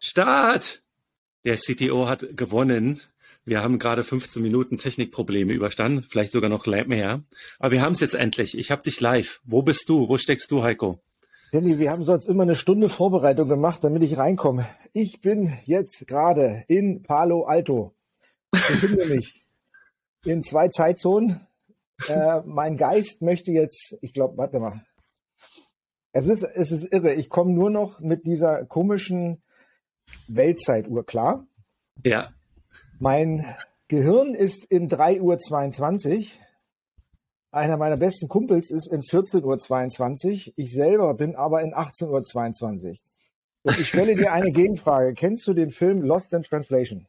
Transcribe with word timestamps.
Start! 0.00 0.82
Der 1.44 1.56
CTO 1.56 2.08
hat 2.08 2.36
gewonnen. 2.36 3.00
Wir 3.44 3.62
haben 3.62 3.78
gerade 3.78 4.04
15 4.04 4.40
Minuten 4.42 4.76
Technikprobleme 4.76 5.52
überstanden, 5.52 6.04
vielleicht 6.08 6.32
sogar 6.32 6.50
noch 6.50 6.66
mehr. 6.66 7.22
Aber 7.58 7.72
wir 7.72 7.82
haben 7.82 7.92
es 7.92 8.00
jetzt 8.00 8.14
endlich. 8.14 8.56
Ich 8.56 8.70
habe 8.70 8.82
dich 8.82 9.00
live. 9.00 9.40
Wo 9.44 9.62
bist 9.62 9.88
du? 9.88 10.08
Wo 10.08 10.18
steckst 10.18 10.50
du, 10.50 10.62
Heiko? 10.62 11.00
Danny, 11.50 11.78
wir 11.78 11.90
haben 11.90 12.04
sonst 12.04 12.26
immer 12.26 12.42
eine 12.42 12.54
Stunde 12.54 12.88
Vorbereitung 12.88 13.48
gemacht, 13.48 13.82
damit 13.82 14.02
ich 14.02 14.18
reinkomme. 14.18 14.66
Ich 14.92 15.20
bin 15.20 15.52
jetzt 15.64 16.06
gerade 16.06 16.64
in 16.68 17.02
Palo 17.02 17.44
Alto. 17.44 17.94
Ich 18.54 18.66
befinde 18.66 19.06
mich 19.14 19.46
in 20.24 20.42
zwei 20.44 20.68
Zeitzonen. 20.68 21.40
Äh, 22.06 22.42
mein 22.44 22.76
Geist 22.76 23.22
möchte 23.22 23.50
jetzt, 23.50 23.96
ich 24.02 24.12
glaube, 24.12 24.36
warte 24.36 24.60
mal. 24.60 24.84
Es 26.12 26.28
ist, 26.28 26.42
es 26.42 26.70
ist 26.70 26.92
irre. 26.92 27.14
Ich 27.14 27.30
komme 27.30 27.52
nur 27.52 27.70
noch 27.70 27.98
mit 28.00 28.26
dieser 28.26 28.64
komischen 28.66 29.42
Weltzeituhr 30.28 31.04
klar. 31.04 31.46
Ja. 32.04 32.30
Mein 32.98 33.44
Gehirn 33.88 34.34
ist 34.34 34.64
in 34.66 34.88
3.22 34.88 36.18
Uhr. 36.18 36.26
Einer 37.50 37.78
meiner 37.78 37.96
besten 37.96 38.28
Kumpels 38.28 38.70
ist 38.70 38.92
in 38.92 39.00
14.22 39.00 40.48
Uhr. 40.48 40.52
Ich 40.56 40.72
selber 40.72 41.14
bin 41.14 41.34
aber 41.34 41.62
in 41.62 41.72
18.22 41.72 42.84
Uhr. 42.84 42.96
Und 43.62 43.78
ich 43.78 43.88
stelle 43.88 44.14
dir 44.14 44.32
eine 44.32 44.52
Gegenfrage. 44.52 45.14
Kennst 45.14 45.46
du 45.46 45.54
den 45.54 45.70
Film 45.70 46.02
Lost 46.02 46.32
in 46.32 46.42
Translation? 46.42 47.06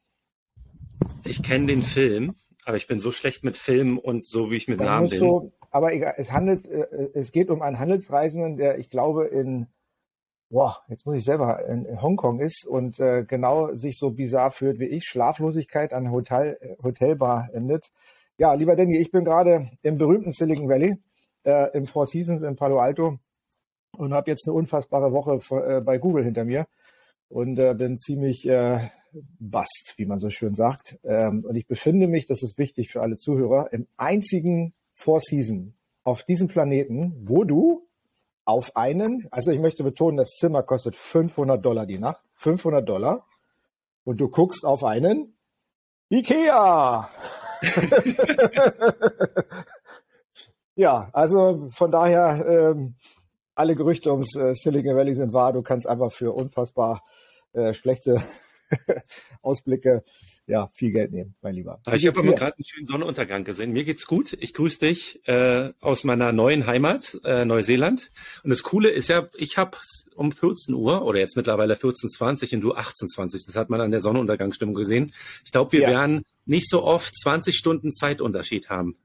Ich 1.26 1.44
kenne 1.44 1.68
den 1.68 1.82
Film, 1.82 2.36
aber 2.66 2.78
ich 2.78 2.88
bin 2.88 3.00
so 3.00 3.12
schlecht 3.12 3.44
mit 3.44 3.58
Filmen 3.58 3.98
und 3.98 4.26
so 4.26 4.52
wie 4.52 4.56
ich 4.56 4.68
mit 4.68 4.80
Dann 4.80 4.88
Namen 4.88 5.10
bin. 5.10 5.20
Du, 5.20 5.52
aber 5.72 5.94
egal, 5.94 6.16
es 6.18 6.32
handelt, 6.32 6.66
äh, 6.66 7.10
es 7.14 7.32
geht 7.32 7.50
um 7.50 7.62
einen 7.62 7.80
Handelsreisenden, 7.80 8.58
der, 8.58 8.80
ich 8.80 8.90
glaube, 8.90 9.26
in 9.26 9.68
boah, 10.50 10.78
jetzt 10.88 11.06
muss 11.06 11.18
ich 11.18 11.24
selber 11.24 11.66
in 11.68 12.02
Hongkong 12.02 12.40
ist 12.40 12.66
und 12.68 13.00
äh, 13.00 13.24
genau 13.24 13.76
sich 13.76 13.98
so 13.98 14.12
bizarr 14.12 14.52
führt 14.52 14.80
wie 14.80 14.88
ich, 14.88 15.06
Schlaflosigkeit 15.06 15.94
an 15.94 16.12
Hotel, 16.12 16.58
Hotelbar 16.82 17.50
endet. 17.54 17.92
Ja, 18.38 18.54
lieber 18.54 18.76
Danny, 18.76 18.98
ich 18.98 19.12
bin 19.12 19.24
gerade 19.24 19.70
im 19.82 19.98
berühmten 19.98 20.32
Silicon 20.32 20.70
Valley, 20.70 20.96
äh, 21.44 21.78
im 21.78 21.86
Four 21.86 22.08
Seasons 22.08 22.42
in 22.42 22.56
Palo 22.56 22.80
Alto 22.80 23.20
und 23.98 24.14
habe 24.14 24.32
jetzt 24.32 24.48
eine 24.48 24.56
unfassbare 24.56 25.12
Woche 25.12 25.40
äh, 25.56 25.82
bei 25.82 25.98
Google 25.98 26.24
hinter 26.24 26.46
mir 26.46 26.66
und 27.28 27.60
äh, 27.60 27.74
bin 27.76 27.98
ziemlich 27.98 28.48
äh, 28.48 28.90
bast, 29.40 29.94
wie 29.98 30.06
man 30.06 30.20
so 30.20 30.30
schön 30.30 30.54
sagt. 30.56 31.00
Ähm, 31.04 31.46
und 31.46 31.56
ich 31.56 31.68
befinde 31.68 32.08
mich, 32.08 32.26
das 32.26 32.44
ist 32.44 32.58
wichtig 32.58 32.90
für 32.90 33.02
alle 33.02 33.18
Zuhörer, 33.18 33.72
im 33.72 33.88
einzigen 33.98 34.74
Four 34.94 35.20
Season 35.22 35.74
auf 36.04 36.24
diesem 36.24 36.48
Planeten, 36.48 37.14
wo 37.24 37.44
du 37.44 37.89
auf 38.46 38.76
einen, 38.76 39.28
also 39.32 39.52
ich 39.52 39.60
möchte 39.60 39.84
betonen, 39.84 40.18
das 40.18 40.30
Zimmer 40.30 40.64
kostet 40.64 40.96
500 40.96 41.64
Dollar 41.64 41.86
die 41.86 42.00
Nacht, 42.00 42.22
500 42.36 42.88
Dollar, 42.88 43.26
und 44.04 44.18
du 44.18 44.30
guckst 44.30 44.66
auf 44.66 44.84
einen 44.84 45.38
Ikea. 46.10 47.10
ja, 50.76 51.10
also 51.14 51.70
von 51.70 51.92
daher, 51.92 52.46
ähm, 52.48 52.96
alle 53.60 53.76
Gerüchte 53.76 54.12
ums 54.12 54.36
äh, 54.36 54.54
Silicon 54.54 54.96
Valley 54.96 55.14
sind 55.16 55.34
wahr. 55.34 55.52
Du 55.52 55.62
kannst 55.62 55.86
einfach 55.86 56.14
für 56.14 56.32
unfassbar 56.32 57.04
äh, 57.52 57.74
schlechte 57.74 58.24
Ausblicke 59.42 60.04
ja, 60.50 60.68
viel 60.74 60.92
Geld 60.92 61.12
nehmen, 61.12 61.36
mein 61.42 61.54
Lieber. 61.54 61.80
ich 61.94 62.08
habe 62.08 62.20
aber 62.20 62.34
gerade 62.34 62.56
einen 62.58 62.66
schönen 62.66 62.88
Sonnenuntergang 62.88 63.44
gesehen. 63.44 63.72
Mir 63.72 63.84
geht's 63.84 64.08
gut. 64.08 64.34
Ich 64.40 64.56
grüße 64.56 64.80
dich 64.80 65.22
äh, 65.28 65.72
aus 65.80 66.04
meiner 66.04 66.32
neuen 66.32 66.66
Heimat, 66.66 67.20
äh, 67.24 67.46
Neuseeland. 67.46 68.12
Und 68.44 68.50
das 68.50 68.64
Coole 68.64 68.90
ist 68.90 69.10
ja, 69.10 69.30
ich 69.38 69.58
habe 69.58 69.78
um 70.16 70.32
14 70.32 70.74
Uhr 70.74 71.04
oder 71.04 71.20
jetzt 71.20 71.38
mittlerweile 71.38 71.76
14.20 71.76 72.56
und 72.56 72.62
du 72.62 72.74
18.20. 72.74 73.46
Das 73.46 73.56
hat 73.56 73.70
man 73.70 73.80
an 73.80 73.92
der 73.92 74.02
Sonnenuntergangsstimmung 74.02 74.74
gesehen. 74.74 75.14
Ich 75.46 75.52
glaube, 75.52 75.72
wir 75.72 75.82
ja. 75.82 75.90
werden 75.90 76.24
nicht 76.46 76.68
so 76.68 76.84
oft 76.84 77.16
20 77.16 77.56
Stunden 77.56 77.92
Zeitunterschied 77.92 78.72
haben. 78.72 78.98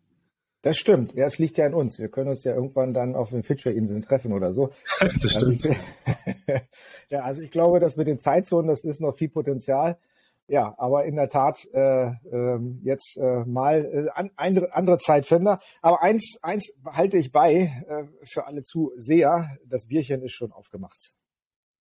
Das 0.63 0.79
stimmt. 0.79 1.13
Ja, 1.13 1.27
es 1.27 1.39
liegt 1.39 1.59
ja 1.59 1.67
an 1.67 1.75
uns. 1.75 1.99
Wir 1.99 2.09
können 2.09 2.31
uns 2.31 2.43
ja 2.43 2.55
irgendwann 2.55 2.95
dann 2.95 3.15
auf 3.15 3.29
den 3.29 3.43
Fidschi-Inseln 3.43 4.01
treffen 4.01 4.33
oder 4.33 4.55
so. 4.55 4.71
das 5.21 5.37
also 5.37 5.53
stimmt. 5.53 5.77
Also, 6.07 6.61
ja, 7.11 7.21
also 7.21 7.43
ich 7.43 7.51
glaube, 7.51 7.81
dass 7.81 7.99
mit 7.99 8.07
den 8.07 8.19
Zeitzonen, 8.19 8.69
das 8.69 8.81
ist 8.81 8.99
noch 8.99 9.15
viel 9.15 9.29
Potenzial. 9.29 9.99
Ja, 10.47 10.75
aber 10.77 11.05
in 11.05 11.17
der 11.17 11.31
Tat 11.31 11.67
äh, 11.73 12.09
äh, 12.09 12.59
jetzt 12.83 13.17
äh, 13.17 13.45
mal 13.47 13.85
äh, 13.85 14.11
an, 14.11 14.31
andere 14.37 14.99
Zeitfender. 14.99 15.61
Aber 15.81 16.03
eins, 16.03 16.37
eins 16.43 16.73
halte 16.85 17.17
ich 17.17 17.33
bei 17.33 17.85
äh, 17.89 18.05
für 18.31 18.47
alle 18.47 18.63
Zuseher: 18.63 19.57
Das 19.65 19.87
Bierchen 19.87 20.23
ist 20.23 20.35
schon 20.35 20.53
aufgemacht. 20.53 21.13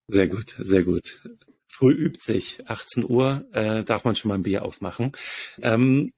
Sehr 0.08 0.28
gut, 0.28 0.56
sehr 0.60 0.84
gut. 0.84 1.22
Früh 1.68 1.94
übt 1.94 2.20
sich. 2.22 2.60
18 2.68 3.10
Uhr 3.10 3.46
äh, 3.52 3.84
darf 3.84 4.06
man 4.06 4.16
schon 4.16 4.30
mal 4.30 4.36
ein 4.36 4.44
Bier 4.44 4.64
aufmachen. 4.64 5.12
Ähm, 5.62 6.14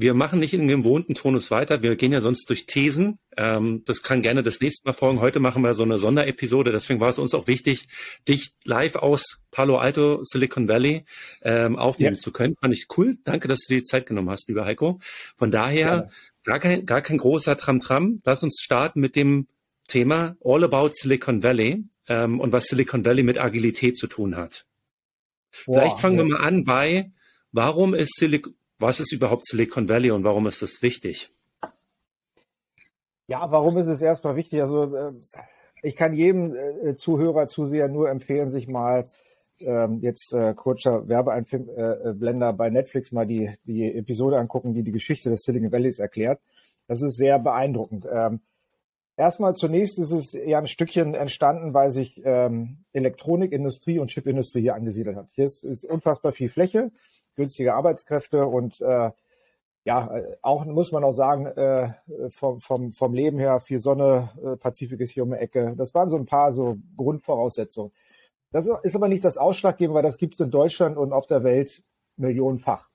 wir 0.00 0.14
machen 0.14 0.38
nicht 0.38 0.54
in 0.54 0.68
dem 0.68 0.82
gewohnten 0.82 1.16
Tonus 1.16 1.50
weiter. 1.50 1.82
Wir 1.82 1.96
gehen 1.96 2.12
ja 2.12 2.20
sonst 2.20 2.48
durch 2.48 2.66
Thesen. 2.66 3.18
Ähm, 3.36 3.82
das 3.84 4.04
kann 4.04 4.22
gerne 4.22 4.44
das 4.44 4.60
nächste 4.60 4.86
Mal 4.86 4.92
folgen. 4.92 5.20
Heute 5.20 5.40
machen 5.40 5.64
wir 5.64 5.74
so 5.74 5.82
eine 5.82 5.98
Sonderepisode. 5.98 6.70
Deswegen 6.70 7.00
war 7.00 7.08
es 7.08 7.18
uns 7.18 7.34
auch 7.34 7.48
wichtig, 7.48 7.88
dich 8.28 8.52
live 8.64 8.94
aus 8.94 9.44
Palo 9.50 9.78
Alto, 9.78 10.20
Silicon 10.22 10.68
Valley 10.68 11.04
ähm, 11.42 11.74
aufnehmen 11.74 12.14
ja. 12.14 12.20
zu 12.20 12.30
können. 12.30 12.54
Fand 12.60 12.74
ich 12.74 12.86
cool. 12.96 13.18
Danke, 13.24 13.48
dass 13.48 13.62
du 13.66 13.74
dir 13.74 13.80
die 13.80 13.82
Zeit 13.82 14.06
genommen 14.06 14.30
hast, 14.30 14.46
lieber 14.46 14.64
Heiko. 14.64 15.00
Von 15.36 15.50
daher 15.50 16.10
gar 16.44 16.60
kein, 16.60 16.86
gar 16.86 17.00
kein 17.00 17.18
großer 17.18 17.56
Tram-Tram. 17.56 18.20
Lass 18.24 18.44
uns 18.44 18.60
starten 18.62 19.00
mit 19.00 19.16
dem 19.16 19.48
Thema 19.88 20.36
All 20.44 20.62
About 20.62 20.90
Silicon 20.92 21.42
Valley 21.42 21.82
ähm, 22.06 22.38
und 22.38 22.52
was 22.52 22.66
Silicon 22.66 23.04
Valley 23.04 23.24
mit 23.24 23.38
Agilität 23.38 23.96
zu 23.96 24.06
tun 24.06 24.36
hat. 24.36 24.64
Wow, 25.66 25.80
Vielleicht 25.80 25.98
fangen 25.98 26.18
ja. 26.18 26.24
wir 26.24 26.38
mal 26.38 26.46
an 26.46 26.62
bei, 26.62 27.10
warum 27.50 27.94
ist 27.94 28.14
Silicon 28.14 28.54
was 28.78 29.00
ist 29.00 29.12
überhaupt 29.12 29.44
Silicon 29.46 29.88
Valley 29.88 30.10
und 30.10 30.24
warum 30.24 30.46
ist 30.46 30.62
das 30.62 30.82
wichtig? 30.82 31.30
Ja, 33.26 33.50
warum 33.50 33.76
ist 33.76 33.88
es 33.88 34.00
erstmal 34.00 34.36
wichtig? 34.36 34.62
Also 34.62 34.94
äh, 34.96 35.12
ich 35.82 35.96
kann 35.96 36.14
jedem 36.14 36.54
äh, 36.54 36.94
Zuhörer, 36.94 37.46
Zuseher 37.46 37.88
nur 37.88 38.08
empfehlen, 38.08 38.50
sich 38.50 38.68
mal 38.68 39.06
ähm, 39.60 39.98
jetzt 40.00 40.32
äh, 40.32 40.54
kurzer 40.54 41.08
Werbeeinblender 41.08 42.52
bei 42.52 42.70
Netflix 42.70 43.12
mal 43.12 43.26
die, 43.26 43.50
die 43.64 43.94
Episode 43.94 44.38
angucken, 44.38 44.72
die 44.72 44.82
die 44.82 44.92
Geschichte 44.92 45.30
des 45.30 45.42
Silicon 45.42 45.72
Valleys 45.72 45.98
erklärt. 45.98 46.40
Das 46.86 47.02
ist 47.02 47.16
sehr 47.16 47.38
beeindruckend. 47.38 48.06
Ähm, 48.10 48.40
erstmal 49.16 49.54
zunächst 49.54 49.98
ist 49.98 50.12
es 50.12 50.32
ja 50.32 50.58
ein 50.58 50.68
Stückchen 50.68 51.14
entstanden, 51.14 51.74
weil 51.74 51.90
sich 51.90 52.22
ähm, 52.24 52.84
Elektronikindustrie 52.92 53.98
und 53.98 54.10
Chipindustrie 54.10 54.62
hier 54.62 54.74
angesiedelt 54.74 55.16
hat. 55.16 55.28
Hier 55.32 55.44
ist, 55.44 55.64
ist 55.64 55.84
unfassbar 55.84 56.32
viel 56.32 56.48
Fläche 56.48 56.90
günstige 57.38 57.74
Arbeitskräfte 57.74 58.46
und 58.46 58.80
äh, 58.80 59.10
ja, 59.84 60.10
auch 60.42 60.66
muss 60.66 60.92
man 60.92 61.02
auch 61.02 61.12
sagen, 61.12 61.46
äh, 61.46 61.94
vom, 62.28 62.60
vom, 62.60 62.92
vom 62.92 63.14
Leben 63.14 63.38
her, 63.38 63.58
viel 63.60 63.78
Sonne, 63.78 64.30
äh, 64.44 64.56
Pazifik 64.56 65.00
ist 65.00 65.12
hier 65.12 65.22
um 65.22 65.30
die 65.30 65.38
Ecke. 65.38 65.72
Das 65.78 65.94
waren 65.94 66.10
so 66.10 66.18
ein 66.18 66.26
paar 66.26 66.52
so 66.52 66.76
Grundvoraussetzungen. 66.96 67.92
Das 68.50 68.68
ist 68.82 68.96
aber 68.96 69.08
nicht 69.08 69.24
das 69.24 69.38
Ausschlaggebende, 69.38 69.94
weil 69.94 70.02
das 70.02 70.18
gibt 70.18 70.34
es 70.34 70.40
in 70.40 70.50
Deutschland 70.50 70.98
und 70.98 71.14
auf 71.14 71.26
der 71.26 71.42
Welt 71.42 71.82
millionenfach. 72.16 72.88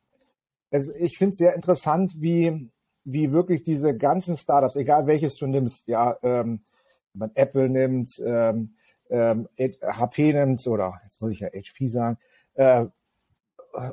Also 0.71 0.93
ich 0.93 1.17
finde 1.17 1.31
es 1.31 1.37
sehr 1.37 1.55
interessant, 1.55 2.13
wie, 2.19 2.69
wie 3.05 3.31
wirklich 3.31 3.63
diese 3.63 3.95
ganzen 3.97 4.37
Startups, 4.37 4.75
egal 4.75 5.07
welches 5.07 5.35
du 5.35 5.47
nimmst, 5.47 5.87
ja, 5.87 6.17
ähm, 6.21 6.61
wenn 7.13 7.19
man 7.19 7.31
Apple 7.33 7.69
nimmt, 7.69 8.21
ähm, 8.23 8.75
ähm, 9.09 9.47
HP 9.57 10.33
nimmt 10.33 10.65
oder 10.67 10.99
jetzt 11.03 11.21
muss 11.21 11.31
ich 11.31 11.39
ja 11.39 11.47
HP 11.47 11.87
sagen, 11.87 12.17
äh, 12.55 12.85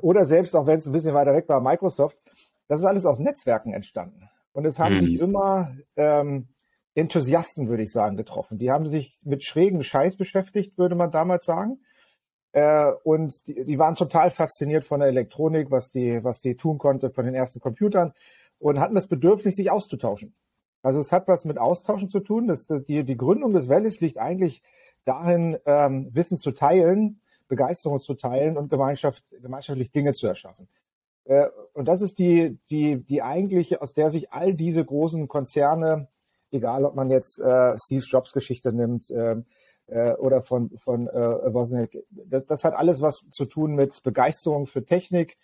oder 0.02 0.26
selbst 0.26 0.54
auch 0.54 0.66
wenn 0.66 0.78
es 0.78 0.86
ein 0.86 0.92
bisschen 0.92 1.14
weiter 1.14 1.34
weg 1.34 1.48
war, 1.48 1.60
Microsoft, 1.60 2.18
das 2.68 2.80
ist 2.80 2.86
alles 2.86 3.06
aus 3.06 3.18
Netzwerken 3.18 3.72
entstanden. 3.72 4.28
Und 4.52 4.64
es 4.64 4.78
haben 4.78 4.96
mhm. 4.96 5.00
sich 5.00 5.20
immer 5.20 5.74
ähm, 5.96 6.48
Enthusiasten, 6.94 7.68
würde 7.68 7.82
ich 7.82 7.92
sagen, 7.92 8.16
getroffen. 8.16 8.58
Die 8.58 8.70
haben 8.70 8.86
sich 8.86 9.18
mit 9.24 9.44
schrägen 9.44 9.82
Scheiß 9.82 10.16
beschäftigt, 10.16 10.76
würde 10.76 10.94
man 10.94 11.10
damals 11.10 11.44
sagen. 11.44 11.80
Äh, 12.52 12.90
und 13.04 13.46
die, 13.46 13.64
die 13.64 13.78
waren 13.78 13.94
total 13.94 14.30
fasziniert 14.30 14.84
von 14.84 15.00
der 15.00 15.08
Elektronik, 15.08 15.70
was 15.70 15.90
die, 15.90 16.22
was 16.24 16.40
die 16.40 16.56
tun 16.56 16.78
konnte, 16.78 17.10
von 17.10 17.24
den 17.24 17.34
ersten 17.34 17.60
Computern 17.60 18.12
und 18.58 18.80
hatten 18.80 18.94
das 18.94 19.06
Bedürfnis, 19.06 19.56
sich 19.56 19.70
auszutauschen. 19.70 20.34
Also 20.82 21.00
es 21.00 21.12
hat 21.12 21.28
was 21.28 21.44
mit 21.44 21.58
Austauschen 21.58 22.10
zu 22.10 22.20
tun. 22.20 22.48
Das, 22.48 22.64
die, 22.66 23.04
die 23.04 23.16
Gründung 23.16 23.52
des 23.52 23.68
Valleys 23.68 24.00
liegt 24.00 24.18
eigentlich 24.18 24.62
darin, 25.04 25.58
ähm, 25.66 26.10
Wissen 26.12 26.38
zu 26.38 26.52
teilen, 26.52 27.20
Begeisterung 27.50 28.00
zu 28.00 28.14
teilen 28.14 28.56
und 28.56 28.70
Gemeinschaft, 28.70 29.24
gemeinschaftlich 29.42 29.90
Dinge 29.90 30.14
zu 30.14 30.26
erschaffen. 30.26 30.68
Äh, 31.24 31.48
und 31.74 31.86
das 31.86 32.00
ist 32.00 32.18
die, 32.18 32.58
die, 32.70 33.04
die 33.04 33.22
eigentliche, 33.22 33.82
aus 33.82 33.92
der 33.92 34.10
sich 34.10 34.32
all 34.32 34.54
diese 34.54 34.84
großen 34.84 35.28
Konzerne, 35.28 36.08
egal 36.50 36.84
ob 36.84 36.94
man 36.94 37.10
jetzt 37.10 37.38
äh, 37.40 37.76
Steve 37.78 38.04
Jobs 38.08 38.32
Geschichte 38.32 38.72
nimmt 38.72 39.10
äh, 39.10 39.36
äh, 39.88 40.14
oder 40.14 40.40
von, 40.42 40.70
von 40.78 41.08
äh, 41.08 41.52
Wozniak, 41.52 41.98
das, 42.10 42.46
das 42.46 42.64
hat 42.64 42.74
alles 42.74 43.02
was 43.02 43.26
zu 43.30 43.44
tun 43.44 43.74
mit 43.74 44.02
Begeisterung 44.02 44.66
für 44.66 44.84
Technik, 44.84 45.36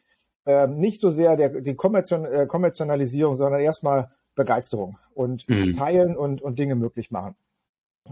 äh, 0.46 0.66
nicht 0.66 1.00
so 1.00 1.10
sehr 1.10 1.36
der, 1.36 1.60
die 1.60 1.74
Kommerzion, 1.74 2.24
äh, 2.24 2.46
Kommerzialisierung, 2.46 3.36
sondern 3.36 3.60
erstmal 3.60 4.10
Begeisterung 4.34 4.98
und 5.14 5.48
mhm. 5.48 5.76
teilen 5.76 6.16
und, 6.16 6.40
und 6.40 6.58
Dinge 6.58 6.76
möglich 6.76 7.10
machen. 7.10 7.34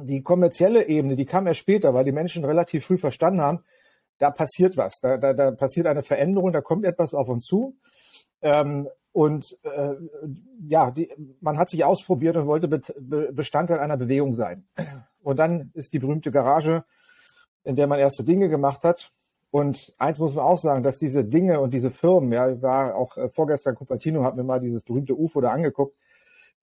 Die 0.02 0.22
kommerzielle 0.22 0.88
Ebene, 0.88 1.14
die 1.14 1.26
kam 1.26 1.46
erst 1.46 1.60
später, 1.60 1.94
weil 1.94 2.04
die 2.04 2.12
Menschen 2.12 2.44
relativ 2.44 2.86
früh 2.86 2.98
verstanden 2.98 3.40
haben, 3.40 3.64
da 4.18 4.30
passiert 4.30 4.76
was, 4.76 5.00
da, 5.00 5.16
da, 5.16 5.32
da 5.32 5.50
passiert 5.50 5.86
eine 5.86 6.02
Veränderung, 6.02 6.52
da 6.52 6.60
kommt 6.60 6.84
etwas 6.84 7.14
auf 7.14 7.28
uns 7.28 7.44
zu. 7.44 7.76
Ähm, 8.42 8.88
und 9.12 9.56
äh, 9.62 9.94
ja, 10.66 10.90
die, 10.90 11.08
man 11.40 11.56
hat 11.56 11.70
sich 11.70 11.84
ausprobiert 11.84 12.36
und 12.36 12.46
wollte 12.46 12.66
Be 12.66 13.32
Bestandteil 13.32 13.78
einer 13.78 13.96
Bewegung 13.96 14.34
sein. 14.34 14.66
Und 15.22 15.38
dann 15.38 15.70
ist 15.74 15.92
die 15.92 16.00
berühmte 16.00 16.32
Garage, 16.32 16.84
in 17.62 17.76
der 17.76 17.86
man 17.86 18.00
erste 18.00 18.24
Dinge 18.24 18.48
gemacht 18.48 18.82
hat. 18.82 19.12
Und 19.50 19.94
eins 19.98 20.18
muss 20.18 20.34
man 20.34 20.44
auch 20.44 20.58
sagen, 20.58 20.82
dass 20.82 20.98
diese 20.98 21.24
Dinge 21.24 21.60
und 21.60 21.72
diese 21.72 21.92
Firmen, 21.92 22.32
ja, 22.32 22.50
ich 22.50 22.60
war 22.60 22.96
auch 22.96 23.16
äh, 23.16 23.28
vorgestern 23.28 23.76
Cupertino, 23.76 24.24
habe 24.24 24.38
mir 24.38 24.42
mal 24.42 24.58
dieses 24.58 24.82
berühmte 24.82 25.16
UFO 25.16 25.40
da 25.40 25.52
angeguckt, 25.52 25.96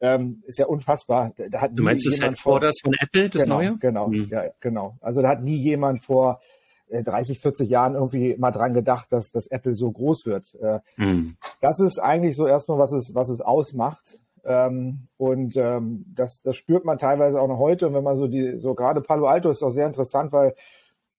ähm, 0.02 0.44
ist 0.46 0.60
ja 0.60 0.66
unfassbar. 0.66 1.32
Da 1.38 1.62
hat 1.62 1.72
du 1.74 1.84
meinst 1.84 2.06
das 2.06 2.20
Headquarters 2.20 2.80
von 2.84 2.94
Apple, 3.00 3.30
das 3.30 3.44
genau, 3.44 3.56
neue? 3.56 3.78
Genau, 3.78 4.08
mhm. 4.10 4.28
ja, 4.30 4.44
genau. 4.60 4.98
Also 5.00 5.22
da 5.22 5.30
hat 5.30 5.42
nie 5.42 5.56
jemand 5.56 6.04
vor 6.04 6.42
30, 6.92 7.38
äh, 7.38 7.42
40 7.42 7.70
Jahren 7.70 7.96
irgendwie 7.96 8.36
mal 8.38 8.52
dran 8.52 8.74
gedacht, 8.74 9.12
dass, 9.12 9.32
dass 9.32 9.48
Apple 9.48 9.76
so 9.76 9.92
groß 9.92 10.26
wird. 10.26 10.56
Äh, 10.56 10.80
mhm. 10.98 11.38
Das 11.62 11.80
ist 11.80 12.00
eigentlich 12.00 12.36
so 12.36 12.48
erstmal, 12.48 12.78
was 12.78 12.92
es, 12.92 13.16
was 13.16 13.30
es 13.30 13.42
ausmacht. 13.42 14.20
Ähm, 14.44 15.08
und 15.18 15.56
ähm, 15.56 16.06
das, 16.16 16.42
das 16.42 16.56
spürt 16.56 16.86
man 16.86 16.98
teilweise 16.98 17.40
auch 17.40 17.48
noch 17.48 17.60
heute. 17.60 17.88
Und 17.88 17.94
wenn 17.94 18.04
man 18.04 18.18
so 18.18 18.28
die, 18.28 18.58
so 18.58 18.74
gerade 18.74 19.02
Palo 19.02 19.28
Alto 19.28 19.50
ist 19.50 19.64
auch 19.64 19.72
sehr 19.72 19.88
interessant, 19.88 20.32
weil, 20.32 20.56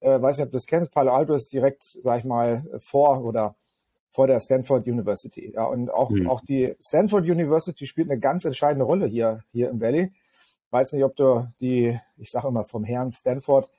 äh, 0.01 0.21
weiß 0.21 0.37
nicht, 0.37 0.47
ob 0.47 0.53
du 0.53 0.57
das 0.57 0.67
kennst, 0.67 0.93
Palo 0.93 1.13
Alto 1.13 1.35
ist 1.35 1.53
direkt, 1.53 1.85
sag 1.85 2.19
ich 2.19 2.25
mal, 2.25 2.65
vor 2.81 3.25
oder 3.25 3.55
vor 4.11 4.27
der 4.27 4.41
Stanford 4.41 4.87
University. 4.87 5.53
Ja, 5.55 5.65
und 5.65 5.91
auch, 5.91 6.11
mhm. 6.11 6.29
auch 6.29 6.43
die 6.43 6.75
Stanford 6.81 7.25
University 7.25 7.87
spielt 7.87 8.11
eine 8.11 8.21
ganz 8.21 8.45
entscheidende 8.45 8.85
Rolle 8.85 9.07
hier, 9.07 9.41
hier 9.53 9.71
im 9.71 9.81
Valley. 9.81 10.13
Weiß 10.71 10.93
nicht, 10.93 11.05
ob 11.05 11.17
du 11.17 11.49
die, 11.61 11.99
ich 12.19 12.31
sage 12.31 12.49
immer 12.49 12.65
vom 12.65 12.85
Herrn 12.85 13.13
Stanford, 13.13 13.71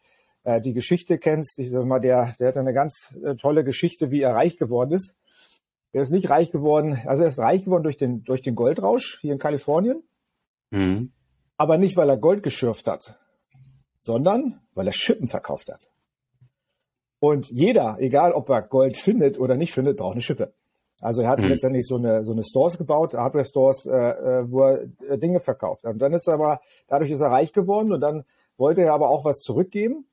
äh, 0.43 0.61
die 0.61 0.73
Geschichte 0.73 1.17
kennst. 1.17 1.57
Ich 1.59 1.69
sag 1.69 1.85
mal, 1.85 1.99
der, 1.99 2.33
der 2.39 2.49
hat 2.49 2.57
eine 2.57 2.73
ganz 2.73 3.15
äh, 3.23 3.35
tolle 3.35 3.63
Geschichte, 3.63 4.11
wie 4.11 4.21
er 4.21 4.35
reich 4.35 4.57
geworden 4.57 4.91
ist. 4.91 5.13
Er 5.91 6.01
ist 6.01 6.11
nicht 6.11 6.29
reich 6.29 6.51
geworden, 6.51 6.99
also 7.05 7.21
er 7.21 7.29
ist 7.29 7.37
reich 7.37 7.65
geworden 7.65 7.83
durch 7.83 7.97
den, 7.97 8.23
durch 8.23 8.41
den 8.41 8.55
Goldrausch 8.55 9.19
hier 9.21 9.31
in 9.31 9.39
Kalifornien. 9.39 10.03
Mhm. 10.71 11.11
Aber 11.55 11.77
nicht, 11.77 11.95
weil 11.97 12.09
er 12.09 12.17
Gold 12.17 12.41
geschürft 12.41 12.87
hat, 12.87 13.19
sondern 14.01 14.59
weil 14.73 14.87
er 14.87 14.93
Schippen 14.93 15.27
verkauft 15.27 15.71
hat. 15.71 15.91
Und 17.19 17.49
jeder, 17.51 17.97
egal 17.99 18.33
ob 18.33 18.49
er 18.49 18.63
Gold 18.63 18.97
findet 18.97 19.39
oder 19.39 19.55
nicht 19.55 19.71
findet, 19.71 19.97
braucht 19.97 20.13
eine 20.13 20.21
Schippe. 20.21 20.53
Also 20.99 21.21
er 21.21 21.29
hat 21.29 21.39
mhm. 21.39 21.47
letztendlich 21.47 21.85
so 21.85 21.97
eine, 21.97 22.23
so 22.23 22.31
eine 22.31 22.43
Stores 22.43 22.77
gebaut, 22.77 23.13
Hardware-Stores, 23.13 23.85
äh, 23.85 23.91
äh 23.91 24.51
wo 24.51 24.61
er 24.61 25.17
Dinge 25.17 25.39
verkauft. 25.39 25.85
Und 25.85 25.99
dann 25.99 26.11
ist 26.11 26.27
er 26.27 26.33
aber, 26.33 26.59
dadurch 26.87 27.11
ist 27.11 27.21
er 27.21 27.29
reich 27.29 27.53
geworden 27.53 27.93
und 27.93 28.01
dann 28.01 28.25
wollte 28.57 28.81
er 28.81 28.93
aber 28.93 29.09
auch 29.09 29.25
was 29.25 29.39
zurückgeben 29.39 30.05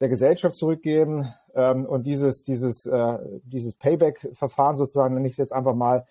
der 0.00 0.08
Gesellschaft 0.08 0.56
zurückgeben 0.56 1.32
ähm, 1.54 1.86
und 1.86 2.06
dieses, 2.06 2.42
dieses, 2.42 2.86
äh, 2.86 3.18
dieses 3.44 3.74
Payback-Verfahren 3.74 4.76
sozusagen, 4.76 5.14
nenne 5.14 5.26
ich 5.26 5.34
es 5.34 5.38
jetzt 5.38 5.52
einfach 5.52 5.74
mal, 5.74 6.06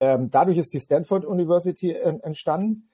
ähm, 0.00 0.30
dadurch 0.30 0.58
ist 0.58 0.72
die 0.74 0.80
Stanford 0.80 1.24
University 1.24 1.92
entstanden. 1.92 2.88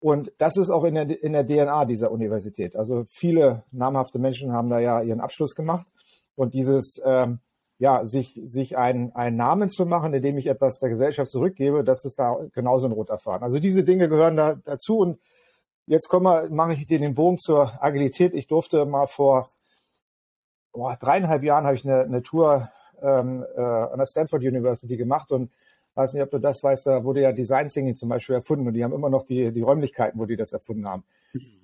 Und 0.00 0.32
das 0.38 0.56
ist 0.56 0.70
auch 0.70 0.84
in 0.84 0.94
der, 0.94 1.22
in 1.22 1.32
der 1.32 1.46
DNA 1.46 1.84
dieser 1.86 2.10
Universität. 2.10 2.76
Also 2.76 3.04
viele 3.08 3.64
namhafte 3.70 4.18
Menschen 4.18 4.52
haben 4.52 4.68
da 4.68 4.78
ja 4.78 5.00
ihren 5.00 5.20
Abschluss 5.20 5.54
gemacht. 5.54 5.86
Und 6.34 6.54
dieses, 6.54 7.00
ähm, 7.04 7.40
ja, 7.78 8.06
sich, 8.06 8.40
sich 8.44 8.76
einen, 8.76 9.12
einen 9.12 9.36
Namen 9.36 9.68
zu 9.68 9.86
machen, 9.86 10.12
indem 10.14 10.38
ich 10.38 10.46
etwas 10.46 10.78
der 10.78 10.90
Gesellschaft 10.90 11.30
zurückgebe, 11.30 11.84
das 11.84 12.04
ist 12.04 12.18
da 12.18 12.36
genauso 12.54 12.86
ein 12.86 12.92
roter 12.92 13.18
Faden. 13.18 13.44
Also 13.44 13.58
diese 13.58 13.84
Dinge 13.84 14.08
gehören 14.08 14.36
da 14.36 14.54
dazu. 14.54 14.98
Und 14.98 15.18
jetzt 15.86 16.08
kommen 16.08 16.26
wir, 16.26 16.50
mache 16.50 16.72
ich 16.74 16.86
dir 16.86 16.98
den 16.98 17.14
Bogen 17.14 17.38
zur 17.38 17.72
Agilität. 17.82 18.34
Ich 18.34 18.46
durfte 18.46 18.84
mal 18.86 19.06
vor 19.06 19.48
boah, 20.76 20.96
dreieinhalb 21.00 21.42
Jahren 21.42 21.64
habe 21.64 21.74
ich 21.74 21.84
eine, 21.84 22.02
eine 22.02 22.22
Tour 22.22 22.70
ähm, 23.02 23.44
äh, 23.56 23.60
an 23.60 23.98
der 23.98 24.06
Stanford 24.06 24.42
University 24.42 24.96
gemacht 24.96 25.32
und 25.32 25.50
weiß 25.94 26.12
nicht, 26.12 26.22
ob 26.22 26.30
du 26.30 26.38
das 26.38 26.62
weißt, 26.62 26.86
da 26.86 27.02
wurde 27.02 27.22
ja 27.22 27.32
Design 27.32 27.68
Thinking 27.68 27.94
zum 27.94 28.10
Beispiel 28.10 28.34
erfunden 28.34 28.66
und 28.66 28.74
die 28.74 28.84
haben 28.84 28.92
immer 28.92 29.08
noch 29.08 29.24
die, 29.24 29.52
die 29.52 29.62
Räumlichkeiten, 29.62 30.20
wo 30.20 30.26
die 30.26 30.36
das 30.36 30.52
erfunden 30.52 30.86
haben. 30.86 31.04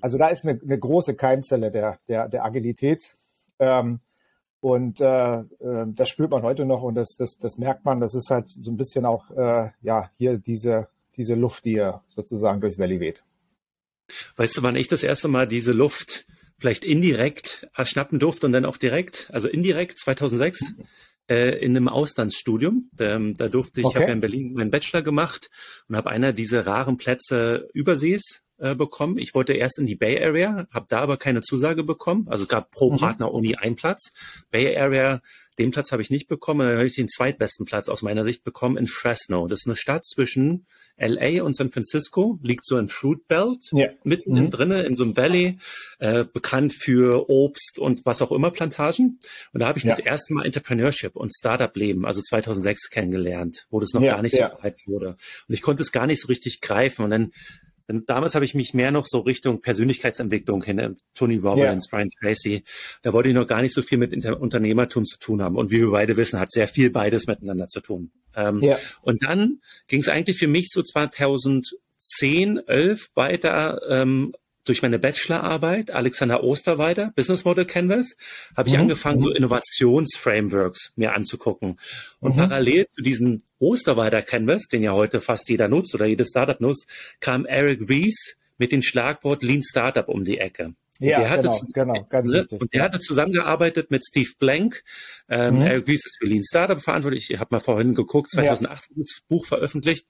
Also 0.00 0.17
da 0.17 0.29
ist 0.29 0.44
eine, 0.44 0.59
eine 0.61 0.79
große 0.79 1.14
Keimzelle 1.14 1.70
der, 1.70 1.99
der, 2.09 2.29
der 2.29 2.44
Agilität. 2.44 3.14
Ähm, 3.59 4.00
und 4.61 5.00
äh, 5.00 5.41
äh, 5.41 5.44
das 5.88 6.09
spürt 6.09 6.31
man 6.31 6.43
heute 6.43 6.64
noch 6.64 6.82
und 6.82 6.94
das, 6.94 7.14
das, 7.19 7.37
das 7.37 7.59
merkt 7.59 7.85
man. 7.85 8.00
Das 8.00 8.14
ist 8.14 8.31
halt 8.31 8.49
so 8.49 8.70
ein 8.70 8.76
bisschen 8.76 9.05
auch 9.05 9.31
äh, 9.31 9.70
ja 9.82 10.11
hier 10.14 10.38
diese, 10.38 10.88
diese 11.17 11.35
Luft, 11.35 11.67
die 11.67 11.73
hier 11.73 12.00
sozusagen 12.09 12.61
durchs 12.61 12.79
Valley 12.79 13.00
weht. 13.00 13.23
Weißt 14.37 14.56
du, 14.56 14.62
wann 14.62 14.76
ich 14.76 14.88
das 14.88 15.03
erste 15.03 15.29
Mal 15.29 15.47
diese 15.47 15.73
Luft 15.73 16.26
vielleicht 16.62 16.85
indirekt 16.85 17.67
erschnappen 17.75 18.20
durfte 18.20 18.47
und 18.47 18.53
dann 18.53 18.64
auch 18.64 18.76
direkt, 18.76 19.29
also 19.32 19.49
indirekt 19.49 19.99
2006 19.99 20.76
äh, 21.29 21.59
in 21.59 21.76
einem 21.76 21.88
Auslandsstudium. 21.88 22.88
Da, 22.93 23.19
da 23.19 23.49
durfte 23.49 23.81
ich, 23.81 23.87
okay. 23.87 23.97
habe 23.97 24.06
ja 24.06 24.12
in 24.12 24.20
Berlin 24.20 24.55
meinen 24.55 24.70
Bachelor 24.70 25.03
gemacht 25.03 25.50
und 25.88 25.97
habe 25.97 26.09
einer 26.11 26.32
dieser 26.32 26.64
raren 26.64 26.99
Plätze 26.99 27.69
übersees 27.75 28.44
äh, 28.59 28.76
bekommen. 28.76 29.19
Ich 29.19 29.35
wollte 29.35 29.55
erst 29.55 29.81
in 29.81 29.87
die 29.87 29.97
Bay 29.97 30.25
Area, 30.25 30.69
habe 30.70 30.87
da 30.88 31.00
aber 31.00 31.17
keine 31.17 31.43
Zusage 31.43 31.82
bekommen. 31.82 32.29
Also 32.29 32.47
gab 32.47 32.70
pro 32.70 32.93
mhm. 32.93 32.99
Partner 32.99 33.32
Uni 33.32 33.56
einen 33.56 33.75
Platz. 33.75 34.12
Bay 34.53 34.76
Area 34.76 35.20
den 35.58 35.70
Platz 35.70 35.93
habe 35.93 36.02
ich 36.02 36.10
nicht 36.10 36.28
bekommen, 36.28 36.60
dann 36.60 36.76
habe 36.76 36.87
ich 36.87 36.94
den 36.94 37.08
zweitbesten 37.08 37.66
Platz 37.66 37.88
aus 37.88 38.02
meiner 38.02 38.25
Sicht 38.25 38.44
bekommen 38.44 38.76
in 38.76 38.87
Fresno. 38.87 39.49
Das 39.49 39.60
ist 39.60 39.66
eine 39.66 39.76
Stadt 39.76 40.06
zwischen 40.06 40.66
LA 40.99 41.43
und 41.43 41.54
San 41.54 41.70
Francisco, 41.70 42.38
liegt 42.43 42.64
so 42.64 42.78
im 42.78 42.88
Fruit 42.88 43.26
Belt, 43.28 43.70
ja. 43.72 43.88
mitten 44.04 44.32
mhm. 44.32 44.50
drinnen 44.50 44.84
in 44.84 44.94
so 44.94 45.04
einem 45.04 45.16
Valley, 45.16 45.58
äh, 45.99 46.25
bekannt 46.25 46.72
für 46.72 47.28
Obst 47.28 47.78
und 47.78 48.04
was 48.04 48.22
auch 48.22 48.32
immer 48.32 48.50
Plantagen. 48.50 49.19
Und 49.52 49.60
da 49.60 49.66
habe 49.66 49.78
ich 49.78 49.84
ja. 49.84 49.90
das 49.90 49.99
erste 49.99 50.34
Mal 50.34 50.46
Entrepreneurship 50.46 51.16
und 51.16 51.32
Startup-Leben, 51.34 52.06
also 52.06 52.20
2006 52.22 52.90
kennengelernt, 52.90 53.66
wo 53.70 53.81
das 53.81 53.93
noch 53.93 54.02
ja, 54.02 54.14
gar 54.14 54.22
nicht 54.22 54.37
so 54.37 54.43
breit 54.43 54.81
wurde. 54.87 55.16
Und 55.49 55.54
ich 55.54 55.62
konnte 55.62 55.82
es 55.82 55.93
gar 55.93 56.06
nicht 56.06 56.20
so 56.20 56.28
richtig 56.28 56.60
greifen. 56.60 57.04
Und 57.04 57.10
dann 57.10 57.32
denn 57.88 58.05
damals 58.06 58.34
habe 58.34 58.44
ich 58.44 58.55
mich 58.55 58.75
mehr 58.75 58.90
noch 58.90 59.06
so 59.06 59.20
Richtung 59.20 59.61
Persönlichkeitsentwicklung 59.61 60.62
hin, 60.62 60.79
äh, 60.79 60.90
Tony 61.14 61.37
Robbins, 61.37 61.87
yeah. 61.87 61.99
Brian 61.99 62.11
Tracy. 62.11 62.64
Da 63.02 63.12
wollte 63.12 63.29
ich 63.29 63.34
noch 63.34 63.46
gar 63.46 63.62
nicht 63.62 63.75
so 63.75 63.82
viel 63.82 63.99
mit 63.99 64.12
Inter 64.12 64.40
Unternehmertum 64.40 65.05
zu 65.05 65.19
tun 65.19 65.43
haben. 65.43 65.56
Und 65.56 65.70
wie 65.70 65.81
wir 65.81 65.90
beide 65.90 66.17
wissen, 66.17 66.40
hat 66.40 66.50
sehr 66.50 66.69
viel 66.69 66.90
beides 66.90 67.26
miteinander 67.26 67.69
zu 67.69 67.81
tun. 67.81 68.11
Ähm, 68.34 68.62
yeah. 68.62 68.79
Und 69.02 69.25
dann 69.25 69.61
ging 69.88 70.00
es 70.00 70.08
eigentlich 70.08 70.38
für 70.38 70.49
mich 70.49 70.69
so 70.70 70.82
2010, 70.82 72.58
11 72.67 73.11
weiter 73.14 73.81
ähm, 73.88 74.35
durch 74.64 74.82
meine 74.82 74.99
Bachelorarbeit, 74.99 75.91
Alexander 75.91 76.44
Osterweider, 76.44 77.12
Business 77.17 77.44
Model 77.44 77.64
Canvas, 77.64 78.17
habe 78.56 78.69
ich 78.69 78.75
mhm. 78.75 78.82
angefangen, 78.82 79.20
so 79.20 79.31
mhm. 79.31 79.37
Innovationsframeworks 79.37 80.93
mir 80.97 81.14
anzugucken. 81.14 81.79
Und 82.21 82.37
mhm. 82.37 82.40
parallel 82.40 82.87
zu 82.95 83.02
diesem 83.02 83.42
Osterweider 83.59 84.23
Canvas, 84.23 84.69
den 84.69 84.83
ja 84.83 84.92
heute 84.92 85.21
fast 85.21 85.49
jeder 85.49 85.69
nutzt 85.69 85.95
oder 85.95 86.07
jedes 86.07 86.28
Startup 86.28 86.61
nutzt, 86.61 86.87
kam 87.21 87.47
Eric 87.47 87.88
Ries 87.88 88.37
mit 88.59 88.73
dem 88.73 88.83
Schlagwort 88.83 89.42
Lean 89.42 89.62
Startup 89.62 90.09
um 90.09 90.25
die 90.25 90.38
Ecke. 90.38 90.75
Ja, 91.00 91.19
der 91.19 91.31
hatte 91.31 91.42
genau, 91.42 91.95
genau, 91.95 92.07
ganz 92.09 92.31
wichtig. 92.31 92.61
Und 92.61 92.73
der 92.73 92.83
hatte 92.85 93.00
zusammengearbeitet 93.00 93.90
mit 93.90 94.04
Steve 94.07 94.31
Blank. 94.38 94.85
Ähm, 95.28 95.57
mhm. 95.57 95.62
Eric 95.62 95.88
Ries 95.88 96.07
ist 96.07 96.16
für 96.19 96.26
Lean 96.26 96.45
Startup 96.45 96.81
verantwortlich. 96.81 97.28
Ich 97.31 97.40
habe 97.40 97.49
mal 97.50 97.61
vorhin 97.61 97.95
geguckt, 97.95 98.31
2008 98.31 98.85
ja. 98.90 98.97
das 98.99 99.23
Buch 99.28 99.45
veröffentlicht. 99.45 100.07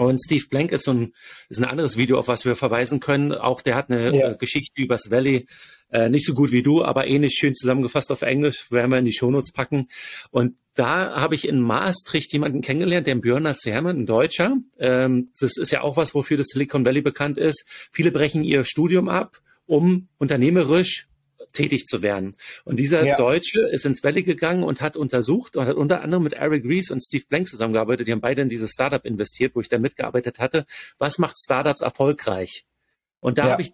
Und 0.00 0.18
Steve 0.18 0.46
Blank 0.48 0.72
ist 0.72 0.86
so 0.86 0.92
ein, 0.92 1.12
ist 1.50 1.58
ein 1.58 1.68
anderes 1.68 1.98
Video, 1.98 2.18
auf 2.18 2.26
was 2.26 2.46
wir 2.46 2.56
verweisen 2.56 3.00
können. 3.00 3.32
Auch 3.32 3.60
der 3.60 3.74
hat 3.74 3.90
eine 3.90 4.16
ja. 4.16 4.30
Äh, 4.30 4.36
Geschichte 4.38 4.80
übers 4.80 5.10
Valley. 5.10 5.46
Äh, 5.90 6.08
nicht 6.08 6.24
so 6.24 6.32
gut 6.32 6.52
wie 6.52 6.62
du, 6.62 6.82
aber 6.82 7.06
ähnlich 7.06 7.34
schön 7.34 7.54
zusammengefasst 7.54 8.10
auf 8.10 8.22
Englisch, 8.22 8.70
werden 8.70 8.90
wir 8.90 8.98
in 8.98 9.04
die 9.04 9.12
Shownotes 9.12 9.52
packen. 9.52 9.88
Und 10.30 10.56
da 10.72 11.20
habe 11.20 11.34
ich 11.34 11.46
in 11.46 11.60
Maastricht 11.60 12.32
jemanden 12.32 12.62
kennengelernt, 12.62 13.08
der 13.08 13.16
Björn 13.16 13.54
Zermann, 13.54 13.98
ein 13.98 14.06
Deutscher. 14.06 14.56
Ähm, 14.78 15.32
das 15.38 15.58
ist 15.58 15.70
ja 15.70 15.82
auch 15.82 15.98
was, 15.98 16.14
wofür 16.14 16.38
das 16.38 16.46
Silicon 16.46 16.86
Valley 16.86 17.02
bekannt 17.02 17.36
ist. 17.36 17.68
Viele 17.92 18.10
brechen 18.10 18.42
ihr 18.42 18.64
Studium 18.64 19.10
ab, 19.10 19.42
um 19.66 20.08
unternehmerisch 20.16 21.09
tätig 21.52 21.86
zu 21.86 22.02
werden. 22.02 22.36
Und 22.64 22.78
dieser 22.78 23.04
ja. 23.04 23.16
Deutsche 23.16 23.60
ist 23.60 23.84
ins 23.84 24.02
Valley 24.02 24.22
gegangen 24.22 24.62
und 24.62 24.80
hat 24.80 24.96
untersucht 24.96 25.56
und 25.56 25.66
hat 25.66 25.76
unter 25.76 26.02
anderem 26.02 26.24
mit 26.24 26.34
Eric 26.34 26.64
Rees 26.64 26.90
und 26.90 27.02
Steve 27.02 27.24
Blank 27.28 27.48
zusammengearbeitet. 27.48 28.06
Die 28.06 28.12
haben 28.12 28.20
beide 28.20 28.42
in 28.42 28.48
dieses 28.48 28.70
Startup 28.70 29.04
investiert, 29.04 29.54
wo 29.54 29.60
ich 29.60 29.68
da 29.68 29.78
mitgearbeitet 29.78 30.38
hatte. 30.38 30.66
Was 30.98 31.18
macht 31.18 31.36
Startups 31.38 31.82
erfolgreich? 31.82 32.64
Und 33.20 33.38
da 33.38 33.46
ja. 33.46 33.52
habe 33.52 33.62
ich 33.62 33.72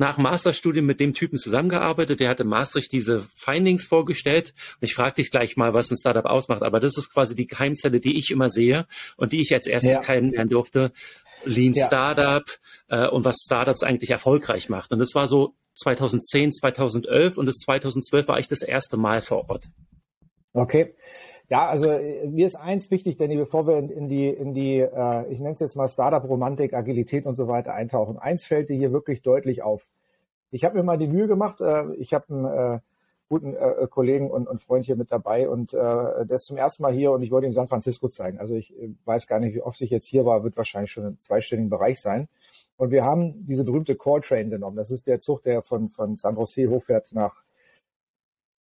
nach 0.00 0.16
Masterstudium 0.16 0.86
mit 0.86 0.98
dem 0.98 1.12
Typen 1.12 1.38
zusammengearbeitet. 1.38 2.20
Der 2.20 2.30
hatte 2.30 2.44
Maastricht 2.44 2.90
diese 2.90 3.26
Findings 3.36 3.84
vorgestellt. 3.84 4.54
Und 4.80 4.88
ich 4.88 4.94
frage 4.94 5.16
dich 5.16 5.30
gleich 5.30 5.58
mal, 5.58 5.74
was 5.74 5.90
ein 5.90 5.98
Startup 5.98 6.24
ausmacht. 6.24 6.62
Aber 6.62 6.80
das 6.80 6.96
ist 6.96 7.12
quasi 7.12 7.36
die 7.36 7.46
Geheimzelle, 7.46 8.00
die 8.00 8.16
ich 8.16 8.30
immer 8.30 8.48
sehe 8.48 8.86
und 9.16 9.32
die 9.32 9.42
ich 9.42 9.52
als 9.52 9.66
erstes 9.66 9.96
ja. 9.96 10.00
kennenlernen 10.00 10.48
durfte. 10.48 10.92
Lean 11.44 11.74
ja. 11.74 11.86
Startup 11.86 12.44
äh, 12.88 13.08
und 13.08 13.26
was 13.26 13.36
Startups 13.44 13.82
eigentlich 13.82 14.10
erfolgreich 14.10 14.70
macht. 14.70 14.90
Und 14.92 15.00
das 15.00 15.14
war 15.14 15.28
so 15.28 15.54
2010, 15.80 16.52
2011 16.52 17.38
und 17.38 17.46
das 17.46 17.56
2012 17.56 18.28
war 18.28 18.38
ich 18.38 18.48
das 18.48 18.62
erste 18.62 18.96
Mal 18.96 19.22
vor 19.22 19.48
Ort. 19.48 19.70
Okay. 20.52 20.94
Ja, 21.48 21.66
also 21.66 21.90
äh, 21.90 22.28
mir 22.28 22.46
ist 22.46 22.54
eins 22.54 22.90
wichtig, 22.90 23.16
Danny, 23.16 23.36
bevor 23.36 23.66
wir 23.66 23.78
in, 23.78 23.90
in 23.90 24.08
die, 24.08 24.28
in 24.28 24.54
die, 24.54 24.78
äh, 24.78 25.32
ich 25.32 25.40
nenne 25.40 25.54
es 25.54 25.60
jetzt 25.60 25.76
mal 25.76 25.88
Startup-Romantik, 25.88 26.74
Agilität 26.74 27.26
und 27.26 27.36
so 27.36 27.48
weiter 27.48 27.74
eintauchen. 27.74 28.18
Eins 28.18 28.44
fällt 28.44 28.68
dir 28.68 28.76
hier 28.76 28.92
wirklich 28.92 29.22
deutlich 29.22 29.62
auf. 29.62 29.88
Ich 30.52 30.64
habe 30.64 30.76
mir 30.76 30.84
mal 30.84 30.98
die 30.98 31.08
Mühe 31.08 31.26
gemacht, 31.26 31.60
äh, 31.60 31.92
ich 31.94 32.14
habe 32.14 32.32
ein, 32.32 32.44
äh, 32.44 32.80
guten 33.30 33.54
äh, 33.54 33.86
Kollegen 33.88 34.28
und, 34.28 34.48
und 34.48 34.60
Freund 34.60 34.84
hier 34.84 34.96
mit 34.96 35.12
dabei 35.12 35.48
und 35.48 35.72
äh, 35.72 35.76
der 35.76 36.36
ist 36.36 36.46
zum 36.46 36.56
ersten 36.56 36.82
Mal 36.82 36.92
hier 36.92 37.12
und 37.12 37.22
ich 37.22 37.30
wollte 37.30 37.46
ihm 37.46 37.52
San 37.52 37.68
Francisco 37.68 38.08
zeigen. 38.08 38.38
Also 38.38 38.56
ich 38.56 38.76
äh, 38.76 38.90
weiß 39.04 39.28
gar 39.28 39.38
nicht, 39.38 39.54
wie 39.54 39.62
oft 39.62 39.80
ich 39.80 39.90
jetzt 39.90 40.08
hier 40.08 40.26
war, 40.26 40.42
wird 40.42 40.56
wahrscheinlich 40.56 40.90
schon 40.90 41.06
im 41.06 41.18
zweistelligen 41.20 41.70
Bereich 41.70 42.00
sein. 42.00 42.28
Und 42.80 42.92
wir 42.92 43.04
haben 43.04 43.46
diese 43.46 43.62
berühmte 43.62 43.94
Call 43.94 44.22
Train 44.22 44.48
genommen. 44.48 44.78
Das 44.78 44.90
ist 44.90 45.06
der 45.06 45.20
Zug, 45.20 45.42
der 45.42 45.60
von, 45.60 45.90
von 45.90 46.16
San 46.16 46.36
Jose 46.36 46.66
hochfährt 46.66 47.12
nach. 47.12 47.42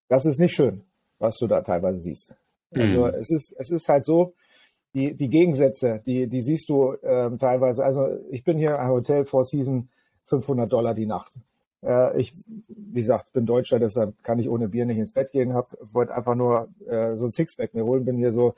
Das 0.09 0.27
ist 0.27 0.39
nicht 0.39 0.55
schön, 0.55 0.85
was 1.19 1.39
du 1.39 1.47
da 1.47 1.63
teilweise 1.63 1.99
siehst. 1.99 2.37
Also 2.75 3.07
mhm. 3.07 3.15
es 3.15 3.31
ist, 3.31 3.55
es 3.57 3.71
ist 3.71 3.89
halt 3.89 4.05
so, 4.05 4.35
die, 4.93 5.17
die 5.17 5.31
Gegensätze, 5.31 6.03
die, 6.05 6.27
die 6.27 6.43
siehst 6.43 6.69
du 6.69 6.95
ähm, 7.03 7.39
teilweise. 7.39 7.87
Also 7.87 8.07
ich 8.29 8.45
bin 8.45 8.59
hier 8.59 8.79
am 8.79 8.91
Hotel 8.91 9.25
Four 9.25 9.47
Season 9.47 9.89
500 10.27 10.71
Dollar 10.71 10.93
die 10.93 11.07
Nacht. 11.07 11.41
Äh, 11.83 12.21
ich, 12.21 12.35
wie 12.69 13.01
gesagt, 13.01 13.33
bin 13.33 13.47
Deutscher, 13.47 13.79
deshalb 13.79 14.23
kann 14.23 14.39
ich 14.39 14.51
ohne 14.51 14.69
Bier 14.69 14.85
nicht 14.85 14.99
ins 14.99 15.15
Bett 15.15 15.33
gehen. 15.33 15.55
Hab, 15.55 15.75
wollte 15.81 16.15
einfach 16.15 16.35
nur 16.35 16.69
äh, 16.87 17.17
so 17.17 17.25
ein 17.25 17.31
Sixpack 17.31 17.73
mir 17.73 17.87
holen. 17.87 18.05
Bin 18.05 18.19
hier 18.19 18.35
so, 18.35 18.57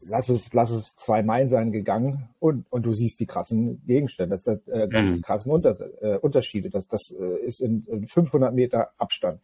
lass 0.00 0.28
es, 0.28 0.52
lass 0.52 0.70
es 0.70 0.96
zwei 0.96 1.22
Meilen 1.22 1.48
sein 1.48 1.72
gegangen 1.72 2.28
und, 2.38 2.66
und 2.70 2.86
du 2.86 2.94
siehst 2.94 3.20
die 3.20 3.26
krassen 3.26 3.82
Gegenstände, 3.86 4.36
das, 4.36 4.46
äh, 4.68 4.86
mhm. 4.86 5.22
krassen 5.22 5.52
Unter, 5.52 5.76
äh, 6.02 6.18
Unterschiede. 6.18 6.70
Das, 6.70 6.86
das 6.88 7.10
äh, 7.10 7.38
ist 7.44 7.60
in, 7.60 7.84
in 7.84 8.06
500 8.06 8.54
Meter 8.54 8.90
Abstand. 8.98 9.40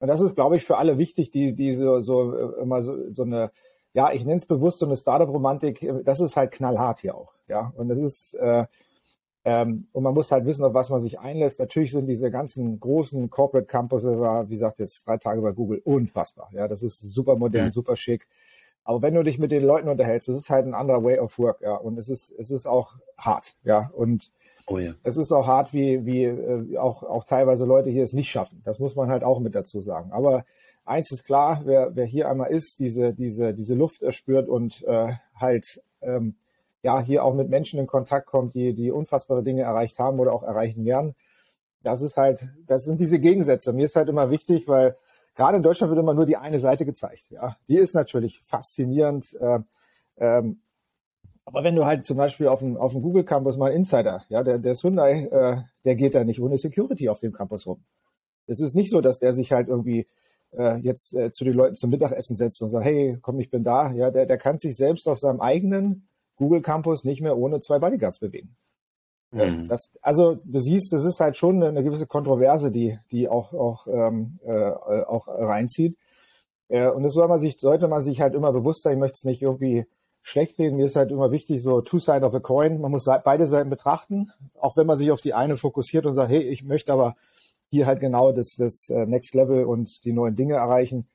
Und 0.00 0.08
das 0.08 0.20
ist, 0.20 0.34
glaube 0.34 0.56
ich, 0.56 0.64
für 0.64 0.76
alle 0.76 0.98
wichtig, 0.98 1.30
die, 1.30 1.54
die 1.54 1.74
so, 1.74 2.00
so 2.00 2.34
äh, 2.36 2.62
immer 2.62 2.82
so, 2.82 3.12
so 3.12 3.22
eine, 3.22 3.50
ja, 3.92 4.12
ich 4.12 4.24
nenne 4.24 4.36
es 4.36 4.46
bewusst 4.46 4.80
so 4.80 4.86
eine 4.86 4.96
Startup-Romantik, 4.96 5.88
das 6.04 6.20
ist 6.20 6.36
halt 6.36 6.50
knallhart 6.52 6.98
hier 6.98 7.14
auch. 7.14 7.32
Ja, 7.48 7.72
und 7.76 7.88
das 7.88 7.98
ist, 7.98 8.34
äh, 8.34 8.66
ähm, 9.44 9.88
und 9.92 10.02
man 10.02 10.14
muss 10.14 10.32
halt 10.32 10.46
wissen, 10.46 10.64
auf 10.64 10.72
was 10.72 10.88
man 10.88 11.02
sich 11.02 11.20
einlässt. 11.20 11.60
Natürlich 11.60 11.90
sind 11.90 12.06
diese 12.06 12.30
ganzen 12.30 12.80
großen 12.80 13.28
Corporate 13.28 13.66
Campus, 13.66 14.02
wie 14.04 14.54
gesagt, 14.54 14.78
jetzt 14.78 15.06
drei 15.06 15.18
Tage 15.18 15.42
bei 15.42 15.52
Google, 15.52 15.82
unfassbar. 15.84 16.48
Ja, 16.52 16.66
das 16.66 16.82
ist 16.82 17.00
super 17.00 17.36
modern, 17.36 17.66
mhm. 17.66 17.70
super 17.70 17.94
schick. 17.94 18.26
Aber 18.84 19.00
wenn 19.02 19.14
du 19.14 19.22
dich 19.22 19.38
mit 19.38 19.50
den 19.50 19.64
Leuten 19.64 19.88
unterhältst, 19.88 20.28
das 20.28 20.36
ist 20.36 20.50
halt 20.50 20.66
ein 20.66 20.74
anderer 20.74 21.02
Way 21.02 21.18
of 21.18 21.38
Work, 21.38 21.62
ja. 21.62 21.74
Und 21.74 21.98
es 21.98 22.08
ist, 22.08 22.30
es 22.38 22.50
ist 22.50 22.66
auch 22.66 22.94
hart, 23.16 23.56
ja. 23.64 23.90
Und 23.94 24.30
oh 24.66 24.78
ja. 24.78 24.92
es 25.02 25.16
ist 25.16 25.32
auch 25.32 25.46
hart, 25.46 25.72
wie, 25.72 26.04
wie 26.04 26.24
äh, 26.24 26.76
auch, 26.76 27.02
auch 27.02 27.24
teilweise 27.24 27.64
Leute 27.64 27.90
hier 27.90 28.04
es 28.04 28.12
nicht 28.12 28.30
schaffen. 28.30 28.60
Das 28.64 28.78
muss 28.78 28.94
man 28.94 29.08
halt 29.08 29.24
auch 29.24 29.40
mit 29.40 29.54
dazu 29.54 29.80
sagen. 29.80 30.12
Aber 30.12 30.44
eins 30.84 31.10
ist 31.10 31.24
klar, 31.24 31.62
wer, 31.64 31.96
wer 31.96 32.04
hier 32.04 32.28
einmal 32.28 32.50
ist, 32.50 32.78
diese, 32.78 33.14
diese, 33.14 33.54
diese 33.54 33.74
Luft 33.74 34.02
erspürt 34.02 34.48
und 34.48 34.82
äh, 34.84 35.14
halt 35.34 35.82
ähm, 36.02 36.36
ja 36.82 37.00
hier 37.00 37.24
auch 37.24 37.34
mit 37.34 37.48
Menschen 37.48 37.80
in 37.80 37.86
Kontakt 37.86 38.26
kommt, 38.26 38.54
die, 38.54 38.74
die 38.74 38.90
unfassbare 38.90 39.42
Dinge 39.42 39.62
erreicht 39.62 39.98
haben 39.98 40.20
oder 40.20 40.32
auch 40.32 40.42
erreichen 40.42 40.84
werden. 40.84 41.14
Das 41.82 42.02
ist 42.02 42.16
halt, 42.16 42.48
das 42.66 42.84
sind 42.84 43.00
diese 43.00 43.18
Gegensätze. 43.18 43.72
Mir 43.72 43.86
ist 43.86 43.96
halt 43.96 44.08
immer 44.08 44.30
wichtig, 44.30 44.68
weil 44.68 44.96
gerade 45.34 45.56
in 45.56 45.62
Deutschland 45.62 45.90
wird 45.90 46.00
immer 46.00 46.14
nur 46.14 46.26
die 46.26 46.36
eine 46.36 46.58
Seite 46.58 46.84
gezeigt. 46.84 47.30
Ja, 47.30 47.56
die 47.68 47.76
ist 47.76 47.94
natürlich 47.94 48.40
faszinierend. 48.42 49.34
Äh, 49.40 49.60
ähm, 50.16 50.60
aber 51.44 51.62
wenn 51.62 51.76
du 51.76 51.84
halt 51.84 52.06
zum 52.06 52.16
Beispiel 52.16 52.48
auf 52.48 52.60
dem, 52.60 52.76
auf 52.76 52.92
dem 52.92 53.02
Google 53.02 53.24
Campus 53.24 53.56
mal 53.56 53.72
Insider, 53.72 54.22
ja, 54.28 54.42
der, 54.42 54.58
der 54.58 54.74
Hyundai, 54.74 55.26
äh, 55.26 55.62
der 55.84 55.94
geht 55.96 56.14
da 56.14 56.24
nicht 56.24 56.40
ohne 56.40 56.56
Security 56.56 57.08
auf 57.08 57.20
dem 57.20 57.32
Campus 57.32 57.66
rum. 57.66 57.84
Es 58.46 58.60
ist 58.60 58.74
nicht 58.74 58.90
so, 58.90 59.00
dass 59.00 59.18
der 59.18 59.34
sich 59.34 59.52
halt 59.52 59.68
irgendwie 59.68 60.06
äh, 60.52 60.78
jetzt 60.78 61.14
äh, 61.14 61.30
zu 61.30 61.44
den 61.44 61.54
Leuten 61.54 61.76
zum 61.76 61.90
Mittagessen 61.90 62.36
setzt 62.36 62.62
und 62.62 62.68
sagt, 62.68 62.84
hey, 62.84 63.18
komm, 63.20 63.40
ich 63.40 63.50
bin 63.50 63.64
da. 63.64 63.92
Ja, 63.92 64.10
der, 64.10 64.26
der 64.26 64.38
kann 64.38 64.58
sich 64.58 64.76
selbst 64.76 65.06
auf 65.06 65.18
seinem 65.18 65.40
eigenen 65.40 66.08
Google 66.36 66.62
Campus 66.62 67.04
nicht 67.04 67.20
mehr 67.20 67.36
ohne 67.36 67.60
zwei 67.60 67.78
Bodyguards 67.78 68.18
bewegen. 68.18 68.56
Mhm. 69.34 69.68
Das, 69.68 69.90
also 70.00 70.36
du 70.44 70.60
siehst, 70.60 70.92
das 70.92 71.04
ist 71.04 71.20
halt 71.20 71.36
schon 71.36 71.62
eine, 71.62 71.82
gewisse 71.82 72.06
Kontroverse, 72.06 72.70
die, 72.70 72.98
die 73.10 73.28
auch, 73.28 73.52
auch, 73.52 73.86
ähm, 73.86 74.38
äh, 74.44 74.70
auch 74.70 75.28
reinzieht. 75.28 75.96
Äh, 76.68 76.88
und 76.88 77.02
das 77.02 77.12
soll 77.12 77.28
man 77.28 77.40
sich, 77.40 77.56
sollte 77.58 77.88
man 77.88 78.02
sich 78.02 78.20
halt 78.20 78.34
immer 78.34 78.52
bewusst 78.52 78.82
sein. 78.82 78.94
Ich 78.94 79.00
möchte 79.00 79.16
es 79.16 79.24
nicht 79.24 79.42
irgendwie 79.42 79.86
schlecht 80.22 80.58
reden. 80.58 80.76
Mir 80.76 80.86
ist 80.86 80.96
halt 80.96 81.10
immer 81.10 81.30
wichtig, 81.30 81.62
so 81.62 81.80
two 81.80 81.98
side 81.98 82.24
of 82.24 82.34
a 82.34 82.40
coin. 82.40 82.80
Man 82.80 82.90
muss 82.90 83.06
beide 83.24 83.46
Seiten 83.46 83.70
betrachten, 83.70 84.30
auch 84.58 84.76
wenn 84.76 84.86
man 84.86 84.98
sich 84.98 85.10
auf 85.10 85.20
die 85.20 85.34
eine 85.34 85.56
fokussiert 85.56 86.06
und 86.06 86.14
sagt, 86.14 86.30
hey, 86.30 86.42
ich 86.42 86.64
möchte 86.64 86.92
aber 86.92 87.16
hier 87.70 87.86
halt 87.86 88.00
genau 88.00 88.32
das, 88.32 88.54
das 88.56 88.88
äh, 88.88 89.04
Next 89.06 89.34
Level 89.34 89.64
und 89.64 90.04
die 90.04 90.12
neuen 90.12 90.36
Dinge 90.36 90.54
erreichen. 90.54 91.08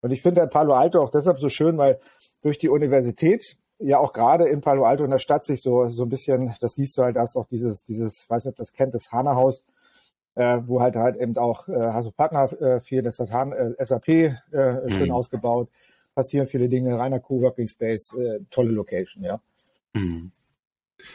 Und 0.00 0.10
ich 0.10 0.22
finde 0.22 0.40
halt 0.40 0.50
Palo 0.50 0.74
Alto 0.74 1.02
auch 1.02 1.10
deshalb 1.10 1.38
so 1.38 1.48
schön, 1.48 1.76
weil 1.76 2.00
durch 2.42 2.58
die 2.58 2.68
Universität 2.68 3.56
ja 3.78 3.98
auch 3.98 4.12
gerade 4.12 4.48
in 4.48 4.60
Palo 4.60 4.84
Alto 4.84 5.04
in 5.04 5.10
der 5.10 5.18
Stadt 5.18 5.44
sich 5.44 5.62
so, 5.62 5.88
so 5.90 6.04
ein 6.04 6.08
bisschen, 6.08 6.54
das 6.60 6.74
siehst 6.74 6.96
du 6.96 7.02
halt, 7.02 7.16
da 7.16 7.22
ist 7.22 7.36
auch 7.36 7.46
dieses, 7.46 7.84
dieses, 7.84 8.28
weiß 8.28 8.44
nicht, 8.44 8.52
ob 8.52 8.56
das 8.56 8.72
kennt, 8.72 8.94
das 8.94 9.12
Hana-Haus, 9.12 9.64
äh, 10.34 10.60
wo 10.64 10.80
halt 10.80 10.96
halt 10.96 11.16
eben 11.16 11.36
auch, 11.36 11.68
äh, 11.68 11.74
also 11.74 12.10
Partner 12.10 12.52
äh, 12.60 12.80
viel, 12.80 13.02
das 13.02 13.18
hat 13.18 13.32
Han, 13.32 13.52
äh, 13.52 13.84
SAP 13.84 14.08
äh, 14.08 14.32
mhm. 14.52 14.90
schön 14.90 15.10
ausgebaut, 15.10 15.68
passieren 16.14 16.46
viele 16.46 16.68
Dinge, 16.68 16.98
reiner 16.98 17.20
Co-Working 17.20 17.68
Space, 17.68 18.14
äh, 18.14 18.40
tolle 18.50 18.70
Location, 18.70 19.22
ja. 19.22 19.40
Mhm. 19.92 20.32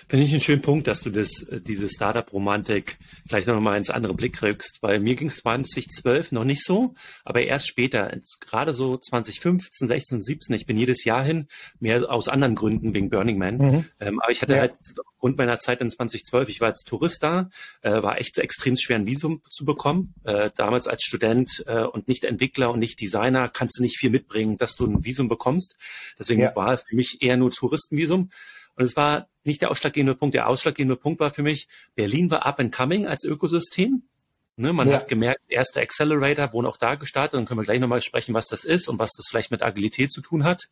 Finde 0.08 0.26
ich 0.26 0.32
einen 0.32 0.42
schönen 0.42 0.62
Punkt, 0.62 0.88
dass 0.88 1.02
du 1.02 1.10
das, 1.10 1.44
äh, 1.44 1.60
diese 1.62 1.90
Startup-Romantik 1.90 2.98
gleich 3.28 3.46
noch 3.46 3.60
mal 3.60 3.78
ins 3.78 3.90
andere 3.90 4.14
Blick 4.14 4.42
rückst, 4.42 4.80
weil 4.82 5.00
mir 5.00 5.16
ging 5.16 5.28
es 5.28 5.38
2012 5.38 6.32
noch 6.32 6.44
nicht 6.44 6.64
so, 6.64 6.96
aber 7.24 7.44
erst 7.44 7.68
später, 7.68 8.16
gerade 8.42 8.74
so 8.74 8.98
2015, 8.98 9.88
16 9.88 10.18
und 10.18 10.22
17, 10.24 10.56
ich 10.56 10.66
bin 10.66 10.78
jedes 10.78 11.04
Jahr 11.04 11.24
hin, 11.24 11.48
mehr 11.80 12.10
aus 12.12 12.28
anderen 12.28 12.56
Gründen 12.56 12.94
wegen 12.94 13.10
Burning 13.10 13.38
Man, 13.38 13.58
mhm. 13.58 13.86
ähm, 14.00 14.20
aber 14.22 14.32
ich 14.32 14.42
hatte 14.42 14.54
ja. 14.54 14.60
halt 14.62 14.74
aufgrund 15.16 15.38
meiner 15.38 15.58
Zeit 15.60 15.82
in 15.82 15.90
2012, 15.90 16.50
ich 16.50 16.62
war 16.62 16.70
als 16.70 16.84
Tourist 16.84 17.24
da, 17.24 17.50
äh, 17.82 18.02
war 18.04 18.20
echt 18.20 18.38
extrem 18.38 18.78
schwer 18.78 18.98
ein 18.98 19.06
Visum 19.06 19.42
zu 19.50 19.66
bekommen, 19.66 20.14
äh, 20.24 20.50
damals 20.56 20.88
als 20.88 21.04
Student 21.04 21.64
äh, 21.68 21.84
und 21.84 22.08
nicht 22.08 22.24
Entwickler 22.24 22.72
und 22.72 22.80
nicht 22.80 23.02
Designer 23.02 23.50
kannst 23.50 23.80
du 23.80 23.84
nicht 23.84 23.98
viel 23.98 24.10
mitbringen, 24.10 24.58
dass 24.58 24.76
du 24.76 24.86
ein 24.86 25.04
Visum 25.06 25.28
bekommst, 25.28 25.78
deswegen 26.18 26.42
ja. 26.42 26.56
war 26.56 26.74
es 26.74 26.84
für 26.84 26.96
mich 26.96 27.22
eher 27.22 27.38
nur 27.38 27.52
Touristenvisum, 27.52 28.30
und 28.76 28.86
es 28.86 28.96
war 28.96 29.28
nicht 29.46 29.62
der 29.62 29.72
ausschlaggebende 29.72 30.16
Punkt. 30.16 30.36
Der 30.36 30.48
ausschlaggebende 30.48 30.96
Punkt 30.96 31.20
war 31.20 31.32
für 31.32 31.44
mich, 31.44 31.68
Berlin 31.96 32.32
war 32.32 32.46
up 32.46 32.60
and 32.60 32.74
coming 32.74 33.08
als 33.08 33.24
Ökosystem. 33.24 34.04
Ne, 34.56 34.72
man 34.72 34.88
ja. 34.88 34.98
hat 34.98 35.08
gemerkt, 35.08 35.42
erster 35.48 35.82
Accelerator 35.82 36.54
wurden 36.54 36.68
auch 36.68 36.78
da 36.78 36.94
gestartet. 36.94 37.34
Dann 37.34 37.46
können 37.46 37.60
wir 37.60 37.66
gleich 37.66 37.80
nochmal 37.80 38.04
sprechen, 38.04 38.36
was 38.36 38.48
das 38.48 38.66
ist 38.66 38.88
und 38.88 39.00
was 39.00 39.12
das 39.18 39.26
vielleicht 39.28 39.50
mit 39.50 39.64
Agilität 39.64 40.12
zu 40.12 40.22
tun 40.22 40.44
hat. 40.44 40.70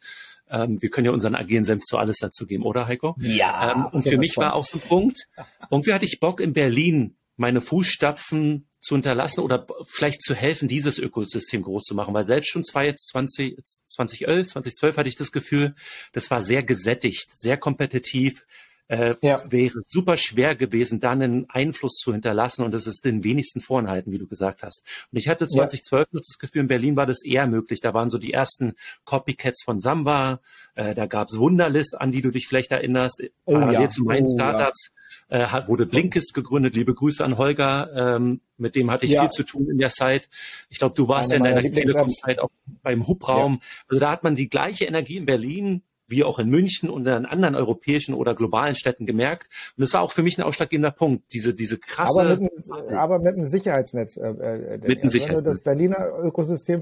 Ähm, 0.52 0.80
wir 0.82 0.92
können 0.92 1.06
ja 1.06 1.12
unseren 1.12 1.34
agilen 1.34 1.66
Senf 1.66 1.84
zu 1.84 1.98
alles 1.98 2.18
dazu 2.18 2.46
geben, 2.46 2.64
oder 2.64 2.86
Heiko? 2.86 3.16
Ja. 3.20 3.72
Ähm, 3.72 3.86
und 3.88 4.04
für 4.04 4.18
mich 4.20 4.38
war 4.38 4.54
auch 4.54 4.66
so 4.66 4.78
ein 4.78 4.82
Punkt, 4.82 5.28
irgendwie 5.72 5.94
hatte 5.94 6.06
ich 6.06 6.20
Bock 6.20 6.42
in 6.42 6.54
Berlin 6.54 7.16
meine 7.38 7.60
Fußstapfen 7.60 8.68
zu 8.82 8.96
hinterlassen 8.96 9.42
oder 9.42 9.68
vielleicht 9.86 10.24
zu 10.24 10.34
helfen, 10.34 10.68
dieses 10.68 10.98
Ökosystem 10.98 11.62
groß 11.62 11.84
zu 11.84 11.96
machen. 11.96 12.14
Weil 12.14 12.26
selbst 12.26 12.50
schon 12.50 12.64
2020, 12.64 13.58
2011, 13.86 14.48
2012 14.50 14.98
hatte 14.98 15.10
ich 15.10 15.16
das 15.16 15.32
Gefühl, 15.32 15.76
das 16.14 16.30
war 16.32 16.42
sehr 16.42 16.64
gesättigt, 16.64 17.30
sehr 17.40 17.58
kompetitiv. 17.58 18.44
Äh, 18.88 19.16
ja. 19.22 19.36
Es 19.36 19.52
wäre 19.52 19.82
super 19.86 20.18
schwer 20.18 20.56
gewesen, 20.56 21.00
dann 21.00 21.22
einen 21.22 21.50
Einfluss 21.50 21.94
zu 21.94 22.12
hinterlassen 22.12 22.64
und 22.64 22.74
es 22.74 22.88
ist 22.88 23.06
den 23.06 23.24
wenigsten 23.24 23.62
Vorenthalten, 23.62 24.12
wie 24.12 24.18
du 24.18 24.28
gesagt 24.28 24.64
hast. 24.64 24.84
Und 25.12 25.20
ich 25.20 25.30
hatte 25.30 25.48
2012 25.48 26.08
ja. 26.12 26.20
das 26.20 26.40
Gefühl, 26.40 26.62
in 26.62 26.68
Berlin 26.68 26.96
war 26.96 27.06
das 27.06 27.24
eher 27.24 27.48
möglich. 27.48 27.82
Da 27.82 27.94
waren 27.94 28.10
so 28.10 28.18
die 28.18 28.34
ersten 28.34 28.74
Copycats 29.06 29.64
von 29.64 29.80
Samba, 29.80 30.42
äh, 30.76 30.96
da 30.96 31.06
gab's 31.06 31.38
Wunderlist, 31.38 32.02
an 32.02 32.12
die 32.12 32.22
du 32.22 32.32
dich 32.32 32.48
vielleicht 32.48 32.72
erinnerst, 32.72 33.24
oh, 33.46 33.54
parallel 33.54 33.82
ja. 33.82 33.88
zu 33.88 34.04
meinen 34.04 34.26
oh, 34.26 34.34
Startups 34.34 34.92
äh, 35.30 35.46
hat, 35.46 35.68
wurde 35.68 35.86
Blinkist 35.86 36.34
gegründet. 36.34 36.76
Liebe 36.76 36.94
Grüße 36.94 37.24
an 37.24 37.38
Holger, 37.38 37.90
ähm, 37.96 38.42
mit 38.58 38.76
dem 38.76 38.92
hatte 38.92 39.06
ich 39.06 39.12
ja. 39.12 39.22
viel 39.22 39.30
zu 39.30 39.44
tun 39.44 39.70
in 39.70 39.78
der 39.78 39.90
Zeit. 39.90 40.30
Ich 40.70 40.80
glaube, 40.80 40.96
du 40.96 41.08
warst 41.08 41.32
ja 41.32 41.38
in 41.38 41.44
der 41.44 41.62
Telekom-Zeit 41.62 42.40
auch 42.40 42.52
beim 42.84 43.08
Hubraum. 43.08 43.54
Ja. 43.54 43.60
Also 43.90 44.00
da 44.00 44.12
hat 44.12 44.24
man 44.24 44.36
die 44.36 44.50
gleiche 44.50 44.86
Energie 44.86 45.18
in 45.18 45.26
Berlin 45.26 45.84
wie 46.12 46.24
auch 46.24 46.38
in 46.38 46.50
München 46.50 46.90
und 46.90 47.08
in 47.08 47.26
anderen 47.26 47.56
europäischen 47.56 48.14
oder 48.14 48.36
globalen 48.36 48.76
Städten 48.76 49.06
gemerkt. 49.06 49.50
Und 49.78 49.82
das 49.82 49.94
war 49.94 50.02
auch 50.02 50.12
für 50.12 50.22
mich 50.22 50.38
ein 50.38 50.44
ausschlaggebender 50.44 50.92
Punkt, 50.92 51.34
diese, 51.34 51.56
diese 51.56 51.80
krasse... 51.80 52.22
Aber 52.22 52.38
mit, 52.38 52.52
einem, 52.52 52.98
aber 52.98 53.20
mit 53.20 53.36
einem 53.36 53.46
Sicherheitsnetz. 53.46 54.18
Äh, 54.18 54.28
äh 54.28 54.78
mit 54.86 55.02
einem 55.02 55.10
Sicherheitsnetz. 55.10 55.30
Wenn 55.30 55.38
du 55.38 55.50
das 55.50 55.62
Berliner 55.62 56.20
Ökosystem, 56.22 56.82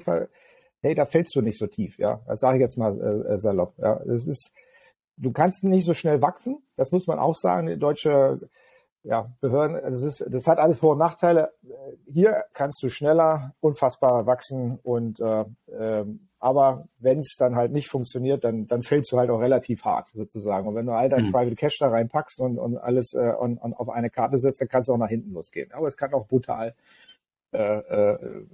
hey, 0.81 0.95
da 0.95 1.05
fällst 1.05 1.35
du 1.35 1.41
nicht 1.41 1.59
so 1.59 1.67
tief, 1.67 1.97
ja. 1.99 2.21
Das 2.27 2.39
sage 2.39 2.57
ich 2.57 2.61
jetzt 2.61 2.77
mal 2.77 2.99
äh, 2.99 3.35
äh 3.35 3.39
salopp. 3.39 3.75
Ja, 3.77 4.01
das 4.05 4.25
ist, 4.25 4.51
du 5.19 5.31
kannst 5.31 5.63
nicht 5.63 5.85
so 5.85 5.93
schnell 5.93 6.21
wachsen. 6.21 6.63
Das 6.75 6.91
muss 6.91 7.07
man 7.07 7.19
auch 7.19 7.35
sagen. 7.35 7.67
Die 7.67 7.77
deutsche 7.77 8.37
ja, 9.03 9.31
Behörden, 9.39 9.77
also 9.77 10.05
das, 10.05 10.19
ist, 10.21 10.33
das 10.33 10.47
hat 10.47 10.59
alles 10.59 10.79
Vor- 10.79 10.93
und 10.93 10.97
Nachteile. 10.97 11.53
Hier 12.05 12.43
kannst 12.53 12.83
du 12.83 12.89
schneller, 12.89 13.53
unfassbar 13.61 14.25
wachsen 14.25 14.77
und 14.83 15.19
äh, 15.19 15.45
äh, 15.71 16.05
aber 16.41 16.87
wenn 16.99 17.19
es 17.19 17.35
dann 17.37 17.55
halt 17.55 17.73
nicht 17.73 17.89
funktioniert, 17.89 18.45
dann, 18.45 18.65
dann 18.67 18.81
fällst 18.81 19.11
du 19.11 19.17
halt 19.17 19.29
auch 19.29 19.41
relativ 19.41 19.83
hart 19.83 20.09
sozusagen. 20.13 20.67
Und 20.67 20.75
wenn 20.75 20.85
du 20.85 20.93
all 20.93 21.09
dein 21.09 21.27
mhm. 21.27 21.31
Private 21.33 21.55
Cash 21.55 21.79
da 21.79 21.89
reinpackst 21.89 22.39
und, 22.39 22.57
und 22.57 22.77
alles 22.77 23.13
äh, 23.13 23.33
und, 23.37 23.57
und 23.57 23.73
auf 23.73 23.89
eine 23.89 24.09
Karte 24.09 24.39
setzt, 24.39 24.61
dann 24.61 24.69
kannst 24.69 24.87
du 24.87 24.93
auch 24.93 24.97
nach 24.97 25.09
hinten 25.09 25.33
losgehen. 25.33 25.71
Aber 25.73 25.87
es 25.87 25.97
kann 25.97 26.13
auch 26.13 26.27
brutal 26.27 26.75
äh, 27.51 27.57
äh, 27.57 28.45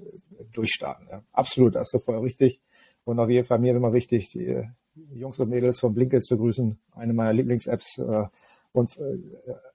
durchstarten. 0.51 1.07
Ja. 1.11 1.21
Absolut, 1.31 1.75
das 1.75 1.87
ist 1.87 1.91
so 1.91 1.99
voll 1.99 2.17
richtig. 2.19 2.59
Und 3.03 3.19
auf 3.19 3.29
jeden 3.29 3.45
Fall 3.45 3.59
mir 3.59 3.75
immer 3.75 3.93
wichtig, 3.93 4.29
die, 4.31 4.67
Jungs 5.13 5.39
und 5.39 5.49
Mädels 5.49 5.79
von 5.79 5.93
Blinkist 5.93 6.27
zu 6.27 6.37
grüßen. 6.37 6.77
Eine 6.93 7.13
meiner 7.13 7.33
Lieblings-Apps. 7.33 7.97
Äh, 7.99 8.25
und 8.71 8.97
äh, 8.97 9.17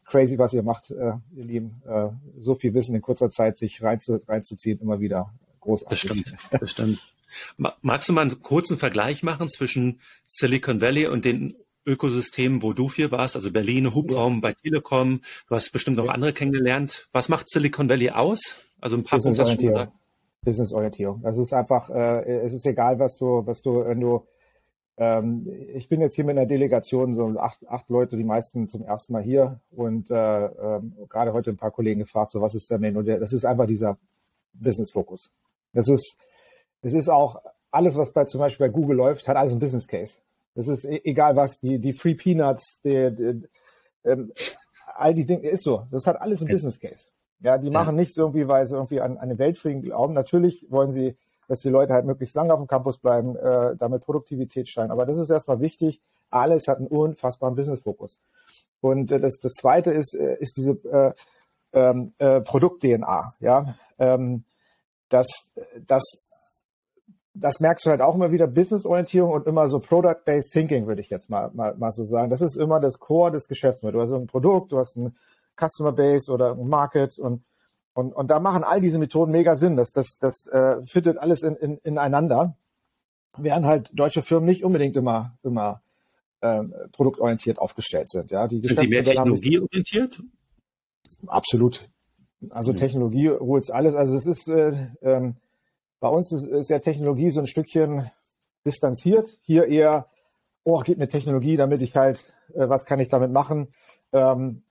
crazy, 0.05 0.39
was 0.39 0.53
ihr 0.53 0.63
macht, 0.63 0.91
äh, 0.91 1.13
ihr 1.35 1.45
Lieben. 1.45 1.83
Äh, 1.87 2.09
so 2.39 2.55
viel 2.55 2.75
Wissen 2.75 2.95
in 2.95 3.03
kurzer 3.03 3.31
Zeit 3.31 3.59
sich 3.59 3.83
reinzu, 3.83 4.19
reinzuziehen, 4.29 4.81
immer 4.81 5.01
wieder. 5.01 5.33
großartig. 5.61 5.89
Das 5.89 5.99
stimmt, 5.99 6.37
das 6.51 6.71
stimmt. 6.71 7.13
Magst 7.57 8.09
du 8.09 8.13
mal 8.13 8.23
einen 8.23 8.43
kurzen 8.43 8.77
Vergleich 8.77 9.23
machen 9.23 9.49
zwischen 9.49 10.01
Silicon 10.27 10.81
Valley 10.81 11.07
und 11.07 11.25
den 11.25 11.55
Ökosystemen, 11.87 12.63
wo 12.63 12.73
du 12.73 12.89
viel 12.89 13.11
warst, 13.11 13.37
also 13.37 13.51
Berlin, 13.51 13.95
Hubraum 13.95 14.35
ja. 14.35 14.41
bei 14.41 14.53
Telekom, 14.53 15.21
du 15.49 15.55
hast 15.55 15.71
bestimmt 15.71 15.97
noch 15.97 16.07
ja. 16.07 16.13
andere 16.13 16.33
kennengelernt. 16.33 17.09
Was 17.13 17.29
macht 17.29 17.49
Silicon 17.49 17.89
Valley 17.89 18.11
aus? 18.11 18.67
Also 18.81 18.97
ein 18.97 19.05
paar 19.05 19.19
Business-Orientierung. 19.19 19.89
Business-Orientierung. 20.43 21.25
Also 21.25 21.43
es 21.43 21.49
ist 21.49 21.53
einfach, 21.53 21.91
äh, 21.91 22.41
es 22.43 22.53
ist 22.53 22.67
egal, 22.67 22.99
was 22.99 23.17
du, 23.17 23.47
was 23.47 23.63
du, 23.63 23.85
wenn 23.85 24.01
du, 24.01 24.27
ich 25.75 25.89
bin 25.89 26.03
jetzt 26.03 26.15
hier 26.15 26.25
mit 26.25 26.37
einer 26.37 26.47
Delegation, 26.47 27.15
so 27.15 27.27
acht, 27.39 27.67
acht 27.67 27.89
Leute, 27.89 28.19
die 28.19 28.25
meisten 28.25 28.69
zum 28.69 28.85
ersten 28.85 29.15
Mal 29.15 29.23
hier 29.23 29.59
und 29.71 30.11
äh, 30.11 30.45
äh, 30.45 30.81
gerade 31.09 31.33
heute 31.33 31.49
ein 31.49 31.57
paar 31.57 31.71
Kollegen 31.71 32.01
gefragt, 32.01 32.33
so 32.33 32.43
was 32.43 32.55
ist 32.55 32.71
der 32.71 32.79
Main? 32.79 32.99
Und 32.99 33.09
das 33.09 33.33
ist 33.33 33.47
einfach 33.47 33.67
dieser 33.67 33.97
Business-Fokus. 34.53 35.31
Das 35.73 35.89
ist, 35.89 36.17
es 36.83 36.93
ist 36.93 37.09
auch 37.09 37.41
alles, 37.71 37.97
was 37.97 38.13
bei 38.13 38.25
zum 38.25 38.41
Beispiel 38.41 38.67
bei 38.67 38.73
Google 38.73 38.97
läuft, 38.97 39.27
hat 39.27 39.37
alles 39.37 39.53
ein 39.53 39.59
Business 39.59 39.87
Case. 39.87 40.19
Das 40.55 40.69
ist 40.69 40.85
e-, 40.85 41.01
egal 41.05 41.35
was, 41.35 41.59
die, 41.61 41.79
die 41.79 41.95
Free 41.95 42.15
Peanuts, 42.15 42.81
die, 42.85 43.11
die, 43.15 43.49
ähm, 44.05 44.33
all 44.97 45.15
die 45.15 45.25
Dinge, 45.25 45.49
ist 45.49 45.65
so. 45.65 45.87
Das 45.91 46.07
hat 46.07 46.21
alles 46.21 46.43
ein 46.43 46.49
ja. 46.49 46.55
Business 46.55 46.79
Case. 46.79 47.07
Ja, 47.41 47.57
die 47.57 47.71
machen 47.71 47.97
nichts 47.97 48.19
irgendwie, 48.19 48.49
weil 48.49 48.67
sie 48.67 48.75
irgendwie 48.75 49.01
an, 49.01 49.17
an 49.17 49.31
den 49.31 49.39
Weltfrieden 49.39 49.81
glauben. 49.81 50.13
Natürlich 50.13 50.67
wollen 50.69 50.93
sie, 50.93 51.17
dass 51.51 51.59
die 51.59 51.69
Leute 51.69 51.95
halt 51.95 52.07
möglichst 52.07 52.37
lange 52.37 52.55
auf 52.55 52.61
dem 52.61 52.69
Campus 52.69 52.99
bleiben, 52.99 53.35
äh, 53.35 53.75
damit 53.75 54.05
Produktivität 54.05 54.69
steigt. 54.69 54.93
Aber 54.93 55.05
das 55.05 55.19
ist 55.19 55.31
erstmal 55.31 55.59
wichtig. 55.59 56.01
Alles 56.31 56.69
hat 56.69 56.79
einen 56.79 56.87
unfassbaren 56.87 57.57
Business-Fokus. 57.57 58.21
Und 58.81 59.11
äh, 59.11 59.19
das, 59.19 59.37
das 59.43 59.55
zweite 59.55 59.91
ist, 59.91 60.15
äh, 60.15 60.37
ist 60.39 60.57
diese 60.57 60.79
äh, 60.89 61.13
ähm, 61.73 62.13
äh, 62.19 62.41
Produkt-DNA. 62.41 63.35
Ja, 63.41 63.75
ähm, 63.99 64.45
dass, 65.09 65.27
dass 65.89 66.05
das 67.35 67.59
merkst 67.59 67.85
du 67.85 67.91
halt 67.91 68.01
auch 68.01 68.15
immer 68.15 68.31
wieder, 68.31 68.47
Business-Orientierung 68.47 69.33
und 69.33 69.49
immer 69.49 69.69
so 69.69 69.81
Product-Based 69.81 70.53
Thinking, 70.53 70.87
würde 70.87 71.01
ich 71.01 71.11
jetzt 71.11 71.31
mal, 71.31 71.51
mal, 71.53 71.75
mal 71.75 71.91
so 71.91 72.05
sagen. 72.05 72.31
Das 72.31 72.43
ist 72.43 72.57
immer 72.57 72.79
das 72.79 73.01
Core 73.01 73.33
des 73.33 73.49
Geschäftsmodells. 73.49 74.09
Du 74.11 74.15
hast 74.15 74.23
ein 74.23 74.29
Produkt, 74.29 74.71
du 74.71 74.79
hast 74.79 74.97
ein 74.97 75.17
Customer 75.59 75.91
Base 75.91 76.31
oder 76.31 76.53
ein 76.53 76.69
Market 76.69 77.19
und, 77.19 77.43
und, 77.93 78.13
und 78.13 78.31
da 78.31 78.41
machen 78.41 78.65
all 78.65 78.81
diese 78.81 78.99
Methoden 78.99 79.33
mega 79.33 79.57
Sinn. 79.57 79.77
Das, 79.77 79.91
das, 79.91 80.17
das 80.21 80.47
äh, 80.47 80.77
fittet 80.87 81.19
alles 81.19 81.43
in, 81.43 81.57
in, 81.57 81.79
ineinander. 81.79 82.57
Während 83.37 83.67
halt 83.67 83.91
deutsche 83.95 84.23
Firmen 84.23 84.49
nicht 84.49 84.65
unbedingt 84.65 84.97
immer, 84.97 85.39
immer 85.43 85.83
ähm, 86.43 86.75
produktorientiert 86.93 87.59
aufgestellt 87.59 88.11
sind. 88.11 88.31
Ja, 88.31 88.49
die 88.49 88.61
sind 88.61 88.81
die 88.81 88.89
mehr 88.89 89.05
technologieorientiert? 89.05 90.23
Absolut. 91.27 91.89
Also 92.49 92.73
mhm. 92.73 92.77
Technologie 92.77 93.31
holt 93.31 93.71
alles. 93.71 93.95
Also 93.95 94.17
es 94.17 94.27
ist 94.27 94.49
äh, 94.49 94.73
ähm, 95.03 95.37
bei 96.01 96.09
uns 96.09 96.33
ist, 96.33 96.45
ist 96.45 96.71
ja 96.71 96.79
Technologie 96.79 97.31
so 97.31 97.41
ein 97.41 97.47
Stückchen 97.47 98.11
distanziert. 98.65 99.39
Hier 99.43 99.67
eher, 99.67 100.07
oh, 100.65 100.81
gib 100.85 100.99
mir 100.99 101.09
Technologie, 101.09 101.57
damit 101.57 101.83
ich 101.83 101.95
halt, 101.95 102.25
äh, 102.55 102.69
was 102.69 102.87
kann 102.87 103.01
ich 103.01 103.09
damit 103.09 103.31
machen? 103.31 103.69
Ähm, 104.13 104.63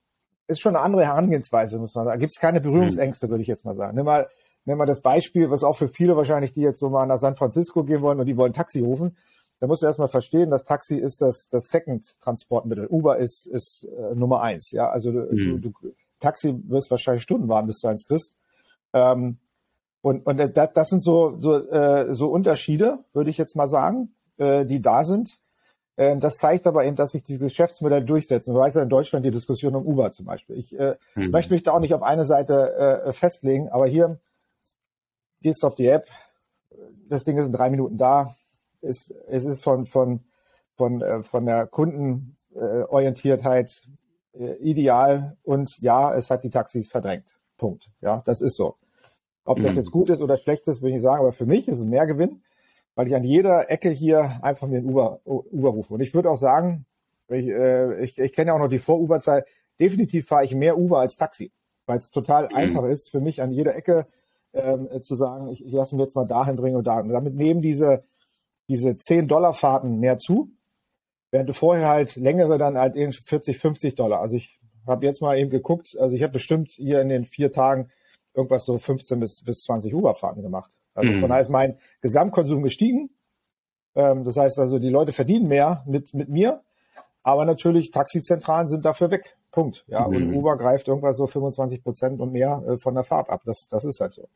ist 0.49 0.59
schon 0.59 0.75
eine 0.75 0.83
andere 0.83 1.05
Herangehensweise, 1.05 1.77
muss 1.77 1.95
man 1.95 2.05
sagen. 2.05 2.19
Gibt 2.19 2.31
es 2.31 2.39
keine 2.39 2.59
Berührungsängste, 2.59 3.27
mhm. 3.27 3.31
würde 3.31 3.41
ich 3.43 3.47
jetzt 3.47 3.65
mal 3.65 3.75
sagen. 3.75 3.95
Nimm 3.95 4.05
mal, 4.05 4.27
nimm 4.65 4.77
mal 4.77 4.85
das 4.85 5.01
Beispiel, 5.01 5.49
was 5.49 5.63
auch 5.63 5.77
für 5.77 5.87
viele 5.87 6.17
wahrscheinlich, 6.17 6.53
die 6.53 6.61
jetzt 6.61 6.79
so 6.79 6.89
mal 6.89 7.05
nach 7.05 7.19
San 7.19 7.35
Francisco 7.35 7.83
gehen 7.83 8.01
wollen 8.01 8.19
und 8.19 8.25
die 8.25 8.35
wollen 8.35 8.53
Taxi 8.53 8.79
rufen. 8.79 9.15
Da 9.59 9.67
musst 9.67 9.81
du 9.81 9.85
erstmal 9.85 10.07
verstehen, 10.07 10.49
das 10.49 10.63
Taxi 10.63 10.95
ist 10.95 11.21
das, 11.21 11.49
das 11.49 11.67
Second-Transportmittel. 11.67 12.87
Uber 12.87 13.17
ist, 13.17 13.45
ist 13.45 13.83
äh, 13.83 14.15
Nummer 14.15 14.41
eins. 14.41 14.71
Ja, 14.71 14.89
also 14.89 15.11
du, 15.11 15.27
mhm. 15.31 15.61
du, 15.61 15.69
du, 15.69 15.93
Taxi 16.19 16.55
wirst 16.67 16.89
wahrscheinlich 16.89 17.23
Stunden 17.23 17.47
warten, 17.47 17.67
bis 17.67 17.81
du 17.81 17.87
eins 17.87 18.05
kriegst. 18.05 18.33
Ähm, 18.93 19.37
und, 20.01 20.25
und 20.25 20.37
das, 20.37 20.73
das 20.73 20.89
sind 20.89 21.03
so, 21.03 21.37
so, 21.39 21.57
äh, 21.69 22.13
so 22.13 22.31
Unterschiede, 22.31 22.99
würde 23.13 23.29
ich 23.29 23.37
jetzt 23.37 23.55
mal 23.55 23.67
sagen, 23.67 24.15
äh, 24.37 24.65
die 24.65 24.81
da 24.81 25.03
sind. 25.03 25.37
Äh, 25.99 26.17
das 26.17 26.37
zeigt 26.37 26.65
aber 26.65 26.85
eben, 26.85 26.95
dass 26.95 27.11
sich 27.11 27.23
dieses 27.23 27.49
Geschäftsmodell 27.49 28.05
durchsetzt. 28.05 28.47
Du 28.47 28.53
weißt 28.53 28.77
ja 28.77 28.83
in 28.83 28.89
Deutschland 28.89 29.25
die 29.25 29.31
Diskussion 29.31 29.75
um 29.75 29.85
Uber 29.85 30.13
zum 30.13 30.25
Beispiel. 30.25 30.57
Ich 30.57 30.79
äh, 30.79 30.95
mhm. 31.15 31.31
möchte 31.31 31.51
mich 31.51 31.63
da 31.63 31.73
auch 31.73 31.81
nicht 31.81 31.93
auf 31.93 32.03
eine 32.03 32.23
Seite 32.25 33.03
äh, 33.03 33.11
festlegen, 33.11 33.67
aber 33.67 33.85
hier 33.85 34.17
gehst 35.41 35.61
du 35.61 35.67
auf 35.67 35.75
die 35.75 35.87
App, 35.87 36.07
das 37.09 37.25
Ding 37.25 37.37
ist 37.37 37.47
in 37.47 37.51
drei 37.51 37.69
Minuten 37.69 37.97
da. 37.97 38.37
Es, 38.81 39.13
es 39.27 39.43
ist 39.43 39.61
von, 39.61 39.85
von, 39.85 40.21
von, 40.77 41.01
äh, 41.01 41.21
von 41.21 41.45
der 41.45 41.67
Kundenorientiertheit 41.67 43.85
äh, 44.33 44.53
ideal 44.61 45.35
und 45.43 45.69
ja, 45.79 46.15
es 46.15 46.29
hat 46.29 46.45
die 46.45 46.49
Taxis 46.49 46.87
verdrängt. 46.87 47.35
Punkt. 47.57 47.89
Ja, 47.99 48.21
das 48.25 48.39
ist 48.39 48.55
so. 48.55 48.77
Ob 49.43 49.61
das 49.61 49.71
mhm. 49.71 49.77
jetzt 49.79 49.91
gut 49.91 50.09
ist 50.09 50.21
oder 50.21 50.37
schlecht 50.37 50.65
ist, 50.69 50.81
würde 50.81 50.91
ich 50.91 50.95
nicht 50.95 51.03
sagen, 51.03 51.19
aber 51.19 51.33
für 51.33 51.45
mich 51.45 51.67
ist 51.67 51.79
es 51.79 51.83
ein 51.83 51.89
Mehrgewinn, 51.89 52.41
weil 52.95 53.07
ich 53.07 53.15
an 53.15 53.23
jeder 53.23 53.69
Ecke 53.69 53.89
hier 53.89 54.39
einfach 54.41 54.67
mir 54.67 54.79
ein 54.79 54.85
Uber, 54.85 55.21
Uber 55.25 55.69
rufe. 55.69 55.93
Und 55.93 56.01
ich 56.01 56.13
würde 56.13 56.29
auch 56.29 56.37
sagen, 56.37 56.85
ich, 57.27 57.47
äh, 57.47 58.03
ich, 58.03 58.17
ich 58.17 58.33
kenne 58.33 58.49
ja 58.49 58.55
auch 58.55 58.59
noch 58.59 58.67
die 58.67 58.79
Vor-Uber-Zeit, 58.79 59.45
definitiv 59.79 60.27
fahre 60.27 60.45
ich 60.45 60.55
mehr 60.55 60.77
Uber 60.77 60.99
als 60.99 61.15
Taxi, 61.15 61.51
weil 61.85 61.97
es 61.97 62.11
total 62.11 62.49
mhm. 62.49 62.55
einfach 62.55 62.83
ist 62.85 63.09
für 63.09 63.21
mich 63.21 63.41
an 63.41 63.51
jeder 63.51 63.75
Ecke 63.75 64.05
ähm, 64.53 64.89
zu 65.01 65.15
sagen, 65.15 65.47
ich, 65.49 65.63
ich 65.63 65.71
lasse 65.71 65.95
mich 65.95 66.03
jetzt 66.03 66.15
mal 66.15 66.25
dahin 66.25 66.55
bringen 66.55 66.75
und 66.75 66.87
da. 66.87 66.99
Und 66.99 67.09
damit 67.09 67.35
nehmen 67.35 67.61
diese, 67.61 68.03
diese 68.67 68.89
10-Dollar-Fahrten 68.89 69.99
mehr 69.99 70.17
zu, 70.17 70.51
während 71.31 71.49
du 71.49 71.53
vorher 71.53 71.87
halt 71.87 72.15
längere 72.15 72.57
dann 72.57 72.77
halt 72.77 72.95
40, 72.95 73.57
50 73.59 73.95
Dollar. 73.95 74.21
Also 74.21 74.35
ich 74.35 74.59
habe 74.87 75.05
jetzt 75.05 75.21
mal 75.21 75.37
eben 75.37 75.49
geguckt, 75.49 75.95
also 75.99 76.15
ich 76.15 76.23
habe 76.23 76.33
bestimmt 76.33 76.71
hier 76.71 77.01
in 77.01 77.09
den 77.09 77.25
vier 77.25 77.51
Tagen 77.51 77.89
irgendwas 78.33 78.65
so 78.65 78.77
15 78.77 79.19
bis, 79.19 79.43
bis 79.43 79.63
20 79.63 79.93
Uberfahrten 79.93 80.41
gemacht. 80.41 80.71
Also 80.93 81.11
mhm. 81.11 81.19
von 81.21 81.29
daher 81.29 81.41
ist 81.41 81.49
mein 81.49 81.77
Gesamtkonsum 82.01 82.63
gestiegen. 82.63 83.09
Ähm, 83.95 84.23
das 84.23 84.37
heißt 84.37 84.59
also, 84.59 84.79
die 84.79 84.89
Leute 84.89 85.11
verdienen 85.11 85.47
mehr 85.47 85.83
mit, 85.87 86.13
mit 86.13 86.29
mir, 86.29 86.61
aber 87.23 87.45
natürlich 87.45 87.91
Taxizentralen 87.91 88.67
sind 88.69 88.85
dafür 88.85 89.11
weg. 89.11 89.35
Punkt. 89.51 89.83
Ja, 89.87 90.07
mhm. 90.07 90.15
und 90.15 90.33
Uber 90.35 90.57
greift 90.57 90.87
irgendwas 90.87 91.17
so 91.17 91.27
25 91.27 91.83
Prozent 91.83 92.19
und 92.19 92.31
mehr 92.31 92.63
äh, 92.67 92.77
von 92.77 92.93
der 92.93 93.03
Fahrt 93.03 93.29
ab. 93.29 93.41
Das, 93.45 93.67
das 93.69 93.83
ist 93.83 93.99
halt 93.99 94.13
so. 94.13 94.27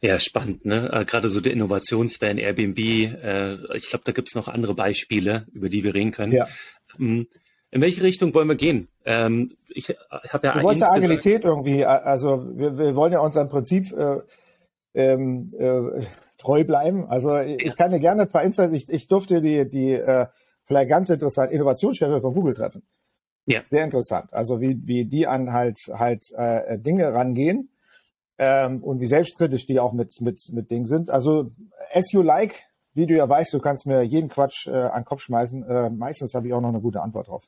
Ja, 0.00 0.20
spannend, 0.20 0.64
ne? 0.64 0.90
Äh, 0.92 1.04
gerade 1.04 1.28
so 1.30 1.40
der 1.40 1.52
Innovationsvan 1.52 2.38
Airbnb, 2.38 2.78
äh, 2.78 3.54
ich 3.76 3.88
glaube, 3.88 4.04
da 4.04 4.12
gibt's 4.12 4.34
noch 4.34 4.48
andere 4.48 4.74
Beispiele, 4.74 5.46
über 5.52 5.68
die 5.68 5.82
wir 5.82 5.94
reden 5.94 6.12
können. 6.12 6.32
Ja. 6.32 6.48
Ähm, 6.98 7.26
in 7.70 7.80
welche 7.80 8.02
Richtung 8.02 8.32
wollen 8.34 8.48
wir 8.48 8.54
gehen? 8.54 8.86
Ähm, 9.04 9.56
ich 9.68 9.88
habe 10.28 10.46
ja 10.46 10.54
du 10.54 10.62
wolltest 10.62 10.82
ja 10.82 10.92
Agilität 10.92 11.44
irgendwie, 11.44 11.84
also 11.84 12.46
wir, 12.56 12.78
wir 12.78 12.94
wollen 12.94 13.12
ja 13.12 13.18
unserem 13.18 13.48
Prinzip 13.48 13.92
äh, 13.92 14.20
ähm, 14.94 15.50
äh, 15.58 16.04
treu 16.38 16.64
bleiben. 16.64 17.06
Also 17.08 17.38
ich 17.38 17.76
kann 17.76 17.90
dir 17.90 18.00
gerne 18.00 18.22
ein 18.22 18.28
paar 18.28 18.42
Insights, 18.42 18.72
ich, 18.72 18.88
ich 18.88 19.08
durfte 19.08 19.40
die, 19.40 19.68
die 19.68 19.92
äh, 19.92 20.26
vielleicht 20.64 20.88
ganz 20.88 21.10
interessant 21.10 21.52
Innovationschefin 21.52 22.20
von 22.20 22.34
Google 22.34 22.54
treffen. 22.54 22.82
Ja. 23.46 23.60
Sehr 23.70 23.84
interessant. 23.84 24.32
Also 24.32 24.60
wie, 24.60 24.80
wie 24.86 25.04
die 25.04 25.26
an 25.26 25.52
halt 25.52 25.78
halt 25.92 26.32
äh, 26.32 26.78
Dinge 26.78 27.12
rangehen 27.12 27.70
ähm, 28.38 28.82
und 28.82 29.00
wie 29.00 29.06
selbstkritisch 29.06 29.66
die 29.66 29.80
auch 29.80 29.92
mit, 29.92 30.20
mit, 30.20 30.40
mit 30.52 30.70
Dingen 30.70 30.86
sind. 30.86 31.10
Also 31.10 31.50
as 31.92 32.10
you 32.12 32.22
like, 32.22 32.64
wie 32.94 33.06
du 33.06 33.14
ja 33.14 33.28
weißt, 33.28 33.52
du 33.52 33.58
kannst 33.58 33.86
mir 33.86 34.02
jeden 34.02 34.28
Quatsch 34.28 34.66
äh, 34.66 34.70
an 34.70 35.02
den 35.02 35.04
Kopf 35.04 35.20
schmeißen. 35.20 35.62
Äh, 35.68 35.90
meistens 35.90 36.34
habe 36.34 36.46
ich 36.46 36.54
auch 36.54 36.60
noch 36.60 36.70
eine 36.70 36.80
gute 36.80 37.02
Antwort 37.02 37.28
drauf. 37.28 37.44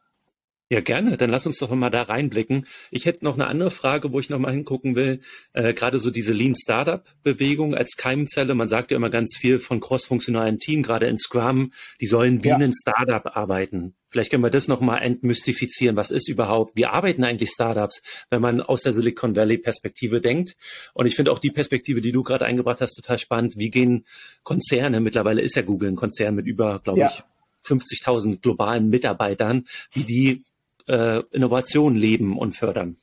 Ja, 0.69 0.81
gerne. 0.81 1.17
Dann 1.17 1.31
lass 1.31 1.47
uns 1.47 1.59
doch 1.59 1.71
mal 1.71 1.91
da 1.91 2.03
reinblicken. 2.03 2.67
Ich 2.91 3.07
hätte 3.07 3.25
noch 3.25 3.35
eine 3.35 3.47
andere 3.47 3.71
Frage, 3.71 4.13
wo 4.13 4.19
ich 4.19 4.31
noch 4.31 4.41
mal 4.41 4.51
hingucken 4.51 4.97
will. 4.97 5.21
Äh, 5.53 5.73
gerade 5.75 6.01
so 6.01 6.11
diese 6.11 6.33
Lean 6.33 6.57
Startup 6.57 7.05
Bewegung 7.23 7.77
als 7.77 7.97
Keimzelle. 7.97 8.55
Man 8.57 8.69
sagt 8.69 8.91
ja 8.91 8.97
immer 8.97 9.11
ganz 9.11 9.37
viel 9.37 9.61
von 9.61 9.79
crossfunktionalen 9.79 10.59
Team, 10.59 10.83
gerade 10.83 11.07
in 11.07 11.19
Scrum. 11.19 11.73
Die 12.01 12.07
sollen 12.07 12.43
wie 12.43 12.49
ja. 12.49 12.57
ein 12.57 12.73
Startup 12.73 13.37
arbeiten. 13.37 13.95
Vielleicht 14.09 14.33
können 14.33 14.43
wir 14.43 14.51
das 14.51 14.67
noch 14.67 14.81
mal 14.81 14.99
entmystifizieren. 14.99 15.95
Was 15.95 16.11
ist 16.11 16.29
überhaupt? 16.29 16.75
Wie 16.75 16.87
arbeiten 16.87 17.23
eigentlich 17.23 17.51
Startups, 17.51 18.03
wenn 18.31 18.43
man 18.43 18.61
aus 18.61 18.83
der 18.83 18.93
Silicon 18.93 19.37
Valley 19.37 19.59
Perspektive 19.59 20.21
denkt? 20.21 20.57
Und 20.95 21.07
ich 21.07 21.15
finde 21.15 21.31
auch 21.31 21.39
die 21.39 21.53
Perspektive, 21.53 22.01
die 22.01 22.11
du 22.11 22.25
gerade 22.25 22.45
eingebracht 22.45 22.81
hast, 22.81 22.95
total 22.95 23.19
spannend. 23.19 23.57
Wie 23.57 23.71
gehen 23.71 24.05
Konzerne? 24.43 25.01
Mittlerweile 25.01 25.43
ist 25.43 25.55
ja 25.55 25.63
Google 25.63 25.91
ein 25.91 25.97
Konzern 25.97 26.35
mit 26.35 26.47
über, 26.47 26.81
glaube 26.81 27.01
ja. 27.01 27.07
ich, 27.07 27.23
50.000 27.65 28.41
globalen 28.41 28.89
Mitarbeitern, 28.89 29.67
wie 29.93 30.05
die 30.05 30.43
äh, 30.87 31.21
Innovation 31.31 31.95
leben 31.95 32.39
und 32.39 32.57
fördern? 32.57 32.97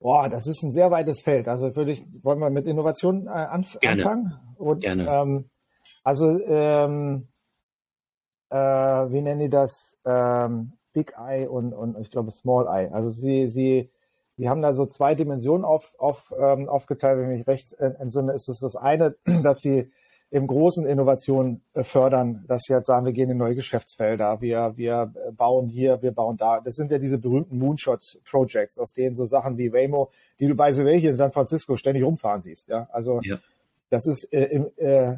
Boah, 0.00 0.28
das 0.28 0.46
ist 0.46 0.62
ein 0.62 0.70
sehr 0.70 0.90
weites 0.90 1.20
Feld. 1.20 1.48
Also 1.48 1.74
würde 1.74 1.92
ich, 1.92 2.04
wollen 2.22 2.38
wir 2.38 2.50
mit 2.50 2.66
Innovation 2.66 3.26
äh, 3.26 3.30
anf 3.30 3.78
Gerne. 3.80 4.02
anfangen? 4.02 4.38
Und, 4.56 4.80
Gerne. 4.80 5.08
Ähm, 5.08 5.44
also 6.04 6.40
ähm, 6.46 7.28
äh, 8.50 8.56
wie 8.56 9.20
nennen 9.20 9.40
die 9.40 9.48
das? 9.48 9.96
Ähm, 10.04 10.72
Big 10.92 11.14
Eye 11.18 11.46
und, 11.46 11.72
und 11.72 11.98
ich 11.98 12.10
glaube 12.10 12.30
Small 12.30 12.66
Eye. 12.66 12.90
Also 12.92 13.10
sie, 13.10 13.50
sie, 13.50 13.90
die 14.36 14.48
haben 14.48 14.62
da 14.62 14.74
so 14.74 14.86
zwei 14.86 15.14
Dimensionen 15.14 15.64
auf, 15.64 15.92
auf, 15.98 16.32
ähm, 16.38 16.68
aufgeteilt, 16.68 17.18
wenn 17.18 17.38
ich 17.38 17.46
recht 17.46 17.72
entsinne, 17.74 18.32
ist 18.32 18.48
es 18.48 18.60
das 18.60 18.76
eine, 18.76 19.16
dass 19.42 19.60
sie 19.60 19.90
im 20.30 20.46
großen 20.46 20.84
Innovation 20.86 21.62
äh, 21.72 21.82
fördern, 21.82 22.44
dass 22.46 22.62
sie 22.62 22.74
jetzt 22.74 22.86
sagen, 22.86 23.06
wir 23.06 23.12
gehen 23.12 23.30
in 23.30 23.38
neue 23.38 23.54
Geschäftsfelder, 23.54 24.40
wir, 24.40 24.74
wir 24.76 25.12
äh, 25.14 25.32
bauen 25.32 25.68
hier, 25.68 26.02
wir 26.02 26.12
bauen 26.12 26.36
da. 26.36 26.60
Das 26.60 26.74
sind 26.74 26.90
ja 26.90 26.98
diese 26.98 27.18
berühmten 27.18 27.58
Moonshot-Projects, 27.58 28.78
aus 28.78 28.92
denen 28.92 29.14
so 29.14 29.24
Sachen 29.24 29.56
wie 29.56 29.72
Waymo, 29.72 30.10
die 30.38 30.46
du 30.46 30.54
bei 30.54 30.72
the 30.72 30.82
hier 30.98 31.10
in 31.10 31.16
San 31.16 31.32
Francisco 31.32 31.76
ständig 31.76 32.04
rumfahren 32.04 32.42
siehst. 32.42 32.68
Ja, 32.68 32.88
also 32.92 33.20
ja. 33.22 33.38
das 33.88 34.06
ist 34.06 34.30
äh, 34.32 34.44
im, 34.44 34.70
äh, 34.76 35.16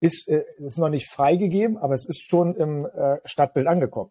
ist, 0.00 0.28
äh, 0.28 0.44
ist 0.58 0.78
noch 0.78 0.88
nicht 0.88 1.08
freigegeben, 1.08 1.76
aber 1.76 1.94
es 1.94 2.06
ist 2.06 2.22
schon 2.22 2.56
im 2.56 2.86
äh, 2.86 3.18
Stadtbild 3.24 3.66
angekommen. 3.66 4.10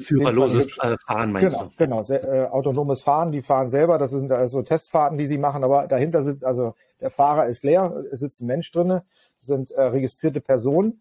Führerloses 0.00 0.78
äh, 0.78 0.96
Fahren 1.06 1.32
meinst 1.32 1.56
genau, 1.56 1.64
du? 1.64 1.76
Genau, 1.76 2.02
sehr, 2.02 2.24
äh, 2.24 2.46
autonomes 2.48 3.02
Fahren, 3.02 3.32
die 3.32 3.40
fahren 3.40 3.70
selber, 3.70 3.98
das 3.98 4.10
sind 4.10 4.30
also 4.30 4.62
Testfahrten, 4.62 5.16
die 5.16 5.26
sie 5.26 5.38
machen, 5.38 5.64
aber 5.64 5.86
dahinter 5.86 6.22
sitzt, 6.22 6.44
also 6.44 6.74
der 7.00 7.10
Fahrer 7.10 7.46
ist 7.46 7.64
leer, 7.64 8.04
es 8.12 8.20
sitzt 8.20 8.42
ein 8.42 8.46
Mensch 8.46 8.70
drinne, 8.70 9.04
sind 9.38 9.70
äh, 9.70 9.82
registrierte 9.82 10.42
Personen. 10.42 11.00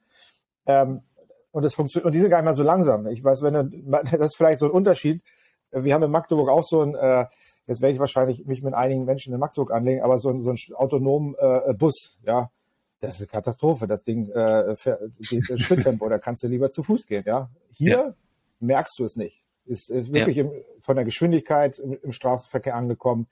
Ähm, 0.65 1.01
und 1.51 1.65
das 1.65 1.75
funktioniert, 1.75 2.05
und 2.05 2.13
die 2.13 2.19
sind 2.19 2.29
gar 2.29 2.37
nicht 2.37 2.45
mal 2.45 2.55
so 2.55 2.63
langsam. 2.63 3.07
Ich 3.07 3.23
weiß, 3.23 3.41
wenn 3.41 3.53
du, 3.53 3.63
das 4.03 4.27
ist 4.27 4.37
vielleicht 4.37 4.59
so 4.59 4.65
ein 4.65 4.71
Unterschied. 4.71 5.21
Wir 5.71 5.93
haben 5.93 6.03
in 6.03 6.11
Magdeburg 6.11 6.49
auch 6.49 6.63
so 6.63 6.81
ein, 6.81 6.95
äh, 6.95 7.25
jetzt 7.67 7.81
werde 7.81 7.93
ich 7.93 7.99
wahrscheinlich 7.99 8.45
mich 8.45 8.63
mit 8.63 8.73
einigen 8.73 9.03
Menschen 9.03 9.33
in 9.33 9.39
Magdeburg 9.39 9.71
anlegen, 9.71 10.01
aber 10.01 10.17
so 10.17 10.29
ein, 10.29 10.41
so 10.41 10.51
ein 10.51 10.57
autonomen 10.75 11.35
äh, 11.37 11.73
Bus, 11.73 12.15
ja, 12.23 12.49
das 12.99 13.15
ist 13.15 13.19
eine 13.19 13.27
Katastrophe. 13.27 13.87
Das 13.87 14.03
Ding 14.03 14.29
äh, 14.29 14.75
geht 15.29 15.49
in 15.49 15.57
Schritttempo, 15.57 16.09
da 16.09 16.17
kannst 16.17 16.43
du 16.43 16.47
lieber 16.47 16.69
zu 16.69 16.83
Fuß 16.83 17.05
gehen. 17.05 17.23
Ja, 17.25 17.49
hier 17.71 17.91
ja. 17.91 18.13
merkst 18.59 18.97
du 18.99 19.05
es 19.05 19.15
nicht. 19.15 19.43
Ist, 19.65 19.89
ist 19.89 20.11
wirklich 20.11 20.37
ja. 20.37 20.45
im, 20.45 20.51
von 20.81 20.95
der 20.95 21.05
Geschwindigkeit 21.05 21.79
im, 21.79 21.97
im 22.01 22.11
Straßenverkehr 22.11 22.75
angekommen. 22.75 23.27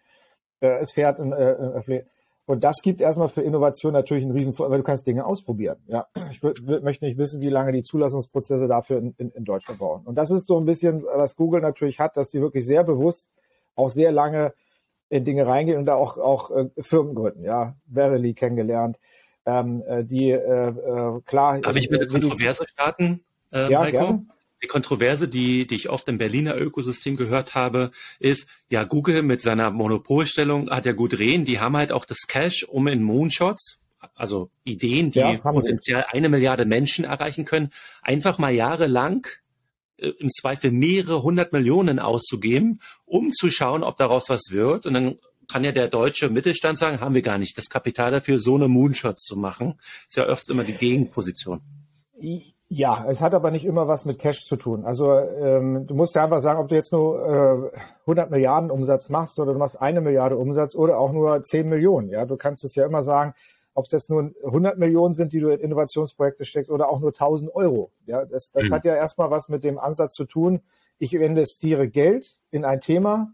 Äh, 0.60 0.80
es 0.80 0.94
fährt 0.94 1.20
in, 1.20 1.32
äh, 1.32 1.54
in, 1.86 2.04
und 2.46 2.64
das 2.64 2.78
gibt 2.82 3.02
erstmal 3.02 3.28
für 3.28 3.42
Innovation 3.42 3.92
natürlich 3.92 4.24
einen 4.24 4.32
riesen, 4.32 4.58
weil 4.58 4.78
du 4.78 4.84
kannst 4.84 5.06
Dinge 5.06 5.26
ausprobieren. 5.26 5.80
Ja, 5.88 6.08
ich 6.32 6.42
möchte 6.42 7.06
nicht 7.06 7.18
wissen, 7.18 7.42
wie 7.42 7.50
lange 7.50 7.74
die 7.74 7.84
Zulassungsprozesse 7.84 8.70
dafür 8.70 9.00
in, 9.00 9.14
in, 9.18 9.32
in 9.32 9.44
Deutschland 9.44 9.80
brauchen. 9.80 10.06
Und 10.06 10.16
das 10.16 10.32
ist 10.32 10.48
so 10.48 10.58
ein 10.58 10.66
bisschen, 10.66 11.04
was 11.04 11.36
Google 11.36 11.60
natürlich 11.60 12.00
hat, 12.00 12.16
dass 12.16 12.30
die 12.30 12.40
wirklich 12.40 12.66
sehr 12.66 12.86
bewusst 12.86 13.34
auch 13.76 13.90
sehr 13.90 14.14
lange 14.14 14.54
in 15.10 15.26
Dinge 15.26 15.46
reingehen 15.46 15.78
und 15.78 15.86
da 15.86 15.96
auch, 15.96 16.18
auch 16.18 16.52
äh, 16.52 16.70
Firmen 16.80 17.16
gründen. 17.16 17.44
Ja, 17.44 17.76
Verily 17.92 18.34
kennengelernt, 18.34 18.98
ähm, 19.48 19.82
äh, 19.88 20.04
die 20.04 20.30
äh, 20.30 20.70
äh, 20.70 21.22
klar. 21.26 21.60
Darf 21.62 21.76
ich 21.76 21.90
mit 21.90 22.02
der 22.02 22.08
Kontroverse 22.08 22.66
starten? 22.68 23.22
Äh, 23.52 23.72
ja, 23.72 23.82
Heiko? 23.82 23.98
gerne. 23.98 24.26
Die 24.62 24.68
Kontroverse, 24.68 25.28
die, 25.28 25.68
die 25.68 25.76
ich 25.76 25.90
oft 25.90 26.08
im 26.10 26.18
Berliner 26.18 26.60
Ökosystem 26.60 27.16
gehört 27.16 27.54
habe, 27.54 27.92
ist, 28.20 28.50
ja, 28.70 28.84
Google 28.86 29.22
mit 29.22 29.40
seiner 29.40 29.70
Monopolstellung 29.70 30.72
hat 30.72 30.86
ja 30.88 30.94
gut 30.94 31.20
reden. 31.20 31.46
Die 31.46 31.60
haben 31.60 31.78
halt 31.78 31.92
auch 31.92 32.06
das 32.06 32.26
Cash, 32.28 32.64
um 32.64 32.88
in 32.88 33.04
Moonshots, 33.04 33.84
also 34.16 34.50
Ideen, 34.64 35.12
die 35.12 35.20
ja, 35.20 35.38
potenziell 35.38 36.06
eine 36.12 36.30
Milliarde 36.30 36.66
Menschen 36.66 37.06
erreichen 37.06 37.46
können, 37.46 37.70
einfach 38.02 38.40
mal 38.40 38.52
jahrelang 38.52 39.28
äh, 39.98 40.10
im 40.20 40.30
Zweifel 40.30 40.72
mehrere 40.72 41.22
hundert 41.22 41.54
Millionen 41.54 42.00
auszugeben, 42.00 42.80
um 43.06 43.32
zu 43.32 43.52
schauen, 43.52 43.84
ob 43.84 43.96
daraus 43.98 44.28
was 44.28 44.50
wird. 44.50 44.88
Und 44.88 44.96
dann 44.96 45.20
kann 45.48 45.64
ja 45.64 45.72
der 45.72 45.88
deutsche 45.88 46.30
Mittelstand 46.30 46.78
sagen, 46.78 47.00
haben 47.00 47.16
wir 47.16 47.22
gar 47.22 47.38
nicht 47.38 47.58
das 47.58 47.70
Kapital 47.70 48.12
dafür, 48.12 48.40
so 48.40 48.56
eine 48.56 48.68
Moonshots 48.68 49.24
zu 49.24 49.38
machen. 49.38 49.80
Ist 50.08 50.18
ja 50.18 50.30
oft 50.30 50.50
immer 50.50 50.64
die 50.64 50.74
Gegenposition. 50.74 51.62
Ja, 52.70 53.06
es 53.08 53.22
hat 53.22 53.34
aber 53.34 53.50
nicht 53.50 53.66
immer 53.66 53.88
was 53.88 54.04
mit 54.04 54.20
Cash 54.20 54.46
zu 54.46 54.58
tun. 54.58 54.84
Also 54.84 55.14
ähm, 55.14 55.88
du 55.88 55.96
musst 55.96 56.16
ja 56.16 56.26
einfach 56.26 56.42
sagen, 56.42 56.60
ob 56.60 56.68
du 56.68 56.76
jetzt 56.76 56.92
nur 56.92 57.72
äh, 57.74 57.80
100 58.02 58.30
Milliarden 58.30 58.72
Umsatz 58.72 59.08
machst 59.08 59.40
oder 59.40 59.54
du 59.54 59.60
machst 59.60 59.80
eine 59.82 60.02
Milliarde 60.02 60.36
Umsatz 60.36 60.76
oder 60.76 61.00
auch 61.00 61.14
nur 61.14 61.42
10 61.42 61.70
Millionen. 61.70 62.10
Ja, 62.10 62.26
du 62.26 62.36
kannst 62.36 62.66
es 62.66 62.76
ja 62.76 62.86
immer 62.86 63.06
sagen, 63.06 63.34
ob 63.74 63.86
es 63.86 63.92
jetzt 63.92 64.10
nur 64.10 64.32
100 64.44 64.78
Millionen 64.78 65.14
sind, 65.14 65.32
die 65.32 65.40
du 65.40 65.50
in 65.50 65.62
Innovationsprojekte 65.62 66.44
steckst 66.44 66.70
oder 66.70 66.90
auch 66.90 67.00
nur 67.00 67.12
1000 67.12 67.56
Euro. 67.56 67.92
Ja, 68.06 68.26
das, 68.26 68.50
das 68.52 68.68
mhm. 68.68 68.74
hat 68.74 68.84
ja 68.84 68.96
erstmal 68.96 69.32
was 69.32 69.48
mit 69.48 69.64
dem 69.64 69.80
Ansatz 69.80 70.14
zu 70.14 70.26
tun. 70.26 70.62
Ich 71.00 71.14
investiere 71.14 71.88
Geld 71.88 72.38
in 72.52 72.66
ein 72.66 72.82
Thema 72.82 73.32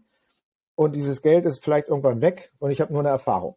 und 0.74 0.96
dieses 0.96 1.22
Geld 1.22 1.44
ist 1.44 1.62
vielleicht 1.62 1.88
irgendwann 1.88 2.20
weg 2.20 2.52
und 2.58 2.70
ich 2.70 2.80
habe 2.80 2.92
nur 2.92 3.02
eine 3.02 3.10
Erfahrung. 3.10 3.56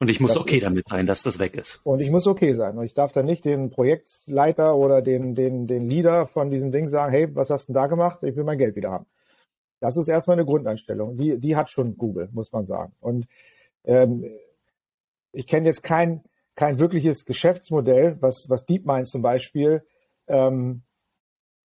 Und 0.00 0.10
ich 0.10 0.20
muss 0.20 0.34
das 0.34 0.42
okay 0.42 0.56
ist, 0.56 0.64
damit 0.64 0.88
sein, 0.88 1.06
dass 1.06 1.22
das 1.22 1.38
weg 1.38 1.54
ist. 1.54 1.80
Und 1.84 2.00
ich 2.00 2.10
muss 2.10 2.26
okay 2.26 2.54
sein. 2.54 2.76
Und 2.76 2.84
ich 2.84 2.94
darf 2.94 3.12
dann 3.12 3.26
nicht 3.26 3.44
den 3.44 3.70
Projektleiter 3.70 4.76
oder 4.76 5.02
den, 5.02 5.34
den, 5.34 5.66
den 5.66 5.88
Leader 5.88 6.26
von 6.26 6.50
diesem 6.50 6.72
Ding 6.72 6.88
sagen, 6.88 7.12
hey, 7.12 7.34
was 7.34 7.50
hast 7.50 7.68
du 7.68 7.72
denn 7.72 7.80
da 7.80 7.86
gemacht? 7.86 8.22
Ich 8.22 8.36
will 8.36 8.44
mein 8.44 8.58
Geld 8.58 8.76
wieder 8.76 8.90
haben. 8.90 9.06
Das 9.80 9.96
ist 9.96 10.08
erstmal 10.08 10.36
eine 10.36 10.46
Grundeinstellung. 10.46 11.16
Die, 11.16 11.38
die 11.38 11.56
hat 11.56 11.70
schon 11.70 11.96
Google, 11.96 12.28
muss 12.32 12.52
man 12.52 12.66
sagen. 12.66 12.92
Und 13.00 13.26
ähm, 13.84 14.24
ich 15.32 15.46
kenne 15.46 15.66
jetzt 15.66 15.82
kein, 15.82 16.22
kein 16.54 16.78
wirkliches 16.78 17.24
Geschäftsmodell, 17.24 18.16
was, 18.20 18.46
was 18.48 18.66
DeepMind 18.66 19.08
zum 19.08 19.22
Beispiel 19.22 19.84
ähm, 20.26 20.82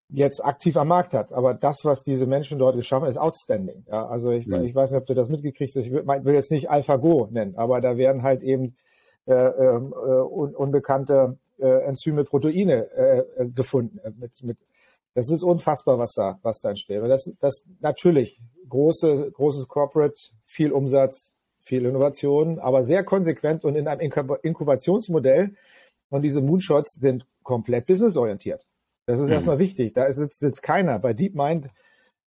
jetzt 0.10 0.44
aktiv 0.44 0.78
am 0.78 0.88
Markt 0.88 1.14
hat. 1.14 1.34
Aber 1.34 1.54
das, 1.54 1.84
was 1.84 2.04
diese 2.04 2.26
Menschen 2.26 2.60
dort 2.60 2.76
geschaffen, 2.76 3.10
ist 3.10 3.18
outstanding. 3.18 3.86
Ja, 3.88 4.08
also 4.08 4.32
ich, 4.32 4.46
ja. 4.46 4.62
ich 4.62 4.74
weiß 4.74 4.92
nicht, 4.92 5.02
ob 5.02 5.08
du 5.08 5.14
das 5.14 5.30
mitgekriegt 5.30 5.76
hast. 5.76 5.86
Ich 5.86 5.92
will, 5.92 6.06
will 6.06 6.34
jetzt 6.34 6.52
nicht 6.52 6.70
AlphaGo 6.70 7.28
nennen, 7.32 7.56
aber 7.56 7.82
da 7.82 7.98
werden 7.98 8.24
halt 8.24 8.42
eben 8.42 8.76
äh, 9.26 9.34
äh, 9.34 9.80
un, 10.22 10.56
unbekannte 10.56 11.38
äh, 11.60 11.84
Enzyme, 11.86 12.24
Proteine 12.24 12.90
äh, 12.92 13.20
äh 13.44 13.50
gefunden. 13.50 14.00
Äh, 14.00 14.12
mit, 14.18 14.42
mit, 14.44 14.58
das 15.14 15.30
ist 15.30 15.44
unfassbar, 15.44 16.00
was 16.00 16.14
da, 16.14 16.40
was 16.44 16.60
da 16.60 16.70
entsteht. 16.70 17.02
Das, 17.04 17.30
das 17.40 17.64
natürlich 17.80 18.40
große, 18.70 19.32
großes 19.32 19.68
Corporate, 19.68 20.16
viel 20.44 20.72
Umsatz, 20.72 21.34
viel 21.60 21.86
Innovation, 21.86 22.60
aber 22.60 22.84
sehr 22.84 23.04
konsequent 23.04 23.66
und 23.66 23.76
in 23.76 23.88
einem 23.88 24.12
Inkubationsmodell. 24.42 25.56
Und 26.10 26.22
diese 26.22 26.42
Moonshots 26.42 26.94
sind 27.02 27.26
komplett 27.44 27.86
businessorientiert. 27.86 28.66
Das 29.08 29.20
ist 29.20 29.28
mhm. 29.28 29.34
erstmal 29.34 29.58
wichtig. 29.58 29.94
Da 29.94 30.12
sitzt 30.14 30.42
jetzt 30.42 30.62
keiner 30.62 31.00
bei 31.00 31.14
DeepMind, 31.14 31.70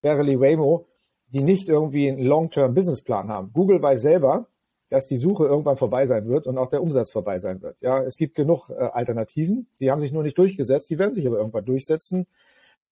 Verily 0.00 0.40
Waymo, 0.40 0.86
die 1.28 1.42
nicht 1.42 1.68
irgendwie 1.68 2.08
einen 2.08 2.24
Long-Term-Businessplan 2.24 3.28
haben. 3.28 3.52
Google 3.52 3.80
weiß 3.80 4.00
selber, 4.00 4.48
dass 4.88 5.06
die 5.06 5.18
Suche 5.18 5.44
irgendwann 5.44 5.76
vorbei 5.76 6.06
sein 6.06 6.26
wird 6.26 6.48
und 6.48 6.58
auch 6.58 6.68
der 6.68 6.82
Umsatz 6.82 7.12
vorbei 7.12 7.38
sein 7.38 7.62
wird. 7.62 7.80
Ja, 7.80 8.02
es 8.02 8.16
gibt 8.16 8.34
genug 8.34 8.70
äh, 8.70 8.74
Alternativen, 8.74 9.68
die 9.78 9.90
haben 9.90 10.00
sich 10.00 10.10
nur 10.10 10.24
nicht 10.24 10.36
durchgesetzt, 10.36 10.90
die 10.90 10.98
werden 10.98 11.14
sich 11.14 11.26
aber 11.26 11.36
irgendwann 11.38 11.64
durchsetzen. 11.64 12.26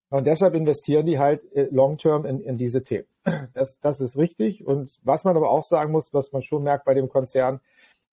Und 0.09 0.25
deshalb 0.25 0.53
investieren 0.53 1.05
die 1.05 1.19
halt 1.19 1.41
äh, 1.53 1.67
long-term 1.71 2.25
in, 2.25 2.39
in 2.39 2.57
diese 2.57 2.83
Themen. 2.83 3.07
Das, 3.53 3.79
das 3.79 3.99
ist 3.99 4.17
richtig. 4.17 4.65
Und 4.65 4.97
was 5.03 5.23
man 5.23 5.35
aber 5.35 5.51
auch 5.51 5.65
sagen 5.65 5.91
muss, 5.91 6.13
was 6.13 6.31
man 6.31 6.41
schon 6.41 6.63
merkt 6.63 6.85
bei 6.85 6.93
dem 6.93 7.09
Konzern, 7.09 7.59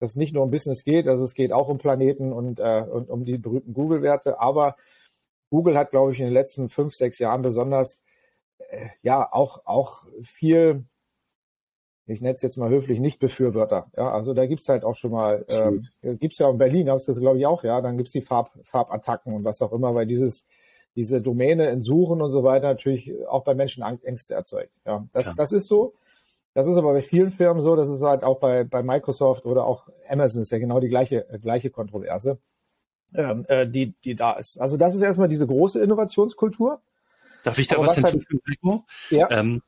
dass 0.01 0.11
es 0.11 0.17
nicht 0.17 0.35
nur 0.35 0.43
um 0.43 0.51
Business 0.51 0.85
geht, 0.85 1.07
also 1.07 1.25
es 1.25 1.35
geht 1.35 1.53
auch 1.53 1.69
um 1.69 1.79
Planeten 1.79 2.33
und, 2.33 2.61
äh, 2.61 2.83
und 2.83 3.09
um 3.09 3.25
die 3.25 3.39
berühmten 3.39 3.73
Google-Werte, 3.73 4.41
aber 4.41 4.77
Google 5.51 5.77
hat, 5.77 5.91
glaube 5.91 6.13
ich, 6.13 6.19
in 6.21 6.27
den 6.27 6.35
letzten 6.35 6.69
fünf, 6.69 6.95
sechs 6.95 7.19
Jahren 7.19 7.43
besonders 7.43 8.01
äh, 8.59 8.89
ja 9.03 9.29
auch, 9.33 9.63
auch 9.65 10.05
viel, 10.23 10.85
ich 12.07 12.21
nenne 12.21 12.35
es 12.35 12.43
jetzt 12.43 12.57
mal 12.57 12.71
höflich, 12.71 13.01
nicht 13.01 13.19
Befürworter. 13.19 13.91
Ja, 13.97 14.13
also 14.13 14.35
da 14.35 14.47
gibt's 14.47 14.69
halt 14.69 14.85
auch 14.85 14.97
schon 14.97 15.13
mal, 15.13 15.45
ähm, 15.49 15.87
gibt's 16.03 16.39
ja 16.39 16.49
in 16.51 16.59
Berlin, 16.59 16.87
das 16.87 17.07
glaube 17.07 17.39
ich 17.39 17.47
auch, 17.47 17.65
ja, 17.65 17.81
dann 17.81 17.97
gibt's 17.97 18.13
die 18.13 18.21
Farb, 18.21 18.51
Farbattacken 18.63 19.35
und 19.35 19.45
was 19.45 19.63
auch 19.63 19.73
immer, 19.73 19.95
weil 19.95 20.07
dieses, 20.07 20.45
diese 20.95 21.21
Domäne 21.21 21.69
in 21.71 21.83
Suchen 21.83 22.23
und 22.23 22.31
so 22.31 22.43
weiter 22.43 22.69
natürlich 22.69 23.13
auch 23.27 23.45
bei 23.45 23.55
Menschen 23.55 23.83
Ängste 23.83 24.35
erzeugt. 24.35 24.81
Ja, 24.85 25.07
das, 25.13 25.27
ja. 25.27 25.35
das 25.37 25.53
ist 25.53 25.67
so. 25.67 25.95
Das 26.55 26.67
ist 26.67 26.79
aber 26.79 26.95
bei 26.95 27.03
vielen 27.03 27.31
Firmen 27.31 27.63
so, 27.63 27.77
das 27.77 27.91
ist 27.91 28.01
halt 28.01 28.25
auch 28.25 28.41
bei, 28.41 28.65
bei 28.65 28.83
Microsoft 28.83 29.45
oder 29.45 29.67
auch 29.67 29.89
Amazon 30.09 30.41
ist 30.41 30.51
ja 30.51 30.59
genau 30.59 30.81
die 30.81 30.89
gleiche, 30.89 31.29
äh, 31.29 31.39
gleiche 31.39 31.69
Kontroverse 31.69 32.39
äh, 33.13 33.67
die, 33.67 33.95
die 34.05 34.15
da 34.15 34.33
ist. 34.33 34.61
Also 34.61 34.77
das 34.77 34.95
ist 34.95 35.03
erstmal 35.03 35.29
diese 35.29 35.47
große 35.47 35.81
Innovationskultur. 35.81 36.81
Darf 37.45 37.59
ich 37.59 37.69
da 37.69 37.77
Aber 37.77 37.87
was, 37.87 38.03
was 38.03 38.11
hinzufügen, 38.11 38.43
Rico? 38.49 38.85
Ja. 39.11 39.31
Ähm, 39.31 39.63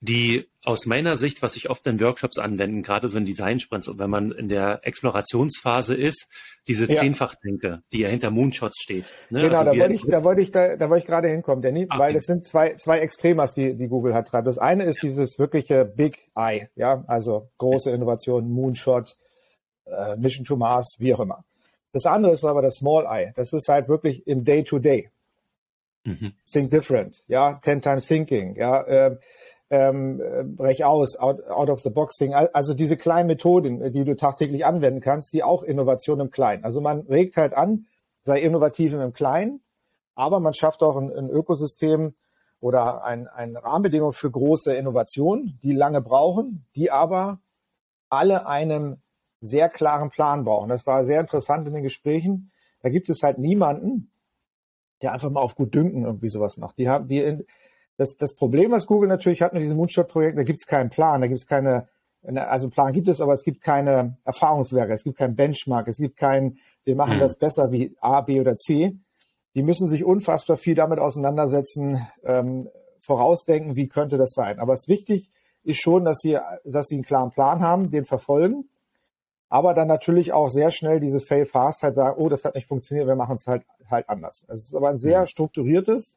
die 0.00 0.46
aus 0.62 0.86
meiner 0.86 1.16
Sicht, 1.16 1.42
was 1.42 1.56
ich 1.56 1.68
oft 1.68 1.86
in 1.86 2.00
Workshops 2.00 2.38
anwenden, 2.38 2.82
gerade 2.82 3.08
so 3.08 3.18
in 3.18 3.24
Design-Sprints 3.24 3.88
und 3.88 3.98
wenn 3.98 4.08
man 4.08 4.32
in 4.32 4.48
der 4.48 4.80
Explorationsphase 4.82 5.94
ist, 5.94 6.28
diese 6.68 6.90
ja. 6.90 7.00
Zehnfachdenke, 7.00 7.82
die 7.92 8.00
ja 8.00 8.08
hinter 8.08 8.30
Moonshots 8.30 8.80
steht. 8.80 9.12
Ne? 9.30 9.42
Genau, 9.42 9.58
also 9.58 9.72
da 9.72 9.78
wollte 9.78 9.94
ich, 9.94 10.06
da 10.06 10.24
wollte 10.24 10.40
ich, 10.42 10.50
da, 10.50 10.76
da 10.76 10.88
wollte 10.88 11.02
ich 11.02 11.06
gerade 11.06 11.28
hinkommen, 11.28 11.62
Danny, 11.62 11.84
okay. 11.84 11.98
weil 11.98 12.16
es 12.16 12.24
sind 12.24 12.46
zwei, 12.46 12.74
zwei 12.76 13.00
Extremas, 13.00 13.52
die, 13.52 13.74
die 13.76 13.88
Google 13.88 14.14
hat 14.14 14.28
treibt. 14.28 14.46
Das 14.46 14.58
eine 14.58 14.84
ist 14.84 15.02
ja. 15.02 15.08
dieses 15.08 15.38
wirkliche 15.38 15.84
Big 15.84 16.30
Eye, 16.34 16.68
ja, 16.76 17.04
also 17.06 17.50
große 17.58 17.90
Innovation, 17.90 18.50
Moonshot, 18.50 19.16
äh, 19.84 20.16
Mission 20.16 20.44
to 20.44 20.56
Mars, 20.56 20.96
wie 20.98 21.12
auch 21.12 21.20
immer. 21.20 21.44
Das 21.94 22.06
andere 22.06 22.32
ist 22.32 22.44
aber 22.44 22.60
das 22.60 22.74
Small 22.74 23.06
Eye. 23.06 23.32
Das 23.36 23.52
ist 23.52 23.68
halt 23.68 23.88
wirklich 23.88 24.26
in 24.26 24.42
Day 24.42 24.64
to 24.64 24.80
Day. 24.80 25.10
Mhm. 26.02 26.32
Think 26.44 26.70
different, 26.70 27.22
ja, 27.28 27.60
ten 27.62 27.80
times 27.80 28.06
thinking, 28.06 28.56
ja, 28.56 28.82
äh, 28.82 29.16
ähm, 29.70 30.20
brech 30.56 30.84
aus, 30.84 31.16
out, 31.16 31.48
out 31.48 31.70
of 31.70 31.82
the 31.82 31.90
box 31.90 32.16
thing. 32.16 32.34
Also 32.34 32.74
diese 32.74 32.96
kleinen 32.96 33.28
Methoden, 33.28 33.92
die 33.92 34.04
du 34.04 34.16
tagtäglich 34.16 34.66
anwenden 34.66 35.00
kannst, 35.00 35.32
die 35.32 35.44
auch 35.44 35.62
Innovation 35.62 36.18
im 36.18 36.30
Kleinen. 36.30 36.64
Also 36.64 36.80
man 36.80 37.02
regt 37.02 37.36
halt 37.36 37.54
an, 37.54 37.86
sei 38.22 38.40
innovativ 38.40 38.92
im 38.92 39.12
Kleinen, 39.12 39.62
aber 40.16 40.40
man 40.40 40.52
schafft 40.52 40.82
auch 40.82 40.96
ein, 40.96 41.10
ein 41.16 41.30
Ökosystem 41.30 42.14
oder 42.58 43.04
ein, 43.04 43.28
ein 43.28 43.56
Rahmenbedingung 43.56 44.12
für 44.12 44.32
große 44.32 44.74
Innovationen, 44.74 45.60
die 45.62 45.72
lange 45.72 46.02
brauchen, 46.02 46.66
die 46.74 46.90
aber 46.90 47.38
alle 48.10 48.46
einem 48.46 48.98
sehr 49.44 49.68
klaren 49.68 50.10
Plan 50.10 50.44
brauchen. 50.44 50.68
Das 50.68 50.86
war 50.86 51.04
sehr 51.04 51.20
interessant 51.20 51.66
in 51.68 51.74
den 51.74 51.82
Gesprächen. 51.82 52.50
Da 52.82 52.88
gibt 52.88 53.08
es 53.08 53.22
halt 53.22 53.38
niemanden, 53.38 54.10
der 55.02 55.12
einfach 55.12 55.30
mal 55.30 55.40
auf 55.40 55.54
gut 55.54 55.74
Dünken 55.74 56.04
irgendwie 56.04 56.28
sowas 56.28 56.56
macht. 56.56 56.78
Die 56.78 56.88
haben, 56.88 57.08
die, 57.08 57.20
in, 57.20 57.44
das, 57.96 58.16
das 58.16 58.34
Problem, 58.34 58.72
was 58.72 58.86
Google 58.86 59.08
natürlich 59.08 59.42
hat 59.42 59.52
mit 59.52 59.62
diesem 59.62 59.76
Moonshot-Projekt, 59.76 60.38
da 60.38 60.42
gibt 60.42 60.58
es 60.60 60.66
keinen 60.66 60.90
Plan, 60.90 61.20
da 61.20 61.26
gibt 61.26 61.38
es 61.38 61.46
keine, 61.46 61.88
also 62.22 62.68
Plan 62.70 62.92
gibt 62.92 63.08
es, 63.08 63.20
aber 63.20 63.34
es 63.34 63.42
gibt 63.42 63.60
keine 63.60 64.16
Erfahrungswerke, 64.24 64.92
es 64.92 65.04
gibt 65.04 65.18
keinen 65.18 65.36
Benchmark, 65.36 65.88
es 65.88 65.98
gibt 65.98 66.16
kein, 66.16 66.58
wir 66.84 66.96
machen 66.96 67.16
mhm. 67.16 67.20
das 67.20 67.36
besser 67.36 67.70
wie 67.70 67.96
A, 68.00 68.22
B 68.22 68.40
oder 68.40 68.56
C. 68.56 68.96
Die 69.54 69.62
müssen 69.62 69.88
sich 69.88 70.04
unfassbar 70.04 70.56
viel 70.56 70.74
damit 70.74 70.98
auseinandersetzen, 70.98 72.04
ähm, 72.24 72.68
vorausdenken, 72.98 73.76
wie 73.76 73.88
könnte 73.88 74.16
das 74.16 74.32
sein. 74.32 74.58
Aber 74.58 74.72
es 74.72 74.84
ist 74.84 74.88
wichtig 74.88 75.30
ist 75.64 75.80
schon, 75.80 76.04
dass 76.04 76.18
sie, 76.18 76.38
dass 76.64 76.86
sie 76.86 76.96
einen 76.96 77.04
klaren 77.04 77.30
Plan 77.30 77.60
haben, 77.60 77.90
den 77.90 78.04
verfolgen, 78.04 78.68
aber 79.48 79.74
dann 79.74 79.88
natürlich 79.88 80.32
auch 80.32 80.48
sehr 80.48 80.70
schnell 80.70 81.00
dieses 81.00 81.24
Fail 81.24 81.46
Fast 81.46 81.82
halt 81.82 81.94
sagen, 81.94 82.20
oh, 82.20 82.28
das 82.28 82.44
hat 82.44 82.54
nicht 82.54 82.66
funktioniert, 82.66 83.06
wir 83.06 83.16
machen 83.16 83.36
es 83.36 83.46
halt 83.46 83.64
halt 83.90 84.08
anders. 84.08 84.44
Es 84.48 84.64
ist 84.64 84.74
aber 84.74 84.88
ein 84.88 84.98
sehr 84.98 85.22
mhm. 85.22 85.26
strukturiertes, 85.26 86.14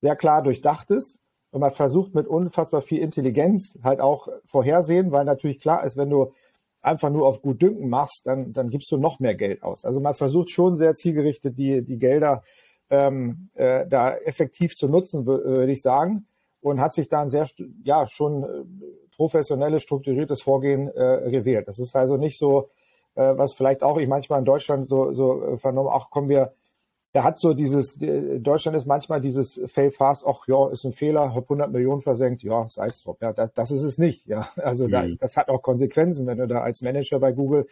sehr 0.00 0.16
klar 0.16 0.42
durchdachtes 0.42 1.18
und 1.50 1.60
man 1.60 1.72
versucht 1.72 2.14
mit 2.14 2.26
unfassbar 2.26 2.82
viel 2.82 3.00
Intelligenz 3.00 3.78
halt 3.82 4.00
auch 4.00 4.28
vorhersehen, 4.44 5.12
weil 5.12 5.24
natürlich 5.24 5.60
klar 5.60 5.84
ist, 5.84 5.96
wenn 5.96 6.10
du 6.10 6.32
einfach 6.80 7.10
nur 7.10 7.26
auf 7.26 7.42
gut 7.42 7.60
Dünken 7.60 7.88
machst, 7.88 8.26
dann, 8.26 8.52
dann 8.52 8.70
gibst 8.70 8.90
du 8.92 8.98
noch 8.98 9.18
mehr 9.18 9.34
Geld 9.34 9.62
aus. 9.62 9.84
Also 9.84 10.00
man 10.00 10.14
versucht 10.14 10.50
schon 10.50 10.76
sehr 10.76 10.94
zielgerichtet 10.94 11.58
die, 11.58 11.84
die 11.84 11.98
Gelder 11.98 12.42
ähm, 12.90 13.50
äh, 13.54 13.86
da 13.86 14.14
effektiv 14.16 14.74
zu 14.74 14.88
nutzen, 14.88 15.26
würde 15.26 15.72
ich 15.72 15.82
sagen, 15.82 16.26
und 16.60 16.80
hat 16.80 16.94
sich 16.94 17.08
da 17.08 17.22
ein 17.22 17.30
sehr, 17.30 17.46
ja, 17.82 18.06
schon 18.08 18.44
äh, 18.44 18.77
professionelles, 19.18 19.82
strukturiertes 19.82 20.40
Vorgehen 20.42 20.88
äh, 20.88 21.28
gewählt. 21.30 21.68
Das 21.68 21.78
ist 21.78 21.94
also 21.94 22.16
nicht 22.16 22.38
so, 22.38 22.70
äh, 23.16 23.36
was 23.36 23.52
vielleicht 23.52 23.82
auch 23.82 23.98
ich 23.98 24.06
manchmal 24.06 24.38
in 24.38 24.44
Deutschland 24.44 24.86
so, 24.86 25.12
so 25.12 25.42
äh, 25.42 25.58
vernommen, 25.58 25.90
ach 25.92 26.08
kommen 26.08 26.28
wir, 26.28 26.52
er 27.12 27.24
hat 27.24 27.40
so 27.40 27.52
dieses, 27.52 27.96
Deutschland 27.98 28.76
ist 28.76 28.86
manchmal 28.86 29.20
dieses 29.20 29.60
Fail 29.66 29.90
fast, 29.90 30.24
ach 30.24 30.46
ja, 30.46 30.70
ist 30.70 30.84
ein 30.84 30.92
Fehler, 30.92 31.34
hab 31.34 31.44
100 31.44 31.72
Millionen 31.72 32.00
versenkt, 32.00 32.44
ja, 32.44 32.68
sei 32.68 32.86
es 32.86 33.02
drauf. 33.02 33.16
Ja, 33.20 33.32
das, 33.32 33.52
das 33.54 33.72
ist 33.72 33.82
es 33.82 33.98
nicht. 33.98 34.24
Ja, 34.26 34.48
also 34.56 34.86
mhm. 34.86 34.92
da, 34.92 35.06
das 35.18 35.36
hat 35.36 35.48
auch 35.48 35.62
Konsequenzen, 35.62 36.26
wenn 36.26 36.38
du 36.38 36.46
da 36.46 36.60
als 36.60 36.80
Manager 36.80 37.18
bei 37.18 37.32
Google 37.32 37.66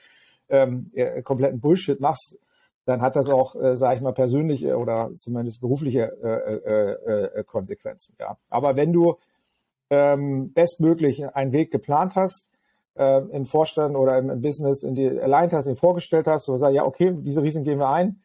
ähm, 0.49 0.91
kompletten 1.23 1.61
Bullshit 1.61 2.01
machst, 2.01 2.39
dann 2.87 3.03
hat 3.03 3.15
das 3.15 3.29
auch, 3.29 3.55
äh, 3.57 3.77
sage 3.77 3.97
ich 3.97 4.01
mal, 4.01 4.13
persönliche 4.13 4.77
oder 4.79 5.11
zumindest 5.17 5.61
berufliche 5.61 6.13
äh, 6.23 6.55
äh, 6.55 7.41
äh, 7.41 7.45
Konsequenzen. 7.45 8.17
Ja, 8.19 8.37
aber 8.49 8.77
wenn 8.77 8.93
du 8.93 9.17
ähm, 9.91 10.53
bestmöglich 10.53 11.25
einen 11.35 11.53
Weg 11.53 11.71
geplant 11.71 12.17
hast, 12.17 12.49
äh, 12.95 13.21
im 13.31 13.45
Vorstand 13.47 13.97
oder 13.97 14.19
im, 14.19 14.31
im 14.31 14.41
Business 14.41 14.83
in 14.83 14.95
die 14.95 15.09
aligned 15.09 15.53
hast, 15.53 15.67
den 15.67 15.77
vorgestellt 15.77 16.27
hast, 16.27 16.47
so 16.47 16.57
sag 16.59 16.73
ja, 16.73 16.85
okay, 16.85 17.15
diese 17.19 17.43
Risiken 17.43 17.65
gehen 17.65 17.79
wir 17.79 17.89
ein, 17.89 18.21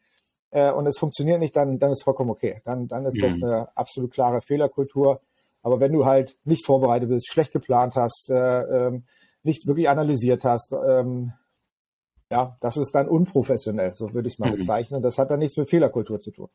äh, 0.52 0.70
und 0.70 0.86
es 0.86 0.98
funktioniert 0.98 1.40
nicht, 1.40 1.56
dann, 1.56 1.78
dann 1.78 1.92
ist 1.92 2.04
vollkommen 2.04 2.30
okay. 2.30 2.60
Dann, 2.64 2.86
dann 2.86 3.06
ist 3.06 3.16
mhm. 3.16 3.22
das 3.22 3.34
eine 3.34 3.76
absolut 3.76 4.12
klare 4.12 4.40
Fehlerkultur. 4.42 5.20
Aber 5.62 5.80
wenn 5.80 5.92
du 5.92 6.04
halt 6.04 6.36
nicht 6.44 6.66
vorbereitet 6.66 7.08
bist, 7.08 7.28
schlecht 7.28 7.52
geplant 7.52 7.96
hast, 7.96 8.28
äh, 8.30 8.62
ähm, 8.86 9.04
nicht 9.42 9.66
wirklich 9.66 9.88
analysiert 9.88 10.44
hast, 10.44 10.72
ähm, 10.72 11.32
ja, 12.30 12.56
das 12.60 12.76
ist 12.76 12.94
dann 12.94 13.08
unprofessionell, 13.08 13.94
so 13.94 14.12
würde 14.14 14.28
ich 14.28 14.34
es 14.34 14.38
mal 14.38 14.50
mhm. 14.50 14.56
bezeichnen. 14.56 15.02
Das 15.02 15.18
hat 15.18 15.30
dann 15.30 15.38
nichts 15.38 15.56
mit 15.56 15.70
Fehlerkultur 15.70 16.20
zu 16.20 16.30
tun. 16.30 16.48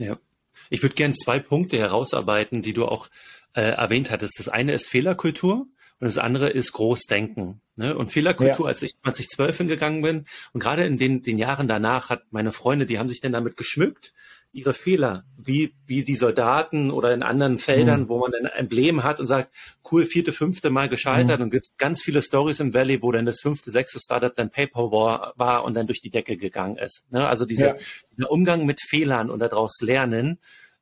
Ja. 0.00 0.18
Ich 0.70 0.82
würde 0.82 0.94
gerne 0.94 1.14
zwei 1.14 1.38
Punkte 1.38 1.78
herausarbeiten, 1.78 2.62
die 2.62 2.72
du 2.72 2.86
auch 2.86 3.08
äh, 3.54 3.62
erwähnt 3.62 4.10
hattest. 4.10 4.38
Das 4.38 4.48
eine 4.48 4.72
ist 4.72 4.88
Fehlerkultur 4.88 5.66
und 6.00 6.06
das 6.06 6.18
andere 6.18 6.50
ist 6.50 6.72
Großdenken. 6.72 7.60
Ne? 7.76 7.96
Und 7.96 8.12
Fehlerkultur, 8.12 8.66
ja. 8.66 8.72
als 8.72 8.82
ich 8.82 8.94
2012 8.94 9.58
hingegangen 9.58 10.02
bin 10.02 10.26
und 10.52 10.60
gerade 10.60 10.84
in 10.84 10.96
den, 10.96 11.22
den 11.22 11.38
Jahren 11.38 11.68
danach 11.68 12.10
hat 12.10 12.22
meine 12.30 12.52
Freunde, 12.52 12.86
die 12.86 12.98
haben 12.98 13.08
sich 13.08 13.20
dann 13.20 13.32
damit 13.32 13.56
geschmückt, 13.56 14.12
ihre 14.52 14.72
Fehler, 14.74 15.24
wie, 15.36 15.74
wie 15.86 16.04
die 16.04 16.16
Soldaten 16.16 16.90
oder 16.90 17.12
in 17.12 17.22
anderen 17.22 17.58
Feldern, 17.58 18.02
mhm. 18.02 18.08
wo 18.08 18.18
man 18.18 18.34
ein 18.34 18.46
Emblem 18.46 19.04
hat 19.04 19.20
und 19.20 19.26
sagt, 19.26 19.54
cool, 19.90 20.06
vierte, 20.06 20.32
fünfte 20.32 20.70
Mal 20.70 20.88
gescheitert 20.88 21.38
mhm. 21.38 21.44
und 21.44 21.50
gibt 21.50 21.66
ganz 21.76 22.02
viele 22.02 22.22
Stories 22.22 22.60
im 22.60 22.74
Valley, 22.74 23.02
wo 23.02 23.12
dann 23.12 23.26
das 23.26 23.40
fünfte, 23.40 23.70
sechste 23.70 24.00
Startup 24.00 24.34
dann 24.34 24.50
PayPal 24.50 24.90
war, 24.90 25.34
war 25.36 25.64
und 25.64 25.74
dann 25.74 25.86
durch 25.86 26.00
die 26.00 26.10
Decke 26.10 26.36
gegangen 26.36 26.76
ist. 26.76 27.06
Ne? 27.10 27.26
Also 27.28 27.44
dieser, 27.44 27.76
ja. 27.76 27.82
dieser 28.16 28.30
Umgang 28.30 28.64
mit 28.64 28.80
Fehlern 28.80 29.30
und 29.30 29.40
daraus 29.40 29.80
lernen, 29.80 30.38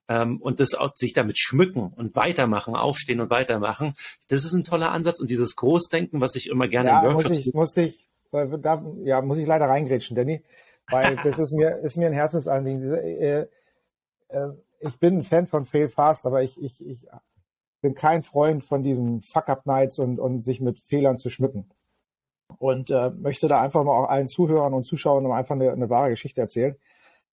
ähm, 0.09 0.41
und 0.41 0.61
das 0.61 0.75
auch 0.75 0.93
sich 0.95 1.13
damit 1.13 1.39
schmücken 1.39 1.93
und 1.95 2.15
weitermachen, 2.15 2.77
aufstehen 2.77 3.21
und 3.21 3.31
weitermachen. 3.31 3.95
Das 4.29 4.45
ist 4.45 4.53
ein 4.53 4.65
toller 4.65 4.93
Ansatz 4.93 5.21
und 5.21 5.31
dieses 5.31 5.57
Großdenken, 5.57 6.21
was 6.21 6.37
ich 6.37 6.49
immer 6.49 6.69
gerne 6.69 6.91
ja, 6.91 7.01
in 7.01 7.07
Workshops... 7.07 7.29
Muss 7.29 7.47
ich, 7.47 7.55
muss 7.55 7.77
ich, 7.77 8.09
da, 8.63 8.85
ja, 9.03 9.21
muss 9.23 9.39
ich 9.39 9.47
leider 9.47 9.67
reingrätschen, 9.67 10.17
Danny, 10.17 10.45
weil 10.89 11.17
das 11.25 11.39
ist 11.39 11.53
mir, 11.53 11.79
ist 11.79 11.97
mir 11.97 12.07
ein 12.07 12.13
Herzensanliegen. 12.13 13.49
Äh, 14.29 14.39
äh, 14.39 14.53
ich 14.81 14.99
bin 14.99 15.19
ein 15.19 15.23
Fan 15.23 15.47
von 15.47 15.65
Fail 15.65 15.89
Fast, 15.89 16.27
aber 16.27 16.43
ich, 16.43 16.61
ich, 16.63 16.85
ich 16.85 17.07
bin 17.81 17.95
kein 17.95 18.23
Freund 18.23 18.65
von 18.65 18.83
diesen 18.83 19.21
Fuck-Up-Nights 19.21 19.99
und, 19.99 20.19
und 20.19 20.41
sich 20.41 20.61
mit 20.61 20.81
Fehlern 20.81 21.19
zu 21.19 21.31
schmücken. 21.31 21.71
Und 22.59 22.91
äh, 22.91 23.11
möchte 23.11 23.49
da 23.49 23.61
einfach 23.61 23.85
mal 23.85 23.99
auch 23.99 24.09
allen 24.09 24.29
Zuhörern 24.29 24.75
und 24.75 24.85
Zuschauern 24.85 25.27
einfach 25.33 25.55
eine, 25.55 25.73
eine 25.73 25.91
wahre 25.91 26.11
Geschichte 26.11 26.41
erzählen. 26.41 26.77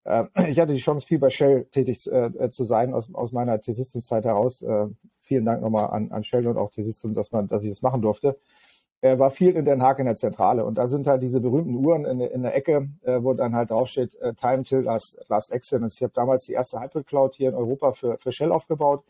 Äh, 0.06 0.26
ich 0.50 0.60
hatte 0.60 0.74
die 0.74 0.80
Chance, 0.80 1.08
viel 1.08 1.20
bei 1.20 1.30
Shell 1.30 1.66
tätig 1.66 2.08
äh, 2.08 2.50
zu 2.50 2.64
sein, 2.64 2.94
aus, 2.94 3.14
aus 3.14 3.32
meiner 3.32 3.60
T-Systems-Zeit 3.60 4.26
heraus. 4.26 4.62
Äh, 4.62 4.88
vielen 5.20 5.46
Dank 5.46 5.62
nochmal 5.62 5.88
an, 5.88 6.12
an 6.12 6.24
Shell 6.24 6.48
und 6.48 6.58
auch 6.58 6.72
T-Systems, 6.72 7.16
dass, 7.16 7.32
man, 7.32 7.48
dass 7.48 7.64
ich 7.64 7.70
das 7.70 7.82
machen 7.82 8.02
durfte. 8.02 8.40
Er 9.04 9.20
war 9.20 9.32
viel 9.32 9.58
in 9.58 9.66
Den 9.66 9.82
Haag 9.82 10.00
in 10.00 10.06
der 10.06 10.16
Zentrale 10.16 10.64
und 10.64 10.78
da 10.78 10.88
sind 10.88 11.08
halt 11.08 11.22
diese 11.22 11.42
berühmten 11.42 11.76
Uhren 11.76 12.06
in, 12.06 12.22
in 12.22 12.42
der 12.42 12.56
Ecke, 12.56 12.88
äh, 13.02 13.22
wo 13.22 13.34
dann 13.34 13.54
halt 13.54 13.70
draufsteht, 13.70 14.16
äh, 14.22 14.34
Time 14.34 14.64
till 14.64 14.80
last, 14.80 15.18
last 15.28 15.52
excellence. 15.52 15.98
Ich 15.98 16.04
habe 16.04 16.14
damals 16.14 16.46
die 16.46 16.54
erste 16.54 16.80
Hypercloud 16.80 17.36
hier 17.36 17.50
in 17.50 17.56
Europa 17.56 17.92
für, 17.92 18.18
für 18.18 18.32
Shell 18.32 18.54
aufgebaut, 18.54 19.04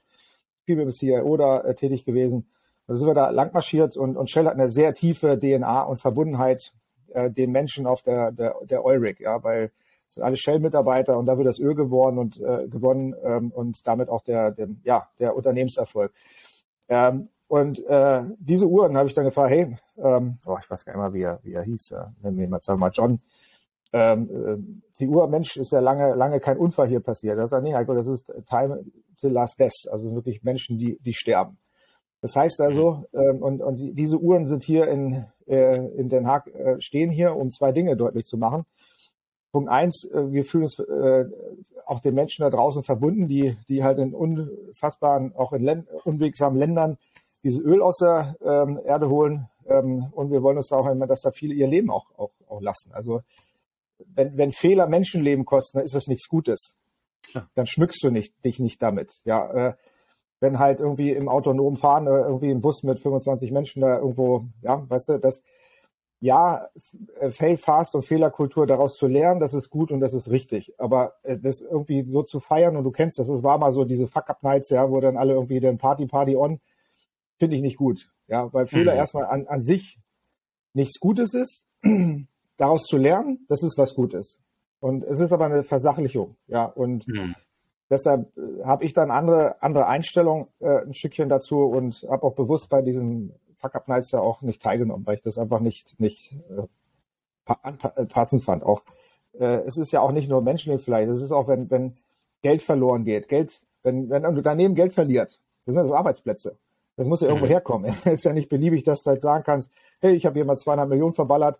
viel 0.65 0.77
mit 0.77 0.85
dem 0.85 0.91
CIO 0.93 1.37
da 1.37 1.59
äh, 1.59 1.75
tätig 1.75 2.05
gewesen. 2.05 2.49
Da 2.87 2.95
sind 2.95 3.05
wir 3.05 3.13
da 3.13 3.29
langmarschiert 3.29 3.95
und, 3.95 4.17
und 4.17 4.31
Shell 4.31 4.47
hat 4.47 4.55
eine 4.55 4.71
sehr 4.71 4.95
tiefe 4.95 5.39
DNA 5.39 5.83
und 5.83 5.97
Verbundenheit 5.97 6.73
äh, 7.13 7.29
den 7.29 7.51
Menschen 7.51 7.85
auf 7.85 8.01
der, 8.01 8.31
der, 8.31 8.55
der 8.63 8.83
Eurig, 8.83 9.19
ja, 9.19 9.43
weil 9.43 9.71
sind 10.09 10.23
alle 10.23 10.37
Shell-Mitarbeiter 10.37 11.19
und 11.19 11.27
da 11.27 11.37
wird 11.37 11.47
das 11.47 11.59
Öl 11.59 11.75
geworden 11.75 12.17
und 12.17 12.41
äh, 12.41 12.67
gewonnen 12.67 13.13
ähm, 13.23 13.51
und 13.51 13.85
damit 13.85 14.09
auch 14.09 14.23
der, 14.23 14.49
der, 14.49 14.69
ja, 14.83 15.07
der 15.19 15.35
Unternehmenserfolg. 15.35 16.11
Ähm, 16.89 17.29
und 17.53 17.85
äh, 17.85 18.23
diese 18.39 18.65
Uhren 18.65 18.97
habe 18.97 19.07
ich 19.07 19.13
dann 19.13 19.25
gefragt, 19.25 19.51
hey, 19.51 19.77
ähm, 19.97 20.39
oh, 20.47 20.57
ich 20.59 20.67
weiß 20.71 20.85
gar 20.85 20.93
nicht 20.93 21.01
mehr, 21.03 21.13
wie 21.13 21.21
er, 21.21 21.39
wie 21.43 21.53
er 21.53 21.61
hieß, 21.61 21.91
äh, 21.91 22.05
nennen 22.23 22.37
wir 22.37 22.47
mal, 22.47 22.59
sagen 22.63 22.79
wir 22.79 22.85
mal 22.87 22.91
John. 22.91 23.19
Ähm, 23.93 24.29
äh, 24.31 24.83
die 24.99 25.07
Uhr, 25.07 25.27
Mensch, 25.27 25.55
ist 25.57 25.71
ja 25.71 25.79
lange, 25.79 26.15
lange 26.15 26.39
kein 26.39 26.57
Unfall 26.57 26.87
hier 26.87 26.99
passiert. 26.99 27.37
Das 27.37 27.51
sagt, 27.51 27.63
nee, 27.63 27.75
Heiko, 27.75 27.93
das 27.93 28.07
ist 28.07 28.33
Time 28.49 28.83
to 29.21 29.27
Last 29.27 29.59
Death, 29.59 29.87
also 29.91 30.15
wirklich 30.15 30.41
Menschen, 30.41 30.79
die, 30.79 30.97
die 31.05 31.13
sterben. 31.13 31.59
Das 32.21 32.35
heißt 32.35 32.59
also, 32.59 33.05
ähm, 33.13 33.43
und, 33.43 33.61
und 33.61 33.79
die, 33.79 33.93
diese 33.93 34.17
Uhren 34.17 34.47
sind 34.47 34.63
hier 34.63 34.87
in, 34.87 35.27
äh, 35.45 35.77
in 35.95 36.09
Den 36.09 36.25
Haag, 36.25 36.47
äh, 36.47 36.77
stehen 36.81 37.11
hier, 37.11 37.35
um 37.35 37.51
zwei 37.51 37.71
Dinge 37.71 37.95
deutlich 37.95 38.25
zu 38.25 38.39
machen. 38.39 38.65
Punkt 39.51 39.69
eins, 39.69 40.09
äh, 40.11 40.31
wir 40.31 40.43
fühlen 40.43 40.63
uns 40.63 40.79
äh, 40.79 41.25
auch 41.85 41.99
den 41.99 42.15
Menschen 42.15 42.41
da 42.41 42.49
draußen 42.49 42.81
verbunden, 42.81 43.27
die, 43.27 43.55
die 43.69 43.83
halt 43.83 43.99
in 43.99 44.15
unfassbaren, 44.15 45.35
auch 45.35 45.53
in 45.53 45.61
Län 45.61 45.87
unwegsamen 46.03 46.57
Ländern 46.57 46.97
dieses 47.43 47.61
Öl 47.61 47.81
aus 47.81 47.97
der 47.97 48.35
ähm, 48.41 48.79
Erde 48.85 49.09
holen. 49.09 49.47
Ähm, 49.65 50.09
und 50.11 50.31
wir 50.31 50.43
wollen 50.43 50.57
uns 50.57 50.69
da 50.69 50.77
auch 50.77 50.87
immer, 50.87 51.07
dass 51.07 51.21
da 51.21 51.31
viele 51.31 51.53
ihr 51.53 51.67
Leben 51.67 51.89
auch, 51.89 52.07
auch, 52.17 52.31
auch 52.47 52.61
lassen. 52.61 52.91
Also 52.93 53.21
wenn, 54.07 54.37
wenn 54.37 54.51
Fehler 54.51 54.87
Menschenleben 54.87 55.45
kosten, 55.45 55.77
dann 55.77 55.85
ist 55.85 55.95
das 55.95 56.07
nichts 56.07 56.27
Gutes. 56.27 56.75
Klar. 57.23 57.49
Dann 57.55 57.65
schmückst 57.65 58.03
du 58.03 58.11
nicht, 58.11 58.33
dich 58.43 58.59
nicht 58.59 58.81
damit. 58.81 59.21
Ja, 59.23 59.69
äh, 59.69 59.73
wenn 60.39 60.59
halt 60.59 60.81
irgendwie 60.81 61.11
im 61.11 61.29
autonomen 61.29 61.77
Fahren 61.77 62.05
äh, 62.07 62.09
irgendwie 62.09 62.51
ein 62.51 62.61
Bus 62.61 62.83
mit 62.83 62.99
25 62.99 63.51
Menschen 63.51 63.81
da 63.81 63.99
irgendwo, 63.99 64.43
ja, 64.61 64.83
weißt 64.89 65.09
du, 65.09 65.17
das, 65.19 65.41
ja, 66.19 66.67
äh, 67.19 67.31
Fail 67.31 67.57
Fast 67.57 67.95
und 67.95 68.03
Fehlerkultur 68.05 68.67
daraus 68.67 68.95
zu 68.95 69.07
lernen, 69.07 69.39
das 69.39 69.53
ist 69.53 69.69
gut 69.69 69.91
und 69.91 70.01
das 70.01 70.13
ist 70.13 70.29
richtig. 70.29 70.73
Aber 70.77 71.13
äh, 71.23 71.37
das 71.37 71.61
irgendwie 71.61 72.03
so 72.03 72.23
zu 72.23 72.41
feiern 72.41 72.75
und 72.75 72.83
du 72.83 72.91
kennst 72.91 73.19
das, 73.19 73.29
es 73.29 73.43
war 73.43 73.57
mal 73.57 73.71
so 73.71 73.85
diese 73.85 74.07
Fuck-Up-Nights, 74.07 74.69
ja, 74.69 74.89
wo 74.89 74.99
dann 74.99 75.17
alle 75.17 75.33
irgendwie 75.33 75.61
den 75.61 75.77
Party, 75.77 76.07
Party 76.07 76.35
on, 76.35 76.59
finde 77.43 77.55
ich 77.57 77.61
nicht 77.61 77.77
gut. 77.77 78.09
Ja, 78.27 78.51
weil 78.53 78.67
Fehler 78.67 78.93
mhm. 78.93 78.99
erstmal 78.99 79.25
an, 79.25 79.47
an 79.47 79.61
sich 79.61 79.99
nichts 80.73 80.99
Gutes 80.99 81.33
ist. 81.33 81.65
daraus 82.57 82.83
zu 82.83 82.97
lernen, 82.97 83.45
das 83.49 83.63
ist 83.63 83.77
was 83.77 83.93
Gutes. 83.93 84.39
Und 84.79 85.03
es 85.03 85.19
ist 85.19 85.31
aber 85.31 85.45
eine 85.45 85.63
Versachlichung, 85.63 86.35
ja, 86.47 86.65
und 86.65 87.07
mhm. 87.07 87.35
deshalb 87.89 88.35
äh, 88.37 88.63
habe 88.63 88.83
ich 88.83 88.93
dann 88.93 89.11
andere, 89.11 89.61
andere 89.61 89.87
Einstellung 89.87 90.49
äh, 90.59 90.81
ein 90.81 90.93
Stückchen 90.93 91.29
dazu 91.29 91.59
und 91.59 92.05
habe 92.09 92.23
auch 92.23 92.35
bewusst 92.35 92.69
bei 92.69 92.81
diesem 92.81 93.33
Fuck 93.55 93.75
Up 93.75 93.87
Nights 93.87 94.11
ja 94.11 94.19
auch 94.19 94.41
nicht 94.41 94.61
teilgenommen, 94.61 95.05
weil 95.05 95.15
ich 95.15 95.21
das 95.21 95.37
einfach 95.37 95.61
nicht, 95.61 95.99
nicht 95.99 96.33
äh, 96.49 96.63
äh, 97.45 98.05
passend 98.05 98.43
fand. 98.43 98.63
Auch 98.63 98.81
äh, 99.39 99.61
es 99.65 99.77
ist 99.77 99.91
ja 99.91 100.01
auch 100.01 100.11
nicht 100.11 100.29
nur 100.29 100.41
Menschenleben 100.41 100.83
vielleicht, 100.83 101.09
es 101.09 101.21
ist 101.21 101.31
auch, 101.31 101.47
wenn, 101.47 101.71
wenn 101.71 101.93
Geld 102.41 102.61
verloren 102.61 103.05
geht, 103.05 103.29
Geld, 103.29 103.61
wenn, 103.83 104.09
wenn 104.09 104.25
ein 104.25 104.37
Unternehmen 104.37 104.75
Geld 104.75 104.93
verliert, 104.93 105.39
das 105.65 105.75
sind 105.75 105.85
das 105.85 105.93
Arbeitsplätze. 105.93 106.57
Das 106.95 107.07
muss 107.07 107.21
ja 107.21 107.27
irgendwo 107.27 107.45
mhm. 107.45 107.51
herkommen. 107.51 107.95
Es 108.05 108.13
ist 108.13 108.25
ja 108.25 108.33
nicht 108.33 108.49
beliebig, 108.49 108.83
dass 108.83 109.03
du 109.03 109.09
halt 109.09 109.21
sagen 109.21 109.43
kannst, 109.43 109.69
hey, 109.99 110.13
ich 110.13 110.25
habe 110.25 110.35
hier 110.35 110.45
mal 110.45 110.57
200 110.57 110.87
Millionen 110.87 111.13
verballert, 111.13 111.59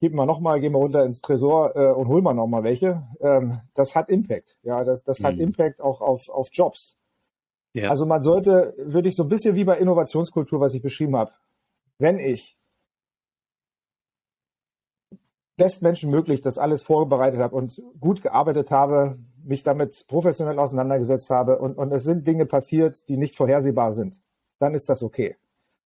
gib 0.00 0.14
mal 0.14 0.26
nochmal, 0.26 0.60
geh 0.60 0.70
mal 0.70 0.78
runter 0.78 1.04
ins 1.04 1.20
Tresor 1.20 1.76
äh, 1.76 1.92
und 1.92 2.08
hol 2.08 2.22
mal 2.22 2.34
nochmal 2.34 2.64
welche. 2.64 3.02
Ähm, 3.20 3.60
das 3.74 3.94
hat 3.94 4.08
Impact. 4.08 4.56
Ja, 4.62 4.84
das, 4.84 5.04
das 5.04 5.20
mhm. 5.20 5.24
hat 5.24 5.38
Impact 5.38 5.80
auch 5.80 6.00
auf, 6.00 6.28
auf 6.28 6.48
Jobs. 6.52 6.96
Ja. 7.74 7.88
Also 7.88 8.04
man 8.04 8.22
sollte, 8.22 8.74
würde 8.78 9.08
ich 9.08 9.16
so 9.16 9.22
ein 9.22 9.28
bisschen 9.28 9.54
wie 9.54 9.64
bei 9.64 9.78
Innovationskultur, 9.78 10.60
was 10.60 10.74
ich 10.74 10.82
beschrieben 10.82 11.16
habe, 11.16 11.32
wenn 11.98 12.18
ich 12.18 12.58
bestmenschen 15.56 16.10
möglich 16.10 16.40
das 16.40 16.58
alles 16.58 16.82
vorbereitet 16.82 17.40
habe 17.40 17.54
und 17.54 17.80
gut 18.00 18.22
gearbeitet 18.22 18.70
habe, 18.70 19.18
mich 19.44 19.62
damit 19.62 20.06
professionell 20.08 20.58
auseinandergesetzt 20.58 21.30
habe 21.30 21.58
und, 21.58 21.76
und 21.78 21.92
es 21.92 22.04
sind 22.04 22.26
Dinge 22.26 22.46
passiert, 22.46 23.08
die 23.08 23.16
nicht 23.16 23.36
vorhersehbar 23.36 23.92
sind, 23.94 24.18
dann 24.62 24.74
ist 24.74 24.88
das 24.88 25.02
okay. 25.02 25.36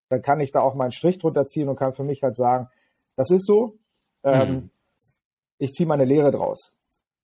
Dann 0.09 0.23
kann 0.23 0.39
ich 0.41 0.53
da 0.53 0.61
auch 0.61 0.75
meinen 0.75 0.93
Strich 0.93 1.19
drunter 1.19 1.47
ziehen 1.47 1.69
und 1.69 1.77
kann 1.77 1.95
für 1.95 2.05
mich 2.05 2.23
halt 2.23 2.37
sagen, 2.37 2.69
das 3.17 3.31
ist 3.31 3.47
so, 3.47 3.79
ähm, 4.23 4.49
mhm. 4.49 4.71
ich 5.59 5.73
ziehe 5.73 5.89
meine 5.89 6.05
Lehre 6.05 6.31
draus. 6.31 6.73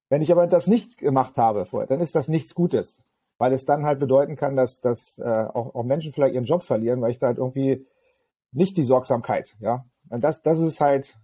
Wenn 0.09 0.23
ich 0.23 0.33
aber 0.33 0.47
das 0.47 0.67
nicht 0.67 0.99
gemacht 0.99 1.37
habe 1.37 1.67
vorher, 1.67 1.87
dann 1.87 2.01
ist 2.01 2.15
das 2.15 2.29
nichts 2.29 2.55
Gutes, 2.55 2.97
weil 3.39 3.53
es 3.53 3.65
dann 3.65 3.85
halt 3.85 4.01
bedeuten 4.01 4.37
kann, 4.37 4.57
dass, 4.57 4.81
dass 4.81 5.19
äh, 5.19 5.23
auch, 5.23 5.75
auch 5.75 5.85
Menschen 5.85 6.13
vielleicht 6.13 6.35
ihren 6.35 6.45
Job 6.45 6.65
verlieren, 6.65 7.01
weil 7.01 7.11
ich 7.11 7.19
da 7.19 7.29
halt 7.29 7.39
irgendwie 7.39 7.87
nicht 8.51 8.77
die 8.77 8.85
Sorgsamkeit, 8.85 9.55
ja. 9.61 9.85
Und 10.09 10.23
das, 10.25 10.43
das 10.43 10.59
ist 10.59 10.81
halt, 10.81 11.17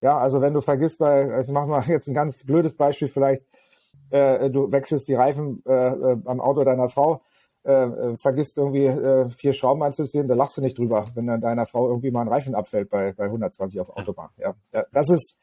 ja, 0.00 0.18
also 0.18 0.40
wenn 0.40 0.54
du 0.54 0.60
vergisst 0.60 0.98
bei, 0.98 1.32
also 1.32 1.52
mach 1.52 1.66
mal 1.66 1.84
jetzt 1.88 2.08
ein 2.08 2.14
ganz 2.14 2.44
blödes 2.44 2.76
Beispiel 2.76 3.08
vielleicht, 3.08 3.44
äh, 4.10 4.50
du 4.50 4.70
wechselst 4.72 5.08
die 5.08 5.14
Reifen 5.14 5.62
äh, 5.66 5.72
äh, 5.72 6.16
am 6.24 6.40
Auto 6.40 6.64
deiner 6.64 6.88
Frau, 6.88 7.22
äh, 7.64 7.72
äh, 7.72 8.16
vergisst 8.16 8.58
irgendwie 8.58 8.86
äh, 8.86 9.30
vier 9.30 9.52
Schrauben 9.52 9.82
einzuziehen, 9.82 10.26
da 10.26 10.34
lachst 10.34 10.56
du 10.56 10.60
nicht 10.60 10.78
drüber, 10.78 11.04
wenn 11.14 11.26
dann 11.26 11.40
deiner 11.40 11.66
Frau 11.66 11.88
irgendwie 11.88 12.10
mal 12.10 12.22
ein 12.22 12.28
Reifen 12.28 12.56
abfällt 12.56 12.90
bei, 12.90 13.12
bei 13.12 13.24
120 13.24 13.78
auf 13.78 13.90
Autobahn. 13.90 14.30
Ja. 14.36 14.54
ja, 14.72 14.84
das 14.92 15.10
ist, 15.10 15.36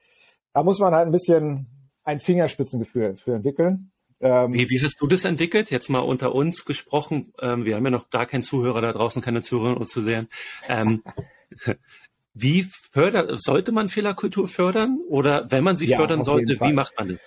da 0.54 0.64
muss 0.64 0.80
man 0.80 0.94
halt 0.94 1.06
ein 1.06 1.14
bisschen 1.14 1.68
ein 2.04 2.20
Fingerspitzengefühl 2.20 3.16
für 3.16 3.36
entwickeln. 3.36 3.92
Ähm, 4.20 4.54
wie, 4.54 4.70
wie 4.70 4.82
hast 4.84 4.98
du 5.00 5.08
das 5.08 5.24
entwickelt? 5.24 5.72
Jetzt 5.72 5.90
mal 5.90 6.00
unter 6.00 6.36
uns 6.36 6.66
gesprochen. 6.66 7.34
Ähm, 7.42 7.64
wir 7.64 7.76
haben 7.76 7.86
ja 7.86 7.92
noch 7.92 8.10
gar 8.10 8.26
keinen 8.26 8.42
Zuhörer 8.42 8.82
da 8.82 8.92
draußen, 8.92 9.22
keine 9.22 9.42
Zuhörer 9.42 9.78
uns 9.78 9.90
zu 9.90 10.02
sehen. 10.02 10.28
Ähm, 10.68 11.04
wie 12.34 12.64
fördert, 12.64 13.32
sollte 13.40 13.72
man 13.72 13.88
Fehlerkultur 13.88 14.50
fördern? 14.50 15.00
Oder 15.08 15.50
wenn 15.52 15.64
man 15.64 15.78
sie 15.78 15.88
ja, 15.88 15.98
fördern 15.98 16.22
sollte, 16.22 16.60
wie 16.60 16.74
macht 16.74 16.98
man 16.98 17.10
das? 17.10 17.20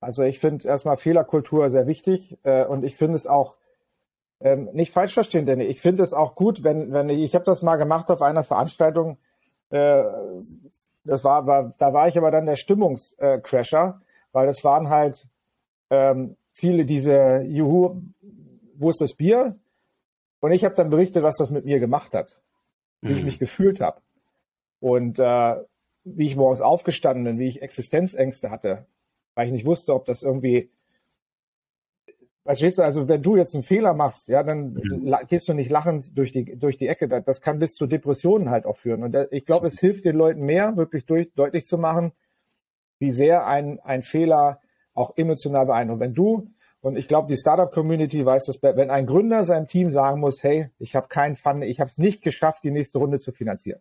Also 0.00 0.22
ich 0.22 0.38
finde 0.38 0.66
erstmal 0.66 0.96
Fehlerkultur 0.96 1.68
sehr 1.68 1.86
wichtig 1.86 2.38
äh, 2.42 2.64
und 2.64 2.84
ich 2.84 2.96
finde 2.96 3.16
es 3.16 3.26
auch 3.26 3.56
ähm, 4.40 4.70
nicht 4.72 4.92
falsch 4.92 5.14
verstehen, 5.14 5.46
denn 5.46 5.60
ich 5.60 5.80
finde 5.80 6.02
es 6.02 6.12
auch 6.12 6.34
gut, 6.34 6.64
wenn, 6.64 6.92
wenn 6.92 7.08
ich, 7.08 7.20
ich 7.20 7.34
habe 7.34 7.44
das 7.44 7.62
mal 7.62 7.76
gemacht 7.76 8.10
auf 8.10 8.22
einer 8.22 8.44
Veranstaltung, 8.44 9.18
äh, 9.70 10.02
das 11.04 11.24
war, 11.24 11.46
war, 11.46 11.74
da 11.78 11.92
war 11.92 12.08
ich 12.08 12.16
aber 12.18 12.30
dann 12.30 12.46
der 12.46 12.56
Stimmungscrasher, 12.56 14.00
weil 14.32 14.46
das 14.46 14.64
waren 14.64 14.88
halt 14.88 15.26
ähm, 15.90 16.36
viele 16.52 16.84
diese 16.84 17.42
Juhu, 17.42 18.02
wo 18.74 18.90
ist 18.90 19.00
das 19.00 19.14
Bier? 19.14 19.58
Und 20.40 20.52
ich 20.52 20.64
habe 20.64 20.74
dann 20.74 20.90
berichtet, 20.90 21.22
was 21.22 21.36
das 21.36 21.50
mit 21.50 21.64
mir 21.64 21.80
gemacht 21.80 22.14
hat, 22.14 22.38
wie 23.02 23.10
mhm. 23.10 23.16
ich 23.18 23.24
mich 23.24 23.38
gefühlt 23.38 23.80
habe 23.80 24.00
und 24.80 25.18
äh, 25.18 25.56
wie 26.04 26.26
ich 26.26 26.36
morgens 26.36 26.62
aufgestanden 26.62 27.24
bin, 27.24 27.38
wie 27.38 27.48
ich 27.48 27.62
Existenzängste 27.62 28.50
hatte, 28.50 28.86
weil 29.34 29.46
ich 29.46 29.52
nicht 29.52 29.66
wusste, 29.66 29.94
ob 29.94 30.06
das 30.06 30.22
irgendwie 30.22 30.70
Verstehst 32.44 32.78
du, 32.78 32.82
also 32.82 33.06
wenn 33.06 33.22
du 33.22 33.36
jetzt 33.36 33.54
einen 33.54 33.62
Fehler 33.62 33.92
machst, 33.92 34.28
ja, 34.28 34.42
dann 34.42 34.72
mhm. 34.72 35.14
gehst 35.28 35.48
du 35.48 35.52
nicht 35.52 35.70
lachend 35.70 36.16
durch 36.16 36.32
die, 36.32 36.56
durch 36.58 36.78
die 36.78 36.88
Ecke. 36.88 37.06
Das 37.08 37.42
kann 37.42 37.58
bis 37.58 37.74
zu 37.74 37.86
Depressionen 37.86 38.50
halt 38.50 38.64
auch 38.64 38.78
führen. 38.78 39.02
Und 39.02 39.16
ich 39.30 39.44
glaube, 39.44 39.66
es 39.66 39.78
hilft 39.78 40.04
den 40.06 40.16
Leuten 40.16 40.40
mehr, 40.40 40.76
wirklich 40.76 41.04
durch, 41.04 41.32
deutlich 41.34 41.66
zu 41.66 41.76
machen, 41.76 42.12
wie 42.98 43.10
sehr 43.10 43.46
ein, 43.46 43.78
ein 43.80 44.02
Fehler 44.02 44.60
auch 44.94 45.16
emotional 45.16 45.66
beeindruckt. 45.66 46.00
Wenn 46.00 46.14
du, 46.14 46.50
und 46.80 46.96
ich 46.96 47.08
glaube, 47.08 47.28
die 47.28 47.36
Startup-Community 47.36 48.24
weiß 48.24 48.46
das, 48.46 48.62
wenn 48.62 48.90
ein 48.90 49.06
Gründer 49.06 49.44
seinem 49.44 49.66
Team 49.66 49.90
sagen 49.90 50.20
muss, 50.20 50.42
hey, 50.42 50.70
ich 50.78 50.96
habe 50.96 51.08
keinen 51.08 51.36
Fun, 51.36 51.60
ich 51.62 51.78
habe 51.78 51.90
es 51.90 51.98
nicht 51.98 52.22
geschafft, 52.22 52.64
die 52.64 52.70
nächste 52.70 52.98
Runde 52.98 53.20
zu 53.20 53.32
finanzieren. 53.32 53.80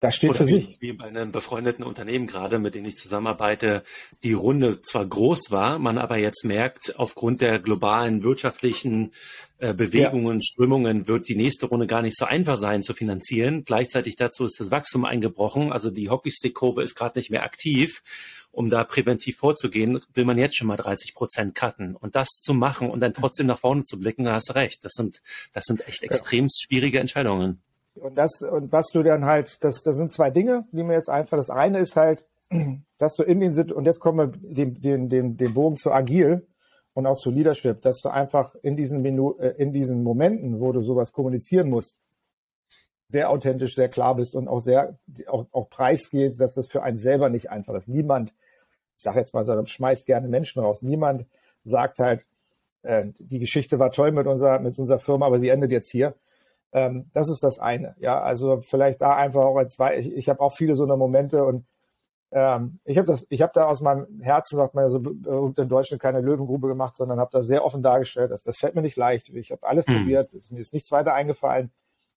Das 0.00 0.14
steht 0.14 0.30
Oder 0.30 0.38
für 0.38 0.46
wie, 0.46 0.52
sich. 0.52 0.76
Wie 0.80 0.92
bei 0.92 1.06
einem 1.06 1.32
befreundeten 1.32 1.84
Unternehmen 1.84 2.28
gerade, 2.28 2.60
mit 2.60 2.76
dem 2.76 2.84
ich 2.84 2.96
zusammenarbeite, 2.96 3.82
die 4.22 4.32
Runde 4.32 4.80
zwar 4.80 5.04
groß 5.04 5.50
war, 5.50 5.80
man 5.80 5.98
aber 5.98 6.16
jetzt 6.18 6.44
merkt, 6.44 6.94
aufgrund 6.98 7.40
der 7.40 7.58
globalen 7.58 8.22
wirtschaftlichen 8.22 9.12
äh, 9.58 9.74
Bewegungen, 9.74 10.36
ja. 10.36 10.42
Strömungen 10.42 11.08
wird 11.08 11.28
die 11.28 11.34
nächste 11.34 11.66
Runde 11.66 11.88
gar 11.88 12.02
nicht 12.02 12.16
so 12.16 12.26
einfach 12.26 12.56
sein 12.56 12.82
zu 12.82 12.94
finanzieren. 12.94 13.64
Gleichzeitig 13.64 14.14
dazu 14.14 14.44
ist 14.44 14.60
das 14.60 14.70
Wachstum 14.70 15.04
eingebrochen, 15.04 15.72
also 15.72 15.90
die 15.90 16.10
Hockeystick-Kurve 16.10 16.82
ist 16.82 16.94
gerade 16.94 17.18
nicht 17.18 17.30
mehr 17.30 17.42
aktiv. 17.42 18.02
Um 18.50 18.70
da 18.70 18.82
präventiv 18.82 19.36
vorzugehen, 19.36 20.00
will 20.14 20.24
man 20.24 20.38
jetzt 20.38 20.56
schon 20.56 20.68
mal 20.68 20.76
30 20.76 21.14
Prozent 21.14 21.54
cutten. 21.54 21.94
Und 21.94 22.16
das 22.16 22.28
zu 22.40 22.54
machen 22.54 22.88
und 22.88 23.00
dann 23.00 23.12
trotzdem 23.12 23.46
nach 23.46 23.58
vorne 23.58 23.84
zu 23.84 23.98
blicken, 23.98 24.24
da 24.24 24.32
hast 24.32 24.48
du 24.48 24.54
recht. 24.54 24.84
Das 24.84 24.92
sind, 24.94 25.20
das 25.52 25.64
sind 25.64 25.86
echt 25.86 26.02
extrem 26.02 26.44
ja. 26.44 26.50
schwierige 26.50 26.98
Entscheidungen. 26.98 27.60
Und 28.00 28.16
das, 28.16 28.42
und 28.42 28.72
was 28.72 28.88
du 28.92 29.02
dann 29.02 29.24
halt, 29.24 29.62
das, 29.62 29.82
das 29.82 29.96
sind 29.96 30.12
zwei 30.12 30.30
Dinge, 30.30 30.66
die 30.72 30.82
mir 30.82 30.94
jetzt 30.94 31.10
einfach, 31.10 31.36
das 31.36 31.50
eine 31.50 31.78
ist 31.78 31.96
halt, 31.96 32.26
dass 32.98 33.14
du 33.14 33.22
in 33.22 33.40
den, 33.40 33.72
und 33.72 33.84
jetzt 33.84 34.00
kommen 34.00 34.18
wir 34.18 34.26
den, 34.54 34.80
den, 34.80 35.08
den, 35.08 35.36
den 35.36 35.54
Bogen 35.54 35.76
zu 35.76 35.92
agil 35.92 36.46
und 36.94 37.06
auch 37.06 37.16
zu 37.16 37.30
Leadership, 37.30 37.82
dass 37.82 38.00
du 38.00 38.08
einfach 38.08 38.54
in 38.62 38.76
diesen 38.76 39.02
Minu, 39.02 39.36
äh, 39.38 39.54
in 39.58 39.72
diesen 39.72 40.02
Momenten, 40.02 40.60
wo 40.60 40.72
du 40.72 40.82
sowas 40.82 41.12
kommunizieren 41.12 41.70
musst, 41.70 41.98
sehr 43.08 43.30
authentisch, 43.30 43.74
sehr 43.74 43.88
klar 43.88 44.16
bist 44.16 44.34
und 44.34 44.48
auch 44.48 44.62
sehr, 44.62 44.98
auch, 45.28 45.46
auch 45.52 45.70
preisgeht, 45.70 46.40
dass 46.40 46.52
das 46.54 46.66
für 46.66 46.82
einen 46.82 46.98
selber 46.98 47.30
nicht 47.30 47.50
einfach 47.50 47.74
ist. 47.74 47.88
Niemand, 47.88 48.34
ich 48.96 49.02
sage 49.02 49.20
jetzt 49.20 49.32
mal 49.32 49.66
schmeißt 49.66 50.06
gerne 50.06 50.28
Menschen 50.28 50.60
raus. 50.60 50.82
Niemand 50.82 51.26
sagt 51.64 51.98
halt, 51.98 52.26
äh, 52.82 53.06
die 53.18 53.38
Geschichte 53.38 53.78
war 53.78 53.90
toll 53.90 54.12
mit 54.12 54.26
unserer, 54.26 54.58
mit 54.58 54.78
unserer 54.78 54.98
Firma, 54.98 55.26
aber 55.26 55.40
sie 55.40 55.48
endet 55.48 55.72
jetzt 55.72 55.90
hier. 55.90 56.14
Ähm, 56.72 57.10
das 57.14 57.28
ist 57.30 57.42
das 57.42 57.58
eine. 57.58 57.94
Ja, 57.98 58.20
also 58.20 58.60
vielleicht 58.60 59.00
da 59.00 59.16
einfach 59.16 59.42
auch 59.42 59.56
als 59.56 59.74
zwei. 59.74 59.98
Ich, 59.98 60.12
ich 60.12 60.28
habe 60.28 60.40
auch 60.40 60.54
viele 60.54 60.76
so 60.76 60.84
eine 60.84 60.96
Momente 60.96 61.44
und 61.44 61.66
ähm, 62.30 62.78
ich 62.84 62.98
habe 62.98 63.06
das, 63.06 63.26
ich 63.30 63.40
habe 63.40 63.52
da 63.54 63.64
aus 63.64 63.80
meinem 63.80 64.20
Herzen, 64.20 64.56
sagt 64.56 64.74
man 64.74 64.84
ja 64.84 64.90
so, 64.90 64.98
äh, 64.98 65.62
in 65.62 65.68
Deutschland 65.68 66.02
keine 66.02 66.20
Löwengrube 66.20 66.68
gemacht, 66.68 66.96
sondern 66.96 67.18
habe 67.18 67.30
das 67.32 67.46
sehr 67.46 67.64
offen 67.64 67.82
dargestellt. 67.82 68.30
Das, 68.30 68.42
das 68.42 68.58
fällt 68.58 68.74
mir 68.74 68.82
nicht 68.82 68.96
leicht. 68.96 69.30
Ich 69.30 69.50
habe 69.50 69.66
alles 69.66 69.86
mhm. 69.86 69.98
probiert, 69.98 70.34
es, 70.34 70.50
mir 70.50 70.60
ist 70.60 70.74
nichts 70.74 70.92
weiter 70.92 71.14
eingefallen. 71.14 71.72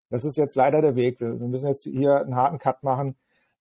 Das 0.10 0.26
ist 0.26 0.36
jetzt 0.36 0.56
leider 0.56 0.82
der 0.82 0.96
Weg. 0.96 1.22
Wir, 1.22 1.40
wir 1.40 1.48
müssen 1.48 1.68
jetzt 1.68 1.84
hier 1.84 2.20
einen 2.20 2.36
harten 2.36 2.60
Cut 2.60 2.84
machen. 2.84 3.16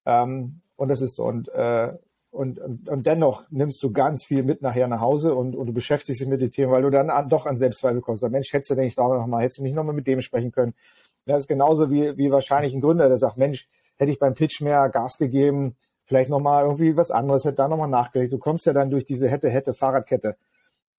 Ähm, 0.05 0.63
und 0.75 0.89
das 0.89 1.01
ist 1.01 1.15
so. 1.15 1.25
Und 1.25 1.49
äh, 1.51 1.93
und, 2.31 2.61
und, 2.61 2.89
und 2.89 3.07
dennoch 3.07 3.45
nimmst 3.51 3.83
du 3.83 3.93
ganz 3.93 4.25
viel 4.25 4.43
mit 4.43 4.63
nachher 4.63 4.87
nach 4.89 5.01
Hause 5.01 5.35
und, 5.35 5.57
und 5.57 5.67
du 5.67 5.73
beschäftigst 5.73 6.21
dich 6.21 6.29
mit 6.29 6.41
den 6.41 6.51
Themen, 6.51 6.73
weil 6.73 6.83
du 6.83 6.91
dann 6.91 7.11
an, 7.11 7.29
doch 7.29 7.47
an 7.47 7.59
Selbstzweifel 7.59 8.01
kommst. 8.01 8.23
Mensch, 8.29 8.53
hättest 8.53 8.71
du 8.71 8.75
denn 8.75 8.85
nicht 8.85 8.99
da 8.99 9.09
noch 9.09 9.27
mal, 9.27 9.43
hättest 9.43 9.59
du 9.59 9.63
nicht 9.65 9.75
noch 9.75 9.85
mal 9.85 9.93
mit 9.93 10.07
dem 10.07 10.21
sprechen 10.21 10.53
können? 10.53 10.75
Das 11.27 11.41
ist 11.41 11.49
genauso 11.49 11.91
wie, 11.91 12.17
wie 12.17 12.31
wahrscheinlich 12.31 12.73
ein 12.73 12.81
Gründer, 12.81 13.09
der 13.09 13.19
sagt, 13.19 13.37
Mensch, 13.37 13.69
hätte 13.97 14.13
ich 14.13 14.19
beim 14.19 14.35
Pitch 14.35 14.61
mehr 14.61 14.89
Gas 14.89 15.19
gegeben, 15.19 15.77
vielleicht 16.05 16.31
noch 16.31 16.41
mal 16.41 16.65
irgendwie 16.65 16.97
was 16.97 17.11
anderes, 17.11 17.45
hätte 17.45 17.57
da 17.57 17.69
noch 17.69 17.77
mal 17.77 17.87
nachgelegt. 17.87 18.33
Du 18.33 18.39
kommst 18.39 18.67
ja 18.67 18.73
dann 18.73 18.91
durch 18.91 19.05
diese 19.05 19.29
hätte, 19.29 19.51
hätte 19.51 19.75
Fahrradkette. 19.75 20.37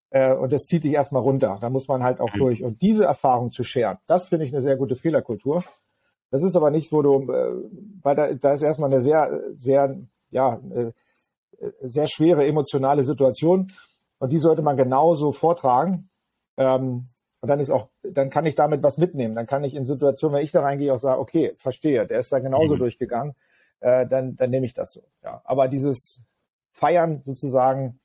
Äh, 0.09 0.33
und 0.35 0.53
das 0.53 0.65
zieht 0.65 0.83
dich 0.83 0.93
erstmal 0.93 1.21
runter. 1.21 1.57
Da 1.59 1.69
muss 1.69 1.87
man 1.87 2.03
halt 2.03 2.19
auch 2.19 2.29
durch. 2.31 2.63
Und 2.63 2.81
diese 2.81 3.05
Erfahrung 3.05 3.51
zu 3.51 3.63
scheren, 3.63 3.97
das 4.07 4.27
finde 4.27 4.45
ich 4.45 4.53
eine 4.53 4.61
sehr 4.61 4.75
gute 4.75 4.95
Fehlerkultur. 4.95 5.63
Das 6.29 6.43
ist 6.43 6.55
aber 6.55 6.71
nicht, 6.71 6.91
wo 6.91 7.01
du, 7.01 7.31
äh, 7.31 7.53
weil 8.01 8.15
da, 8.15 8.31
da 8.33 8.53
ist 8.53 8.61
erstmal 8.61 8.91
eine 8.93 9.01
sehr, 9.01 9.41
sehr, 9.57 9.97
ja, 10.29 10.61
äh, 10.73 10.91
sehr 11.81 12.07
schwere 12.07 12.45
emotionale 12.45 13.03
Situation 13.03 13.71
und 14.19 14.31
die 14.31 14.37
sollte 14.37 14.61
man 14.61 14.77
genauso 14.77 15.31
vortragen. 15.31 16.09
Ähm, 16.57 17.07
und 17.41 17.49
dann 17.49 17.59
ist 17.59 17.71
auch, 17.71 17.89
dann 18.03 18.29
kann 18.29 18.45
ich 18.45 18.53
damit 18.53 18.83
was 18.83 18.97
mitnehmen. 18.97 19.35
Dann 19.35 19.47
kann 19.47 19.63
ich 19.63 19.73
in 19.73 19.85
Situationen, 19.85 20.37
wenn 20.37 20.43
ich 20.43 20.51
da 20.51 20.61
reingehe, 20.61 20.93
auch 20.93 20.99
sagen, 20.99 21.19
okay, 21.19 21.55
verstehe, 21.57 22.05
der 22.05 22.19
ist 22.19 22.31
da 22.31 22.39
genauso 22.39 22.75
mhm. 22.75 22.79
durchgegangen, 22.79 23.35
äh, 23.79 24.05
dann, 24.05 24.35
dann 24.35 24.51
nehme 24.51 24.65
ich 24.65 24.73
das 24.73 24.93
so. 24.93 25.01
Ja. 25.23 25.41
Aber 25.43 25.67
dieses 25.67 26.21
Feiern 26.71 27.23
sozusagen, 27.25 27.99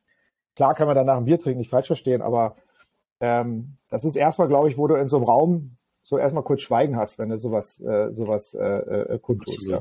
klar 0.54 0.74
kann 0.74 0.86
man 0.86 0.96
danach 0.96 1.18
ein 1.18 1.26
Bier 1.26 1.38
trinken, 1.38 1.58
nicht 1.58 1.70
falsch 1.70 1.86
verstehen, 1.86 2.22
aber 2.22 2.56
ähm, 3.20 3.76
das 3.88 4.04
ist 4.04 4.16
erstmal, 4.16 4.48
glaube 4.48 4.68
ich, 4.68 4.78
wo 4.78 4.86
du 4.86 4.94
in 4.94 5.08
so 5.08 5.16
einem 5.16 5.26
Raum 5.26 5.76
so 6.02 6.18
erstmal 6.18 6.44
kurz 6.44 6.62
Schweigen 6.62 6.96
hast, 6.96 7.18
wenn 7.18 7.28
du 7.28 7.38
sowas, 7.38 7.80
äh, 7.80 8.12
sowas 8.12 8.54
äh, 8.54 8.64
äh, 8.64 9.18
kundtust. 9.18 9.68
Ja. 9.68 9.80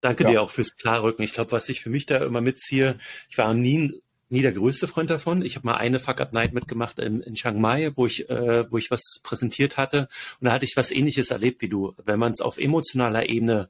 Danke 0.00 0.24
ja. 0.24 0.30
dir 0.30 0.42
auch 0.42 0.50
fürs 0.50 0.76
Klarrücken. 0.76 1.24
Ich 1.24 1.32
glaube, 1.32 1.52
was 1.52 1.68
ich 1.68 1.80
für 1.80 1.90
mich 1.90 2.06
da 2.06 2.18
immer 2.18 2.40
mitziehe, 2.40 2.96
ich 3.28 3.38
war 3.38 3.52
nie, 3.54 4.00
nie 4.28 4.42
der 4.42 4.52
größte 4.52 4.86
Freund 4.86 5.10
davon. 5.10 5.42
Ich 5.42 5.56
habe 5.56 5.66
mal 5.66 5.76
eine 5.76 5.98
Fuck 5.98 6.20
Up 6.20 6.32
Night 6.32 6.52
mitgemacht 6.52 6.98
in, 6.98 7.20
in 7.22 7.34
Chiang 7.34 7.60
Mai, 7.60 7.90
wo 7.96 8.06
ich, 8.06 8.28
äh, 8.30 8.70
wo 8.70 8.78
ich 8.78 8.90
was 8.90 9.20
präsentiert 9.22 9.76
hatte. 9.76 10.08
Und 10.40 10.46
da 10.46 10.52
hatte 10.52 10.64
ich 10.64 10.76
was 10.76 10.90
ähnliches 10.90 11.30
erlebt 11.30 11.62
wie 11.62 11.68
du. 11.68 11.94
Wenn 12.04 12.18
man 12.18 12.32
es 12.32 12.40
auf 12.40 12.58
emotionaler 12.58 13.28
Ebene 13.28 13.68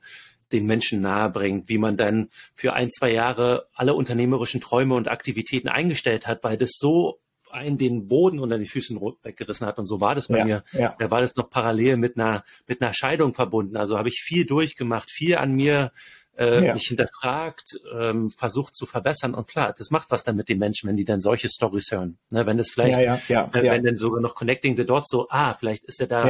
den 0.53 0.67
Menschen 0.67 1.01
nahe 1.03 1.31
bringt, 1.31 1.69
wie 1.69 1.79
man 1.79 1.97
dann 1.97 2.31
für 2.55 2.73
ein, 2.73 2.91
zwei 2.91 3.13
Jahre 3.13 3.69
alle 3.75 3.95
unternehmerischen 3.95 4.61
Träume 4.61 4.95
und 4.95 5.09
Aktivitäten 5.09 5.69
eingestellt 5.69 6.27
hat, 6.27 6.43
weil 6.43 6.57
das 6.57 6.71
so 6.79 7.21
einen 7.51 7.79
den 7.79 8.09
Boden 8.09 8.39
unter 8.41 8.59
die 8.59 8.67
Füßen 8.67 9.01
weggerissen 9.23 9.67
hat. 9.67 9.79
Und 9.79 9.87
so 9.87 10.01
war 10.01 10.15
das 10.15 10.29
bei 10.29 10.39
Ja, 10.39 10.45
mir. 10.45 10.65
ja. 10.73 10.97
Da 10.99 11.11
war 11.11 11.21
das 11.21 11.37
noch 11.37 11.51
parallel 11.51 11.97
mit 11.97 12.17
einer, 12.17 12.45
mit 12.67 12.83
einer 12.83 12.93
Scheidung 12.95 13.35
verbunden. 13.35 13.77
Also 13.77 13.99
habe 13.99 14.09
ich 14.09 14.21
viel 14.23 14.45
durchgemacht, 14.45 15.11
viel 15.11 15.37
an 15.37 15.55
mir 15.55 15.93
äh, 16.39 16.65
Ja. 16.67 16.73
mich 16.75 16.85
hinterfragt, 16.87 17.81
ähm, 17.93 18.31
versucht 18.31 18.75
zu 18.77 18.87
verbessern. 18.87 19.35
Und 19.35 19.49
klar, 19.49 19.75
das 19.77 19.91
macht 19.91 20.11
was 20.11 20.23
dann 20.25 20.37
mit 20.37 20.49
den 20.49 20.59
Menschen, 20.59 20.89
wenn 20.89 20.97
die 20.97 21.05
dann 21.05 21.21
solche 21.21 21.49
Stories 21.49 21.91
hören. 21.91 22.19
Ne, 22.31 22.47
wenn 22.47 22.57
das 22.57 22.71
vielleicht, 22.71 22.97
Ja, 22.99 23.01
ja, 23.01 23.21
ja, 23.29 23.51
äh, 23.53 23.71
wenn 23.71 23.85
dann 23.85 23.97
sogar 23.97 24.21
noch 24.21 24.35
Connecting 24.35 24.77
the 24.77 24.87
Dots 24.87 25.09
so, 25.11 25.29
ah, 25.31 25.55
vielleicht 25.55 25.85
ist 25.85 25.99
ja 26.01 26.07
da 26.07 26.25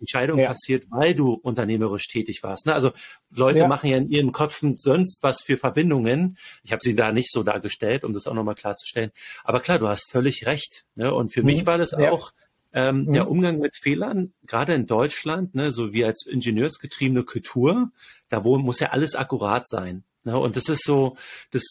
die 0.00 0.06
Scheidung 0.08 0.38
passiert, 0.48 0.86
weil 0.90 1.14
du 1.14 1.34
unternehmerisch 1.34 2.08
tätig 2.08 2.42
warst. 2.42 2.64
Ne? 2.66 2.72
Also 2.74 2.90
Leute 3.36 3.58
machen 3.68 3.90
ja 3.90 3.98
in 3.98 4.10
ihren 4.10 4.32
Köpfen 4.32 4.78
sonst 4.78 5.22
was 5.22 5.42
für 5.42 5.58
Verbindungen. 5.58 6.38
Ich 6.62 6.72
habe 6.72 6.80
sie 6.82 6.96
da 6.96 7.12
nicht 7.12 7.30
so 7.30 7.42
dargestellt, 7.42 8.02
um 8.04 8.14
das 8.14 8.26
auch 8.26 8.32
nochmal 8.34 8.54
klarzustellen. 8.54 9.10
Aber 9.44 9.60
klar, 9.60 9.78
du 9.78 9.88
hast 9.88 10.10
völlig 10.10 10.46
recht. 10.46 10.84
Ne? 10.94 11.12
Und 11.12 11.34
für 11.34 11.40
Mhm. 11.40 11.46
mich 11.46 11.66
war 11.66 11.76
das 11.76 11.92
auch 11.92 12.30
ähm, 12.72 13.04
Mhm. 13.04 13.12
der 13.12 13.28
Umgang 13.30 13.58
mit 13.58 13.76
Fehlern, 13.76 14.32
gerade 14.46 14.74
in 14.74 14.86
Deutschland, 14.86 15.54
ne, 15.54 15.72
so 15.72 15.92
wie 15.92 16.04
als 16.04 16.24
ingenieursgetriebene 16.26 17.24
Kultur, 17.24 17.90
da 18.28 18.44
wo 18.44 18.58
muss 18.58 18.80
ja 18.80 18.90
alles 18.90 19.16
akkurat 19.16 19.68
sein. 19.68 20.04
Ne? 20.24 20.38
Und 20.38 20.56
das 20.56 20.68
ist 20.68 20.84
so, 20.84 21.16
das, 21.50 21.64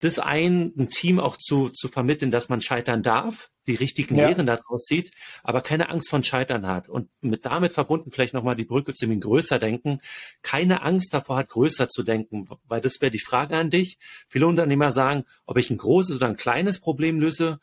das 0.00 0.18
ein, 0.18 0.72
ein 0.76 0.88
Team 0.88 1.18
auch 1.18 1.36
zu, 1.38 1.70
zu 1.70 1.88
vermitteln, 1.88 2.30
dass 2.30 2.50
man 2.50 2.60
scheitern 2.60 3.02
darf, 3.02 3.50
die 3.66 3.74
richtigen 3.76 4.14
Ja. 4.16 4.28
Lehren 4.28 4.46
daraus 4.46 4.84
sieht, 4.84 5.10
aber 5.42 5.62
keine 5.62 5.88
Angst 5.88 6.10
von 6.10 6.22
Scheitern 6.22 6.66
hat. 6.66 6.88
Und 6.90 7.08
mit 7.22 7.46
damit 7.46 7.72
verbunden 7.72 8.10
vielleicht 8.10 8.34
nochmal 8.34 8.56
die 8.56 8.64
Brücke 8.66 8.92
zu 8.92 9.06
dem 9.06 9.18
größer 9.20 9.58
denken, 9.58 10.00
keine 10.42 10.82
Angst 10.82 11.14
davor 11.14 11.38
hat, 11.38 11.48
größer 11.48 11.88
zu 11.88 12.02
denken, 12.02 12.46
weil 12.68 12.80
das 12.82 13.00
wäre 13.00 13.10
die 13.10 13.18
Frage 13.18 13.56
an 13.56 13.70
dich. 13.70 13.98
Viele 14.28 14.46
Unternehmer 14.46 14.92
sagen, 14.92 15.24
ob 15.46 15.56
ich 15.56 15.70
ein 15.70 15.78
großes 15.78 16.16
oder 16.16 16.28
ein 16.28 16.36
kleines 16.36 16.78
Problem 16.78 17.18
löse, 17.18 17.58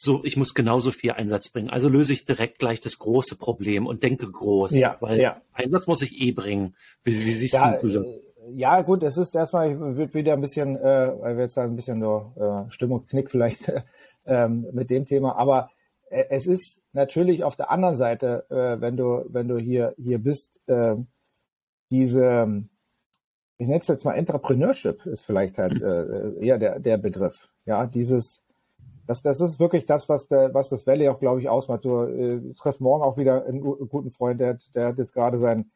so, 0.00 0.22
ich 0.24 0.36
muss 0.36 0.54
genauso 0.54 0.92
viel 0.92 1.10
Einsatz 1.10 1.50
bringen. 1.50 1.70
Also 1.70 1.88
löse 1.88 2.12
ich 2.12 2.24
direkt 2.24 2.60
gleich 2.60 2.80
das 2.80 2.98
große 2.98 3.36
Problem 3.36 3.84
und 3.86 4.04
denke 4.04 4.30
groß, 4.30 4.76
Ja, 4.76 4.96
weil 5.00 5.20
ja. 5.20 5.42
Einsatz 5.52 5.88
muss 5.88 6.02
ich 6.02 6.20
eh 6.20 6.30
bringen. 6.30 6.76
Wie, 7.02 7.26
wie 7.26 7.32
siehst 7.32 7.54
Ja, 7.54 7.76
du 7.76 7.88
das? 7.88 8.16
äh, 8.16 8.20
ja, 8.50 8.80
gut, 8.82 9.02
es 9.02 9.16
ist 9.18 9.34
erstmal, 9.34 9.72
ich 9.72 9.78
wird 9.78 10.14
wieder 10.14 10.34
ein 10.34 10.40
bisschen, 10.40 10.76
äh, 10.76 11.12
weil 11.18 11.36
wir 11.36 11.42
jetzt 11.42 11.56
da 11.56 11.64
ein 11.64 11.74
bisschen 11.74 12.00
so 12.00 12.32
äh, 12.36 12.70
Stimmungsknick 12.70 13.28
vielleicht 13.30 13.70
ähm, 14.24 14.68
mit 14.72 14.88
dem 14.88 15.04
Thema, 15.04 15.36
aber 15.36 15.68
äh, 16.10 16.24
es 16.30 16.46
ist 16.46 16.80
natürlich 16.92 17.42
auf 17.42 17.56
der 17.56 17.70
anderen 17.70 17.96
Seite, 17.96 18.46
äh, 18.50 18.80
wenn 18.80 18.96
du, 18.96 19.24
wenn 19.28 19.48
du 19.48 19.58
hier, 19.58 19.94
hier 19.98 20.18
bist, 20.18 20.60
äh, 20.68 20.94
diese, 21.90 22.64
ich 23.58 23.66
nenne 23.66 23.80
es 23.80 23.88
jetzt 23.88 24.04
mal 24.04 24.14
Entrepreneurship, 24.14 25.04
ist 25.06 25.24
vielleicht 25.26 25.58
halt 25.58 25.82
äh, 25.82 26.34
eher 26.40 26.58
der, 26.58 26.78
der 26.78 26.98
Begriff. 26.98 27.48
Ja, 27.66 27.86
dieses, 27.86 28.40
das, 29.08 29.22
das 29.22 29.40
ist 29.40 29.58
wirklich 29.58 29.86
das, 29.86 30.08
was, 30.08 30.28
der, 30.28 30.54
was 30.54 30.68
das 30.68 30.86
Valley 30.86 31.08
auch, 31.08 31.18
glaube 31.18 31.40
ich, 31.40 31.48
ausmacht. 31.48 31.84
Du 31.84 32.02
äh, 32.02 32.52
treffst 32.54 32.80
morgen 32.80 33.02
auch 33.02 33.16
wieder 33.16 33.44
einen 33.46 33.60
gu- 33.60 33.86
guten 33.86 34.10
Freund, 34.12 34.38
der, 34.38 34.50
hat- 34.50 34.74
der 34.74 34.86
hat 34.88 34.98
jetzt 34.98 35.12
gerade 35.14 35.38
sein, 35.38 35.66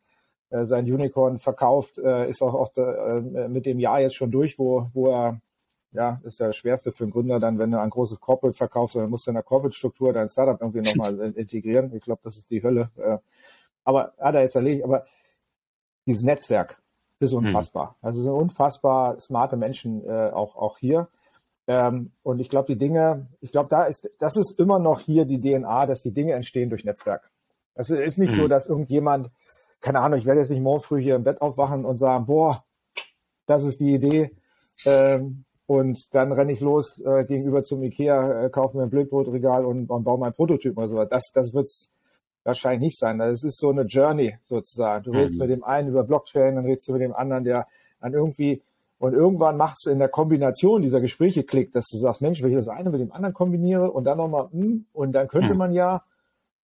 äh, 0.51 0.65
sein 0.67 0.85
Unicorn 0.85 1.39
verkauft, 1.39 1.99
äh, 1.99 2.29
ist 2.29 2.43
auch, 2.43 2.55
auch 2.55 2.69
da, 2.73 3.17
äh, 3.19 3.49
mit 3.49 3.67
dem 3.67 3.81
Jahr 3.81 4.01
jetzt 4.01 4.15
schon 4.17 4.31
durch, 4.31 4.59
wo, 4.59 4.87
wo 4.93 5.09
er, 5.09 5.41
ja, 5.93 6.21
ist 6.25 6.41
ja 6.41 6.47
das 6.47 6.57
Schwerste 6.57 6.93
für 6.93 7.05
einen 7.05 7.11
Gründer 7.13 7.41
dann, 7.41 7.59
wenn 7.59 7.71
du 7.71 7.81
ein 7.81 7.91
großes 7.91 8.21
Corporate 8.21 8.57
verkaufst, 8.57 8.97
dann 8.97 9.11
musst 9.11 9.27
du 9.27 9.31
in 9.31 9.35
der 9.35 9.43
Corporate-Struktur 9.43 10.13
dein 10.13 10.29
Startup 10.29 10.61
irgendwie 10.61 10.81
nochmal 10.81 11.21
äh, 11.21 11.29
integrieren. 11.41 11.93
Ich 11.95 12.03
glaube, 12.05 12.21
das 12.23 12.37
ist 12.37 12.51
die 12.51 12.63
Hölle. 12.63 12.91
Äh, 12.97 13.19
aber 13.85 14.13
hat 14.19 14.35
er 14.35 14.43
jetzt 14.43 14.55
erledigt. 14.57 14.85
Aber 14.85 15.03
dieses 16.07 16.23
Netzwerk 16.23 16.81
ist 17.19 17.33
unfassbar. 17.33 17.97
Also 18.03 18.21
es 18.21 18.25
sind 18.25 18.33
unfassbar 18.35 19.21
smarte 19.21 19.57
Menschen 19.57 20.05
äh, 20.07 20.31
auch, 20.33 20.57
auch 20.57 20.79
hier. 20.79 21.09
Ähm, 21.67 22.11
und 22.23 22.41
ich 22.41 22.49
glaube, 22.49 22.67
die 22.73 22.79
Dinge, 22.79 23.29
ich 23.41 23.53
glaube, 23.53 23.69
da 23.69 23.85
ist, 23.85 24.09
das 24.19 24.37
ist 24.37 24.59
immer 24.59 24.79
noch 24.79 25.01
hier 25.01 25.25
die 25.25 25.41
DNA, 25.41 25.87
dass 25.87 26.03
die 26.03 26.13
Dinge 26.13 26.33
entstehen 26.33 26.71
durch 26.71 26.85
Netzwerk. 26.85 27.31
Es 27.75 27.89
ist 27.91 28.19
nicht 28.19 28.33
so, 28.35 28.43
Mhm. 28.45 28.49
dass 28.49 28.67
irgendjemand, 28.67 29.31
keine 29.81 30.01
Ahnung, 30.01 30.19
ich 30.19 30.27
werde 30.27 30.41
jetzt 30.41 30.51
nicht 30.51 30.61
morgen 30.63 30.83
früh 30.83 31.01
hier 31.01 31.15
im 31.17 31.25
Bett 31.25 31.41
aufwachen 31.41 31.85
und 31.85 31.99
sagen, 31.99 32.27
boah, 32.27 32.65
das 33.47 33.63
ist 33.65 33.81
die 33.81 33.95
Idee. 33.95 34.33
Ähm, 34.85 35.45
und 35.67 36.15
dann 36.15 36.33
renne 36.33 36.53
ich 36.53 36.61
los 36.61 37.01
äh, 37.05 37.25
gegenüber 37.25 37.63
zum 37.63 37.83
Ikea, 37.83 38.45
äh, 38.45 38.51
kaufe 38.51 38.77
mir 38.77 38.83
ein 38.83 38.91
Blödbrotregal 38.91 39.65
und, 39.65 39.89
und 39.89 40.05
baue 40.05 40.19
meinen 40.19 40.35
Prototyp 40.35 40.77
oder 40.77 40.89
sowas. 40.89 41.09
Das, 41.11 41.31
das 41.33 41.55
wird's 41.55 41.89
wahrscheinlich 42.45 42.81
nicht 42.81 42.99
sein. 42.99 43.19
Das 43.19 43.45
ist 43.45 43.59
so 43.59 43.71
eine 43.71 43.83
Journey 43.83 44.37
sozusagen. 44.47 45.05
Du 45.05 45.13
redest 45.13 45.37
Mhm. 45.37 45.41
mit 45.43 45.51
dem 45.51 45.65
einen 45.65 45.89
über 45.89 46.03
Blockchain, 46.03 46.57
dann 46.57 46.65
redest 46.67 46.89
du 46.89 46.93
mit 46.93 47.03
dem 47.03 47.15
anderen, 47.15 47.45
der 47.45 47.69
dann 48.01 48.13
irgendwie 48.13 48.63
und 49.03 49.15
irgendwann 49.15 49.57
macht 49.57 49.79
es 49.81 49.91
in 49.91 49.99
der 49.99 50.09
Kombination 50.09 50.81
dieser 50.81 51.01
Gespräche 51.01 51.43
Klick, 51.43 51.73
dass 51.73 51.89
du 51.89 51.99
sagst, 51.99 52.23
Mensch, 52.23 52.41
wenn 52.41 52.51
ich 52.51 52.57
das 52.57 52.69
eine 52.69 52.89
mit 52.89 53.01
dem 53.01 53.11
anderen 53.11 53.35
kombiniere 53.35 53.91
und 53.91 54.05
dann 54.05 54.17
nochmal, 54.17 54.49
hm, 54.53 54.87
und 54.93 55.11
dann 55.11 55.27
könnte 55.27 55.55
Mhm. 55.55 55.59
man 55.59 55.73
ja, 55.73 56.05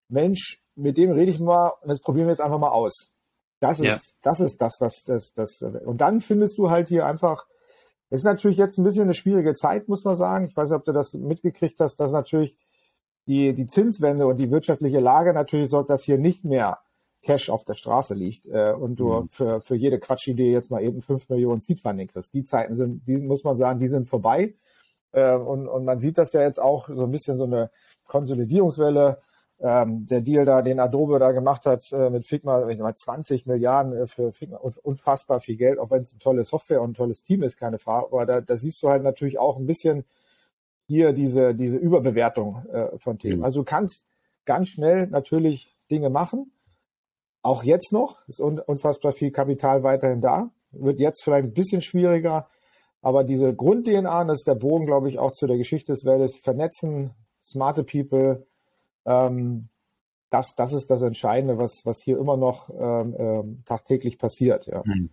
Mensch, 0.09 0.63
mit 0.77 0.99
dem 0.99 1.11
rede 1.11 1.33
ich 1.33 1.41
mal 1.41 1.73
und 1.83 1.89
das 1.89 1.99
probieren 1.99 2.29
wir 2.29 2.31
jetzt 2.31 2.41
einfach 2.41 2.61
mal 2.61 2.71
aus. 2.71 3.13
Das 3.59 3.81
ist, 3.81 3.87
Ja. 3.89 4.13
das 4.23 4.39
ist 4.39 4.63
das, 4.63 4.81
was 4.81 5.03
das, 5.03 5.33
das, 5.33 5.61
und 5.85 6.01
dann 6.01 6.21
findest 6.21 6.59
du 6.59 6.71
halt 6.71 6.87
hier 6.87 7.07
einfach, 7.07 7.49
es 8.09 8.21
ist 8.21 8.25
natürlich 8.25 8.57
jetzt 8.57 8.79
ein 8.79 8.85
bisschen 8.85 9.03
eine 9.03 9.15
schwierige 9.15 9.55
Zeit, 9.55 9.89
muss 9.89 10.05
man 10.05 10.15
sagen. 10.15 10.45
Ich 10.45 10.57
weiß 10.57 10.71
nicht, 10.71 10.79
ob 10.79 10.85
du 10.85 10.93
das 10.93 11.15
mitgekriegt 11.15 11.81
hast, 11.81 11.97
dass 11.97 12.13
natürlich 12.13 12.55
die, 13.27 13.53
die 13.53 13.67
Zinswende 13.67 14.29
und 14.29 14.37
die 14.37 14.53
wirtschaftliche 14.53 15.01
Lage 15.01 15.35
natürlich 15.35 15.71
sorgt, 15.71 15.91
dass 15.91 16.05
hier 16.05 16.19
nicht 16.19 16.45
mehr 16.45 16.79
Cash 17.23 17.51
auf 17.51 17.65
der 17.65 17.75
Straße 17.75 18.15
liegt 18.15 18.47
äh, 18.47 18.73
und 18.73 18.97
du 19.01 19.09
Mhm. 19.09 19.29
für, 19.29 19.61
für 19.61 19.75
jede 19.75 19.99
Quatschidee 19.99 20.53
jetzt 20.53 20.71
mal 20.71 20.83
eben 20.83 21.03
fünf 21.03 21.29
Millionen 21.29 21.61
Seedfunding 21.61 22.09
kriegst. 22.09 22.33
Die 22.33 22.45
Zeiten 22.45 22.77
sind, 22.77 23.07
die 23.07 23.17
muss 23.19 23.45
man 23.45 23.59
sagen, 23.59 23.81
die 23.81 23.89
sind 23.89 24.07
vorbei. 24.07 24.55
Äh, 25.13 25.35
und, 25.35 25.67
und 25.69 25.85
man 25.85 25.99
sieht 25.99 26.19
das 26.19 26.33
ja 26.33 26.43
jetzt 26.43 26.61
auch 26.61 26.89
so 26.89 27.05
ein 27.05 27.11
bisschen 27.11 27.37
so 27.37 27.45
eine 27.45 27.71
Konsolidierungswelle. 28.07 29.19
Ähm, 29.61 30.07
der 30.07 30.21
Deal 30.21 30.45
da, 30.45 30.63
den 30.63 30.79
Adobe 30.79 31.19
da 31.19 31.33
gemacht 31.33 31.67
hat 31.67 31.91
äh, 31.91 32.11
mit 32.11 32.25
Figma, 32.27 32.69
ich 32.69 32.79
mal 32.79 32.95
20 32.95 33.47
Milliarden 33.47 33.93
äh, 33.93 34.07
für 34.07 34.31
Figma, 34.31 34.59
und 34.59 34.79
unfassbar 34.79 35.41
viel 35.41 35.57
Geld, 35.57 35.81
auch 35.81 35.91
wenn 35.91 36.03
es 36.03 36.13
eine 36.13 36.21
tolle 36.21 36.45
Software 36.45 36.81
und 36.81 36.91
ein 36.91 36.95
tolles 36.95 37.23
Team 37.25 37.43
ist, 37.43 37.57
keine 37.57 37.79
Frage. 37.79 38.07
Aber 38.07 38.25
da, 38.25 38.41
da 38.41 38.57
siehst 38.57 38.81
du 38.85 38.89
halt 38.89 39.03
natürlich 39.03 39.41
auch 39.41 39.57
ein 39.57 39.67
bisschen 39.67 40.05
hier 40.87 41.13
diese, 41.13 41.57
diese 41.57 41.77
Überbewertung 41.77 42.65
äh, 42.73 42.97
von 42.99 43.19
Themen. 43.19 43.39
Mhm. 43.39 43.45
Also 43.45 43.61
du 43.61 43.65
kannst 43.65 44.05
ganz 44.45 44.69
schnell 44.69 45.09
natürlich 45.09 45.77
Dinge 45.91 46.09
machen. 46.09 46.53
Auch 47.43 47.63
jetzt 47.63 47.93
noch 47.93 48.27
ist 48.29 48.41
un 48.41 48.59
unfassbar 48.59 49.13
viel 49.13 49.31
Kapital 49.31 49.83
weiterhin 49.83 50.21
da. 50.21 50.51
Wird 50.73 50.99
jetzt 50.99 51.23
vielleicht 51.23 51.47
ein 51.47 51.55
bisschen 51.55 51.83
schwieriger. 51.83 52.49
Aber 53.01 53.25
diese 53.25 53.55
Grund-DNA, 53.55 54.25
das 54.25 54.41
ist 54.41 54.49
der 54.49 54.57
Bogen, 54.57 54.87
glaube 54.87 55.09
ich, 55.09 55.19
auch 55.19 55.33
zu 55.33 55.47
der 55.47 55.57
Geschichte 55.57 55.93
des 55.93 56.05
Welles, 56.05 56.37
vernetzen, 56.37 57.13
smarte 57.43 57.85
People, 57.85 58.45
ähm, 59.07 59.69
das, 60.31 60.55
das 60.55 60.73
ist 60.73 60.91
das 60.91 61.03
Entscheidende, 61.03 61.59
was, 61.59 61.81
was 61.85 62.03
hier 62.03 62.19
immer 62.19 62.37
noch 62.37 62.69
ähm, 62.71 63.15
ähm, 63.19 63.63
tagtäglich 63.65 64.19
passiert. 64.19 64.67
Ja, 64.67 64.83
Mhm. 64.85 65.11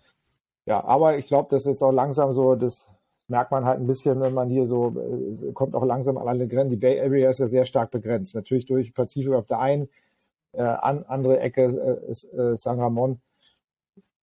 ja 0.65 0.83
aber 0.83 1.17
ich 1.17 1.27
glaube, 1.27 1.47
das 1.51 1.61
ist 1.61 1.67
jetzt 1.67 1.83
auch 1.83 1.91
langsam 1.91 2.33
so, 2.33 2.55
das 2.55 2.85
merkt 3.27 3.51
man 3.51 3.65
halt 3.65 3.79
ein 3.79 3.87
bisschen, 3.87 4.19
wenn 4.19 4.33
man 4.33 4.49
hier 4.49 4.65
so, 4.67 4.93
äh, 4.99 5.51
kommt 5.53 5.73
auch 5.75 5.85
langsam 5.85 6.17
an 6.17 6.27
alle 6.27 6.47
Grenzen. 6.47 6.71
Die 6.71 6.75
Bay 6.75 6.99
Area 6.99 7.29
ist 7.29 7.39
ja 7.39 7.47
sehr 7.47 7.65
stark 7.65 7.91
begrenzt. 7.91 8.35
Natürlich 8.35 8.65
durch 8.65 8.93
Pazifik 8.93 9.33
auf 9.33 9.45
der 9.45 9.59
einen, 9.59 9.89
äh, 10.57 10.61
an, 10.61 11.03
andere 11.07 11.39
Ecke 11.39 11.63
äh, 11.63 12.11
ist 12.11 12.25
äh, 12.33 12.57
San 12.57 12.79
Ramon, 12.79 13.21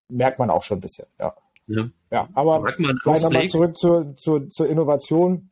merkt 0.09 0.39
man 0.39 0.51
auch 0.51 0.63
schon 0.63 0.79
ein 0.79 0.83
bisschen. 0.83 1.07
Ja, 1.19 1.35
Ja. 1.67 1.89
ja 2.11 2.29
aber 2.35 2.61
nochmal 2.61 2.97
Ausblick? 3.05 3.51
zurück 3.51 3.77
zur, 3.77 4.17
zur, 4.17 4.51
zur 4.51 4.67
Innovation. 4.69 5.51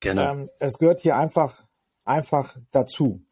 Gerne. 0.00 0.30
Ähm, 0.30 0.50
es 0.58 0.78
gehört 0.78 1.00
hier 1.00 1.16
einfach, 1.16 1.64
einfach 2.04 2.56
dazu. 2.70 3.22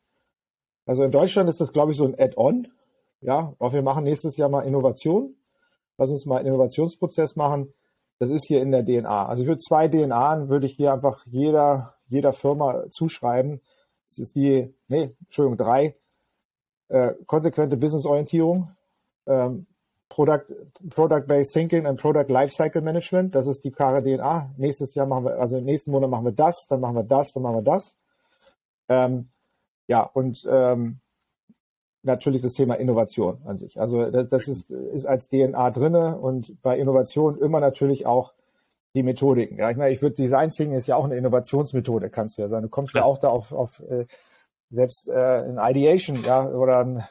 Also 0.84 1.04
in 1.04 1.10
Deutschland 1.10 1.48
ist 1.48 1.60
das, 1.60 1.72
glaube 1.72 1.92
ich, 1.92 1.98
so 1.98 2.04
ein 2.04 2.14
Add-on. 2.18 2.68
Ja, 3.20 3.54
auch 3.58 3.72
wir 3.72 3.82
machen 3.82 4.04
nächstes 4.04 4.36
Jahr 4.36 4.48
mal 4.48 4.62
Innovation. 4.62 5.34
Lass 5.98 6.10
uns 6.10 6.26
mal 6.26 6.38
einen 6.38 6.48
Innovationsprozess 6.48 7.36
machen. 7.36 7.72
Das 8.18 8.30
ist 8.30 8.46
hier 8.46 8.62
in 8.62 8.70
der 8.70 8.84
DNA. 8.84 9.26
Also 9.26 9.44
für 9.44 9.56
zwei 9.56 9.88
DNA 9.88 10.48
würde 10.48 10.66
ich 10.66 10.74
hier 10.74 10.92
einfach 10.92 11.24
jeder, 11.26 11.96
jeder 12.06 12.32
Firma 12.32 12.88
zuschreiben. 12.90 13.60
Das 14.06 14.18
ist 14.18 14.36
die, 14.36 14.74
nee, 14.88 15.14
Entschuldigung, 15.24 15.58
drei, 15.58 15.96
äh, 16.88 17.14
konsequente 17.26 17.76
Businessorientierung, 17.76 18.70
ähm, 19.26 19.66
Product, 20.08 20.54
Product-Based 20.90 21.52
Thinking 21.52 21.86
and 21.86 22.00
Product 22.00 22.28
Lifecycle 22.28 22.80
Management. 22.80 23.34
Das 23.34 23.46
ist 23.46 23.64
die 23.64 23.72
klare 23.72 24.02
DNA. 24.02 24.54
Nächstes 24.56 24.94
Jahr 24.94 25.06
machen 25.06 25.24
wir, 25.24 25.38
also 25.40 25.56
im 25.56 25.64
nächsten 25.64 25.90
Monat 25.90 26.10
machen 26.10 26.24
wir 26.24 26.32
das, 26.32 26.66
dann 26.68 26.80
machen 26.80 26.96
wir 26.96 27.02
das, 27.02 27.32
dann 27.32 27.42
machen 27.42 27.56
wir 27.56 27.62
das. 27.62 27.96
Ähm, 28.88 29.28
ja, 29.88 30.02
und 30.02 30.46
ähm, 30.48 31.00
natürlich 32.02 32.40
das 32.40 32.52
Thema 32.52 32.74
Innovation 32.74 33.38
an 33.44 33.58
sich. 33.58 33.80
Also 33.80 34.10
das, 34.10 34.28
das 34.28 34.48
ist, 34.48 34.70
ist 34.70 35.06
als 35.06 35.28
DNA 35.28 35.70
drinne 35.72 36.18
und 36.18 36.62
bei 36.62 36.78
Innovation 36.78 37.38
immer 37.38 37.60
natürlich 37.60 38.06
auch 38.06 38.32
die 38.94 39.02
Methodiken. 39.02 39.58
Ja, 39.58 39.70
ich 39.70 39.76
meine, 39.76 39.92
ich 39.92 40.00
würde 40.00 40.14
Design 40.14 40.50
Thinking 40.50 40.76
ist 40.76 40.86
ja 40.86 40.96
auch 40.96 41.04
eine 41.04 41.16
Innovationsmethode, 41.16 42.08
kannst 42.08 42.38
du 42.38 42.42
ja 42.42 42.48
sagen. 42.48 42.62
Du 42.62 42.68
kommst 42.68 42.94
ja 42.94 43.00
Klar. 43.00 43.10
auch 43.10 43.18
da 43.18 43.28
auf, 43.28 43.52
auf 43.52 43.80
äh, 43.90 44.06
selbst 44.70 45.08
äh, 45.08 45.44
in 45.44 45.58
Ideation, 45.58 46.22
ja, 46.24 46.48
oder 46.48 46.78
ein 46.78 47.04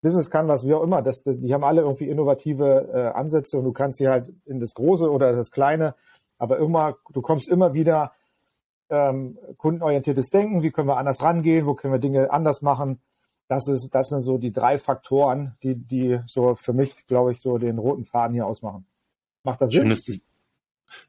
Business 0.00 0.30
Canvas, 0.30 0.66
wie 0.66 0.74
auch 0.74 0.82
immer, 0.82 1.02
das, 1.02 1.22
die 1.24 1.52
haben 1.52 1.64
alle 1.64 1.82
irgendwie 1.82 2.08
innovative 2.08 2.88
äh, 2.92 3.18
Ansätze 3.18 3.58
und 3.58 3.64
du 3.64 3.72
kannst 3.72 3.98
sie 3.98 4.08
halt 4.08 4.32
in 4.44 4.60
das 4.60 4.74
Große 4.74 5.10
oder 5.10 5.32
das 5.32 5.50
Kleine, 5.50 5.94
aber 6.38 6.58
immer, 6.58 6.96
du 7.12 7.20
kommst 7.20 7.48
immer 7.48 7.74
wieder 7.74 8.12
ähm, 8.90 9.38
kundenorientiertes 9.56 10.30
Denken, 10.30 10.62
wie 10.62 10.70
können 10.70 10.88
wir 10.88 10.96
anders 10.96 11.22
rangehen, 11.22 11.66
wo 11.66 11.74
können 11.74 11.92
wir 11.92 12.00
Dinge 12.00 12.30
anders 12.30 12.62
machen. 12.62 13.00
Das 13.48 13.66
ist, 13.66 13.94
das 13.94 14.08
sind 14.08 14.22
so 14.22 14.38
die 14.38 14.52
drei 14.52 14.78
Faktoren, 14.78 15.56
die, 15.62 15.74
die 15.74 16.20
so 16.26 16.54
für 16.54 16.72
mich, 16.72 16.94
glaube 17.06 17.32
ich, 17.32 17.40
so 17.40 17.58
den 17.58 17.78
roten 17.78 18.04
Faden 18.04 18.34
hier 18.34 18.46
ausmachen. 18.46 18.86
Macht 19.42 19.62
das 19.62 19.70
Sinn? 19.70 19.82
Schönes, 19.82 20.20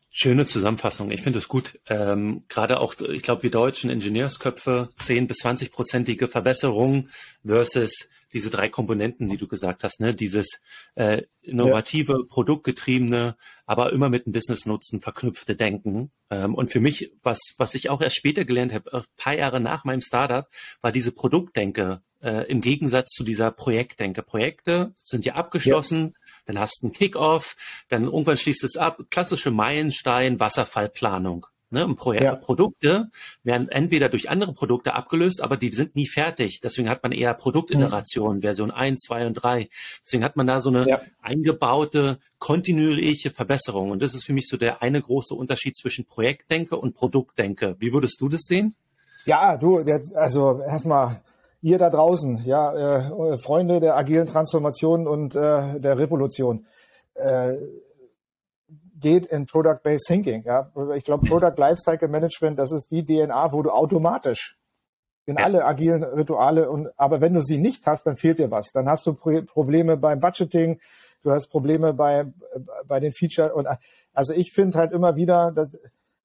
schöne 0.10 0.46
Zusammenfassung. 0.46 1.12
Ich 1.12 1.22
finde 1.22 1.40
es 1.40 1.48
gut. 1.48 1.80
Ähm, 1.88 2.44
Gerade 2.50 2.80
auch, 2.80 2.96
ich 3.00 3.24
glaube, 3.24 3.44
wir 3.44 3.52
deutschen 3.52 3.90
Ingenieursköpfe, 3.90 4.90
10 4.98 5.28
bis 5.28 5.38
20 5.38 5.72
prozentige 5.72 6.28
Verbesserung 6.28 7.10
versus 7.46 8.10
diese 8.34 8.50
drei 8.50 8.70
Komponenten, 8.70 9.28
die 9.28 9.38
du 9.38 9.48
gesagt 9.48 9.84
hast, 9.84 10.00
ne? 10.00 10.14
Dieses 10.14 10.62
äh, 10.96 11.24
innovative, 11.42 12.14
ja. 12.14 12.26
produktgetriebene, 12.28 13.36
aber 13.66 13.92
immer 13.92 14.10
mit 14.10 14.26
einem 14.26 14.34
Business-Nutzen 14.34 15.02
verknüpfte 15.02 15.56
Denken. 15.56 16.12
Ähm, 16.30 16.54
und 16.54 16.70
für 16.70 16.80
mich, 16.80 17.12
was, 17.24 17.40
was 17.58 17.74
ich 17.74 17.90
auch 17.90 18.02
erst 18.02 18.18
später 18.18 18.46
gelernt 18.46 18.74
habe, 18.74 18.94
ein 18.94 19.04
paar 19.18 19.36
Jahre 19.36 19.60
nach 19.60 19.84
meinem 19.84 20.02
Startup, 20.02 20.48
war 20.82 20.92
diese 20.92 21.12
Produktdenke 21.12 22.02
äh, 22.22 22.50
im 22.50 22.62
Gegensatz 22.62 23.10
zu 23.14 23.24
dieser 23.24 23.52
Projektdenke. 23.52 24.22
Projekte 24.22 24.92
sind 24.94 25.26
ja 25.26 25.34
abgeschlossen. 25.36 26.14
Dann 26.50 26.60
hast 26.60 26.82
du 26.82 26.88
einen 26.88 26.94
Kick-off, 26.94 27.56
dann 27.90 28.06
irgendwann 28.06 28.36
schließt 28.38 28.64
es 28.64 28.76
ab. 28.76 29.04
Klassische 29.12 29.52
Meilenstein, 29.52 30.40
Wasserfallplanung. 30.40 31.46
Ne, 31.70 31.86
und 31.86 31.98
Pro 31.98 32.14
ja. 32.14 32.34
Produkte 32.34 33.12
werden 33.44 33.70
entweder 33.70 34.10
durch 34.10 34.32
andere 34.32 34.54
Produkte 34.54 34.96
abgelöst, 34.96 35.44
aber 35.44 35.56
die 35.56 35.70
sind 35.70 35.96
nie 35.96 36.08
fertig. 36.08 36.62
Deswegen 36.64 36.90
hat 36.90 37.04
man 37.04 37.12
eher 37.12 37.36
Produktiterationen, 37.36 38.38
mhm. 38.38 38.42
Version 38.42 38.72
1, 38.72 39.02
2 39.02 39.28
und 39.28 39.34
3. 39.36 39.70
Deswegen 40.04 40.24
hat 40.24 40.36
man 40.36 40.48
da 40.48 40.62
so 40.62 40.70
eine 40.70 40.90
ja. 40.90 41.02
eingebaute, 41.22 42.18
kontinuierliche 42.40 43.30
Verbesserung. 43.30 43.92
Und 43.92 44.02
das 44.02 44.16
ist 44.16 44.26
für 44.26 44.34
mich 44.34 44.48
so 44.48 44.58
der 44.58 44.82
eine 44.82 45.00
große 45.00 45.36
Unterschied 45.36 45.78
zwischen 45.78 46.06
Projektdenke 46.06 46.76
und 46.76 46.96
Produktdenke. 46.96 47.76
Wie 47.78 47.94
würdest 47.94 48.20
du 48.20 48.30
das 48.30 48.42
sehen? 48.48 48.76
Ja, 49.26 49.56
du, 49.56 49.78
also 50.16 50.62
erstmal 50.62 51.22
ihr 51.62 51.78
da 51.78 51.90
draußen, 51.90 52.44
ja, 52.46 53.00
äh, 53.00 53.38
Freunde 53.38 53.80
der 53.80 53.98
agilen 53.98 54.28
Transformation 54.28 55.08
und 55.08 55.36
äh, 55.36 55.80
der 55.80 55.98
Revolution. 55.98 56.66
Äh, 57.16 57.58
geht 59.00 59.28
in 59.28 59.46
Product-Based 59.46 60.06
Thinking. 60.08 60.44
Ja? 60.44 60.72
Ich 60.96 61.04
glaube, 61.04 61.28
Product 61.28 61.54
Lifecycle 61.58 62.10
Management, 62.10 62.60
das 62.60 62.72
ist 62.72 62.92
die 62.92 63.06
DNA, 63.06 63.54
wo 63.54 63.64
du 63.64 63.72
automatisch 63.72 64.58
in 65.26 65.38
ja. 65.38 65.46
alle 65.46 65.64
agilen 65.64 66.04
Rituale 66.04 66.70
und 66.70 66.90
aber 66.98 67.22
wenn 67.22 67.34
du 67.34 67.42
sie 67.42 67.60
nicht 67.60 67.86
hast, 67.86 68.08
dann 68.08 68.18
fehlt 68.18 68.40
dir 68.40 68.52
was. 68.52 68.72
Dann 68.72 68.90
hast 68.90 69.06
du 69.06 69.14
Probleme 69.14 69.96
beim 69.96 70.20
Budgeting, 70.20 70.82
du 71.22 71.32
hast 71.32 71.48
Probleme 71.48 71.94
bei 71.94 72.26
bei 72.86 73.00
den 73.00 73.12
Features 73.12 73.54
und 73.54 73.68
also 74.14 74.34
ich 74.34 74.52
finde 74.52 74.78
halt 74.78 74.92
immer 74.92 75.16
wieder, 75.16 75.52
das 75.52 75.70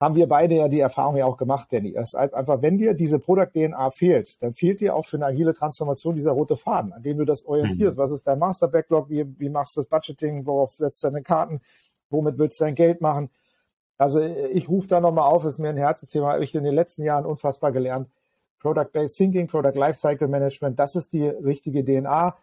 haben 0.04 0.14
wir 0.14 0.28
beide 0.28 0.54
ja 0.54 0.68
die 0.68 0.80
Erfahrung 0.80 1.16
ja 1.16 1.26
auch 1.26 1.36
gemacht, 1.36 1.72
Danny. 1.72 1.90
Ist 1.90 2.14
halt 2.14 2.34
einfach, 2.34 2.62
wenn 2.62 2.78
dir 2.78 2.94
diese 2.94 3.18
Product 3.18 3.50
DNA 3.52 3.90
fehlt, 3.90 4.42
dann 4.42 4.52
fehlt 4.52 4.80
dir 4.80 4.94
auch 4.94 5.06
für 5.06 5.16
eine 5.16 5.26
agile 5.26 5.54
Transformation 5.54 6.14
dieser 6.14 6.32
rote 6.32 6.56
Faden, 6.56 6.92
an 6.92 7.02
dem 7.02 7.18
du 7.18 7.24
das 7.24 7.44
orientierst. 7.44 7.96
Mhm. 7.96 8.02
Was 8.02 8.10
ist 8.10 8.26
dein 8.26 8.38
Master 8.38 8.68
Backlog? 8.68 9.10
Wie, 9.10 9.26
wie 9.38 9.48
machst 9.48 9.76
du 9.76 9.80
das 9.80 9.88
Budgeting? 9.88 10.46
Worauf 10.46 10.74
setzt 10.74 11.02
du 11.02 11.08
deine 11.08 11.22
Karten? 11.22 11.60
womit 12.14 12.38
willst 12.38 12.60
du 12.60 12.64
dein 12.64 12.74
Geld 12.74 13.00
machen? 13.00 13.30
Also 13.98 14.20
ich 14.20 14.68
rufe 14.68 14.88
da 14.88 15.00
nochmal 15.00 15.30
auf, 15.30 15.44
ist 15.44 15.58
mir 15.58 15.68
ein 15.68 15.76
Herzensthema, 15.76 16.32
habe 16.32 16.44
ich 16.44 16.54
in 16.54 16.64
den 16.64 16.74
letzten 16.74 17.02
Jahren 17.02 17.26
unfassbar 17.26 17.72
gelernt. 17.72 18.08
Product-Based 18.60 19.16
Thinking, 19.16 19.46
Product 19.46 19.74
Lifecycle 19.74 20.26
Management, 20.26 20.78
das 20.78 20.96
ist 20.96 21.12
die 21.12 21.26
richtige 21.26 21.84
DNA. 21.84 22.36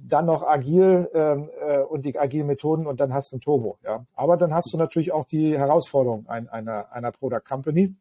Dann 0.00 0.26
noch 0.26 0.42
agil 0.42 1.10
ähm, 1.12 1.50
äh, 1.60 1.80
und 1.80 2.06
die 2.06 2.18
agilen 2.18 2.46
Methoden 2.46 2.86
und 2.86 3.00
dann 3.00 3.12
hast 3.12 3.32
du 3.32 3.36
ein 3.36 3.40
Turbo. 3.40 3.78
Ja. 3.84 4.06
Aber 4.14 4.36
dann 4.36 4.54
hast 4.54 4.72
du 4.72 4.76
natürlich 4.76 5.12
auch 5.12 5.24
die 5.26 5.58
Herausforderung 5.58 6.26
ein, 6.28 6.48
einer, 6.48 6.92
einer 6.92 7.10
Product 7.10 7.42
Company, 7.46 7.94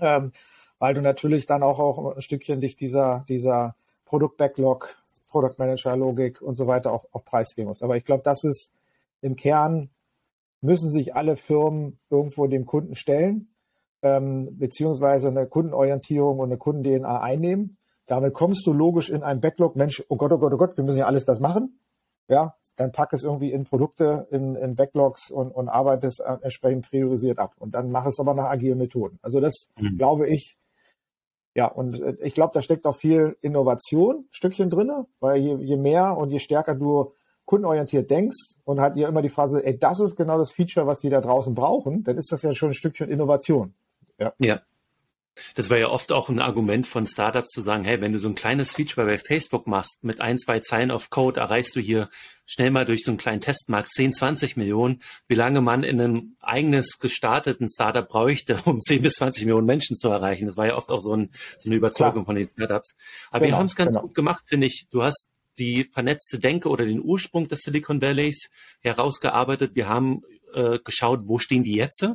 ähm, 0.00 0.32
weil 0.78 0.94
du 0.94 1.00
natürlich 1.00 1.46
dann 1.46 1.62
auch, 1.62 1.78
auch 1.78 2.16
ein 2.16 2.20
Stückchen 2.20 2.60
dich 2.60 2.76
dieser, 2.76 3.24
dieser 3.28 3.76
Produkt-Backlog, 4.06 4.96
Product 5.30 5.54
Manager 5.58 5.96
Logik 5.96 6.42
und 6.42 6.56
so 6.56 6.66
weiter 6.66 6.92
auch, 6.92 7.04
auch 7.12 7.24
preisgeben 7.24 7.68
musst. 7.68 7.82
Aber 7.82 7.96
ich 7.96 8.04
glaube, 8.04 8.22
das 8.24 8.44
ist 8.44 8.72
im 9.20 9.36
Kern 9.36 9.90
müssen 10.60 10.90
sich 10.90 11.14
alle 11.14 11.36
Firmen 11.36 11.98
irgendwo 12.10 12.46
dem 12.46 12.64
Kunden 12.64 12.94
stellen, 12.94 13.48
ähm, 14.02 14.58
beziehungsweise 14.58 15.28
eine 15.28 15.46
Kundenorientierung 15.46 16.38
und 16.38 16.48
eine 16.48 16.58
Kunden-DNA 16.58 17.20
einnehmen. 17.20 17.76
Damit 18.06 18.34
kommst 18.34 18.66
du 18.66 18.72
logisch 18.72 19.10
in 19.10 19.22
ein 19.22 19.40
Backlog, 19.40 19.76
Mensch, 19.76 20.04
oh 20.08 20.16
Gott, 20.16 20.32
oh 20.32 20.38
Gott, 20.38 20.52
oh 20.52 20.56
Gott, 20.58 20.76
wir 20.76 20.84
müssen 20.84 20.98
ja 20.98 21.06
alles 21.06 21.24
das 21.24 21.40
machen. 21.40 21.78
Ja, 22.28 22.54
dann 22.76 22.92
pack 22.92 23.12
es 23.12 23.22
irgendwie 23.22 23.52
in 23.52 23.64
Produkte, 23.64 24.26
in, 24.30 24.56
in 24.56 24.74
Backlogs 24.74 25.30
und, 25.30 25.50
und 25.50 25.68
arbeite 25.68 26.08
es 26.08 26.18
entsprechend 26.18 26.88
priorisiert 26.88 27.38
ab. 27.38 27.54
Und 27.58 27.74
dann 27.74 27.90
mach 27.90 28.06
es 28.06 28.18
aber 28.18 28.34
nach 28.34 28.50
agilen 28.50 28.78
Methoden. 28.78 29.18
Also 29.22 29.40
das 29.40 29.68
mhm. 29.78 29.96
glaube 29.96 30.28
ich, 30.28 30.56
ja, 31.54 31.66
und 31.66 32.00
äh, 32.00 32.16
ich 32.20 32.34
glaube, 32.34 32.52
da 32.52 32.60
steckt 32.60 32.86
auch 32.86 32.96
viel 32.96 33.36
Innovation, 33.40 34.26
Stückchen 34.30 34.70
drinne, 34.70 35.06
weil 35.20 35.40
je, 35.40 35.56
je 35.56 35.76
mehr 35.76 36.16
und 36.16 36.30
je 36.30 36.40
stärker 36.40 36.74
du 36.74 37.12
kundenorientiert 37.44 38.10
denkst 38.10 38.56
und 38.64 38.80
hat 38.80 38.96
dir 38.96 39.06
immer 39.06 39.22
die 39.22 39.28
Phase, 39.28 39.64
ey, 39.64 39.78
das 39.78 40.00
ist 40.00 40.16
genau 40.16 40.38
das 40.38 40.50
Feature, 40.50 40.86
was 40.86 40.98
die 41.00 41.10
da 41.10 41.20
draußen 41.20 41.54
brauchen, 41.54 42.02
dann 42.02 42.16
ist 42.16 42.32
das 42.32 42.42
ja 42.42 42.54
schon 42.54 42.70
ein 42.70 42.74
Stückchen 42.74 43.08
Innovation. 43.08 43.74
Ja. 44.18 44.32
ja. 44.38 44.60
Das 45.54 45.70
war 45.70 45.78
ja 45.78 45.88
oft 45.88 46.12
auch 46.12 46.28
ein 46.28 46.38
Argument 46.38 46.86
von 46.86 47.06
Startups 47.06 47.48
zu 47.48 47.60
sagen, 47.60 47.84
hey, 47.84 48.00
wenn 48.00 48.12
du 48.12 48.18
so 48.18 48.28
ein 48.28 48.34
kleines 48.34 48.72
Feature 48.72 49.06
bei 49.06 49.18
Facebook 49.18 49.66
machst, 49.66 50.02
mit 50.02 50.20
ein, 50.20 50.38
zwei 50.38 50.60
Zeilen 50.60 50.90
auf 50.90 51.10
Code, 51.10 51.40
erreichst 51.40 51.74
du 51.76 51.80
hier 51.80 52.08
schnell 52.46 52.70
mal 52.70 52.84
durch 52.84 53.04
so 53.04 53.10
einen 53.10 53.18
kleinen 53.18 53.40
Testmarkt 53.40 53.88
10, 53.90 54.12
20 54.12 54.56
Millionen, 54.56 55.02
wie 55.26 55.34
lange 55.34 55.60
man 55.60 55.82
in 55.82 56.00
einem 56.00 56.36
eigenes 56.40 56.98
gestarteten 56.98 57.68
Startup 57.68 58.06
bräuchte, 58.06 58.60
um 58.64 58.80
10 58.80 59.02
bis 59.02 59.14
20 59.14 59.44
Millionen 59.44 59.66
Menschen 59.66 59.96
zu 59.96 60.08
erreichen. 60.08 60.46
Das 60.46 60.56
war 60.56 60.66
ja 60.66 60.76
oft 60.76 60.90
auch 60.90 61.00
so, 61.00 61.16
ein, 61.16 61.30
so 61.58 61.68
eine 61.68 61.76
Überzeugung 61.76 62.24
Klar. 62.24 62.26
von 62.26 62.36
den 62.36 62.48
Startups. 62.48 62.96
Aber 63.30 63.40
genau, 63.40 63.56
wir 63.56 63.58
haben 63.58 63.66
es 63.66 63.76
ganz 63.76 63.90
genau. 63.94 64.02
gut 64.02 64.14
gemacht, 64.14 64.44
finde 64.46 64.66
ich. 64.66 64.86
Du 64.90 65.02
hast 65.02 65.30
die 65.58 65.84
vernetzte 65.84 66.38
Denke 66.38 66.68
oder 66.68 66.84
den 66.84 67.02
Ursprung 67.02 67.48
des 67.48 67.60
Silicon 67.60 68.02
Valleys 68.02 68.50
herausgearbeitet. 68.80 69.74
Wir 69.74 69.88
haben 69.88 70.22
äh, 70.52 70.78
geschaut, 70.78 71.22
wo 71.24 71.38
stehen 71.38 71.62
die 71.62 71.76
jetzt? 71.76 72.06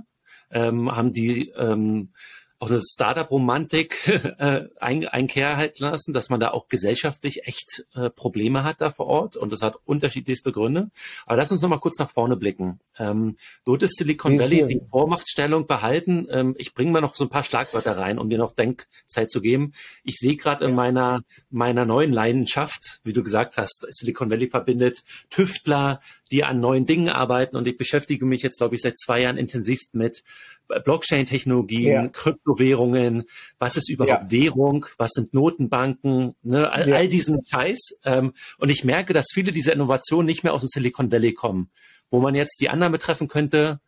Ähm, 0.51 0.91
haben 0.95 1.13
die 1.13 1.49
ähm, 1.49 2.13
auch 2.59 2.69
eine 2.69 2.81
Startup-Romantik 2.83 4.07
äh, 4.37 4.65
ein, 4.79 5.07
einkehrhalten 5.07 5.85
lassen, 5.85 6.13
dass 6.13 6.29
man 6.29 6.39
da 6.39 6.51
auch 6.51 6.67
gesellschaftlich 6.67 7.47
echt 7.47 7.85
äh, 7.95 8.09
Probleme 8.09 8.63
hat 8.63 8.81
da 8.81 8.91
vor 8.91 9.07
Ort 9.07 9.35
und 9.37 9.51
das 9.51 9.61
hat 9.61 9.77
unterschiedlichste 9.85 10.51
Gründe. 10.51 10.91
Aber 11.25 11.37
lass 11.37 11.51
uns 11.51 11.61
noch 11.61 11.69
mal 11.69 11.79
kurz 11.79 11.97
nach 11.99 12.09
vorne 12.09 12.35
blicken. 12.35 12.79
Ähm, 12.97 13.37
wird 13.65 13.83
es 13.83 13.93
Silicon 13.93 14.37
Valley 14.37 14.65
die 14.67 14.81
Vormachtstellung 14.91 15.67
behalten? 15.67 16.27
Ähm, 16.29 16.55
ich 16.57 16.73
bringe 16.73 16.91
mal 16.91 17.01
noch 17.01 17.15
so 17.15 17.23
ein 17.23 17.29
paar 17.29 17.43
Schlagwörter 17.43 17.97
rein, 17.97 18.19
um 18.19 18.29
dir 18.29 18.37
noch 18.37 18.51
Denkzeit 18.51 19.31
zu 19.31 19.41
geben. 19.41 19.73
Ich 20.03 20.17
sehe 20.17 20.35
gerade 20.35 20.65
in 20.65 20.75
meiner 20.75 21.23
meiner 21.49 21.85
neuen 21.85 22.11
Leidenschaft, 22.11 22.99
wie 23.03 23.13
du 23.13 23.23
gesagt 23.23 23.57
hast, 23.57 23.85
Silicon 23.89 24.29
Valley 24.29 24.47
verbindet 24.47 25.03
Tüftler, 25.29 26.01
die 26.31 26.43
an 26.43 26.59
neuen 26.59 26.85
Dingen 26.85 27.09
arbeiten 27.09 27.55
und 27.55 27.67
ich 27.67 27.77
beschäftige 27.77 28.25
mich 28.25 28.41
jetzt, 28.41 28.57
glaube 28.57 28.75
ich, 28.75 28.81
seit 28.81 28.97
zwei 28.97 29.21
Jahren 29.21 29.37
intensivst 29.37 29.95
mit 29.95 30.23
Blockchain-Technologien, 30.67 31.91
ja. 31.91 32.07
Kryptowährungen, 32.07 33.23
was 33.57 33.77
ist 33.77 33.89
überhaupt 33.89 34.31
ja. 34.31 34.31
Währung, 34.31 34.85
was 34.97 35.11
sind 35.11 35.33
Notenbanken, 35.33 36.35
ne, 36.43 36.71
all, 36.71 36.87
ja. 36.87 36.95
all 36.95 37.07
diesen 37.07 37.43
Scheiß. 37.43 37.99
Ähm, 38.03 38.33
und 38.57 38.69
ich 38.69 38.83
merke, 38.83 39.13
dass 39.13 39.27
viele 39.33 39.51
dieser 39.51 39.73
Innovationen 39.73 40.27
nicht 40.27 40.43
mehr 40.43 40.53
aus 40.53 40.61
dem 40.61 40.67
Silicon 40.67 41.11
Valley 41.11 41.33
kommen, 41.33 41.71
wo 42.11 42.19
man 42.19 42.35
jetzt 42.35 42.61
die 42.61 42.69
anderen 42.69 42.91
betreffen 42.91 43.27
könnte, 43.27 43.79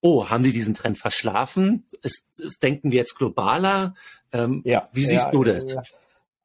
oh, 0.00 0.28
haben 0.28 0.44
die 0.44 0.52
diesen 0.52 0.74
Trend 0.74 0.98
verschlafen? 0.98 1.84
Ist, 2.02 2.24
ist, 2.38 2.62
denken 2.62 2.92
wir 2.92 2.98
jetzt 2.98 3.16
globaler? 3.16 3.94
Ähm, 4.32 4.60
ja. 4.64 4.88
Wie 4.92 5.04
siehst 5.04 5.28
du 5.32 5.44
das? 5.44 5.64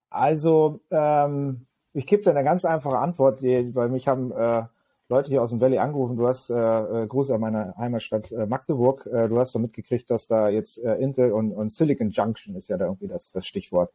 Also, 0.09 0.79
ähm, 0.89 1.65
ich 1.93 2.07
gebe 2.07 2.23
dir 2.23 2.31
eine 2.31 2.43
ganz 2.43 2.63
einfache 2.63 2.97
Antwort, 2.97 3.43
weil 3.43 3.89
mich 3.89 4.07
haben 4.07 4.31
äh, 4.31 4.63
Leute 5.09 5.29
hier 5.29 5.41
aus 5.41 5.49
dem 5.49 5.59
Valley 5.59 5.79
angerufen. 5.79 6.17
Du 6.17 6.27
hast 6.27 6.51
äh, 6.51 6.53
äh, 6.53 7.07
Gruß 7.07 7.31
an 7.31 7.41
meine 7.41 7.75
Heimatstadt 7.77 8.31
äh, 8.31 8.45
Magdeburg. 8.45 9.07
Äh, 9.07 9.27
du 9.27 9.39
hast 9.39 9.55
doch 9.55 9.59
mitgekriegt, 9.59 10.09
dass 10.11 10.27
da 10.27 10.49
jetzt 10.49 10.77
äh, 10.77 10.95
Intel 10.95 11.31
und, 11.31 11.51
und 11.51 11.73
Silicon 11.73 12.11
Junction 12.11 12.55
ist 12.55 12.69
ja 12.69 12.77
da 12.77 12.85
irgendwie 12.85 13.07
das, 13.07 13.31
das 13.31 13.47
Stichwort. 13.47 13.91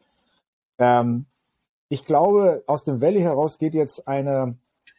Ähm, 0.77 1.27
ich 1.89 2.05
glaube, 2.05 2.65
aus 2.67 2.83
dem 2.83 3.01
Valley 3.01 3.21
heraus 3.21 3.59
geht 3.59 3.75
jetzt 3.75 4.09
eine, 4.09 4.57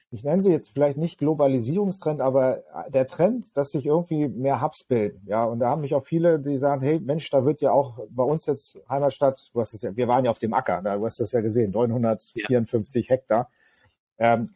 ich 0.10 0.24
nenne 0.24 0.42
sie 0.42 0.52
jetzt 0.52 0.70
vielleicht 0.70 0.98
nicht 0.98 1.18
Globalisierungstrend, 1.18 2.22
aber 2.22 2.64
der 2.88 3.08
Trend, 3.08 3.58
dass 3.58 3.72
sich 3.72 3.86
irgendwie 3.86 4.30
mehr 4.30 4.62
Hubs 4.62 4.86
bilden. 4.86 5.22
Ja, 5.26 5.44
und 5.44 5.60
da 5.60 5.70
haben 5.70 5.82
mich 5.82 5.96
auch 5.96 6.06
viele, 6.06 6.40
die 6.40 6.56
sagen, 6.56 6.82
hey 6.82 7.02
Mensch, 7.02 7.30
da 7.30 7.44
wird 7.44 7.60
ja 7.60 7.72
auch 7.72 8.00
bei 8.10 8.24
uns 8.24 8.46
jetzt 8.46 8.80
Heimatstadt, 8.88 9.50
du 9.54 9.60
hast 9.60 9.74
es 9.74 9.82
ja, 9.82 9.98
wir 9.98 10.08
waren 10.08 10.24
ja 10.24 10.32
auf 10.32 10.40
dem 10.40 10.54
Acker, 10.54 10.82
da, 10.82 10.96
du 10.96 11.06
hast 11.06 11.20
das 11.20 11.34
ja 11.34 11.42
gesehen, 11.42 11.72
954 11.72 13.08
ja. 13.08 13.16
Hektar. 13.16 13.50
Ähm, 14.18 14.52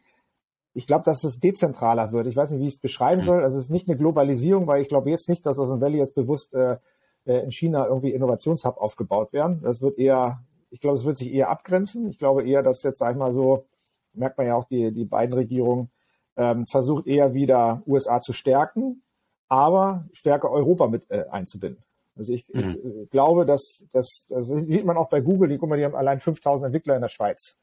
ich 0.72 0.86
glaube, 0.86 1.04
dass 1.04 1.24
es 1.24 1.38
dezentraler 1.38 2.12
wird. 2.12 2.26
Ich 2.26 2.36
weiß 2.36 2.50
nicht, 2.50 2.60
wie 2.60 2.68
ich 2.68 2.74
es 2.74 2.80
beschreiben 2.80 3.22
soll. 3.22 3.42
Also 3.42 3.58
es 3.58 3.64
ist 3.64 3.70
nicht 3.70 3.88
eine 3.88 3.98
Globalisierung, 3.98 4.66
weil 4.66 4.82
ich 4.82 4.88
glaube 4.88 5.10
jetzt 5.10 5.28
nicht, 5.28 5.44
dass 5.44 5.58
aus 5.58 5.68
dem 5.68 5.80
Valley 5.80 5.98
jetzt 5.98 6.14
bewusst 6.14 6.54
äh, 6.54 6.76
äh, 7.24 7.38
in 7.40 7.50
China 7.50 7.86
irgendwie 7.86 8.10
Innovationshub 8.10 8.76
aufgebaut 8.76 9.32
werden. 9.32 9.60
Das 9.62 9.80
wird 9.80 9.98
eher, 9.98 10.44
ich 10.70 10.80
glaube, 10.80 10.96
es 10.96 11.04
wird 11.04 11.16
sich 11.16 11.32
eher 11.32 11.50
abgrenzen. 11.50 12.08
Ich 12.08 12.18
glaube 12.18 12.46
eher, 12.46 12.62
dass 12.62 12.82
jetzt, 12.82 12.98
sag 12.98 13.12
ich 13.12 13.18
mal 13.18 13.34
so, 13.34 13.66
merkt 14.12 14.38
man 14.38 14.46
ja 14.46 14.54
auch, 14.54 14.64
die, 14.64 14.92
die 14.92 15.04
beiden 15.04 15.34
Regierungen 15.34 15.90
ähm, 16.36 16.66
versucht 16.66 17.06
eher 17.06 17.34
wieder 17.34 17.82
USA 17.86 18.20
zu 18.20 18.32
stärken, 18.32 19.02
aber 19.48 20.08
stärker 20.12 20.50
Europa 20.50 20.88
mit 20.88 21.10
äh, 21.10 21.24
einzubinden. 21.30 21.82
Also 22.16 22.32
ich, 22.32 22.48
mhm. 22.52 22.78
ich 22.82 23.10
glaube, 23.10 23.44
dass, 23.44 23.84
dass 23.92 24.26
das 24.28 24.46
sieht 24.46 24.84
man 24.84 24.96
auch 24.96 25.10
bei 25.10 25.20
Google, 25.20 25.48
die, 25.48 25.58
guck 25.58 25.68
mal, 25.68 25.78
die 25.78 25.84
haben 25.84 25.94
allein 25.94 26.20
5000 26.20 26.66
Entwickler 26.66 26.94
in 26.94 27.02
der 27.02 27.08
Schweiz. 27.08 27.56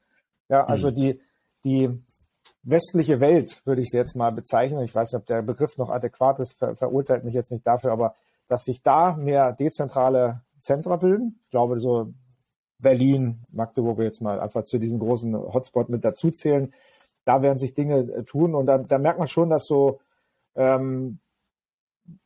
Ja, 0.48 0.64
also 0.64 0.90
mhm. 0.90 0.94
die, 0.94 1.20
die 1.64 2.02
westliche 2.62 3.20
Welt, 3.20 3.62
würde 3.64 3.80
ich 3.80 3.88
sie 3.90 3.96
jetzt 3.96 4.16
mal 4.16 4.32
bezeichnen. 4.32 4.82
Ich 4.82 4.94
weiß 4.94 5.12
nicht, 5.12 5.20
ob 5.20 5.26
der 5.26 5.42
Begriff 5.42 5.76
noch 5.78 5.90
adäquat 5.90 6.40
ist, 6.40 6.58
ver 6.58 6.76
verurteilt 6.76 7.24
mich 7.24 7.34
jetzt 7.34 7.50
nicht 7.50 7.66
dafür, 7.66 7.92
aber 7.92 8.14
dass 8.48 8.64
sich 8.64 8.82
da 8.82 9.16
mehr 9.16 9.52
dezentrale 9.52 10.42
Zentra 10.60 10.96
bilden. 10.96 11.40
Ich 11.44 11.50
glaube, 11.50 11.78
so 11.80 12.12
Berlin, 12.80 13.40
Magdeburg 13.50 13.98
jetzt 14.00 14.22
mal 14.22 14.40
einfach 14.40 14.64
zu 14.64 14.78
diesem 14.78 14.98
großen 14.98 15.34
Hotspot 15.34 15.88
mit 15.88 16.04
dazuzählen. 16.04 16.72
Da 17.24 17.42
werden 17.42 17.58
sich 17.58 17.74
Dinge 17.74 17.98
äh, 17.98 18.24
tun 18.24 18.54
und 18.54 18.66
da, 18.66 18.78
da 18.78 18.98
merkt 18.98 19.18
man 19.18 19.28
schon, 19.28 19.50
dass 19.50 19.66
so, 19.66 20.00
ähm, 20.54 21.18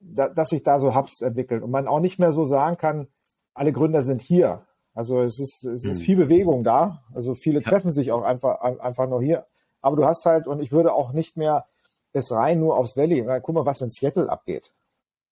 da, 0.01 0.29
dass 0.29 0.51
sich 0.51 0.63
da 0.63 0.79
so 0.79 0.95
Hubs 0.95 1.23
entwickelt 1.23 1.63
und 1.63 1.71
man 1.71 1.89
auch 1.89 2.01
nicht 2.01 2.19
mehr 2.19 2.33
so 2.33 2.45
sagen 2.45 2.77
kann, 2.77 3.09
alle 3.55 3.73
Gründer 3.73 4.03
sind 4.03 4.21
hier. 4.21 4.67
Also 4.95 5.21
es 5.23 5.41
ist, 5.41 5.65
es 5.65 5.85
ist 5.85 6.01
mhm. 6.01 6.03
viel 6.03 6.17
Bewegung 6.17 6.65
da. 6.65 7.03
Also 7.15 7.35
viele 7.35 7.63
treffen 7.63 7.91
sich 7.91 8.13
auch 8.13 8.23
einfach, 8.23 8.61
einfach 8.61 9.09
nur 9.09 9.23
hier. 9.23 9.47
Aber 9.83 9.97
du 9.97 10.07
hast 10.07 10.25
halt, 10.25 10.47
und 10.47 10.61
ich 10.61 10.73
würde 10.73 10.95
auch 10.95 11.13
nicht 11.13 11.37
mehr 11.37 11.67
es 12.13 12.31
rein 12.31 12.61
nur 12.61 12.77
aufs 12.77 12.97
Valley, 12.97 13.27
weil 13.27 13.41
guck 13.41 13.55
mal, 13.55 13.67
was 13.67 13.81
in 13.81 13.91
Seattle 13.91 14.31
abgeht. 14.31 14.73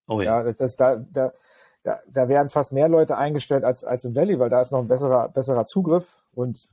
Oh 0.07 0.21
ja. 0.21 0.43
ja 0.43 0.53
das, 0.53 0.75
da, 0.75 0.95
da, 0.97 1.33
da, 1.83 1.99
da 2.07 2.27
werden 2.27 2.49
fast 2.49 2.71
mehr 2.71 2.89
Leute 2.89 3.17
eingestellt 3.17 3.63
als, 3.63 3.83
als 3.83 4.03
im 4.05 4.15
Valley, 4.15 4.39
weil 4.39 4.49
da 4.49 4.61
ist 4.61 4.71
noch 4.71 4.79
ein 4.79 4.87
besserer, 4.87 5.29
besserer 5.29 5.65
Zugriff 5.65 6.05
und 6.33 6.69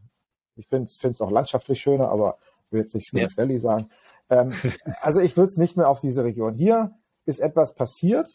ich 0.56 0.68
finde 0.68 0.88
es 0.88 1.20
auch 1.20 1.30
landschaftlich 1.30 1.80
schöner, 1.80 2.08
aber 2.08 2.38
will 2.70 2.82
jetzt 2.82 2.94
nicht 2.94 3.08
Smith 3.08 3.34
ja. 3.36 3.42
Valley 3.42 3.58
sagen. 3.58 3.90
Ähm, 4.30 4.52
also 5.00 5.20
ich 5.20 5.36
würde 5.36 5.50
es 5.50 5.56
nicht 5.56 5.76
mehr 5.76 5.88
auf 5.88 6.00
diese 6.00 6.24
Region. 6.24 6.54
Hier 6.54 6.94
ist 7.24 7.40
etwas 7.40 7.74
passiert 7.74 8.28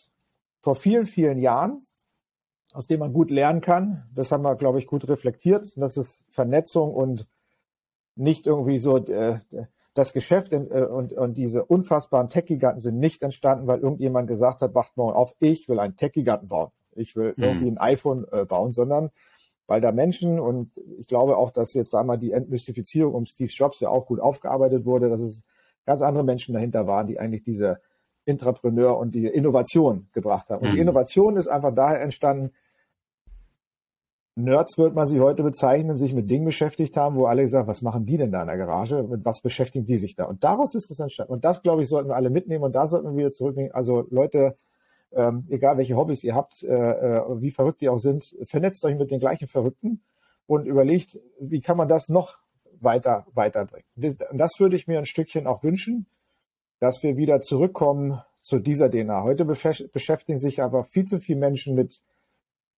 vor 0.59 0.75
vielen, 0.75 1.05
vielen 1.05 1.39
Jahren, 1.39 1.83
aus 2.73 2.85
dem 2.85 2.99
man 2.99 3.13
gut 3.13 3.31
lernen 3.31 3.61
kann. 3.61 4.09
Das 4.13 4.31
haben 4.31 4.43
wir, 4.43 4.55
glaube 4.55 4.79
ich, 4.79 4.87
gut 4.87 5.07
reflektiert. 5.07 5.73
Und 5.75 5.81
das 5.81 5.97
ist 5.97 6.13
Vernetzung 6.29 6.93
und 6.93 7.27
nicht 8.15 8.47
irgendwie 8.47 8.79
so 8.79 8.97
äh, 8.97 9.39
das 9.93 10.13
Geschäft 10.13 10.53
in, 10.53 10.69
äh, 10.71 10.85
und, 10.85 11.13
und 11.13 11.37
diese 11.37 11.65
unfassbaren 11.65 12.29
Tech-Giganten 12.29 12.81
sind 12.81 12.99
nicht 12.99 13.23
entstanden, 13.23 13.67
weil 13.67 13.79
irgendjemand 13.79 14.27
gesagt 14.27 14.61
hat, 14.61 14.73
wacht 14.75 14.97
mal 14.97 15.13
auf, 15.13 15.35
ich 15.39 15.67
will 15.67 15.79
einen 15.79 15.97
Tech-Giganten 15.97 16.47
bauen. 16.47 16.71
Ich 16.93 17.15
will 17.15 17.33
hm. 17.33 17.43
irgendwie 17.43 17.67
ein 17.67 17.77
iPhone 17.77 18.25
äh, 18.31 18.45
bauen, 18.45 18.73
sondern 18.73 19.11
weil 19.67 19.79
da 19.79 19.91
Menschen 19.91 20.39
und 20.39 20.71
ich 20.97 21.07
glaube 21.07 21.37
auch, 21.37 21.51
dass 21.51 21.73
jetzt 21.73 21.95
einmal 21.95 22.17
die 22.17 22.31
Entmystifizierung 22.31 23.13
um 23.13 23.25
Steve 23.25 23.51
Jobs 23.53 23.79
ja 23.79 23.89
auch 23.89 24.05
gut 24.05 24.19
aufgearbeitet 24.19 24.85
wurde, 24.85 25.09
dass 25.09 25.21
es 25.21 25.41
ganz 25.85 26.01
andere 26.01 26.25
Menschen 26.25 26.53
dahinter 26.53 26.87
waren, 26.87 27.07
die 27.07 27.19
eigentlich 27.19 27.43
diese 27.43 27.79
Intrapreneur 28.25 28.97
und 28.97 29.15
die 29.15 29.25
Innovation 29.25 30.09
gebracht 30.11 30.49
haben. 30.49 30.61
Und 30.61 30.69
hm. 30.69 30.75
die 30.75 30.81
Innovation 30.81 31.37
ist 31.37 31.47
einfach 31.47 31.73
daher 31.73 32.01
entstanden, 32.01 32.51
Nerds 34.35 34.77
wird 34.77 34.95
man 34.95 35.09
sie 35.09 35.19
heute 35.19 35.43
bezeichnen, 35.43 35.95
sich 35.95 36.13
mit 36.13 36.29
Dingen 36.29 36.45
beschäftigt 36.45 36.95
haben, 36.95 37.17
wo 37.17 37.25
alle 37.25 37.41
gesagt, 37.41 37.67
was 37.67 37.81
machen 37.81 38.05
die 38.05 38.15
denn 38.15 38.31
da 38.31 38.41
in 38.41 38.47
der 38.47 38.57
Garage? 38.57 39.03
Mit 39.03 39.25
was 39.25 39.41
beschäftigen 39.41 39.85
die 39.85 39.97
sich 39.97 40.15
da? 40.15 40.23
Und 40.23 40.43
daraus 40.45 40.73
ist 40.73 40.89
es 40.89 40.99
entstanden. 40.99 41.33
Und 41.33 41.43
das, 41.43 41.61
glaube 41.61 41.83
ich, 41.83 41.89
sollten 41.89 42.09
wir 42.09 42.15
alle 42.15 42.29
mitnehmen 42.29 42.63
und 42.63 42.73
da 42.73 42.87
sollten 42.87 43.09
wir 43.09 43.17
wieder 43.17 43.31
zurücknehmen. 43.31 43.73
Also 43.73 44.07
Leute, 44.09 44.53
ähm, 45.11 45.47
egal 45.49 45.77
welche 45.77 45.97
Hobbys 45.97 46.23
ihr 46.23 46.33
habt, 46.33 46.63
äh, 46.63 46.67
äh, 46.69 47.41
wie 47.41 47.51
verrückt 47.51 47.81
die 47.81 47.89
auch 47.89 47.97
sind, 47.97 48.33
vernetzt 48.43 48.85
euch 48.85 48.95
mit 48.95 49.11
den 49.11 49.19
gleichen 49.19 49.49
Verrückten 49.49 50.01
und 50.47 50.65
überlegt, 50.65 51.19
wie 51.41 51.59
kann 51.59 51.75
man 51.75 51.89
das 51.89 52.07
noch 52.07 52.37
weiter 52.79 53.25
weiterbringen. 53.33 53.85
Und 53.97 54.37
das 54.37 54.53
würde 54.59 54.77
ich 54.77 54.87
mir 54.87 54.99
ein 54.99 55.05
Stückchen 55.05 55.45
auch 55.45 55.61
wünschen, 55.61 56.05
dass 56.79 57.03
wir 57.03 57.17
wieder 57.17 57.41
zurückkommen 57.41 58.21
zu 58.41 58.59
dieser 58.59 58.89
DNA. 58.89 59.23
Heute 59.23 59.43
beschäftigen 59.43 60.39
sich 60.39 60.63
aber 60.63 60.85
viel 60.85 61.05
zu 61.05 61.19
viele 61.19 61.39
Menschen 61.39 61.75
mit, 61.75 62.01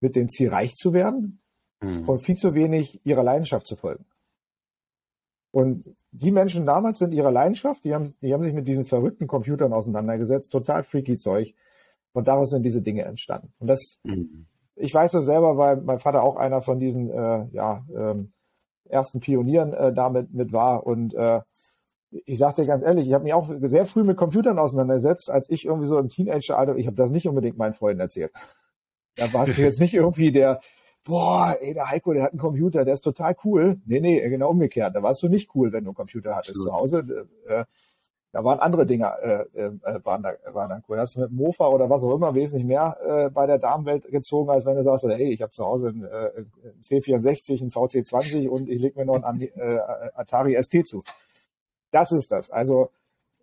mit 0.02 0.16
dem 0.16 0.30
Ziel, 0.30 0.50
reich 0.50 0.74
zu 0.74 0.94
werden 0.94 1.40
mhm. 1.84 2.08
und 2.08 2.20
viel 2.20 2.36
zu 2.36 2.54
wenig 2.54 3.06
ihrer 3.06 3.24
Leidenschaft 3.24 3.68
zu 3.68 3.76
folgen. 3.76 4.06
Und 5.52 5.86
die 6.12 6.32
Menschen 6.32 6.66
damals 6.66 6.98
sind 6.98 7.14
ihrer 7.14 7.32
Leidenschaft, 7.32 7.84
die 7.84 7.94
haben, 7.94 8.16
die 8.22 8.34
haben 8.34 8.44
sich 8.44 8.54
mit 8.54 8.68
diesen 8.68 8.86
verrückten 8.86 9.28
Computern 9.28 9.72
auseinandergesetzt, 9.72 10.52
total 10.52 10.84
freaky 10.84 11.16
Zeug. 11.16 11.54
Und 12.14 12.28
daraus 12.28 12.50
sind 12.50 12.64
diese 12.64 12.82
Dinge 12.82 13.04
entstanden. 13.04 13.54
Und 13.60 13.68
das, 13.68 14.00
mhm. 14.04 14.46
ich 14.76 14.94
weiß 14.94 15.12
das 15.12 15.26
selber, 15.26 15.58
weil 15.58 15.78
mein 15.78 16.00
Vater 16.00 16.24
auch 16.24 16.38
einer 16.38 16.62
von 16.62 16.80
diesen, 16.80 17.10
äh, 17.10 17.48
ja, 17.52 17.86
ähm, 17.96 18.34
ersten 18.86 19.20
Pionieren 19.20 19.74
äh, 19.74 19.94
damit 19.94 20.34
mit 20.34 20.54
war. 20.54 20.86
Und 20.86 21.14
äh, 21.14 21.42
ich 22.26 22.38
sag 22.38 22.56
dir 22.56 22.66
ganz 22.66 22.84
ehrlich, 22.84 23.08
ich 23.08 23.14
habe 23.14 23.24
mich 23.24 23.34
auch 23.34 23.50
sehr 23.60 23.86
früh 23.86 24.04
mit 24.04 24.18
Computern 24.18 24.60
auseinandergesetzt, 24.60 25.30
als 25.32 25.50
ich 25.50 25.66
irgendwie 25.66 25.88
so 25.88 25.98
im 25.98 26.10
Teenageralter, 26.10 26.76
ich 26.78 26.86
habe 26.86 26.96
das 26.96 27.10
nicht 27.10 27.28
unbedingt 27.28 27.58
meinen 27.58 27.74
Freunden 27.74 28.02
erzählt. 28.02 28.32
Da 29.16 29.32
warst 29.34 29.58
du 29.58 29.62
jetzt 29.62 29.80
nicht 29.80 29.94
irgendwie 29.94 30.32
der, 30.32 30.62
boah, 31.04 31.58
ey, 31.60 31.74
der 31.74 31.90
Heiko, 31.90 32.14
der 32.14 32.24
hat 32.24 32.32
einen 32.32 32.40
Computer, 32.40 32.86
der 32.86 32.94
ist 32.94 33.04
total 33.04 33.36
cool. 33.44 33.82
Nee, 33.86 34.00
nee, 34.00 34.30
genau 34.30 34.50
umgekehrt. 34.50 34.96
Da 34.96 35.04
warst 35.04 35.22
du 35.24 35.30
nicht 35.30 35.54
cool, 35.56 35.72
wenn 35.72 35.84
du 35.84 35.92
einen 35.92 35.96
Computer 35.96 36.36
hattest 36.36 36.62
zu 36.62 36.72
Hause. 36.72 37.28
Äh, 37.48 37.66
da 38.34 38.44
waren 38.44 38.60
andere 38.60 38.88
Dinge, 38.88 39.12
äh, 39.22 39.62
äh, 39.62 39.72
waren, 40.04 40.24
da, 40.24 40.34
waren 40.54 40.70
dann 40.70 40.84
cool. 40.90 40.96
Da 40.96 41.04
hast 41.04 41.16
du 41.16 41.20
mit 41.20 41.30
dem 41.30 41.36
Mofa 41.36 41.68
oder 41.68 41.88
was 41.90 42.04
auch 42.04 42.16
immer 42.16 42.34
wesentlich 42.34 42.66
mehr 42.66 42.98
äh, 43.06 43.30
bei 43.30 43.46
der 43.46 43.60
Damenwelt 43.60 44.10
gezogen, 44.10 44.50
als 44.50 44.66
wenn 44.66 44.76
du 44.76 44.82
sagst, 44.82 45.06
hey, 45.06 45.32
ich 45.32 45.42
habe 45.42 45.52
zu 45.52 45.64
Hause 45.64 45.90
einen, 45.90 46.04
äh, 46.04 46.32
einen 46.36 46.82
C64, 46.82 47.62
einen 47.62 47.70
VC20 47.70 48.50
und 48.50 48.70
ich 48.70 48.80
leg 48.80 48.96
mir 48.96 49.06
noch 49.06 49.22
einen 49.22 49.42
äh, 49.42 49.80
Atari 50.16 50.62
ST 50.62 50.88
zu. 50.88 51.04
Das 51.92 52.12
ist 52.12 52.32
das. 52.32 52.50
Also 52.50 52.90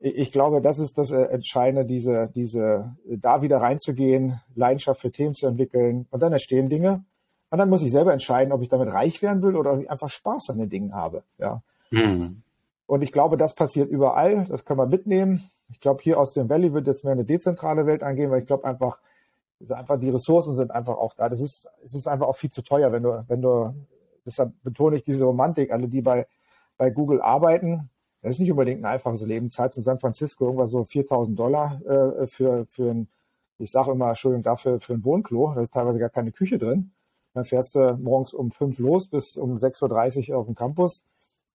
ich 0.00 0.32
glaube, 0.32 0.60
das 0.60 0.80
ist 0.80 0.98
das 0.98 1.12
äh, 1.12 1.22
Entscheidende, 1.24 1.84
diese, 1.84 2.28
diese, 2.34 2.96
da 3.06 3.42
wieder 3.42 3.58
reinzugehen, 3.58 4.40
Leidenschaft 4.56 5.02
für 5.02 5.12
Themen 5.12 5.34
zu 5.34 5.46
entwickeln 5.46 6.08
und 6.10 6.20
dann 6.20 6.32
entstehen 6.32 6.68
Dinge. 6.68 7.04
Und 7.50 7.58
dann 7.58 7.68
muss 7.68 7.82
ich 7.82 7.90
selber 7.90 8.12
entscheiden, 8.12 8.52
ob 8.52 8.62
ich 8.62 8.68
damit 8.68 8.92
reich 8.92 9.22
werden 9.22 9.42
will 9.42 9.56
oder 9.56 9.72
ob 9.72 9.80
ich 9.80 9.90
einfach 9.90 10.08
Spaß 10.08 10.50
an 10.50 10.58
den 10.58 10.70
Dingen 10.70 10.94
habe. 10.94 11.24
Ja. 11.38 11.62
Mhm. 11.90 12.42
Und 12.86 13.02
ich 13.02 13.12
glaube, 13.12 13.36
das 13.36 13.54
passiert 13.54 13.88
überall. 13.88 14.46
Das 14.48 14.64
können 14.64 14.78
wir 14.78 14.86
mitnehmen. 14.86 15.50
Ich 15.68 15.80
glaube, 15.80 16.02
hier 16.02 16.18
aus 16.18 16.32
dem 16.32 16.48
Valley 16.48 16.72
wird 16.72 16.86
jetzt 16.86 17.04
mehr 17.04 17.12
eine 17.12 17.24
dezentrale 17.24 17.86
Welt 17.86 18.02
angehen, 18.02 18.30
weil 18.30 18.40
ich 18.40 18.46
glaube 18.46 18.64
einfach, 18.64 18.98
ist 19.60 19.72
einfach 19.72 19.98
die 19.98 20.10
Ressourcen 20.10 20.56
sind 20.56 20.70
einfach 20.70 20.96
auch 20.96 21.14
da. 21.14 21.28
Das 21.28 21.40
ist, 21.40 21.68
es 21.84 21.94
ist 21.94 22.08
einfach 22.08 22.26
auch 22.26 22.36
viel 22.36 22.50
zu 22.50 22.62
teuer, 22.62 22.92
wenn 22.92 23.02
du, 23.02 23.24
wenn 23.28 23.42
du, 23.42 23.74
deshalb 24.24 24.52
betone 24.62 24.96
ich 24.96 25.02
diese 25.02 25.24
Romantik, 25.24 25.70
alle, 25.70 25.88
die 25.88 26.02
bei, 26.02 26.26
bei 26.76 26.90
Google 26.90 27.20
arbeiten. 27.20 27.90
Das 28.22 28.32
ist 28.32 28.38
nicht 28.38 28.50
unbedingt 28.50 28.82
ein 28.82 28.86
einfaches 28.86 29.22
Leben. 29.22 29.50
Zahlst 29.50 29.76
in 29.76 29.82
San 29.82 29.98
Francisco 29.98 30.46
irgendwas 30.46 30.70
so 30.70 30.84
4000 30.84 31.38
Dollar 31.38 31.80
äh, 31.86 32.26
für, 32.26 32.66
für 32.66 32.90
ein, 32.90 33.08
ich 33.58 33.70
sage 33.70 33.92
immer, 33.92 34.08
Entschuldigung, 34.08 34.42
dafür 34.42 34.80
für 34.80 34.94
ein 34.94 35.04
Wohnklo. 35.04 35.52
Da 35.54 35.62
ist 35.62 35.72
teilweise 35.72 35.98
gar 35.98 36.10
keine 36.10 36.32
Küche 36.32 36.58
drin. 36.58 36.92
Dann 37.34 37.44
fährst 37.44 37.74
du 37.74 37.96
morgens 38.00 38.34
um 38.34 38.50
fünf 38.50 38.78
los 38.78 39.08
bis 39.08 39.36
um 39.36 39.56
6.30 39.56 40.30
Uhr 40.30 40.38
auf 40.38 40.46
dem 40.46 40.54
Campus, 40.54 41.02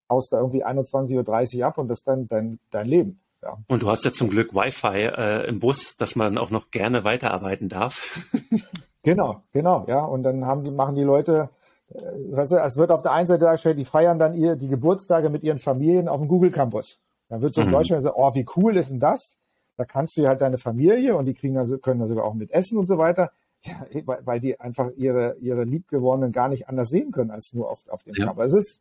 haust 0.10 0.32
da 0.32 0.40
irgendwie 0.40 0.66
21.30 0.66 1.60
Uhr 1.60 1.66
ab 1.66 1.78
und 1.78 1.88
das 1.88 2.00
ist 2.00 2.08
dann 2.08 2.28
dein, 2.28 2.60
dein 2.72 2.88
Leben. 2.88 3.20
Ja. 3.42 3.58
Und 3.68 3.84
du 3.84 3.90
hast 3.90 4.06
ja 4.06 4.12
zum 4.12 4.30
Glück 4.30 4.54
Wi-Fi 4.54 5.06
äh, 5.06 5.48
im 5.48 5.60
Bus, 5.60 5.98
dass 5.98 6.16
man 6.16 6.38
auch 6.38 6.50
noch 6.50 6.72
gerne 6.72 7.04
weiterarbeiten 7.04 7.70
darf. 7.70 8.26
genau, 9.04 9.44
genau, 9.52 9.86
ja. 9.88 10.04
Und 10.04 10.24
dann 10.24 10.46
haben 10.46 10.64
die, 10.64 10.72
machen 10.72 10.96
die 10.96 11.04
Leute, 11.04 11.50
äh, 11.90 12.02
weißt 12.32 12.54
du, 12.54 12.56
es 12.58 12.78
wird 12.78 12.92
auf 12.92 13.04
der 13.04 13.12
einen 13.12 13.28
Seite 13.28 13.46
dargestellt, 13.46 13.78
die 13.78 13.86
feiern 13.86 14.18
dann 14.18 14.34
ihr, 14.34 14.56
die 14.56 14.68
Geburtstage 14.68 15.30
mit 15.30 15.44
ihren 15.44 15.60
Familien 15.60 16.08
auf 16.08 16.20
dem 16.20 16.28
Google 16.28 16.52
Campus. 16.52 16.98
Dann 17.30 17.42
wird 17.42 17.54
so 17.54 17.62
in 17.62 17.68
mhm. 17.68 17.74
Deutschland 17.74 18.02
gesagt, 18.02 18.18
oh, 18.18 18.34
wie 18.34 18.46
cool 18.56 18.78
ist 18.78 18.90
denn 18.90 19.00
das? 19.00 19.34
Da 19.78 19.86
kannst 19.86 20.16
du 20.16 20.22
ja 20.22 20.30
halt 20.30 20.42
deine 20.42 20.58
Familie 20.58 21.16
und 21.16 21.26
die 21.26 21.34
kriegen 21.34 21.58
also, 21.58 21.78
können 21.78 22.00
da 22.00 22.08
sogar 22.08 22.26
auch 22.26 22.34
mit 22.34 22.52
essen 22.52 22.78
und 22.78 22.88
so 22.88 22.98
weiter. 22.98 23.32
Ja, 23.66 23.86
weil, 24.06 24.26
weil 24.26 24.40
die 24.40 24.60
einfach 24.60 24.92
ihre, 24.96 25.38
ihre 25.40 25.64
Liebgewonnenen 25.64 26.32
gar 26.32 26.50
nicht 26.50 26.70
anders 26.70 26.90
sehen 26.90 27.12
können 27.12 27.32
als 27.32 27.52
nur 27.54 27.70
auf, 27.70 27.80
auf 27.90 28.04
dem 28.04 28.14
ja. 28.16 28.28
Cover. 28.28 28.46
Es 28.46 28.54
ist, 28.54 28.80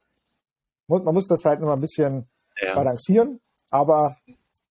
man 0.88 1.14
muss 1.14 1.26
das 1.26 1.44
halt 1.44 1.60
mal 1.60 1.72
ein 1.72 1.80
bisschen 1.80 2.28
ja. 2.60 2.74
balancieren, 2.74 3.40
aber 3.70 4.14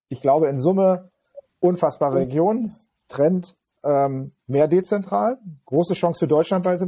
ich 0.08 0.20
glaube 0.20 0.48
in 0.48 0.58
Summe 0.58 1.10
unfassbare 1.58 2.16
Region, 2.16 2.70
Trend 3.08 3.56
ähm, 3.82 4.32
mehr 4.46 4.68
dezentral, 4.68 5.38
große 5.66 5.94
Chance 5.94 6.20
für 6.20 6.28
Deutschland 6.28 6.64
bei 6.64 6.76
the 6.76 6.86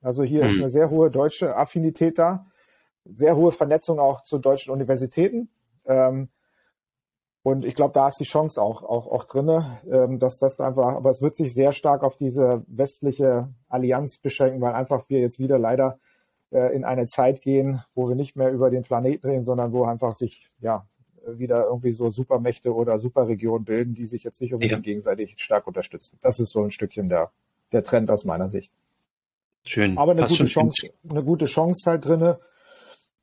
Also 0.00 0.22
hier 0.22 0.44
mhm. 0.44 0.48
ist 0.48 0.56
eine 0.58 0.68
sehr 0.70 0.90
hohe 0.90 1.10
deutsche 1.10 1.56
Affinität 1.56 2.18
da, 2.18 2.46
sehr 3.04 3.36
hohe 3.36 3.52
Vernetzung 3.52 3.98
auch 3.98 4.22
zu 4.22 4.38
deutschen 4.38 4.72
Universitäten. 4.72 5.50
Ähm, 5.84 6.28
und 7.42 7.64
ich 7.64 7.74
glaube, 7.74 7.92
da 7.92 8.08
ist 8.08 8.20
die 8.20 8.24
Chance 8.24 8.62
auch, 8.62 8.82
auch, 8.82 9.06
auch 9.08 9.24
drin, 9.24 9.64
ähm, 9.90 10.18
dass 10.18 10.38
das 10.38 10.60
einfach, 10.60 10.94
aber 10.94 11.10
es 11.10 11.20
wird 11.20 11.36
sich 11.36 11.54
sehr 11.54 11.72
stark 11.72 12.04
auf 12.04 12.16
diese 12.16 12.64
westliche 12.68 13.48
Allianz 13.68 14.18
beschränken, 14.18 14.60
weil 14.60 14.74
einfach 14.74 15.08
wir 15.08 15.20
jetzt 15.20 15.40
wieder 15.40 15.58
leider 15.58 15.98
äh, 16.52 16.74
in 16.74 16.84
eine 16.84 17.06
Zeit 17.06 17.40
gehen, 17.40 17.82
wo 17.94 18.08
wir 18.08 18.14
nicht 18.14 18.36
mehr 18.36 18.52
über 18.52 18.70
den 18.70 18.82
Planeten 18.82 19.26
reden, 19.26 19.42
sondern 19.42 19.72
wo 19.72 19.84
einfach 19.84 20.14
sich, 20.14 20.50
ja, 20.60 20.86
wieder 21.26 21.66
irgendwie 21.66 21.92
so 21.92 22.10
Supermächte 22.10 22.74
oder 22.74 22.98
Superregionen 22.98 23.64
bilden, 23.64 23.94
die 23.94 24.06
sich 24.06 24.24
jetzt 24.24 24.40
nicht 24.40 24.52
unbedingt 24.54 24.78
ja. 24.78 24.92
gegenseitig 24.92 25.36
stark 25.38 25.66
unterstützen. 25.66 26.18
Das 26.20 26.40
ist 26.40 26.50
so 26.50 26.62
ein 26.62 26.70
Stückchen 26.70 27.08
der, 27.08 27.30
der 27.72 27.84
Trend 27.84 28.10
aus 28.10 28.24
meiner 28.24 28.48
Sicht. 28.48 28.72
Schön. 29.66 29.96
Aber 29.98 30.12
eine 30.12 30.26
gute 30.26 30.46
Chance, 30.46 30.90
eine 31.08 31.22
gute 31.22 31.46
Chance 31.46 31.90
halt 31.90 32.04
drinne. 32.04 32.40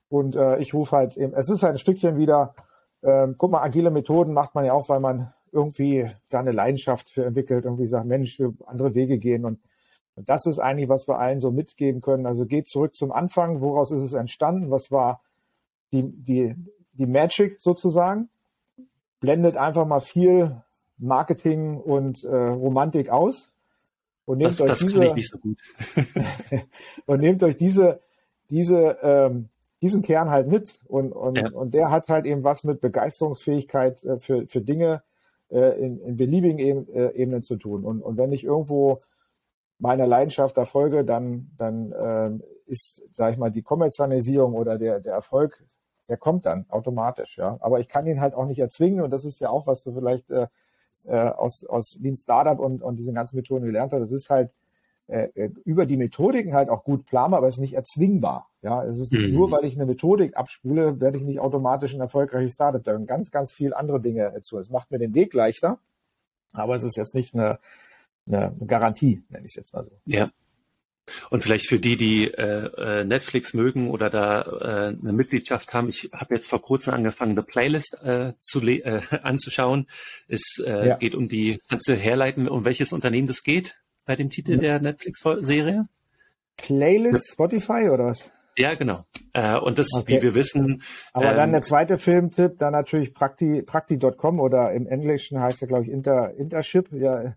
Und 0.08 0.36
äh, 0.36 0.58
ich 0.60 0.74
rufe 0.74 0.96
halt 0.96 1.18
eben, 1.18 1.34
es 1.34 1.50
ist 1.50 1.62
halt 1.62 1.76
ein 1.76 1.78
Stückchen 1.78 2.18
wieder, 2.18 2.56
ähm, 3.04 3.36
guck 3.38 3.52
mal, 3.52 3.62
agile 3.62 3.92
Methoden 3.92 4.34
macht 4.34 4.56
man 4.56 4.66
ja 4.66 4.74
auch, 4.74 4.90
weil 4.90 5.00
man 5.00 5.34
irgendwie 5.52 6.10
da 6.30 6.40
eine 6.40 6.52
Leidenschaft 6.52 7.10
für 7.10 7.26
entwickelt, 7.26 7.66
irgendwie 7.66 7.88
sagt, 7.88 8.06
Mensch, 8.06 8.40
wir 8.40 8.54
andere 8.66 8.94
Wege 8.96 9.18
gehen. 9.18 9.46
Und 9.46 9.60
Und 10.16 10.28
das 10.28 10.46
ist 10.46 10.60
eigentlich, 10.60 10.90
was 10.90 11.08
wir 11.08 11.18
allen 11.18 11.40
so 11.40 11.50
mitgeben 11.50 12.02
können. 12.02 12.26
Also 12.26 12.46
geht 12.46 12.68
zurück 12.68 12.94
zum 12.96 13.12
Anfang. 13.12 13.62
Woraus 13.62 13.90
ist 13.92 14.02
es 14.02 14.14
entstanden? 14.14 14.70
Was 14.70 14.92
war 14.92 15.22
die, 15.94 16.04
die, 16.04 16.56
die 16.92 17.06
Magic 17.06 17.62
sozusagen? 17.62 18.30
Blendet 19.22 19.56
einfach 19.56 19.86
mal 19.86 20.02
viel 20.02 20.62
Marketing 20.98 21.78
und 21.78 22.24
äh, 22.26 22.36
Romantik 22.36 23.10
aus. 23.10 23.54
Und 24.26 24.40
nehmt 24.40 24.52
das, 24.52 24.62
euch 24.62 24.68
das 24.68 24.80
diese, 24.80 25.22
so 25.24 25.40
und 27.06 27.22
nehmt 27.22 27.42
euch 27.42 27.58
diese, 27.58 28.02
diese, 28.50 28.98
ähm, 29.02 29.50
diesen 29.82 30.02
Kern 30.02 30.30
halt 30.30 30.48
mit. 30.48 30.80
Und, 30.86 31.12
und, 31.12 31.38
ja. 31.38 31.52
und 31.52 31.74
der 31.74 31.92
hat 31.92 32.08
halt 32.08 32.26
eben 32.26 32.44
was 32.44 32.64
mit 32.64 32.82
Begeisterungsfähigkeit 32.82 34.04
äh, 34.04 34.20
für, 34.20 34.48
für 34.48 34.62
Dinge 34.62 35.04
äh, 35.50 35.80
in, 35.80 36.00
in 36.00 36.18
beliebigen 36.18 36.88
äh, 36.90 37.12
Ebenen 37.12 37.44
zu 37.44 37.56
tun. 37.56 37.84
Und, 37.86 38.02
und 38.02 38.18
wenn 38.18 38.32
ich 38.32 38.44
irgendwo 38.44 39.00
meiner 39.80 40.08
Leidenschaft 40.08 40.58
erfolge, 40.58 41.06
dann, 41.06 41.52
dann 41.58 41.92
äh, 41.92 42.32
ist, 42.70 43.02
sage 43.14 43.34
ich 43.34 43.38
mal, 43.38 43.50
die 43.50 43.64
Kommerzialisierung 43.64 44.54
oder 44.54 44.78
der, 44.78 45.00
der 45.00 45.14
Erfolg, 45.14 45.64
der 46.10 46.18
kommt 46.18 46.46
dann 46.46 46.66
automatisch, 46.70 47.38
ja. 47.38 47.58
Aber 47.62 47.80
ich 47.80 47.88
kann 47.88 48.08
ihn 48.08 48.20
halt 48.20 48.34
auch 48.34 48.46
nicht 48.46 48.60
erzwingen 48.60 49.02
und 49.02 49.12
das 49.12 49.26
ist 49.26 49.40
ja 49.40 49.50
auch, 49.50 49.68
was 49.68 49.82
du 49.82 49.94
vielleicht 49.94 50.30
äh, 50.32 50.48
äh, 51.06 51.30
aus, 51.30 51.66
aus 51.66 51.98
Lean 52.02 52.16
Startup 52.16 52.60
und, 52.60 52.82
und 52.82 52.98
diesen 52.98 53.16
ganzen 53.16 53.38
Methoden 53.38 53.66
gelernt 53.66 53.94
hast. 53.94 54.02
Das 54.02 54.12
ist 54.12 54.30
halt 54.30 54.52
äh, 55.10 55.30
äh, 55.34 55.50
über 55.66 55.88
die 55.88 55.98
Methodiken 55.98 56.54
halt 56.54 56.70
auch 56.70 56.84
gut 56.84 57.08
planbar, 57.08 57.40
aber 57.40 57.48
es 57.48 57.56
ist 57.56 57.62
nicht 57.62 57.74
erzwingbar. 57.74 58.48
Ja, 58.62 58.84
es 58.84 59.00
ist 59.00 59.12
mhm. 59.12 59.34
nur, 59.34 59.50
weil 59.50 59.66
ich 59.66 59.74
eine 59.74 59.88
Methodik 59.88 60.38
abspule, 60.38 61.00
werde 61.02 61.18
ich 61.18 61.24
nicht 61.24 61.40
automatisch 61.40 61.96
ein 61.96 62.00
erfolgreiches 62.00 62.54
Startup. 62.54 62.84
Da 62.84 62.96
ganz, 62.98 63.32
ganz 63.32 63.52
viel 63.52 63.74
andere 63.74 64.00
Dinge 64.00 64.40
zu. 64.44 64.60
Es 64.60 64.70
macht 64.70 64.92
mir 64.92 65.00
den 65.00 65.16
Weg 65.16 65.34
leichter, 65.34 65.80
aber 66.54 66.76
es 66.76 66.84
ist 66.84 66.96
jetzt 66.96 67.16
nicht 67.16 67.34
eine, 67.34 67.58
eine 68.28 68.56
Garantie, 68.68 69.24
nenne 69.30 69.46
ich 69.46 69.54
es 69.54 69.56
jetzt 69.56 69.74
mal 69.74 69.84
so. 69.84 69.92
Ja. 70.06 70.30
Und 71.32 71.42
vielleicht 71.42 71.68
für 71.68 71.80
die, 71.80 71.98
die 71.98 72.32
äh, 72.32 73.00
äh 73.00 73.04
Netflix 73.04 73.56
mögen 73.56 73.90
oder 73.90 74.12
da 74.12 74.42
äh, 74.42 74.96
eine 74.96 75.14
Mitgliedschaft 75.14 75.74
haben, 75.74 75.90
ich 75.90 76.12
habe 76.14 76.36
jetzt 76.36 76.48
vor 76.48 76.62
kurzem 76.62 76.94
angefangen, 76.94 77.32
eine 77.32 77.42
Playlist 77.42 77.98
äh, 78.04 78.34
zu 78.40 78.62
äh, 78.62 79.02
anzuschauen. 79.24 79.88
Es 80.28 80.62
äh, 80.64 80.90
ja. 80.90 80.98
geht 80.98 81.16
um 81.16 81.28
die, 81.28 81.60
kannst 81.68 81.88
du 81.88 81.96
herleiten, 81.96 82.48
um 82.48 82.64
welches 82.64 82.94
Unternehmen 82.94 83.26
das 83.26 83.42
geht 83.42 83.80
bei 84.10 84.16
dem 84.16 84.30
Titel 84.32 84.54
ja. 84.54 84.58
der 84.58 84.82
Netflix-Serie? 84.82 85.88
Playlist 86.58 87.32
Spotify 87.32 87.90
oder 87.90 88.06
was? 88.06 88.32
Ja, 88.58 88.74
genau. 88.74 89.04
Äh, 89.34 89.60
und 89.60 89.78
das, 89.78 89.88
okay. 89.94 90.18
wie 90.18 90.24
wir 90.24 90.34
wissen. 90.34 90.82
Aber 91.14 91.30
ähm, 91.30 91.36
dann 91.36 91.52
der 91.52 91.62
zweite 91.62 92.00
Filmtipp, 92.00 92.58
dann 92.58 92.74
natürlich 92.74 93.14
Prakti, 93.14 93.62
Prakti.com 93.62 94.40
oder 94.40 94.74
im 94.74 94.88
Englischen 94.88 95.40
heißt 95.40 95.62
ja, 95.62 95.68
glaube 95.68 95.84
ich, 95.84 95.92
Inter, 95.92 96.34
Intership. 96.34 96.92
Ja, 96.92 97.36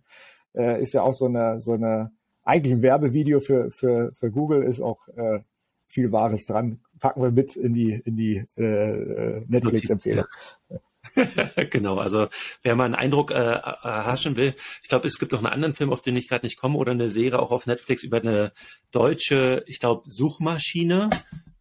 äh, 0.54 0.80
ist 0.80 0.94
ja 0.94 1.02
auch 1.02 1.12
so 1.12 1.26
eine, 1.26 1.60
so 1.60 1.72
eine, 1.72 2.10
eigentlich 2.42 2.72
ein 2.72 2.80
Werbevideo 2.80 3.40
für, 3.40 3.70
für, 3.70 4.10
für 4.18 4.30
Google, 4.30 4.62
ist 4.62 4.80
auch 4.80 5.06
äh, 5.08 5.40
viel 5.86 6.10
Wahres 6.10 6.46
dran. 6.46 6.80
Packen 7.00 7.20
wir 7.20 7.32
mit 7.32 7.54
in 7.54 7.74
die, 7.74 8.00
in 8.02 8.16
die 8.16 8.46
äh, 8.56 8.62
äh 8.62 9.44
Netflix-Empfehlung. 9.46 10.24
Ja. 10.70 10.78
genau, 11.70 11.98
also 11.98 12.28
wer 12.62 12.76
mal 12.76 12.84
einen 12.84 12.94
Eindruck 12.94 13.30
äh, 13.30 13.34
erhaschen 13.34 14.36
will, 14.36 14.54
ich 14.82 14.88
glaube, 14.88 15.06
es 15.06 15.18
gibt 15.18 15.32
noch 15.32 15.40
einen 15.40 15.52
anderen 15.52 15.74
Film, 15.74 15.92
auf 15.92 16.02
den 16.02 16.16
ich 16.16 16.28
gerade 16.28 16.46
nicht 16.46 16.58
komme, 16.58 16.78
oder 16.78 16.92
eine 16.92 17.10
Serie 17.10 17.38
auch 17.38 17.50
auf 17.50 17.66
Netflix 17.66 18.02
über 18.02 18.18
eine 18.18 18.52
deutsche, 18.90 19.64
ich 19.66 19.80
glaube, 19.80 20.02
Suchmaschine. 20.04 21.10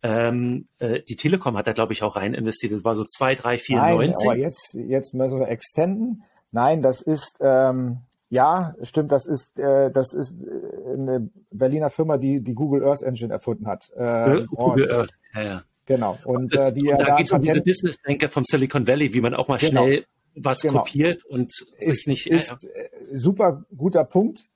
Ähm, 0.04 0.68
äh, 0.80 1.02
die 1.08 1.16
Telekom 1.16 1.58
hat 1.58 1.68
da, 1.68 1.74
glaube 1.74 1.94
ich, 1.94 2.04
auch 2.04 2.16
rein 2.16 2.34
investiert. 2.34 2.72
Das 2.72 2.84
war 2.84 2.96
so 2.96 3.06
2, 3.06 3.36
3, 3.36 3.58
4, 3.58 3.78
Nein, 3.78 3.96
90. 3.96 4.28
Aber 4.28 4.38
jetzt, 4.38 4.74
jetzt 4.74 5.14
müssen 5.14 5.40
wir 5.40 5.48
extenden. 5.48 6.24
Nein, 6.52 6.82
das 6.82 7.02
ist 7.02 7.38
ähm, 7.40 8.00
ja, 8.32 8.76
stimmt, 8.82 9.12
das 9.12 9.26
ist, 9.26 9.60
äh, 9.60 9.92
das 9.92 10.14
ist 10.14 10.32
äh, 10.32 10.94
eine 10.94 11.30
Berliner 11.52 11.90
Firma, 11.90 12.18
die 12.18 12.40
die 12.40 12.54
Google 12.54 12.88
Earth 12.88 13.02
Engine 13.02 13.32
erfunden 13.32 13.68
hat. 13.68 13.92
Äh, 13.94 14.46
Google 14.48 14.90
Earth, 14.90 15.12
ja, 15.36 15.42
ja. 15.42 15.62
Genau. 15.86 16.18
Und, 16.26 16.54
äh, 16.56 16.72
die 16.72 16.90
und 16.90 17.00
da, 17.00 17.06
da 17.06 17.16
geht 17.18 17.26
es 17.26 17.32
um 17.32 17.42
diese 17.42 17.62
Business-Denker 17.62 18.30
vom 18.30 18.44
Silicon 18.46 18.88
Valley, 18.88 19.14
wie 19.14 19.22
man 19.22 19.34
auch 19.34 19.48
mal 19.48 19.58
genau. 19.58 19.84
schnell 19.84 20.06
was 20.36 20.62
genau. 20.62 20.80
kopiert 20.80 21.26
und 21.26 21.52
es 21.76 21.88
ist 21.88 22.08
nicht. 22.08 22.28
Ist 22.28 22.64
äh, 22.64 22.90
super 23.14 23.66
guter 23.76 24.04
Punkt. 24.04 24.48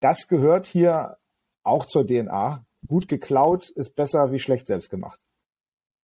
Das 0.00 0.28
gehört 0.28 0.66
hier 0.66 1.18
auch 1.62 1.84
zur 1.86 2.06
DNA. 2.06 2.64
Gut 2.86 3.08
geklaut 3.08 3.68
ist 3.70 3.94
besser 3.94 4.32
wie 4.32 4.38
schlecht 4.38 4.66
selbst 4.66 4.88
gemacht. 4.88 5.20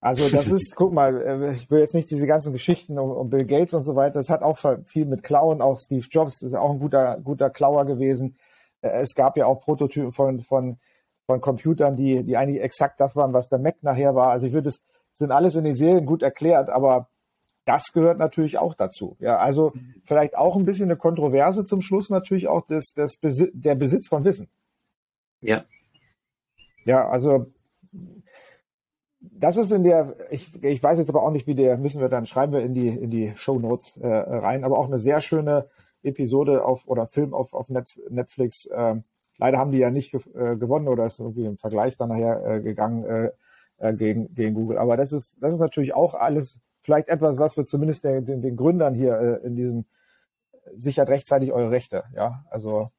Also 0.01 0.29
das 0.29 0.51
ist, 0.51 0.75
guck 0.77 0.93
mal, 0.93 1.17
äh, 1.17 1.55
ich 1.55 1.71
will 1.71 1.81
jetzt 1.81 1.95
nicht 1.95 2.11
diese 2.11 2.27
ganzen 2.27 2.53
Geschichten 2.53 2.99
um, 2.99 3.11
um, 3.11 3.31
Bill 3.31 3.47
Gates 3.47 3.75
und 3.75 3.85
so 3.85 3.97
weiter, 3.97 4.21
das 4.21 4.29
hat 4.29 4.43
auch 4.43 4.59
viel 4.85 5.07
mit 5.07 5.23
Klauen, 5.23 5.63
auch 5.63 5.81
Steve 5.81 6.07
Jobs 6.11 6.43
ist 6.43 6.55
auch 6.55 6.71
ein 6.71 6.79
guter, 6.79 7.19
guter 7.23 7.51
Klauer 7.51 7.87
gewesen. 7.87 8.37
Äh, 8.83 9.01
es 9.01 9.15
gab 9.15 9.37
ja 9.37 9.47
auch 9.47 9.63
Prototypen 9.63 10.13
von, 10.13 10.43
von, 10.43 10.79
von 11.27 11.41
Computern, 11.41 11.97
die, 11.97 12.25
die 12.25 12.37
eigentlich 12.37 12.63
exakt 12.63 13.01
das 13.01 13.17
waren, 13.17 13.33
was 13.33 13.49
der 13.49 13.59
Mac 13.59 13.83
nachher 13.83 14.15
war. 14.15 14.31
Also 14.31 14.47
ich 14.47 14.53
würde 14.53 14.69
es, 14.69 14.81
sind 15.15 15.33
alles 15.33 15.55
in 15.55 15.65
den 15.65 15.75
Serien 15.75 16.07
gut 16.07 16.23
erklärt, 16.23 16.71
aber 16.71 17.09
das 17.65 17.93
gehört 17.93 18.19
natürlich 18.19 18.59
auch 18.59 18.75
dazu. 18.75 19.17
Ja, 19.19 19.39
also 19.39 19.73
vielleicht 20.05 20.37
auch 20.37 20.57
ein 20.57 20.65
bisschen 20.65 20.87
eine 20.87 20.97
Kontroverse 20.97 21.65
zum 21.65 21.83
Schluss 21.83 22.11
natürlich 22.11 22.49
auch 22.49 22.65
des, 22.65 22.93
des 22.93 23.17
Besi 23.17 23.51
der 23.53 23.75
Besitz 23.75 24.09
von 24.09 24.25
Wissen. 24.25 24.49
Ja. 25.41 25.65
Ja, 26.85 27.09
also 27.09 27.47
das 29.21 29.57
ist 29.57 29.73
in 29.73 29.83
der, 29.83 30.15
ich, 30.31 30.63
ich 30.63 30.81
weiß 30.81 30.99
jetzt 30.99 31.09
aber 31.09 31.25
auch 31.25 31.33
nicht, 31.33 31.49
wie 31.49 31.57
der, 31.57 31.77
müssen 31.77 32.01
wir 32.01 32.09
dann, 32.09 32.27
schreiben 32.27 32.53
wir 32.53 32.61
in 32.61 32.75
die, 32.75 32.89
in 32.89 33.11
die 33.11 33.33
Show 33.37 33.59
Notes 33.59 33.97
äh, 33.97 34.07
rein, 34.07 34.63
aber 34.63 34.79
auch 34.79 34.87
eine 34.87 35.01
sehr 35.01 35.21
schöne 35.21 35.69
Episode 36.05 36.65
auf 36.65 36.87
oder 36.87 37.09
Film 37.09 37.35
auf, 37.35 37.53
auf 37.53 37.69
Netflix. 37.69 38.67
Äh, 38.67 38.97
leider 39.39 39.59
haben 39.59 39.73
die 39.73 39.79
ja 39.79 39.91
nicht 39.91 40.15
äh, 40.15 40.57
gewonnen 40.57 40.89
oder 40.89 41.07
ist 41.07 41.21
irgendwie 41.21 41.47
im 41.47 41.59
Vergleich 41.59 41.97
dann 41.97 42.09
nachher 42.09 42.45
äh, 42.45 42.61
gegangen 42.61 43.05
äh, 43.05 43.31
äh, 43.79 43.95
gegen, 43.95 44.35
gegen 44.35 44.55
Google. 44.55 44.79
Aber 44.79 44.97
das 44.97 45.13
ist, 45.13 45.37
das 45.41 45.53
ist 45.53 45.61
natürlich 45.61 45.95
auch 45.95 46.15
alles 46.15 46.59
vielleicht 46.83 47.09
etwas, 47.09 47.39
was 47.39 47.57
wir 47.57 47.67
zumindest 47.67 48.05
den, 48.05 48.25
den, 48.25 48.43
den 48.43 48.57
Gründern 48.57 48.95
hier 48.95 49.19
äh, 49.19 49.47
in 49.47 49.57
diesem 49.57 49.85
sichert 50.77 51.09
rechtzeitig 51.09 51.53
eure 51.53 51.71
Rechte. 51.71 52.05
Ja, 52.15 52.45
also 52.51 52.91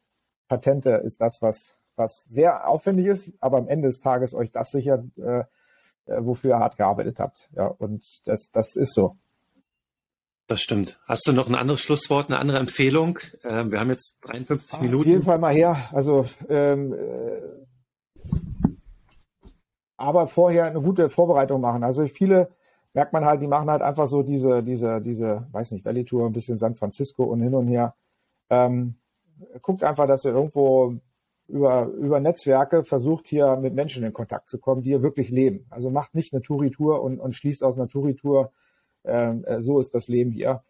Patente 0.47 0.91
ist 0.91 1.21
das, 1.21 1.41
was, 1.41 1.73
was 1.95 2.23
sehr 2.25 2.67
aufwendig 2.67 3.07
ist, 3.07 3.31
aber 3.39 3.57
am 3.57 3.67
Ende 3.67 3.88
des 3.88 3.99
Tages 3.99 4.33
euch 4.33 4.51
das 4.51 4.71
sichert, 4.71 5.05
äh, 5.17 5.39
äh, 5.39 5.45
wofür 6.19 6.51
ihr 6.51 6.59
hart 6.59 6.77
gearbeitet 6.77 7.19
habt. 7.19 7.49
Ja, 7.55 7.67
und 7.67 8.27
das, 8.27 8.51
das 8.51 8.75
ist 8.75 8.93
so. 8.93 9.17
Das 10.47 10.61
stimmt. 10.61 10.97
Hast 11.05 11.27
du 11.27 11.33
noch 11.33 11.49
ein 11.49 11.55
anderes 11.55 11.81
Schlusswort, 11.81 12.29
eine 12.29 12.39
andere 12.39 12.59
Empfehlung? 12.59 13.19
Ähm, 13.43 13.69
wir 13.69 13.81
haben 13.81 13.89
jetzt 13.89 14.17
53 14.21 14.73
ah, 14.73 14.81
Minuten. 14.81 15.01
Auf 15.01 15.05
jeden 15.05 15.23
Fall 15.23 15.39
mal 15.39 15.53
her. 15.53 15.77
Also, 15.91 16.25
ähm, 16.47 16.93
äh, 16.93 17.41
aber 19.97 20.27
vorher 20.27 20.65
eine 20.65 20.81
gute 20.81 21.09
Vorbereitung 21.09 21.59
machen. 21.59 21.83
Also 21.83 22.07
viele 22.07 22.49
merkt 22.93 23.11
man 23.11 23.25
halt, 23.25 23.41
die 23.41 23.47
machen 23.47 23.69
halt 23.69 23.81
einfach 23.81 24.07
so 24.07 24.23
diese, 24.23 24.63
diese, 24.63 25.01
diese, 25.01 25.47
weiß 25.51 25.71
nicht, 25.71 25.83
Valley 25.83 26.05
Tour, 26.05 26.25
ein 26.25 26.33
bisschen 26.33 26.57
San 26.57 26.75
Francisco 26.75 27.25
und 27.25 27.41
hin 27.41 27.53
und 27.53 27.67
her. 27.67 27.95
Ähm, 28.49 28.95
guckt 29.61 29.83
einfach, 29.83 30.07
dass 30.07 30.23
ihr 30.23 30.31
irgendwo 30.31 30.95
über, 31.47 31.87
über 31.87 32.21
Netzwerke 32.21 32.85
versucht 32.85 33.27
hier 33.27 33.57
mit 33.57 33.73
Menschen 33.73 34.03
in 34.03 34.13
Kontakt 34.13 34.47
zu 34.47 34.59
kommen, 34.59 34.81
die 34.81 34.89
hier 34.89 35.01
wirklich 35.01 35.29
leben. 35.29 35.65
Also 35.69 35.89
macht 35.89 36.15
nicht 36.15 36.33
eine 36.33 36.41
Touri-Tour 36.41 37.01
und, 37.01 37.19
und 37.19 37.33
schließt 37.33 37.63
aus 37.63 37.75
einer 37.75 37.89
Touri-Tour, 37.89 38.51
äh, 39.08 39.62
so 39.62 39.80
ist 39.80 39.93
das 39.93 40.08
Leben 40.08 40.32
hier. 40.32 40.64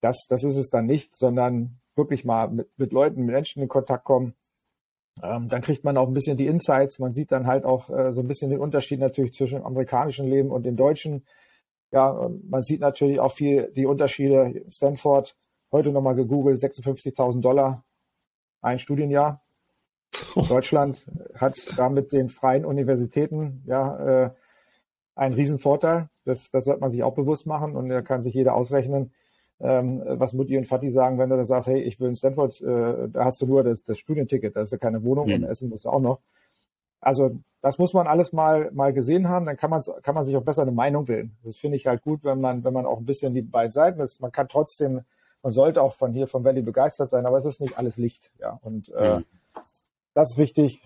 Das, 0.00 0.26
das 0.28 0.44
ist 0.44 0.56
es 0.56 0.70
dann 0.70 0.86
nicht, 0.86 1.14
sondern 1.14 1.80
wirklich 1.94 2.24
mal 2.24 2.48
mit, 2.48 2.68
mit 2.78 2.92
Leuten, 2.92 3.24
mit 3.24 3.34
Menschen 3.34 3.62
in 3.62 3.68
Kontakt 3.68 4.04
kommen. 4.04 4.34
Ähm, 5.22 5.48
dann 5.48 5.60
kriegt 5.60 5.84
man 5.84 5.96
auch 5.96 6.08
ein 6.08 6.14
bisschen 6.14 6.36
die 6.36 6.46
Insights. 6.46 6.98
Man 6.98 7.12
sieht 7.12 7.32
dann 7.32 7.46
halt 7.46 7.64
auch 7.64 7.90
äh, 7.90 8.12
so 8.12 8.20
ein 8.20 8.28
bisschen 8.28 8.50
den 8.50 8.60
Unterschied 8.60 9.00
natürlich 9.00 9.34
zwischen 9.34 9.56
dem 9.56 9.66
amerikanischen 9.66 10.26
Leben 10.26 10.50
und 10.50 10.64
dem 10.64 10.76
deutschen. 10.76 11.26
Ja, 11.92 12.30
man 12.48 12.62
sieht 12.62 12.80
natürlich 12.80 13.20
auch 13.20 13.32
viel 13.32 13.72
die 13.74 13.86
Unterschiede. 13.86 14.64
Stanford, 14.70 15.36
heute 15.72 15.90
nochmal 15.90 16.14
gegoogelt, 16.14 16.62
56.000 16.62 17.40
Dollar 17.40 17.84
ein 18.62 18.78
Studienjahr. 18.78 19.42
Deutschland 20.34 21.06
hat 21.34 21.56
damit 21.76 22.12
den 22.12 22.28
freien 22.28 22.64
Universitäten 22.64 23.62
ja 23.66 24.24
äh, 24.24 24.30
einen 25.14 25.34
Riesenvorteil. 25.34 26.08
Das, 26.30 26.50
das 26.50 26.64
sollte 26.64 26.80
man 26.80 26.90
sich 26.90 27.02
auch 27.02 27.14
bewusst 27.14 27.46
machen 27.46 27.76
und 27.76 27.88
da 27.88 28.02
kann 28.02 28.22
sich 28.22 28.34
jeder 28.34 28.54
ausrechnen, 28.54 29.12
ähm, 29.60 30.02
was 30.06 30.32
Mutti 30.32 30.56
und 30.56 30.70
Vati 30.70 30.90
sagen, 30.90 31.18
wenn 31.18 31.28
du 31.28 31.36
da 31.36 31.44
sagst, 31.44 31.68
hey, 31.68 31.80
ich 31.80 32.00
will 32.00 32.08
in 32.08 32.16
Stanford, 32.16 32.60
äh, 32.62 33.08
da 33.08 33.24
hast 33.24 33.42
du 33.42 33.46
nur 33.46 33.62
das, 33.62 33.84
das 33.84 33.98
Studienticket, 33.98 34.56
da 34.56 34.62
ist 34.62 34.72
ja 34.72 34.78
keine 34.78 35.02
Wohnung 35.04 35.28
mhm. 35.28 35.34
und 35.34 35.44
Essen 35.44 35.68
musst 35.68 35.84
du 35.84 35.90
auch 35.90 36.00
noch. 36.00 36.20
Also 37.00 37.36
das 37.62 37.78
muss 37.78 37.92
man 37.92 38.06
alles 38.06 38.32
mal 38.32 38.70
mal 38.72 38.92
gesehen 38.92 39.28
haben, 39.28 39.46
dann 39.46 39.56
kann 39.56 39.70
man 39.70 39.82
kann 40.02 40.14
man 40.14 40.24
sich 40.24 40.36
auch 40.36 40.44
besser 40.44 40.62
eine 40.62 40.72
Meinung 40.72 41.04
bilden. 41.04 41.36
Das 41.44 41.56
finde 41.56 41.76
ich 41.76 41.86
halt 41.86 42.02
gut, 42.02 42.24
wenn 42.24 42.40
man 42.40 42.64
wenn 42.64 42.72
man 42.72 42.86
auch 42.86 42.98
ein 42.98 43.06
bisschen 43.06 43.34
die 43.34 43.42
beiden 43.42 43.72
Seiten 43.72 44.00
ist. 44.00 44.20
Man 44.20 44.32
kann 44.32 44.48
trotzdem, 44.48 45.02
man 45.42 45.52
sollte 45.52 45.82
auch 45.82 45.94
von 45.94 46.12
hier 46.12 46.26
vom 46.26 46.44
Valley 46.44 46.62
begeistert 46.62 47.10
sein, 47.10 47.26
aber 47.26 47.38
es 47.38 47.44
ist 47.44 47.60
nicht 47.60 47.78
alles 47.78 47.96
Licht, 47.96 48.30
ja. 48.38 48.58
Und 48.62 48.90
äh, 48.90 49.18
mhm. 49.18 49.24
Das 50.14 50.30
ist 50.30 50.38
wichtig. 50.38 50.82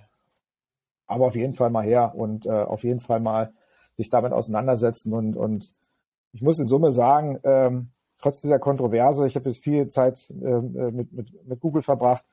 Aber 1.06 1.26
auf 1.26 1.36
jeden 1.36 1.54
Fall 1.54 1.70
mal 1.70 1.84
her 1.84 2.14
und 2.14 2.46
äh, 2.46 2.50
auf 2.50 2.82
jeden 2.82 3.00
Fall 3.00 3.20
mal 3.20 3.52
sich 3.96 4.10
damit 4.10 4.32
auseinandersetzen. 4.32 5.12
Und, 5.12 5.36
und 5.36 5.72
ich 6.32 6.42
muss 6.42 6.58
in 6.58 6.66
Summe 6.66 6.92
sagen, 6.92 7.38
ähm, 7.44 7.90
trotz 8.18 8.40
dieser 8.40 8.58
Kontroverse, 8.58 9.26
ich 9.26 9.36
habe 9.36 9.48
jetzt 9.48 9.62
viel 9.62 9.88
Zeit 9.88 10.30
ähm, 10.30 10.76
äh, 10.76 10.90
mit, 10.90 11.12
mit, 11.12 11.46
mit 11.46 11.60
Google 11.60 11.82
verbracht. 11.82 12.24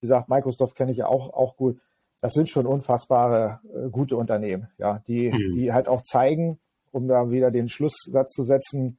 Wie 0.00 0.06
gesagt, 0.06 0.28
Microsoft 0.28 0.74
kenne 0.76 0.92
ich 0.92 0.98
ja 0.98 1.06
auch, 1.06 1.32
auch 1.32 1.56
gut. 1.56 1.80
das 2.20 2.32
sind 2.32 2.48
schon 2.48 2.66
unfassbare 2.66 3.60
äh, 3.74 3.90
gute 3.90 4.16
Unternehmen, 4.16 4.68
ja, 4.78 5.00
die, 5.06 5.30
mhm. 5.30 5.52
die 5.52 5.72
halt 5.72 5.88
auch 5.88 6.02
zeigen, 6.02 6.58
um 6.92 7.08
da 7.08 7.30
wieder 7.30 7.50
den 7.50 7.68
Schlusssatz 7.68 8.32
zu 8.32 8.44
setzen, 8.44 8.98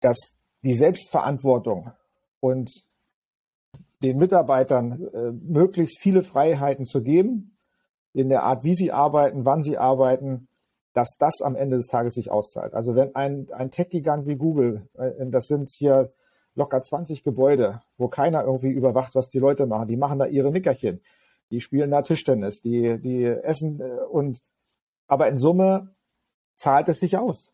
dass 0.00 0.34
die 0.62 0.74
Selbstverantwortung 0.74 1.92
und 2.40 2.70
den 4.02 4.18
Mitarbeitern 4.18 5.08
äh, 5.14 5.30
möglichst 5.30 6.00
viele 6.00 6.22
Freiheiten 6.22 6.84
zu 6.84 7.02
geben, 7.02 7.56
in 8.14 8.28
der 8.28 8.42
Art, 8.42 8.64
wie 8.64 8.74
sie 8.74 8.92
arbeiten, 8.92 9.44
wann 9.44 9.62
sie 9.62 9.78
arbeiten, 9.78 10.48
dass 10.92 11.16
das 11.18 11.40
am 11.42 11.56
Ende 11.56 11.76
des 11.76 11.86
Tages 11.86 12.14
sich 12.14 12.30
auszahlt. 12.30 12.74
Also 12.74 12.94
wenn 12.94 13.14
ein, 13.14 13.48
ein 13.52 13.70
Tech-Gigant 13.70 14.26
wie 14.26 14.36
Google, 14.36 14.88
äh, 14.94 15.10
das 15.26 15.46
sind 15.46 15.70
hier 15.70 16.10
locker 16.54 16.82
20 16.82 17.24
Gebäude, 17.24 17.80
wo 17.96 18.08
keiner 18.08 18.44
irgendwie 18.44 18.70
überwacht, 18.70 19.14
was 19.14 19.28
die 19.28 19.38
Leute 19.38 19.66
machen. 19.66 19.88
Die 19.88 19.96
machen 19.96 20.18
da 20.18 20.26
ihre 20.26 20.50
Nickerchen. 20.50 21.00
Die 21.50 21.60
spielen 21.60 21.90
da 21.90 22.02
Tischtennis, 22.02 22.60
die, 22.60 23.00
die 23.00 23.24
essen 23.24 23.80
äh, 23.80 24.04
und 24.10 24.40
aber 25.06 25.28
in 25.28 25.36
Summe 25.36 25.94
zahlt 26.54 26.88
es 26.88 27.00
sich 27.00 27.18
aus. 27.18 27.52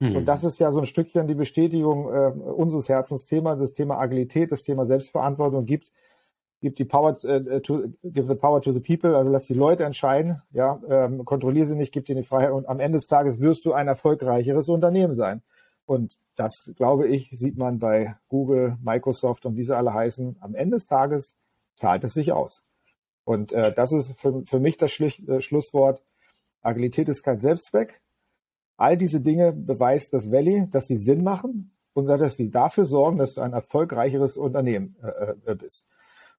Mhm. 0.00 0.16
Und 0.16 0.24
das 0.26 0.44
ist 0.44 0.58
ja 0.58 0.72
so 0.72 0.78
ein 0.78 0.86
Stückchen 0.86 1.26
die 1.26 1.34
Bestätigung 1.34 2.12
äh, 2.12 2.30
unseres 2.30 2.88
Herzensthema, 2.88 3.56
das 3.56 3.72
Thema 3.72 3.98
Agilität, 3.98 4.52
das 4.52 4.62
Thema 4.62 4.86
Selbstverantwortung 4.86 5.64
gibt, 5.64 5.92
gibt 6.60 6.78
die 6.78 6.84
Power 6.84 7.22
äh, 7.24 7.60
to, 7.60 7.84
give 8.02 8.26
the 8.26 8.34
power 8.34 8.60
to 8.60 8.72
the 8.72 8.80
people, 8.80 9.16
also 9.16 9.30
lass 9.30 9.44
die 9.44 9.54
Leute 9.54 9.84
entscheiden, 9.84 10.42
ja, 10.52 10.80
ähm, 10.88 11.24
kontrolliere 11.24 11.66
sie 11.66 11.76
nicht, 11.76 11.92
gib 11.92 12.08
ihnen 12.08 12.22
die 12.22 12.26
Freiheit 12.26 12.52
und 12.52 12.68
am 12.68 12.80
Ende 12.80 12.98
des 12.98 13.06
Tages 13.06 13.40
wirst 13.40 13.64
du 13.64 13.72
ein 13.72 13.88
erfolgreicheres 13.88 14.68
Unternehmen 14.68 15.14
sein. 15.14 15.42
Und 15.86 16.18
das, 16.36 16.70
glaube 16.76 17.08
ich, 17.08 17.30
sieht 17.32 17.56
man 17.56 17.78
bei 17.78 18.16
Google, 18.28 18.76
Microsoft 18.82 19.46
und 19.46 19.56
wie 19.56 19.64
sie 19.64 19.74
alle 19.74 19.94
heißen. 19.94 20.36
Am 20.40 20.54
Ende 20.54 20.76
des 20.76 20.86
Tages 20.86 21.34
zahlt 21.76 22.04
es 22.04 22.12
sich 22.12 22.32
aus. 22.32 22.62
Und 23.24 23.52
äh, 23.52 23.72
das 23.72 23.92
ist 23.92 24.18
für, 24.20 24.42
für 24.46 24.60
mich 24.60 24.76
das 24.76 24.90
Schlich, 24.90 25.26
äh, 25.28 25.40
Schlusswort. 25.40 26.02
Agilität 26.60 27.08
ist 27.08 27.22
kein 27.22 27.40
Selbstzweck. 27.40 28.02
All 28.76 28.96
diese 28.96 29.20
Dinge 29.20 29.52
beweist 29.52 30.12
das 30.12 30.30
Valley, 30.30 30.68
dass 30.70 30.86
sie 30.86 30.96
Sinn 30.96 31.24
machen 31.24 31.72
und 31.94 32.06
dass 32.06 32.34
sie 32.34 32.50
dafür 32.50 32.84
sorgen, 32.84 33.18
dass 33.18 33.34
du 33.34 33.40
ein 33.40 33.52
erfolgreicheres 33.52 34.36
Unternehmen 34.36 34.96
äh, 35.02 35.50
äh, 35.50 35.54
bist. 35.54 35.88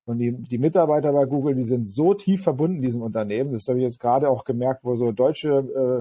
Und 0.10 0.18
die, 0.18 0.32
die 0.32 0.58
Mitarbeiter 0.58 1.14
bei 1.14 1.26
Google, 1.26 1.54
die 1.54 1.66
sind 1.66 1.88
so 1.88 2.16
tief 2.16 2.42
verbunden 2.42 2.78
in 2.78 2.82
diesem 2.82 3.04
Unternehmen. 3.04 3.54
Das 3.54 3.68
habe 3.68 3.78
ich 3.78 3.84
jetzt 3.84 4.00
gerade 4.00 4.28
auch 4.28 4.44
gemerkt, 4.44 4.84
wo 4.84 4.96
so 4.96 5.12
deutsche 5.12 5.50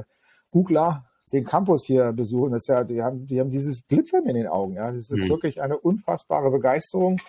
äh, 0.07 0.13
Googler 0.51 1.05
den 1.31 1.45
Campus 1.45 1.85
hier 1.85 2.15
besuchen, 2.15 2.53
das 2.53 2.63
ist 2.63 2.69
ja, 2.69 2.85
die 2.85 3.03
haben, 3.03 3.27
die 3.27 3.39
haben 3.39 3.51
dieses 3.51 3.87
Glitzern 3.87 4.25
in 4.25 4.35
den 4.35 4.47
Augen. 4.47 4.77
Ja, 4.77 4.91
das 4.93 5.11
ist 5.11 5.25
mhm. 5.25 5.29
wirklich 5.29 5.61
eine 5.61 5.77
unfassbare 5.77 6.51
Begeisterung. 6.51 7.21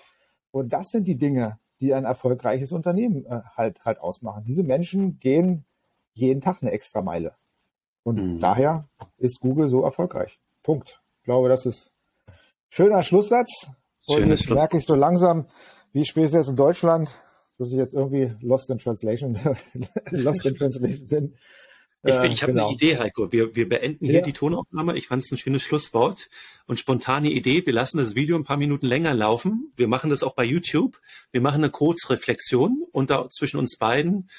Und 0.51 0.71
das 0.71 0.91
sind 0.91 1.05
die 1.05 1.17
Dinge, 1.17 1.59
die 1.82 1.93
ein 1.93 2.05
erfolgreiches 2.05 2.71
Unternehmen 2.71 3.25
äh, 3.25 3.41
halt 3.57 3.84
halt 3.84 3.99
ausmachen. 3.99 4.45
Diese 4.47 4.63
Menschen 4.63 5.19
gehen 5.19 5.65
jeden 6.13 6.39
Tag 6.39 6.59
eine 6.61 6.71
extra 6.71 7.01
Meile. 7.01 7.34
Und 8.03 8.15
mhm. 8.15 8.39
daher 8.39 8.88
ist 9.17 9.41
Google 9.41 9.67
so 9.67 9.84
erfolgreich. 9.84 10.39
Punkt. 10.63 11.01
Ich 11.17 11.25
glaube, 11.25 11.49
das 11.49 11.65
ist 11.65 11.91
schöner 12.69 13.03
Schlusssatz. 13.03 13.69
Und 14.07 14.19
Schönes 14.19 14.39
jetzt 14.39 14.49
merke 14.49 14.77
ich 14.77 14.86
so 14.86 14.95
langsam, 14.95 15.45
wie 15.93 16.05
spät 16.05 16.25
es 16.25 16.33
jetzt 16.33 16.49
in 16.49 16.55
Deutschland, 16.55 17.09
dass 17.57 17.69
ich 17.69 17.75
jetzt 17.75 17.93
irgendwie 17.93 18.31
lost 18.41 18.69
in 18.69 18.79
translation, 18.79 19.37
lost 20.11 20.45
in 20.45 20.55
translation 20.55 21.07
bin. 21.07 21.33
Ich, 22.03 22.15
äh, 22.15 22.27
ich 22.27 22.41
habe 22.43 22.53
genau. 22.53 22.67
eine 22.67 22.75
Idee, 22.75 22.97
Heiko. 22.97 23.31
Wir, 23.31 23.55
wir 23.55 23.67
beenden 23.67 24.05
hier 24.05 24.19
ja. 24.19 24.21
die 24.21 24.31
Tonaufnahme. 24.31 24.97
Ich 24.97 25.07
fand 25.07 25.23
es 25.23 25.31
ein 25.31 25.37
schönes 25.37 25.61
Schlusswort 25.61 26.29
und 26.65 26.79
spontane 26.79 27.29
Idee. 27.29 27.65
Wir 27.65 27.73
lassen 27.73 27.97
das 27.97 28.15
Video 28.15 28.37
ein 28.37 28.45
paar 28.45 28.57
Minuten 28.57 28.85
länger 28.85 29.13
laufen. 29.13 29.73
Wir 29.75 29.89
machen 29.89 30.09
das 30.09 30.23
auch 30.23 30.33
bei 30.33 30.45
YouTube. 30.45 30.99
Wir 31.31 31.41
machen 31.41 31.61
eine 31.61 31.69
Kurzreflexion 31.69 32.85
unter 32.91 33.29
zwischen 33.29 33.57
uns 33.57 33.77
beiden. 33.77 34.29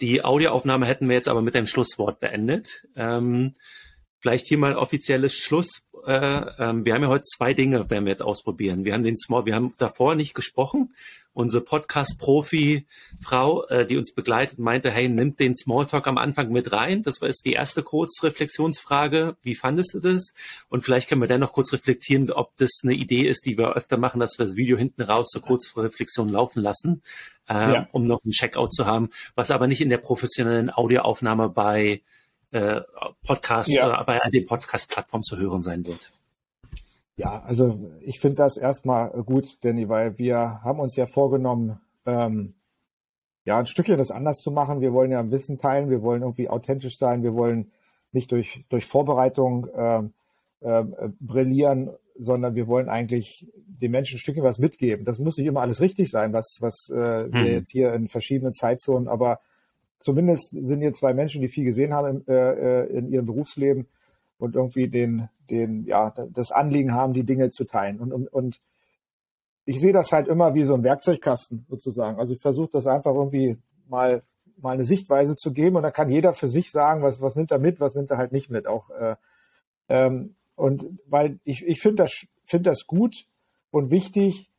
Die 0.00 0.24
Audioaufnahme 0.24 0.86
hätten 0.86 1.08
wir 1.08 1.14
jetzt 1.14 1.28
aber 1.28 1.40
mit 1.40 1.54
einem 1.54 1.68
Schlusswort 1.68 2.18
beendet. 2.18 2.84
Ähm, 2.96 3.54
vielleicht 4.18 4.48
hier 4.48 4.58
mal 4.58 4.74
offizielles 4.74 5.34
Schluss, 5.34 5.86
äh, 6.06 6.46
ähm, 6.58 6.84
wir 6.84 6.94
haben 6.94 7.02
ja 7.02 7.08
heute 7.08 7.22
zwei 7.22 7.54
Dinge, 7.54 7.90
werden 7.90 8.04
wir 8.04 8.10
jetzt 8.10 8.22
ausprobieren. 8.22 8.84
Wir 8.84 8.92
haben 8.92 9.02
den 9.02 9.16
Small, 9.16 9.46
wir 9.46 9.54
haben 9.54 9.72
davor 9.78 10.14
nicht 10.14 10.34
gesprochen. 10.34 10.94
Unsere 11.32 11.64
Podcast-Profi-Frau, 11.64 13.66
äh, 13.66 13.86
die 13.86 13.96
uns 13.96 14.14
begleitet, 14.14 14.58
meinte, 14.58 14.90
hey, 14.90 15.08
nimmt 15.08 15.40
den 15.40 15.54
Smalltalk 15.54 16.06
am 16.06 16.18
Anfang 16.18 16.52
mit 16.52 16.72
rein. 16.72 17.02
Das 17.02 17.20
war 17.20 17.28
jetzt 17.28 17.44
die 17.44 17.54
erste 17.54 17.82
Kurzreflexionsfrage. 17.82 19.36
Wie 19.42 19.54
fandest 19.54 19.94
du 19.94 20.00
das? 20.00 20.34
Und 20.68 20.84
vielleicht 20.84 21.08
können 21.08 21.20
wir 21.20 21.28
dann 21.28 21.40
noch 21.40 21.52
kurz 21.52 21.72
reflektieren, 21.72 22.30
ob 22.30 22.56
das 22.56 22.80
eine 22.84 22.94
Idee 22.94 23.22
ist, 23.22 23.46
die 23.46 23.58
wir 23.58 23.74
öfter 23.74 23.96
machen, 23.96 24.20
dass 24.20 24.38
wir 24.38 24.46
das 24.46 24.56
Video 24.56 24.78
hinten 24.78 25.02
raus 25.02 25.28
zur 25.28 25.42
Kurzreflexion 25.42 26.28
laufen 26.28 26.62
lassen, 26.62 27.02
äh, 27.48 27.54
ja. 27.54 27.88
um 27.92 28.04
noch 28.04 28.22
einen 28.24 28.32
Checkout 28.32 28.72
zu 28.72 28.86
haben, 28.86 29.10
was 29.34 29.50
aber 29.50 29.66
nicht 29.66 29.80
in 29.80 29.88
der 29.88 29.98
professionellen 29.98 30.70
Audioaufnahme 30.70 31.48
bei 31.48 32.02
äh, 32.54 32.82
Podcast 33.26 33.68
ja. 33.68 34.00
äh, 34.00 34.04
bei 34.04 34.20
den 34.30 34.46
Podcast-Plattformen 34.46 35.24
zu 35.24 35.36
hören 35.36 35.60
sein 35.60 35.84
wird. 35.86 36.12
Ja, 37.16 37.42
also 37.44 37.90
ich 38.00 38.20
finde 38.20 38.36
das 38.36 38.56
erstmal 38.56 39.10
gut, 39.24 39.58
Danny, 39.62 39.88
weil 39.88 40.18
wir 40.18 40.60
haben 40.62 40.78
uns 40.80 40.94
ja 40.96 41.06
vorgenommen, 41.06 41.80
ähm, 42.06 42.54
ja, 43.44 43.58
ein 43.58 43.66
Stückchen 43.66 43.98
das 43.98 44.10
anders 44.10 44.38
zu 44.38 44.50
machen. 44.50 44.80
Wir 44.80 44.92
wollen 44.92 45.10
ja 45.10 45.30
Wissen 45.30 45.58
teilen, 45.58 45.90
wir 45.90 46.02
wollen 46.02 46.22
irgendwie 46.22 46.48
authentisch 46.48 46.96
sein, 46.96 47.22
wir 47.22 47.34
wollen 47.34 47.72
nicht 48.12 48.30
durch, 48.30 48.64
durch 48.68 48.86
Vorbereitung 48.86 49.66
äh, 49.74 50.02
äh, 50.60 50.84
brillieren, 51.20 51.90
sondern 52.16 52.54
wir 52.54 52.68
wollen 52.68 52.88
eigentlich 52.88 53.48
den 53.56 53.90
Menschen 53.90 54.16
ein 54.16 54.20
Stückchen 54.20 54.44
was 54.44 54.58
mitgeben. 54.58 55.04
Das 55.04 55.18
muss 55.18 55.36
nicht 55.36 55.46
immer 55.46 55.60
alles 55.60 55.80
richtig 55.80 56.08
sein, 56.08 56.32
was, 56.32 56.58
was 56.60 56.88
äh, 56.88 57.24
hm. 57.24 57.32
wir 57.32 57.52
jetzt 57.52 57.70
hier 57.70 57.92
in 57.94 58.06
verschiedenen 58.06 58.54
Zeitzonen, 58.54 59.08
aber 59.08 59.40
zumindest 60.04 60.50
sind 60.50 60.80
hier 60.80 60.92
zwei 60.92 61.14
Menschen, 61.14 61.40
die 61.40 61.48
viel 61.48 61.64
gesehen 61.64 61.94
haben 61.94 62.18
in, 62.18 62.28
äh, 62.28 62.82
äh, 62.82 62.98
in 62.98 63.10
ihrem 63.10 63.24
Berufsleben 63.24 63.86
und 64.36 64.54
irgendwie 64.54 64.88
den, 64.88 65.30
den, 65.48 65.86
ja, 65.86 66.10
das 66.10 66.50
Anliegen 66.50 66.92
haben, 66.92 67.14
die 67.14 67.24
Dinge 67.24 67.48
zu 67.48 67.64
teilen. 67.64 68.00
Und, 68.00 68.12
und, 68.12 68.28
und 68.28 68.60
ich 69.64 69.80
sehe 69.80 69.94
das 69.94 70.12
halt 70.12 70.28
immer 70.28 70.54
wie 70.54 70.64
so 70.64 70.74
ein 70.74 70.82
Werkzeugkasten 70.82 71.64
sozusagen. 71.70 72.18
Also 72.18 72.34
ich 72.34 72.40
versuche 72.40 72.68
das 72.72 72.86
einfach 72.86 73.14
irgendwie 73.14 73.56
mal 73.88 74.22
mal 74.56 74.74
eine 74.74 74.84
Sichtweise 74.84 75.34
zu 75.34 75.52
geben 75.52 75.74
und 75.76 75.82
dann 75.82 75.92
kann 75.92 76.08
jeder 76.10 76.32
für 76.32 76.48
sich 76.48 76.70
sagen, 76.70 77.02
was 77.02 77.20
was 77.20 77.34
nimmt 77.34 77.50
er 77.50 77.58
mit, 77.58 77.80
was 77.80 77.94
nimmt 77.94 78.10
er 78.10 78.18
halt 78.18 78.30
nicht 78.30 78.50
mit. 78.50 78.66
Auch 78.66 78.90
äh, 78.90 79.16
ähm, 79.88 80.36
und 80.54 80.86
weil 81.06 81.40
ich 81.44 81.66
ich 81.66 81.80
finde 81.80 82.04
das 82.04 82.26
finde 82.44 82.70
das 82.70 82.86
gut 82.86 83.26
und 83.70 83.90
wichtig, 83.90 84.50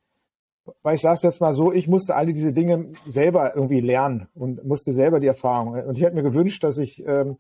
weil 0.82 0.96
ich 0.96 1.02
sage 1.02 1.16
es 1.16 1.24
jetzt 1.24 1.42
mal 1.42 1.54
so, 1.54 1.72
ich 1.72 1.88
musste 1.88 2.16
alle 2.16 2.34
diese 2.34 2.54
Dinge 2.54 2.92
selber 3.06 3.56
irgendwie 3.56 3.82
lernen 3.82 4.28
und 4.34 4.64
musste 4.66 4.94
selber 4.94 5.20
die 5.20 5.28
Erfahrung. 5.28 5.74
Und 5.74 5.98
ich 5.98 6.04
hätte 6.04 6.16
mir 6.16 6.24
gewünscht, 6.24 6.64
dass 6.64 6.78
ich, 6.78 7.06
ähm, 7.06 7.38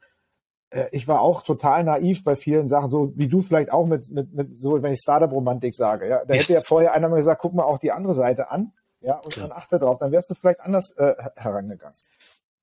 äh, 0.70 0.86
ich 0.92 1.08
war 1.08 1.22
auch 1.22 1.42
total 1.42 1.84
naiv 1.84 2.24
bei 2.24 2.36
vielen 2.36 2.68
Sachen, 2.68 2.92
so 2.92 3.14
wie 3.16 3.28
du 3.28 3.42
vielleicht 3.42 3.72
auch 3.72 3.86
mit, 3.86 4.12
mit, 4.12 4.34
mit 4.34 4.62
so, 4.62 4.82
wenn 4.82 4.94
ich 4.94 5.00
Startup-Romantik 5.02 5.76
sage. 5.76 6.08
Ja, 6.08 6.26
da 6.26 6.34
hätte 6.34 6.54
ja 6.54 6.62
vorher 6.62 6.94
einer 6.94 7.10
mal 7.10 7.18
gesagt, 7.18 7.42
guck 7.42 7.54
mal 7.54 7.64
auch 7.64 7.80
die 7.80 7.92
andere 7.92 8.14
Seite 8.14 8.52
an, 8.52 8.74
ja, 9.02 9.20
und, 9.20 9.38
und 9.38 9.52
achte 9.52 9.80
drauf, 9.80 10.00
dann 10.00 10.12
wärst 10.12 10.30
du 10.30 10.36
vielleicht 10.36 10.62
anders 10.62 10.92
äh, 10.98 11.14
herangegangen. 11.36 11.96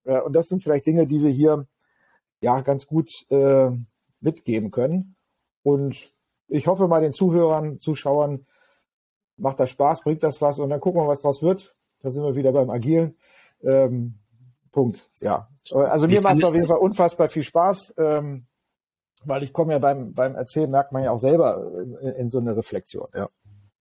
Äh, 0.05 0.21
und 0.21 0.33
das 0.33 0.47
sind 0.47 0.63
vielleicht 0.63 0.87
Dinge, 0.87 1.07
die 1.07 1.23
wir 1.23 1.31
hier 1.31 1.67
ja 2.41 2.61
ganz 2.61 2.87
gut 2.87 3.11
äh, 3.31 3.71
mitgeben 4.21 4.71
können. 4.71 5.17
Und 5.63 6.13
ich 6.49 6.67
hoffe 6.67 6.89
mal 6.89 7.01
den 7.01 7.13
Zuhörern, 7.13 7.79
Zuschauern, 7.79 8.47
macht 9.43 9.61
das 9.61 9.71
Spaß, 9.71 10.03
bringt 10.03 10.23
das 10.23 10.41
was 10.41 10.59
und 10.59 10.71
dann 10.71 10.81
gucken 10.81 11.03
wir, 11.03 11.09
was 11.09 11.21
draus 11.21 11.43
wird. 11.43 11.75
Da 12.01 12.11
sind 12.11 12.23
wir 12.23 12.37
wieder 12.37 12.53
beim 12.53 12.71
Agilen. 12.71 13.17
Ähm, 13.63 14.15
Punkt. 14.71 15.11
Ja. 15.21 15.49
Also 15.71 16.09
mir 16.09 16.23
macht 16.23 16.39
es 16.39 16.45
auf 16.45 16.55
jeden 16.55 16.67
Fall 16.67 16.79
unfassbar 16.79 17.29
viel 17.29 17.43
Spaß, 17.43 17.95
ähm, 17.99 18.47
weil 19.25 19.43
ich 19.43 19.53
komme 19.53 19.75
ja 19.75 19.79
beim, 19.79 20.15
beim 20.15 20.35
Erzählen, 20.35 20.71
merkt 20.71 20.93
man 20.93 21.05
ja 21.05 21.11
auch 21.11 21.21
selber 21.21 21.71
in, 21.83 21.95
in 22.15 22.31
so 22.31 22.39
eine 22.39 22.57
Reflexion. 22.57 23.07
Ja. 23.15 23.29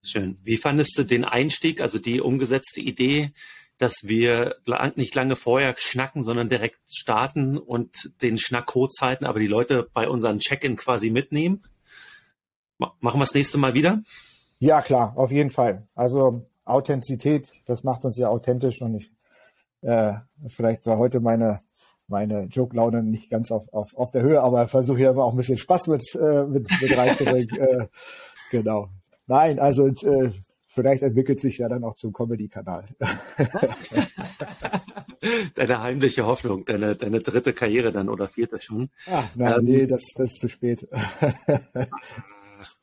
Schön. 0.03 0.38
Wie 0.43 0.57
fandest 0.57 0.97
du 0.97 1.03
den 1.03 1.24
Einstieg, 1.24 1.80
also 1.80 1.99
die 1.99 2.22
umgesetzte 2.22 2.82
Idee, 2.82 3.32
dass 3.78 4.01
wir 4.03 4.57
nicht 4.95 5.16
lange 5.16 5.36
vorher 5.36 5.76
schnacken, 5.78 6.24
sondern 6.24 6.49
direkt 6.49 6.80
starten 6.88 7.57
und 7.57 8.12
den 8.22 8.38
Schnack 8.38 8.68
kurz 8.68 9.01
halten, 9.01 9.26
aber 9.26 9.39
die 9.39 9.47
Leute 9.47 9.89
bei 9.93 10.07
unseren 10.07 10.39
Check-in 10.39 10.76
quasi 10.76 11.09
mitnehmen? 11.09 11.64
Machen 12.78 12.99
wir 13.01 13.20
das 13.20 13.34
nächste 13.34 13.57
Mal 13.57 13.74
wieder? 13.74 14.01
Ja, 14.62 14.84
klar, 14.84 15.14
auf 15.16 15.32
jeden 15.32 15.49
Fall. 15.49 15.88
Also 15.95 16.45
Authentizität, 16.66 17.49
das 17.66 17.84
macht 17.84 18.05
uns 18.05 18.16
ja 18.18 18.30
authentisch 18.30 18.80
und 18.80 18.93
ich, 18.93 19.12
äh, 19.82 20.14
vielleicht 20.47 20.86
war 20.86 20.99
heute 20.99 21.20
meine 21.20 21.59
meine 22.07 22.43
Joke-Laune 22.43 23.01
nicht 23.01 23.32
ganz 23.32 23.51
auf, 23.51 23.74
auf, 23.74 23.95
auf 23.95 24.12
der 24.12 24.22
Höhe, 24.22 24.41
aber 24.41 24.68
versuche 24.68 24.97
hier 24.97 25.09
immer 25.09 25.24
auch 25.24 25.32
ein 25.32 25.38
bisschen 25.38 25.57
Spaß 25.57 25.88
mit, 25.88 26.03
äh, 26.14 26.43
mit, 26.43 26.68
mit 26.82 26.95
reinzubringen. 26.95 27.49
äh, 27.57 27.88
genau. 28.51 28.88
Nein, 29.26 29.59
also 29.59 29.88
äh, 29.88 30.32
vielleicht 30.68 31.01
entwickelt 31.01 31.39
sich 31.39 31.57
ja 31.57 31.70
dann 31.70 31.84
auch 31.84 31.95
zum 31.95 32.14
Comedy-Kanal. 32.14 32.86
deine 35.55 35.82
heimliche 35.82 36.26
Hoffnung, 36.26 36.66
deine, 36.66 36.95
deine 36.95 37.22
dritte 37.22 37.53
Karriere 37.53 37.91
dann 37.91 38.09
oder 38.09 38.28
vierte 38.28 38.62
schon. 38.62 38.89
Ah, 39.07 39.24
nein, 39.34 39.59
ähm, 39.59 39.66
nee, 39.66 39.88
das, 39.88 40.01
das 40.16 40.34
ist 40.34 40.41
zu 40.41 40.49
spät. 40.49 40.88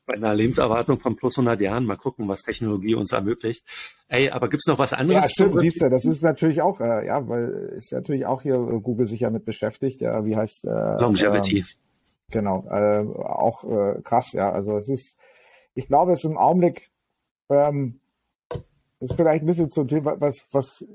bei 0.09 0.15
einer 0.15 0.33
Lebenserwartung 0.33 0.99
von 0.99 1.15
plus 1.15 1.37
100 1.37 1.61
Jahren. 1.61 1.85
Mal 1.85 1.95
gucken, 1.95 2.27
was 2.27 2.41
Technologie 2.41 2.95
uns 2.95 3.11
ermöglicht. 3.11 3.63
Ey, 4.07 4.29
aber 4.31 4.49
gibt's 4.49 4.65
noch 4.65 4.79
was 4.79 4.93
anderes? 4.93 5.25
Ja, 5.25 5.29
stimmt, 5.29 5.59
siehst 5.59 5.81
du, 5.81 5.89
das 5.89 6.03
ist 6.03 6.23
natürlich 6.23 6.61
auch, 6.61 6.79
äh, 6.81 7.05
ja, 7.05 7.27
weil 7.27 7.73
ist 7.77 7.91
natürlich 7.91 8.25
auch 8.25 8.41
hier 8.41 8.55
äh, 8.55 8.79
Google 8.81 9.05
sich 9.05 9.21
ja 9.21 9.29
mit 9.29 9.45
beschäftigt. 9.45 10.01
Ja, 10.01 10.25
wie 10.25 10.35
heißt 10.35 10.65
äh, 10.65 10.67
Longevity. 10.99 11.59
Äh, 11.59 11.63
genau, 12.31 12.65
äh, 12.69 13.05
auch 13.17 13.63
äh, 13.63 14.01
krass, 14.01 14.33
ja. 14.33 14.51
Also 14.51 14.77
es 14.77 14.89
ist, 14.89 15.15
ich 15.75 15.87
glaube, 15.87 16.13
es 16.13 16.23
ist 16.23 16.29
im 16.29 16.37
Augenblick 16.37 16.89
ähm, 17.49 17.99
ist 18.99 19.13
vielleicht 19.13 19.43
ein 19.43 19.47
bisschen 19.47 19.71
zum 19.71 19.87
Thema, 19.87 20.19
was, 20.19 20.45
was 20.51 20.85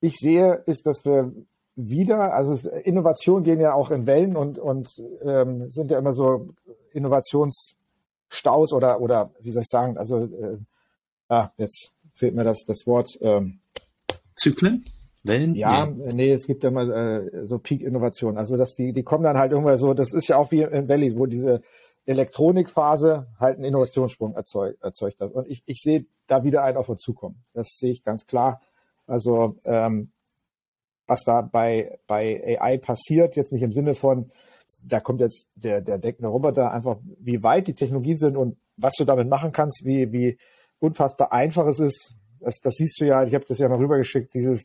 ich 0.00 0.16
sehe, 0.16 0.62
ist, 0.66 0.86
dass 0.86 1.04
wir 1.04 1.32
wieder, 1.76 2.34
also 2.34 2.68
Innovationen 2.68 3.44
gehen 3.44 3.60
ja 3.60 3.74
auch 3.74 3.90
in 3.90 4.06
Wellen 4.06 4.36
und, 4.36 4.58
und 4.58 5.00
ähm, 5.22 5.70
sind 5.70 5.90
ja 5.90 5.98
immer 5.98 6.12
so 6.12 6.54
Innovationsstaus 8.30 8.72
oder, 8.72 9.00
oder 9.00 9.32
wie 9.40 9.50
soll 9.50 9.62
ich 9.62 9.68
sagen, 9.68 9.98
also 9.98 10.24
äh, 10.24 10.58
ah, 11.28 11.50
jetzt 11.56 11.94
fehlt 12.12 12.34
mir 12.34 12.44
das, 12.44 12.64
das 12.66 12.86
Wort. 12.86 13.18
Ähm, 13.20 13.60
Zyklen? 14.34 14.84
Wellen? 15.22 15.54
Ja, 15.54 15.86
nee. 15.86 16.12
nee, 16.12 16.32
es 16.32 16.46
gibt 16.46 16.62
ja 16.62 16.70
immer 16.70 16.88
äh, 16.88 17.46
so 17.46 17.58
Peak-Innovationen. 17.58 18.38
Also 18.38 18.56
dass 18.56 18.74
die, 18.74 18.92
die 18.92 19.02
kommen 19.02 19.24
dann 19.24 19.36
halt 19.36 19.52
irgendwann 19.52 19.78
so, 19.78 19.92
das 19.92 20.12
ist 20.12 20.28
ja 20.28 20.36
auch 20.36 20.50
wie 20.50 20.62
in 20.62 20.88
Valley, 20.88 21.16
wo 21.16 21.26
diese 21.26 21.60
Elektronikphase 22.06 23.26
halt 23.38 23.56
einen 23.56 23.64
Innovationssprung 23.64 24.34
erzeugt, 24.34 24.82
erzeugt 24.82 25.20
hat. 25.20 25.32
Und 25.32 25.46
ich, 25.46 25.62
ich 25.66 25.80
sehe 25.82 26.06
da 26.26 26.42
wieder 26.42 26.62
einen 26.62 26.78
auf 26.78 26.88
uns 26.88 27.02
zukommen. 27.02 27.44
Das 27.52 27.68
sehe 27.78 27.92
ich 27.92 28.02
ganz 28.02 28.26
klar. 28.26 28.62
Also 29.06 29.56
ähm, 29.64 30.10
was 31.06 31.22
da 31.24 31.42
bei, 31.42 31.98
bei 32.06 32.58
AI 32.58 32.78
passiert, 32.78 33.36
jetzt 33.36 33.52
nicht 33.52 33.62
im 33.62 33.72
Sinne 33.72 33.94
von, 33.94 34.30
da 34.82 35.00
kommt 35.00 35.20
jetzt 35.20 35.46
der, 35.54 35.80
der 35.80 35.98
deckende 35.98 36.28
Roboter, 36.28 36.72
einfach 36.72 36.98
wie 37.18 37.42
weit 37.42 37.68
die 37.68 37.74
Technologien 37.74 38.16
sind 38.16 38.36
und 38.36 38.56
was 38.76 38.94
du 38.94 39.04
damit 39.04 39.28
machen 39.28 39.52
kannst, 39.52 39.84
wie, 39.84 40.12
wie 40.12 40.38
unfassbar 40.78 41.32
einfach 41.32 41.66
es 41.66 41.78
ist. 41.78 42.14
Das, 42.40 42.60
das 42.60 42.74
siehst 42.74 43.00
du 43.00 43.04
ja, 43.04 43.22
ich 43.24 43.34
habe 43.34 43.44
das 43.46 43.58
ja 43.58 43.68
mal 43.68 43.78
rübergeschickt, 43.78 44.32
dieses 44.32 44.64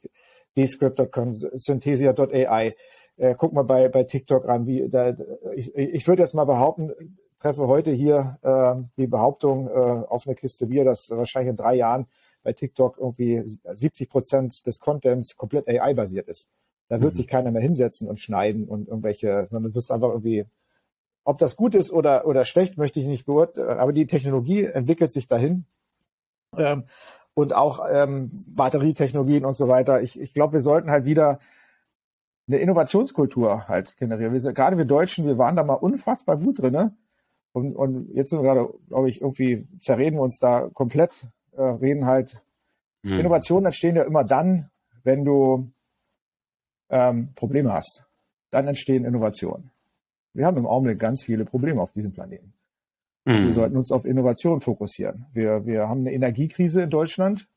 descript.com, 0.57 1.33
synthesia.ai. 1.33 2.75
Äh, 3.17 3.35
guck 3.37 3.53
mal 3.53 3.63
bei, 3.63 3.89
bei 3.89 4.03
TikTok 4.03 4.47
an, 4.47 4.65
wie 4.65 4.87
da, 4.89 5.15
ich, 5.55 5.73
ich 5.75 6.07
würde 6.07 6.21
jetzt 6.21 6.33
mal 6.33 6.45
behaupten, 6.45 6.91
treffe 7.39 7.67
heute 7.67 7.91
hier 7.91 8.37
äh, 8.41 8.75
die 8.97 9.07
Behauptung 9.07 9.67
äh, 9.67 9.71
auf 9.71 10.25
eine 10.25 10.35
Kiste 10.35 10.67
Bier, 10.67 10.85
dass 10.85 11.09
wahrscheinlich 11.09 11.51
in 11.51 11.55
drei 11.55 11.75
Jahren 11.75 12.07
bei 12.43 12.53
TikTok 12.53 12.97
irgendwie 12.97 13.59
70 13.63 14.09
Prozent 14.09 14.65
des 14.65 14.79
Contents 14.79 15.35
komplett 15.35 15.67
AI-basiert 15.67 16.27
ist. 16.27 16.47
Da 16.87 17.01
wird 17.01 17.13
mhm. 17.13 17.17
sich 17.17 17.27
keiner 17.27 17.51
mehr 17.51 17.61
hinsetzen 17.61 18.07
und 18.07 18.19
schneiden 18.19 18.67
und 18.67 18.87
irgendwelche, 18.87 19.45
sondern 19.47 19.69
es 19.71 19.75
wird 19.75 19.91
einfach 19.91 20.09
irgendwie, 20.09 20.45
ob 21.23 21.37
das 21.37 21.55
gut 21.55 21.75
ist 21.75 21.91
oder, 21.91 22.27
oder 22.27 22.45
schlecht, 22.45 22.77
möchte 22.77 22.99
ich 22.99 23.07
nicht 23.07 23.25
beurteilen, 23.25 23.79
aber 23.79 23.93
die 23.93 24.07
Technologie 24.07 24.65
entwickelt 24.65 25.11
sich 25.11 25.27
dahin. 25.27 25.65
Ähm, 26.57 26.83
und 27.33 27.53
auch 27.53 27.85
ähm, 27.91 28.31
Batterietechnologien 28.55 29.43
und 29.43 29.57
so 29.57 29.67
weiter. 29.67 30.01
Ich, 30.01 30.19
ich 30.19 30.33
glaube, 30.33 30.53
wir 30.53 30.61
sollten 30.61 30.89
halt 30.89 31.05
wieder 31.05 31.39
eine 32.47 32.57
Innovationskultur 32.57 33.67
halt 33.67 33.97
generieren. 33.97 34.33
Wir, 34.33 34.53
gerade 34.53 34.77
wir 34.77 34.85
Deutschen, 34.85 35.25
wir 35.25 35.37
waren 35.37 35.55
da 35.55 35.63
mal 35.63 35.73
unfassbar 35.73 36.37
gut 36.37 36.59
drin. 36.59 36.71
Ne? 36.71 36.95
Und, 37.51 37.75
und 37.75 38.09
jetzt 38.13 38.29
sind 38.29 38.41
wir 38.41 38.53
gerade, 38.53 38.73
glaube 38.87 39.09
ich, 39.09 39.21
irgendwie 39.21 39.67
zerreden 39.79 40.17
wir 40.17 40.21
uns 40.21 40.39
da 40.39 40.69
komplett 40.73 41.27
äh, 41.51 41.61
reden 41.61 42.05
halt, 42.05 42.41
hm. 43.03 43.19
Innovationen 43.19 43.65
entstehen 43.65 43.95
ja 43.95 44.03
immer 44.03 44.23
dann, 44.23 44.69
wenn 45.03 45.25
du 45.25 45.71
ähm, 46.95 47.29
Probleme 47.35 47.73
hast. 47.73 48.05
Dann 48.51 48.67
entstehen 48.67 49.03
Innovationen. 49.03 49.71
Wir 50.33 50.45
haben 50.45 50.57
im 50.57 50.65
Augenblick 50.65 50.99
ganz 50.99 51.23
viele 51.23 51.43
Probleme 51.43 51.81
auf 51.81 51.91
diesem 51.91 52.13
Planeten. 52.13 52.53
Hm. 53.25 53.47
Wir 53.47 53.53
sollten 53.53 53.75
uns 53.75 53.91
auf 53.91 54.05
Innovation 54.05 54.61
fokussieren. 54.61 55.25
Wir, 55.33 55.65
wir 55.65 55.89
haben 55.89 56.01
eine 56.01 56.13
Energiekrise 56.13 56.81
in 56.81 56.89
Deutschland. 56.89 57.47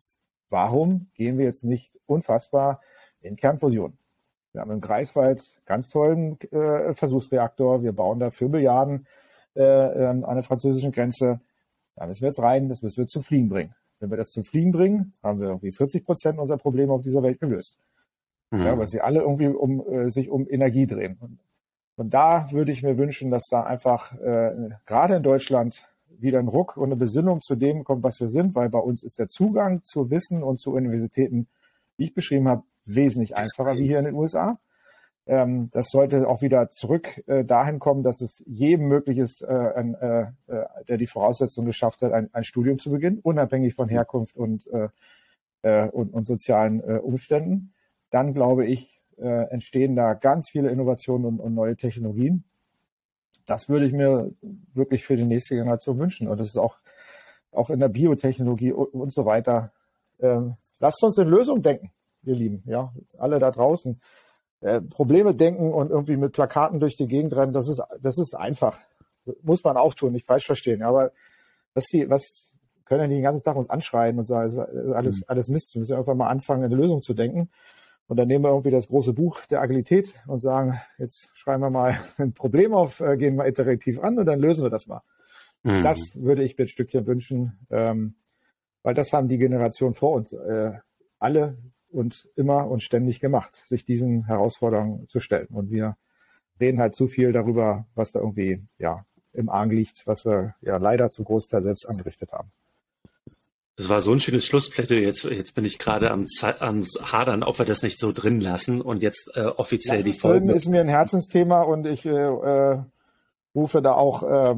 Warum 0.50 1.08
gehen 1.14 1.38
wir 1.38 1.44
jetzt 1.44 1.64
nicht 1.64 1.92
unfassbar 2.06 2.80
in 3.20 3.36
Kernfusion? 3.36 3.96
Wir 4.52 4.62
haben 4.62 4.70
im 4.72 4.80
Greifswald 4.80 5.60
ganz 5.66 5.88
tollen 5.88 6.40
äh, 6.50 6.94
Versuchsreaktor. 6.94 7.82
Wir 7.82 7.92
bauen 7.92 8.18
da 8.18 8.30
für 8.30 8.48
Milliarden 8.48 9.06
äh, 9.54 9.62
ähm, 9.62 10.24
an 10.24 10.34
der 10.34 10.42
französischen 10.42 10.90
Grenze. 10.90 11.40
Da 11.94 12.06
müssen 12.06 12.22
wir 12.22 12.28
jetzt 12.28 12.40
rein, 12.40 12.68
das 12.68 12.82
müssen 12.82 12.98
wir 12.98 13.06
zum 13.06 13.22
Fliegen 13.22 13.48
bringen. 13.48 13.74
Wenn 14.00 14.10
wir 14.10 14.16
das 14.16 14.30
zum 14.30 14.42
Fliegen 14.42 14.72
bringen, 14.72 15.12
haben 15.22 15.40
wir 15.40 15.48
irgendwie 15.48 15.72
40 15.72 16.04
Prozent 16.04 16.38
unserer 16.38 16.58
Probleme 16.58 16.92
auf 16.92 17.02
dieser 17.02 17.22
Welt 17.22 17.40
gelöst. 17.40 17.78
Mhm. 18.50 18.62
Ja, 18.62 18.78
weil 18.78 18.86
sie 18.86 19.00
alle 19.00 19.20
irgendwie 19.20 19.48
um, 19.48 19.80
äh, 19.86 20.10
sich 20.10 20.30
um 20.30 20.48
Energie 20.48 20.86
drehen. 20.86 21.18
Und, 21.20 21.38
und, 21.96 22.14
da 22.14 22.50
würde 22.52 22.72
ich 22.72 22.82
mir 22.82 22.96
wünschen, 22.96 23.30
dass 23.30 23.46
da 23.50 23.62
einfach 23.64 24.18
äh, 24.18 24.70
gerade 24.86 25.16
in 25.16 25.22
Deutschland 25.22 25.86
wieder 26.08 26.38
ein 26.38 26.48
Ruck 26.48 26.76
und 26.76 26.86
eine 26.86 26.96
Besinnung 26.96 27.40
zu 27.42 27.56
dem 27.56 27.84
kommt, 27.84 28.02
was 28.02 28.20
wir 28.20 28.28
sind, 28.28 28.54
weil 28.54 28.70
bei 28.70 28.78
uns 28.78 29.02
ist 29.02 29.18
der 29.18 29.28
Zugang 29.28 29.82
zu 29.84 30.10
Wissen 30.10 30.42
und 30.42 30.58
zu 30.58 30.72
Universitäten, 30.72 31.46
wie 31.96 32.04
ich 32.04 32.14
beschrieben 32.14 32.48
habe, 32.48 32.62
wesentlich 32.84 33.36
einfacher 33.36 33.76
wie 33.76 33.86
hier 33.86 33.98
in 33.98 34.06
den 34.06 34.14
USA. 34.14 34.58
Ähm, 35.28 35.68
das 35.72 35.88
sollte 35.90 36.26
auch 36.26 36.40
wieder 36.40 36.70
zurück 36.70 37.22
äh, 37.26 37.44
dahin 37.44 37.78
kommen, 37.78 38.02
dass 38.02 38.22
es 38.22 38.42
jedem 38.46 38.88
möglich 38.88 39.18
ist, 39.18 39.42
äh, 39.42 39.46
ein, 39.46 39.94
äh, 39.94 40.22
äh 40.46 40.64
der 40.88 40.96
die 40.96 41.06
Voraussetzungen 41.06 41.66
geschafft 41.66 42.00
hat, 42.00 42.12
ein, 42.12 42.30
ein, 42.32 42.44
Studium 42.44 42.78
zu 42.78 42.90
beginnen, 42.90 43.18
unabhängig 43.22 43.74
von 43.74 43.90
Herkunft 43.90 44.34
und, 44.36 44.66
äh, 44.68 44.88
äh, 45.60 45.90
und, 45.90 46.14
und, 46.14 46.26
sozialen 46.26 46.80
Umständen. 46.80 47.74
Dann 48.10 48.34
glaube 48.34 48.66
ich, 48.66 49.02
entstehen 49.16 49.96
da 49.96 50.14
ganz 50.14 50.48
viele 50.50 50.70
Innovationen 50.70 51.26
und, 51.26 51.40
und, 51.40 51.54
neue 51.54 51.76
Technologien. 51.76 52.44
Das 53.46 53.68
würde 53.68 53.86
ich 53.86 53.92
mir 53.92 54.30
wirklich 54.72 55.04
für 55.04 55.16
die 55.16 55.24
nächste 55.24 55.56
Generation 55.56 55.98
wünschen. 55.98 56.28
Und 56.28 56.38
das 56.38 56.48
ist 56.48 56.56
auch, 56.56 56.76
auch 57.50 57.68
in 57.70 57.80
der 57.80 57.88
Biotechnologie 57.88 58.72
und, 58.72 58.94
und 58.94 59.12
so 59.12 59.24
weiter. 59.26 59.72
Ähm, 60.20 60.54
lasst 60.78 61.02
uns 61.02 61.18
in 61.18 61.26
Lösungen 61.26 61.62
denken, 61.62 61.90
ihr 62.22 62.36
Lieben. 62.36 62.62
Ja, 62.66 62.92
alle 63.18 63.40
da 63.40 63.50
draußen 63.50 64.00
äh, 64.60 64.80
Probleme 64.80 65.34
denken 65.34 65.72
und 65.72 65.90
irgendwie 65.90 66.16
mit 66.16 66.32
Plakaten 66.32 66.80
durch 66.80 66.96
die 66.96 67.06
Gegend 67.06 67.34
rennen, 67.36 67.52
das 67.52 67.68
ist, 67.68 67.82
das 68.00 68.18
ist 68.18 68.34
einfach. 68.36 68.78
Muss 69.42 69.62
man 69.62 69.76
auch 69.76 69.94
tun, 69.94 70.12
nicht 70.12 70.26
falsch 70.26 70.46
verstehen. 70.46 70.82
Aber 70.82 71.12
was 71.74 71.84
die, 71.86 72.08
was 72.08 72.48
können 72.84 73.10
die 73.10 73.16
den 73.16 73.22
ganzen 73.22 73.42
Tag 73.42 73.56
uns 73.56 73.68
anschreien 73.68 74.18
und 74.18 74.24
sagen, 74.24 74.58
alles, 74.94 75.18
mhm. 75.18 75.24
alles 75.26 75.48
Mist. 75.48 75.74
Wir 75.74 75.80
müssen 75.80 75.96
einfach 75.96 76.14
mal 76.14 76.28
anfangen, 76.28 76.64
eine 76.64 76.74
Lösung 76.74 77.02
zu 77.02 77.14
denken. 77.14 77.50
Und 78.08 78.16
dann 78.16 78.26
nehmen 78.26 78.42
wir 78.42 78.50
irgendwie 78.50 78.70
das 78.70 78.88
große 78.88 79.12
Buch 79.12 79.44
der 79.46 79.60
Agilität 79.60 80.14
und 80.26 80.40
sagen, 80.40 80.80
jetzt 80.96 81.30
schreiben 81.34 81.62
wir 81.62 81.70
mal 81.70 81.94
ein 82.16 82.32
Problem 82.32 82.72
auf, 82.72 83.00
äh, 83.00 83.16
gehen 83.16 83.36
wir 83.36 83.46
iterativ 83.46 84.00
an 84.00 84.18
und 84.18 84.26
dann 84.26 84.40
lösen 84.40 84.64
wir 84.64 84.70
das 84.70 84.86
mal. 84.86 85.02
Mhm. 85.62 85.82
Das 85.82 86.00
würde 86.14 86.42
ich 86.42 86.56
mir 86.56 86.64
ein 86.64 86.68
Stückchen 86.68 87.06
wünschen, 87.06 87.58
ähm, 87.70 88.14
weil 88.82 88.94
das 88.94 89.12
haben 89.12 89.28
die 89.28 89.38
Generationen 89.38 89.94
vor 89.94 90.12
uns 90.12 90.32
äh, 90.32 90.72
alle 91.18 91.58
und 91.90 92.28
immer 92.34 92.68
und 92.68 92.82
ständig 92.82 93.20
gemacht, 93.20 93.62
sich 93.66 93.84
diesen 93.84 94.24
Herausforderungen 94.26 95.08
zu 95.08 95.20
stellen. 95.20 95.48
Und 95.48 95.70
wir 95.70 95.96
reden 96.60 96.80
halt 96.80 96.94
zu 96.94 97.08
viel 97.08 97.32
darüber, 97.32 97.86
was 97.94 98.12
da 98.12 98.20
irgendwie 98.20 98.62
ja 98.78 99.04
im 99.32 99.50
Argen 99.50 99.72
liegt, 99.72 100.06
was 100.06 100.24
wir 100.24 100.54
ja 100.62 100.78
leider 100.78 101.10
zum 101.10 101.26
Großteil 101.26 101.62
selbst 101.62 101.86
angerichtet 101.86 102.32
haben. 102.32 102.50
Das 103.78 103.88
war 103.88 104.00
so 104.00 104.10
ein 104.10 104.18
schönes 104.18 104.44
Schlussplädoyer. 104.44 105.02
Jetzt, 105.02 105.22
jetzt 105.22 105.54
bin 105.54 105.64
ich 105.64 105.78
gerade 105.78 106.10
am, 106.10 106.26
am 106.58 106.82
Hadern, 107.00 107.44
ob 107.44 107.60
wir 107.60 107.64
das 107.64 107.84
nicht 107.84 107.98
so 107.98 108.10
drin 108.10 108.40
lassen 108.40 108.80
und 108.80 109.02
jetzt 109.02 109.30
äh, 109.36 109.42
offiziell 109.42 110.02
die 110.02 110.12
Folge. 110.12 110.52
ist 110.52 110.66
mir 110.66 110.80
ein 110.80 110.88
Herzensthema 110.88 111.62
und 111.62 111.86
ich 111.86 112.04
äh, 112.04 112.10
äh, 112.10 112.82
rufe 113.54 113.80
da 113.80 113.94
auch 113.94 114.24
äh, 114.24 114.56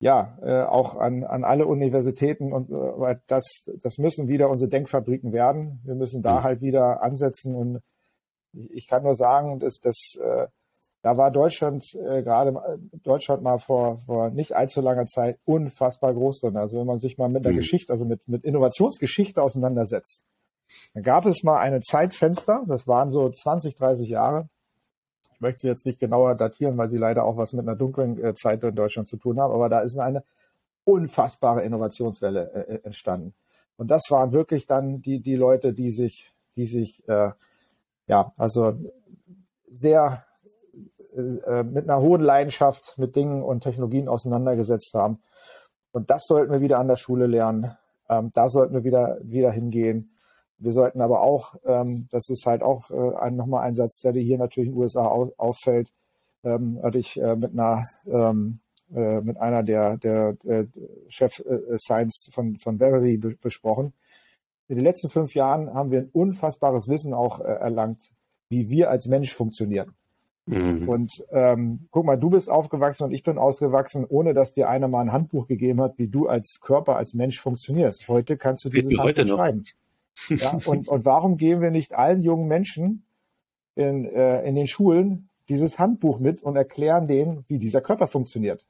ja, 0.00 0.38
äh, 0.42 0.62
auch 0.62 0.96
an, 0.96 1.24
an 1.24 1.42
alle 1.42 1.66
Universitäten 1.66 2.52
und 2.52 2.70
äh, 2.70 3.16
das, 3.26 3.64
das 3.82 3.98
müssen 3.98 4.28
wieder 4.28 4.48
unsere 4.48 4.70
Denkfabriken 4.70 5.32
werden. 5.32 5.80
Wir 5.84 5.96
müssen 5.96 6.22
da 6.22 6.38
mhm. 6.38 6.44
halt 6.44 6.60
wieder 6.60 7.02
ansetzen 7.02 7.56
und 7.56 7.80
ich, 8.52 8.70
ich 8.70 8.86
kann 8.86 9.02
nur 9.02 9.16
sagen, 9.16 9.58
dass 9.58 9.80
das 9.80 10.16
äh, 10.22 10.46
da 11.08 11.16
war 11.16 11.30
Deutschland 11.30 11.94
äh, 11.94 12.22
gerade 12.22 12.78
Deutschland 13.02 13.42
mal 13.42 13.56
vor, 13.56 13.96
vor 14.04 14.28
nicht 14.28 14.54
allzu 14.54 14.82
langer 14.82 15.06
Zeit 15.06 15.38
unfassbar 15.46 16.12
groß 16.12 16.40
drin. 16.40 16.58
Also 16.58 16.78
wenn 16.78 16.86
man 16.86 16.98
sich 16.98 17.16
mal 17.16 17.30
mit 17.30 17.46
der 17.46 17.52
mhm. 17.52 17.56
Geschichte, 17.56 17.90
also 17.90 18.04
mit, 18.04 18.28
mit 18.28 18.44
Innovationsgeschichte 18.44 19.42
auseinandersetzt, 19.42 20.26
dann 20.92 21.02
gab 21.02 21.24
es 21.24 21.42
mal 21.42 21.60
eine 21.60 21.80
Zeitfenster, 21.80 22.62
das 22.68 22.86
waren 22.86 23.10
so 23.10 23.30
20, 23.30 23.74
30 23.74 24.06
Jahre, 24.06 24.50
ich 25.32 25.40
möchte 25.40 25.62
sie 25.62 25.68
jetzt 25.68 25.86
nicht 25.86 25.98
genauer 25.98 26.34
datieren, 26.34 26.76
weil 26.76 26.90
sie 26.90 26.98
leider 26.98 27.24
auch 27.24 27.38
was 27.38 27.54
mit 27.54 27.66
einer 27.66 27.74
dunklen 27.76 28.22
äh, 28.22 28.34
Zeit 28.34 28.62
in 28.62 28.74
Deutschland 28.74 29.08
zu 29.08 29.16
tun 29.16 29.40
haben, 29.40 29.54
aber 29.54 29.70
da 29.70 29.80
ist 29.80 29.96
eine 29.98 30.24
unfassbare 30.84 31.62
Innovationswelle 31.62 32.52
äh, 32.52 32.74
äh, 32.74 32.80
entstanden. 32.82 33.32
Und 33.78 33.90
das 33.90 34.02
waren 34.10 34.32
wirklich 34.32 34.66
dann 34.66 35.00
die, 35.00 35.20
die 35.20 35.36
Leute, 35.36 35.72
die 35.72 35.90
sich, 35.90 36.34
die 36.54 36.66
sich, 36.66 37.02
äh, 37.08 37.30
ja, 38.08 38.32
also 38.36 38.74
sehr 39.70 40.27
äh, 41.18 41.64
mit 41.64 41.88
einer 41.88 42.00
hohen 42.00 42.22
Leidenschaft 42.22 42.96
mit 42.96 43.16
Dingen 43.16 43.42
und 43.42 43.62
Technologien 43.62 44.08
auseinandergesetzt 44.08 44.94
haben. 44.94 45.18
Und 45.92 46.10
das 46.10 46.24
sollten 46.26 46.52
wir 46.52 46.60
wieder 46.60 46.78
an 46.78 46.88
der 46.88 46.96
Schule 46.96 47.26
lernen. 47.26 47.76
Ähm, 48.08 48.30
da 48.34 48.48
sollten 48.48 48.74
wir 48.74 48.84
wieder, 48.84 49.18
wieder 49.22 49.50
hingehen. 49.50 50.12
Wir 50.58 50.72
sollten 50.72 51.00
aber 51.00 51.22
auch, 51.22 51.56
ähm, 51.64 52.08
das 52.10 52.28
ist 52.28 52.46
halt 52.46 52.62
auch 52.62 52.90
äh, 52.90 53.16
ein, 53.16 53.36
nochmal 53.36 53.62
ein 53.62 53.74
Satz, 53.74 53.98
der 54.00 54.12
hier 54.12 54.38
natürlich 54.38 54.68
in 54.68 54.74
den 54.74 54.82
USA 54.82 55.06
au 55.06 55.32
auffällt, 55.36 55.92
ähm, 56.44 56.80
hatte 56.82 56.98
ich 56.98 57.20
äh, 57.20 57.36
mit 57.36 57.52
einer 57.52 57.84
ähm, 58.06 58.60
äh, 58.94 59.20
mit 59.20 59.36
einer 59.36 59.62
der, 59.62 59.98
der, 59.98 60.32
der 60.44 60.66
Chef 61.08 61.40
äh, 61.40 61.78
Science 61.78 62.30
von, 62.32 62.56
von 62.56 62.78
Verily 62.78 63.18
be 63.18 63.36
besprochen. 63.40 63.92
In 64.66 64.76
den 64.76 64.84
letzten 64.84 65.10
fünf 65.10 65.34
Jahren 65.34 65.74
haben 65.74 65.90
wir 65.90 66.00
ein 66.00 66.10
unfassbares 66.10 66.88
Wissen 66.88 67.12
auch 67.12 67.40
äh, 67.40 67.44
erlangt, 67.44 68.12
wie 68.48 68.70
wir 68.70 68.88
als 68.88 69.06
Mensch 69.06 69.34
funktionieren. 69.34 69.94
Mhm. 70.48 70.88
Und 70.88 71.24
ähm, 71.30 71.88
guck 71.90 72.06
mal, 72.06 72.16
du 72.16 72.30
bist 72.30 72.50
aufgewachsen 72.50 73.04
und 73.04 73.12
ich 73.12 73.22
bin 73.22 73.38
ausgewachsen, 73.38 74.06
ohne 74.08 74.34
dass 74.34 74.52
dir 74.52 74.68
einer 74.68 74.88
mal 74.88 75.02
ein 75.02 75.12
Handbuch 75.12 75.46
gegeben 75.46 75.80
hat, 75.82 75.98
wie 75.98 76.08
du 76.08 76.26
als 76.26 76.60
Körper, 76.60 76.96
als 76.96 77.14
Mensch 77.14 77.38
funktionierst. 77.38 78.08
Heute 78.08 78.36
kannst 78.36 78.64
du 78.64 78.70
dieses 78.70 78.96
Handbuch 78.98 79.26
schreiben. 79.26 79.64
Ja, 80.30 80.58
und, 80.66 80.88
und 80.88 81.04
warum 81.04 81.36
geben 81.36 81.60
wir 81.60 81.70
nicht 81.70 81.94
allen 81.94 82.24
jungen 82.24 82.48
Menschen 82.48 83.04
in, 83.76 84.04
äh, 84.04 84.42
in 84.42 84.56
den 84.56 84.66
Schulen 84.66 85.28
dieses 85.48 85.78
Handbuch 85.78 86.18
mit 86.18 86.42
und 86.42 86.56
erklären 86.56 87.06
denen, 87.06 87.44
wie 87.46 87.60
dieser 87.60 87.80
Körper 87.80 88.08
funktioniert? 88.08 88.66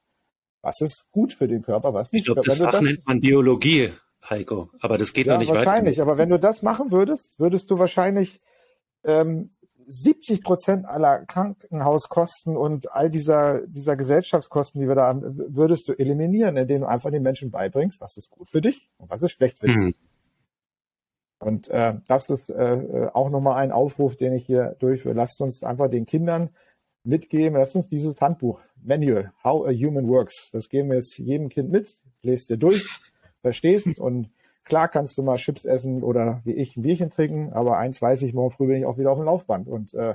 Was 0.61 0.79
ist 0.79 1.09
gut 1.09 1.33
für 1.33 1.47
den 1.47 1.63
Körper, 1.63 1.91
was 1.91 2.11
nicht? 2.11 2.21
Ich 2.21 2.25
glaube, 2.25 2.43
das 2.45 2.59
Fach 2.59 2.69
das, 2.69 2.81
nennt 2.81 3.03
man 3.07 3.19
Biologie, 3.19 3.93
Heiko. 4.29 4.69
Aber 4.79 4.99
das 4.99 5.11
geht 5.11 5.25
ja, 5.25 5.33
noch 5.33 5.39
nicht 5.39 5.49
wahrscheinlich. 5.49 5.65
weiter. 5.65 5.71
Wahrscheinlich, 5.71 6.01
aber 6.01 6.17
wenn 6.19 6.29
du 6.29 6.37
das 6.37 6.61
machen 6.61 6.91
würdest, 6.91 7.27
würdest 7.39 7.71
du 7.71 7.79
wahrscheinlich 7.79 8.39
ähm, 9.03 9.49
70 9.91 10.43
Prozent 10.43 10.85
aller 10.85 11.25
Krankenhauskosten 11.25 12.55
und 12.55 12.91
all 12.91 13.09
dieser, 13.09 13.65
dieser 13.65 13.95
Gesellschaftskosten, 13.95 14.79
die 14.79 14.87
wir 14.87 14.95
da 14.95 15.07
haben, 15.07 15.23
würdest 15.55 15.89
du 15.89 15.93
eliminieren, 15.93 16.57
indem 16.57 16.81
du 16.81 16.87
einfach 16.87 17.09
den 17.09 17.23
Menschen 17.23 17.49
beibringst, 17.49 17.99
was 17.99 18.15
ist 18.15 18.29
gut 18.29 18.49
für 18.49 18.61
dich 18.61 18.89
und 18.97 19.09
was 19.09 19.23
ist 19.23 19.31
schlecht 19.31 19.57
für 19.57 19.67
dich. 19.67 19.75
Mhm. 19.75 19.95
Und 21.39 21.69
äh, 21.69 21.95
das 22.07 22.29
ist 22.29 22.49
äh, 22.49 23.07
auch 23.13 23.29
nochmal 23.29 23.55
ein 23.55 23.71
Aufruf, 23.71 24.15
den 24.15 24.33
ich 24.33 24.45
hier 24.45 24.75
durchführe. 24.79 25.15
Lasst 25.15 25.41
uns 25.41 25.63
einfach 25.63 25.89
den 25.89 26.05
Kindern 26.05 26.49
mitgeben, 27.03 27.57
lasst 27.57 27.75
uns 27.75 27.87
dieses 27.87 28.19
Handbuch, 28.21 28.59
Manual, 28.83 29.31
How 29.43 29.67
a 29.67 29.71
Human 29.71 30.07
Works, 30.07 30.49
das 30.51 30.69
geben 30.69 30.89
wir 30.89 30.97
jetzt 30.97 31.17
jedem 31.17 31.49
Kind 31.49 31.71
mit, 31.71 31.97
lest 32.21 32.49
dir 32.49 32.57
durch, 32.57 32.85
verstehst 33.41 33.99
und 33.99 34.29
Klar 34.69 34.87
kannst 34.87 35.17
du 35.17 35.23
mal 35.23 35.37
Chips 35.37 35.65
essen 35.65 36.03
oder 36.03 36.41
wie 36.45 36.53
ich 36.53 36.77
ein 36.77 36.83
Bierchen 36.83 37.09
trinken, 37.09 37.51
aber 37.53 37.77
eins 37.77 38.01
weiß 38.01 38.21
ich, 38.21 38.35
morgen 38.35 38.55
früh 38.55 38.67
bin 38.67 38.77
ich 38.77 38.85
auch 38.85 38.99
wieder 38.99 39.09
auf 39.09 39.17
dem 39.17 39.25
Laufband 39.25 39.67
und 39.67 39.95
äh, 39.95 40.11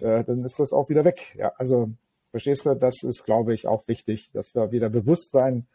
äh, 0.00 0.22
dann 0.24 0.44
ist 0.44 0.60
das 0.60 0.74
auch 0.74 0.90
wieder 0.90 1.06
weg. 1.06 1.34
Ja, 1.38 1.54
also 1.56 1.90
verstehst 2.30 2.66
du, 2.66 2.74
das 2.74 3.02
ist, 3.02 3.24
glaube 3.24 3.54
ich, 3.54 3.66
auch 3.66 3.88
wichtig, 3.88 4.30
dass 4.34 4.54
wir 4.54 4.72
wieder 4.72 4.90
Bewusstsein 4.90 5.66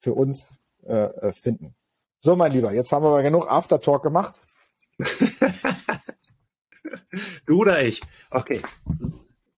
für 0.00 0.14
uns 0.14 0.48
äh, 0.84 1.04
äh 1.04 1.32
finden. 1.32 1.76
So, 2.18 2.34
mein 2.34 2.50
Lieber, 2.50 2.72
jetzt 2.72 2.90
haben 2.90 3.04
wir 3.04 3.10
aber 3.10 3.22
genug 3.22 3.48
Aftertalk 3.48 4.02
gemacht. 4.02 4.40
du 7.46 7.60
oder 7.60 7.84
ich? 7.84 8.00
Okay. 8.30 8.62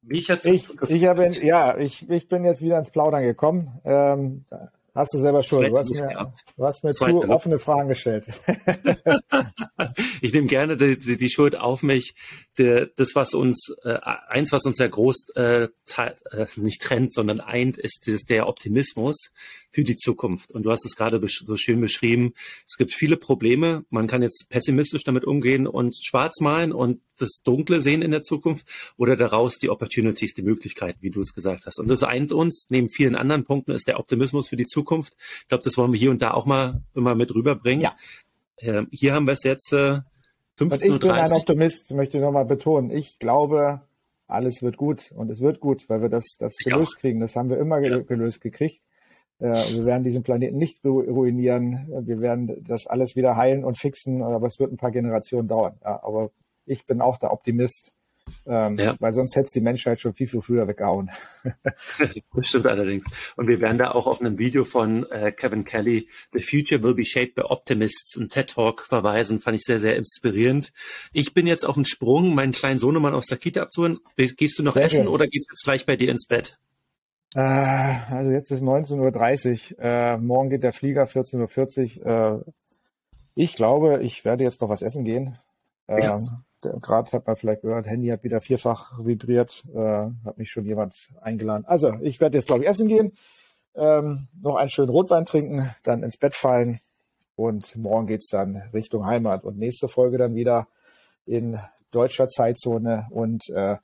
Wie 0.03 0.18
ich 0.18 0.28
jetzt. 0.28 0.47
Ich, 0.47 0.68
ich 0.82 1.07
habe, 1.07 1.28
ja, 1.28 1.78
ich, 1.78 2.11
ich 2.11 2.28
bin 2.28 2.44
jetzt 2.44 2.61
wieder 2.61 2.78
ins 2.78 2.90
Plaudern 2.90 3.22
gekommen. 3.22 3.80
Ähm, 3.84 4.44
Hast 4.97 5.12
du 5.12 5.18
selber 5.18 5.42
schon. 5.42 5.66
Du 5.66 5.76
hast 5.76 5.90
mir, 5.90 6.32
du 6.57 6.64
hast 6.64 6.82
mir 6.82 6.94
zu 6.94 7.05
offene 7.28 7.59
Fragen 7.59 7.90
gestellt. 7.90 8.28
ich 10.22 10.32
nehme 10.32 10.47
gerne 10.47 10.78
die, 10.78 10.99
die, 10.99 11.18
die, 11.18 11.28
Schuld 11.28 11.55
auf 11.55 11.82
mich. 11.82 12.14
Der, 12.57 12.86
das, 12.86 13.14
was 13.14 13.34
uns, 13.34 13.74
äh, 13.84 13.99
eins, 14.28 14.53
was 14.53 14.64
uns 14.64 14.78
ja 14.78 14.88
groß 14.88 15.28
äh, 15.34 15.68
äh, 15.99 16.47
nicht 16.57 16.80
trennt, 16.80 17.12
sondern 17.12 17.40
eint, 17.40 17.76
ist 17.76 18.09
der 18.30 18.49
Optimismus 18.49 19.32
für 19.76 19.84
die 19.84 19.96
Zukunft. 19.96 20.52
Und 20.52 20.64
du 20.64 20.70
hast 20.70 20.86
es 20.86 20.96
gerade 20.96 21.20
so 21.22 21.56
schön 21.58 21.82
beschrieben. 21.82 22.32
Es 22.66 22.78
gibt 22.78 22.94
viele 22.94 23.18
Probleme. 23.18 23.84
Man 23.90 24.06
kann 24.06 24.22
jetzt 24.22 24.48
pessimistisch 24.48 25.04
damit 25.04 25.26
umgehen 25.26 25.66
und 25.66 25.94
schwarz 26.02 26.40
malen 26.40 26.72
und 26.72 27.02
das 27.18 27.42
Dunkle 27.44 27.82
sehen 27.82 28.00
in 28.00 28.10
der 28.10 28.22
Zukunft 28.22 28.66
oder 28.96 29.16
daraus 29.18 29.58
die 29.58 29.68
Opportunities, 29.68 30.32
die 30.32 30.40
Möglichkeiten, 30.40 30.96
wie 31.02 31.10
du 31.10 31.20
es 31.20 31.34
gesagt 31.34 31.66
hast. 31.66 31.78
Und 31.78 31.88
das 31.88 32.02
eint 32.02 32.32
uns, 32.32 32.68
neben 32.70 32.88
vielen 32.88 33.14
anderen 33.14 33.44
Punkten, 33.44 33.72
ist 33.72 33.86
der 33.86 34.00
Optimismus 34.00 34.48
für 34.48 34.56
die 34.56 34.64
Zukunft. 34.64 35.14
Ich 35.42 35.48
glaube, 35.48 35.62
das 35.62 35.76
wollen 35.76 35.92
wir 35.92 36.00
hier 36.00 36.10
und 36.10 36.22
da 36.22 36.30
auch 36.30 36.46
mal 36.46 36.82
immer 36.94 37.14
mit 37.14 37.34
rüberbringen. 37.34 37.82
Ja. 37.82 37.94
Ähm, 38.56 38.88
hier 38.90 39.12
haben 39.12 39.26
wir 39.26 39.34
es 39.34 39.42
jetzt 39.42 39.74
äh, 39.74 40.00
15.30 40.58 40.94
Ich 40.94 41.00
bin 41.00 41.10
ein 41.10 41.32
Optimist, 41.32 41.90
möchte 41.90 42.16
ich 42.16 42.22
nochmal 42.22 42.46
betonen. 42.46 42.90
Ich 42.90 43.18
glaube, 43.18 43.82
alles 44.26 44.62
wird 44.62 44.78
gut 44.78 45.12
und 45.14 45.30
es 45.30 45.40
wird 45.40 45.60
gut, 45.60 45.86
weil 45.90 46.00
wir 46.00 46.08
das, 46.08 46.24
das 46.38 46.56
gelöst 46.56 46.96
kriegen. 46.96 47.20
Das 47.20 47.36
haben 47.36 47.50
wir 47.50 47.58
immer 47.58 47.78
ja. 47.80 47.98
gelöst 47.98 48.40
gekriegt. 48.40 48.80
Äh, 49.39 49.53
wir 49.74 49.84
werden 49.84 50.05
diesen 50.05 50.22
Planeten 50.22 50.57
nicht 50.57 50.84
ruinieren. 50.84 51.89
Wir 52.07 52.20
werden 52.20 52.64
das 52.66 52.87
alles 52.87 53.16
wieder 53.16 53.37
heilen 53.37 53.64
und 53.64 53.78
fixen, 53.78 54.22
aber 54.22 54.47
es 54.47 54.59
wird 54.59 54.72
ein 54.72 54.78
paar 54.78 54.93
Generationen 54.93 55.49
dauern. 55.49 55.74
Ja, 55.82 56.03
aber 56.03 56.30
ich 56.64 56.87
bin 56.87 57.01
auch 57.01 57.18
der 57.18 57.32
Optimist. 57.32 57.93
Ähm, 58.45 58.76
ja. 58.76 58.97
Weil 58.99 59.12
sonst 59.12 59.37
hätte 59.37 59.51
die 59.53 59.61
Menschheit 59.61 60.01
schon 60.01 60.14
viel, 60.14 60.26
viel 60.26 60.41
früher 60.41 60.66
weggehauen. 60.66 61.11
das 62.34 62.49
stimmt 62.49 62.66
allerdings. 62.66 63.07
Und 63.37 63.47
wir 63.47 63.61
werden 63.61 63.78
da 63.78 63.93
auch 63.93 64.07
auf 64.07 64.20
einem 64.20 64.39
Video 64.39 64.64
von 64.64 65.09
äh, 65.11 65.30
Kevin 65.32 65.64
Kelly, 65.64 66.09
The 66.32 66.41
Future 66.41 66.82
Will 66.82 66.95
Be 66.95 67.05
Shaped 67.05 67.34
by 67.37 67.43
Optimists, 67.43 68.16
ein 68.16 68.28
TED 68.28 68.51
Talk 68.51 68.82
verweisen. 68.82 69.41
Fand 69.41 69.57
ich 69.57 69.62
sehr, 69.62 69.78
sehr 69.78 69.97
inspirierend. 69.97 70.72
Ich 71.12 71.34
bin 71.34 71.47
jetzt 71.47 71.64
auf 71.64 71.74
dem 71.74 71.84
Sprung, 71.84 72.34
meinen 72.34 72.53
kleinen 72.53 72.78
Sohnemann 72.78 73.14
aus 73.14 73.26
der 73.26 73.39
Kita 73.39 73.62
abzuholen. 73.62 73.99
Gehst 74.16 74.59
du 74.59 74.62
noch 74.62 74.74
sehr 74.74 74.84
essen 74.84 75.05
schön. 75.05 75.09
oder 75.09 75.26
geht's 75.28 75.47
jetzt 75.49 75.64
gleich 75.64 75.87
bei 75.87 75.97
dir 75.97 76.11
ins 76.11 76.26
Bett? 76.26 76.59
Äh, 77.34 77.40
also 77.40 78.30
jetzt 78.30 78.50
ist 78.50 78.62
19.30 78.62 79.74
Uhr. 79.74 79.84
Äh, 79.84 80.18
morgen 80.18 80.50
geht 80.50 80.62
der 80.62 80.72
Flieger 80.72 81.04
14.40 81.04 82.00
Uhr. 82.00 82.06
Äh, 82.46 82.50
ich 83.34 83.56
glaube, 83.56 84.02
ich 84.02 84.24
werde 84.24 84.44
jetzt 84.44 84.60
noch 84.60 84.68
was 84.68 84.82
essen 84.82 85.04
gehen. 85.04 85.38
Ja. 85.88 86.18
Ähm, 86.18 86.28
Gerade 86.80 87.12
hat 87.12 87.26
man 87.26 87.36
vielleicht 87.36 87.62
gehört, 87.62 87.86
Handy 87.86 88.08
hat 88.08 88.24
wieder 88.24 88.40
vierfach 88.40 88.98
vibriert, 88.98 89.62
äh, 89.72 90.08
hat 90.24 90.38
mich 90.38 90.50
schon 90.50 90.64
jemand 90.64 90.96
eingeladen. 91.20 91.64
Also 91.66 91.94
ich 92.00 92.20
werde 92.20 92.38
jetzt, 92.38 92.48
glaube 92.48 92.64
ich, 92.64 92.68
essen 92.68 92.88
gehen, 92.88 93.12
ähm, 93.76 94.26
noch 94.40 94.56
einen 94.56 94.70
schönen 94.70 94.88
Rotwein 94.88 95.26
trinken, 95.26 95.70
dann 95.84 96.02
ins 96.02 96.16
Bett 96.16 96.34
fallen 96.34 96.80
und 97.36 97.76
morgen 97.76 98.06
geht's 98.06 98.30
dann 98.30 98.56
Richtung 98.72 99.06
Heimat 99.06 99.44
und 99.44 99.58
nächste 99.58 99.86
Folge 99.86 100.18
dann 100.18 100.34
wieder 100.34 100.66
in 101.26 101.58
deutscher 101.90 102.28
Zeitzone 102.28 103.06
und 103.10 103.48
äh, 103.50 103.76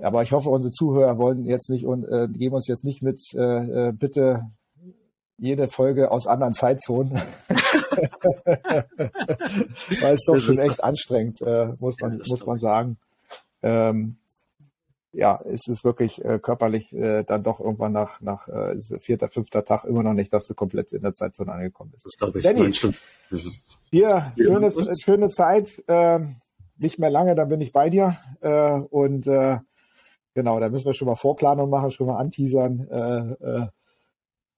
aber 0.00 0.22
ich 0.22 0.32
hoffe, 0.32 0.48
unsere 0.48 0.72
Zuhörer 0.72 1.18
wollen 1.18 1.44
jetzt 1.44 1.70
nicht 1.70 1.86
und 1.86 2.04
äh, 2.04 2.28
geben 2.28 2.54
uns 2.56 2.66
jetzt 2.66 2.84
nicht 2.84 3.02
mit, 3.02 3.20
äh, 3.34 3.88
äh 3.88 3.92
bitte 3.92 4.50
jede 5.36 5.68
Folge 5.68 6.10
aus 6.10 6.26
anderen 6.26 6.54
Zeitzonen. 6.54 7.12
Weil 10.00 10.14
es 10.14 10.24
doch 10.26 10.38
schon 10.38 10.58
echt 10.58 10.82
anstrengend, 10.82 11.42
äh, 11.42 11.68
muss 11.78 11.96
man, 12.00 12.20
muss 12.28 12.46
man 12.46 12.58
sagen. 12.58 12.98
Ähm, 13.62 14.16
ja, 15.12 15.40
es 15.42 15.68
ist 15.68 15.84
wirklich 15.84 16.24
äh, 16.24 16.38
körperlich 16.40 16.92
äh, 16.92 17.22
dann 17.22 17.44
doch 17.44 17.60
irgendwann 17.60 17.92
nach, 17.92 18.20
nach 18.20 18.48
äh, 18.48 18.80
vierter, 18.98 19.28
fünfter 19.28 19.64
Tag 19.64 19.84
immer 19.84 20.02
noch 20.02 20.14
nicht, 20.14 20.32
dass 20.32 20.46
du 20.46 20.54
komplett 20.54 20.92
in 20.92 21.02
der 21.02 21.14
Zeitzone 21.14 21.52
angekommen 21.52 21.92
bist. 21.92 22.06
Das 22.06 22.16
glaube 22.16 22.38
ich. 22.38 22.44
Danny, 22.44 22.72
dir 23.92 24.32
schöne, 24.36 24.72
schöne 25.00 25.30
Zeit. 25.30 25.82
Äh, 25.86 26.20
nicht 26.78 26.98
mehr 26.98 27.10
lange, 27.10 27.36
dann 27.36 27.48
bin 27.48 27.60
ich 27.60 27.72
bei 27.72 27.90
dir. 27.90 28.16
Äh, 28.40 28.72
und 28.72 29.28
äh, 29.28 29.58
genau, 30.34 30.60
da 30.60 30.68
müssen 30.68 30.86
wir 30.86 30.94
schon 30.94 31.06
mal 31.06 31.16
Vorplanung 31.16 31.70
machen, 31.70 31.90
schon 31.90 32.06
mal 32.06 32.18
anteasern. 32.18 32.88
Äh, 32.90 33.44
äh, 33.44 33.66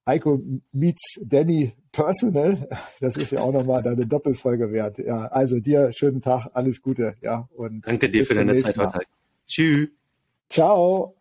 Heiko 0.06 0.40
meets 0.72 1.20
Danny 1.22 1.74
personal. 1.90 2.68
Das 3.00 3.16
ist 3.16 3.32
ja 3.32 3.40
auch 3.40 3.52
nochmal 3.52 3.86
eine 3.86 4.06
Doppelfolge 4.06 4.70
wert. 4.72 4.98
Ja, 4.98 5.26
also 5.26 5.58
dir 5.58 5.92
schönen 5.92 6.20
Tag, 6.20 6.48
alles 6.54 6.80
Gute. 6.80 7.16
Ja, 7.20 7.48
und 7.56 7.86
danke 7.86 8.08
dir 8.08 8.24
für 8.24 8.34
deine 8.34 8.54
Zeit 8.56 8.76
heute. 8.78 9.00
Tschüss. 9.46 9.88
Ciao. 10.48 11.15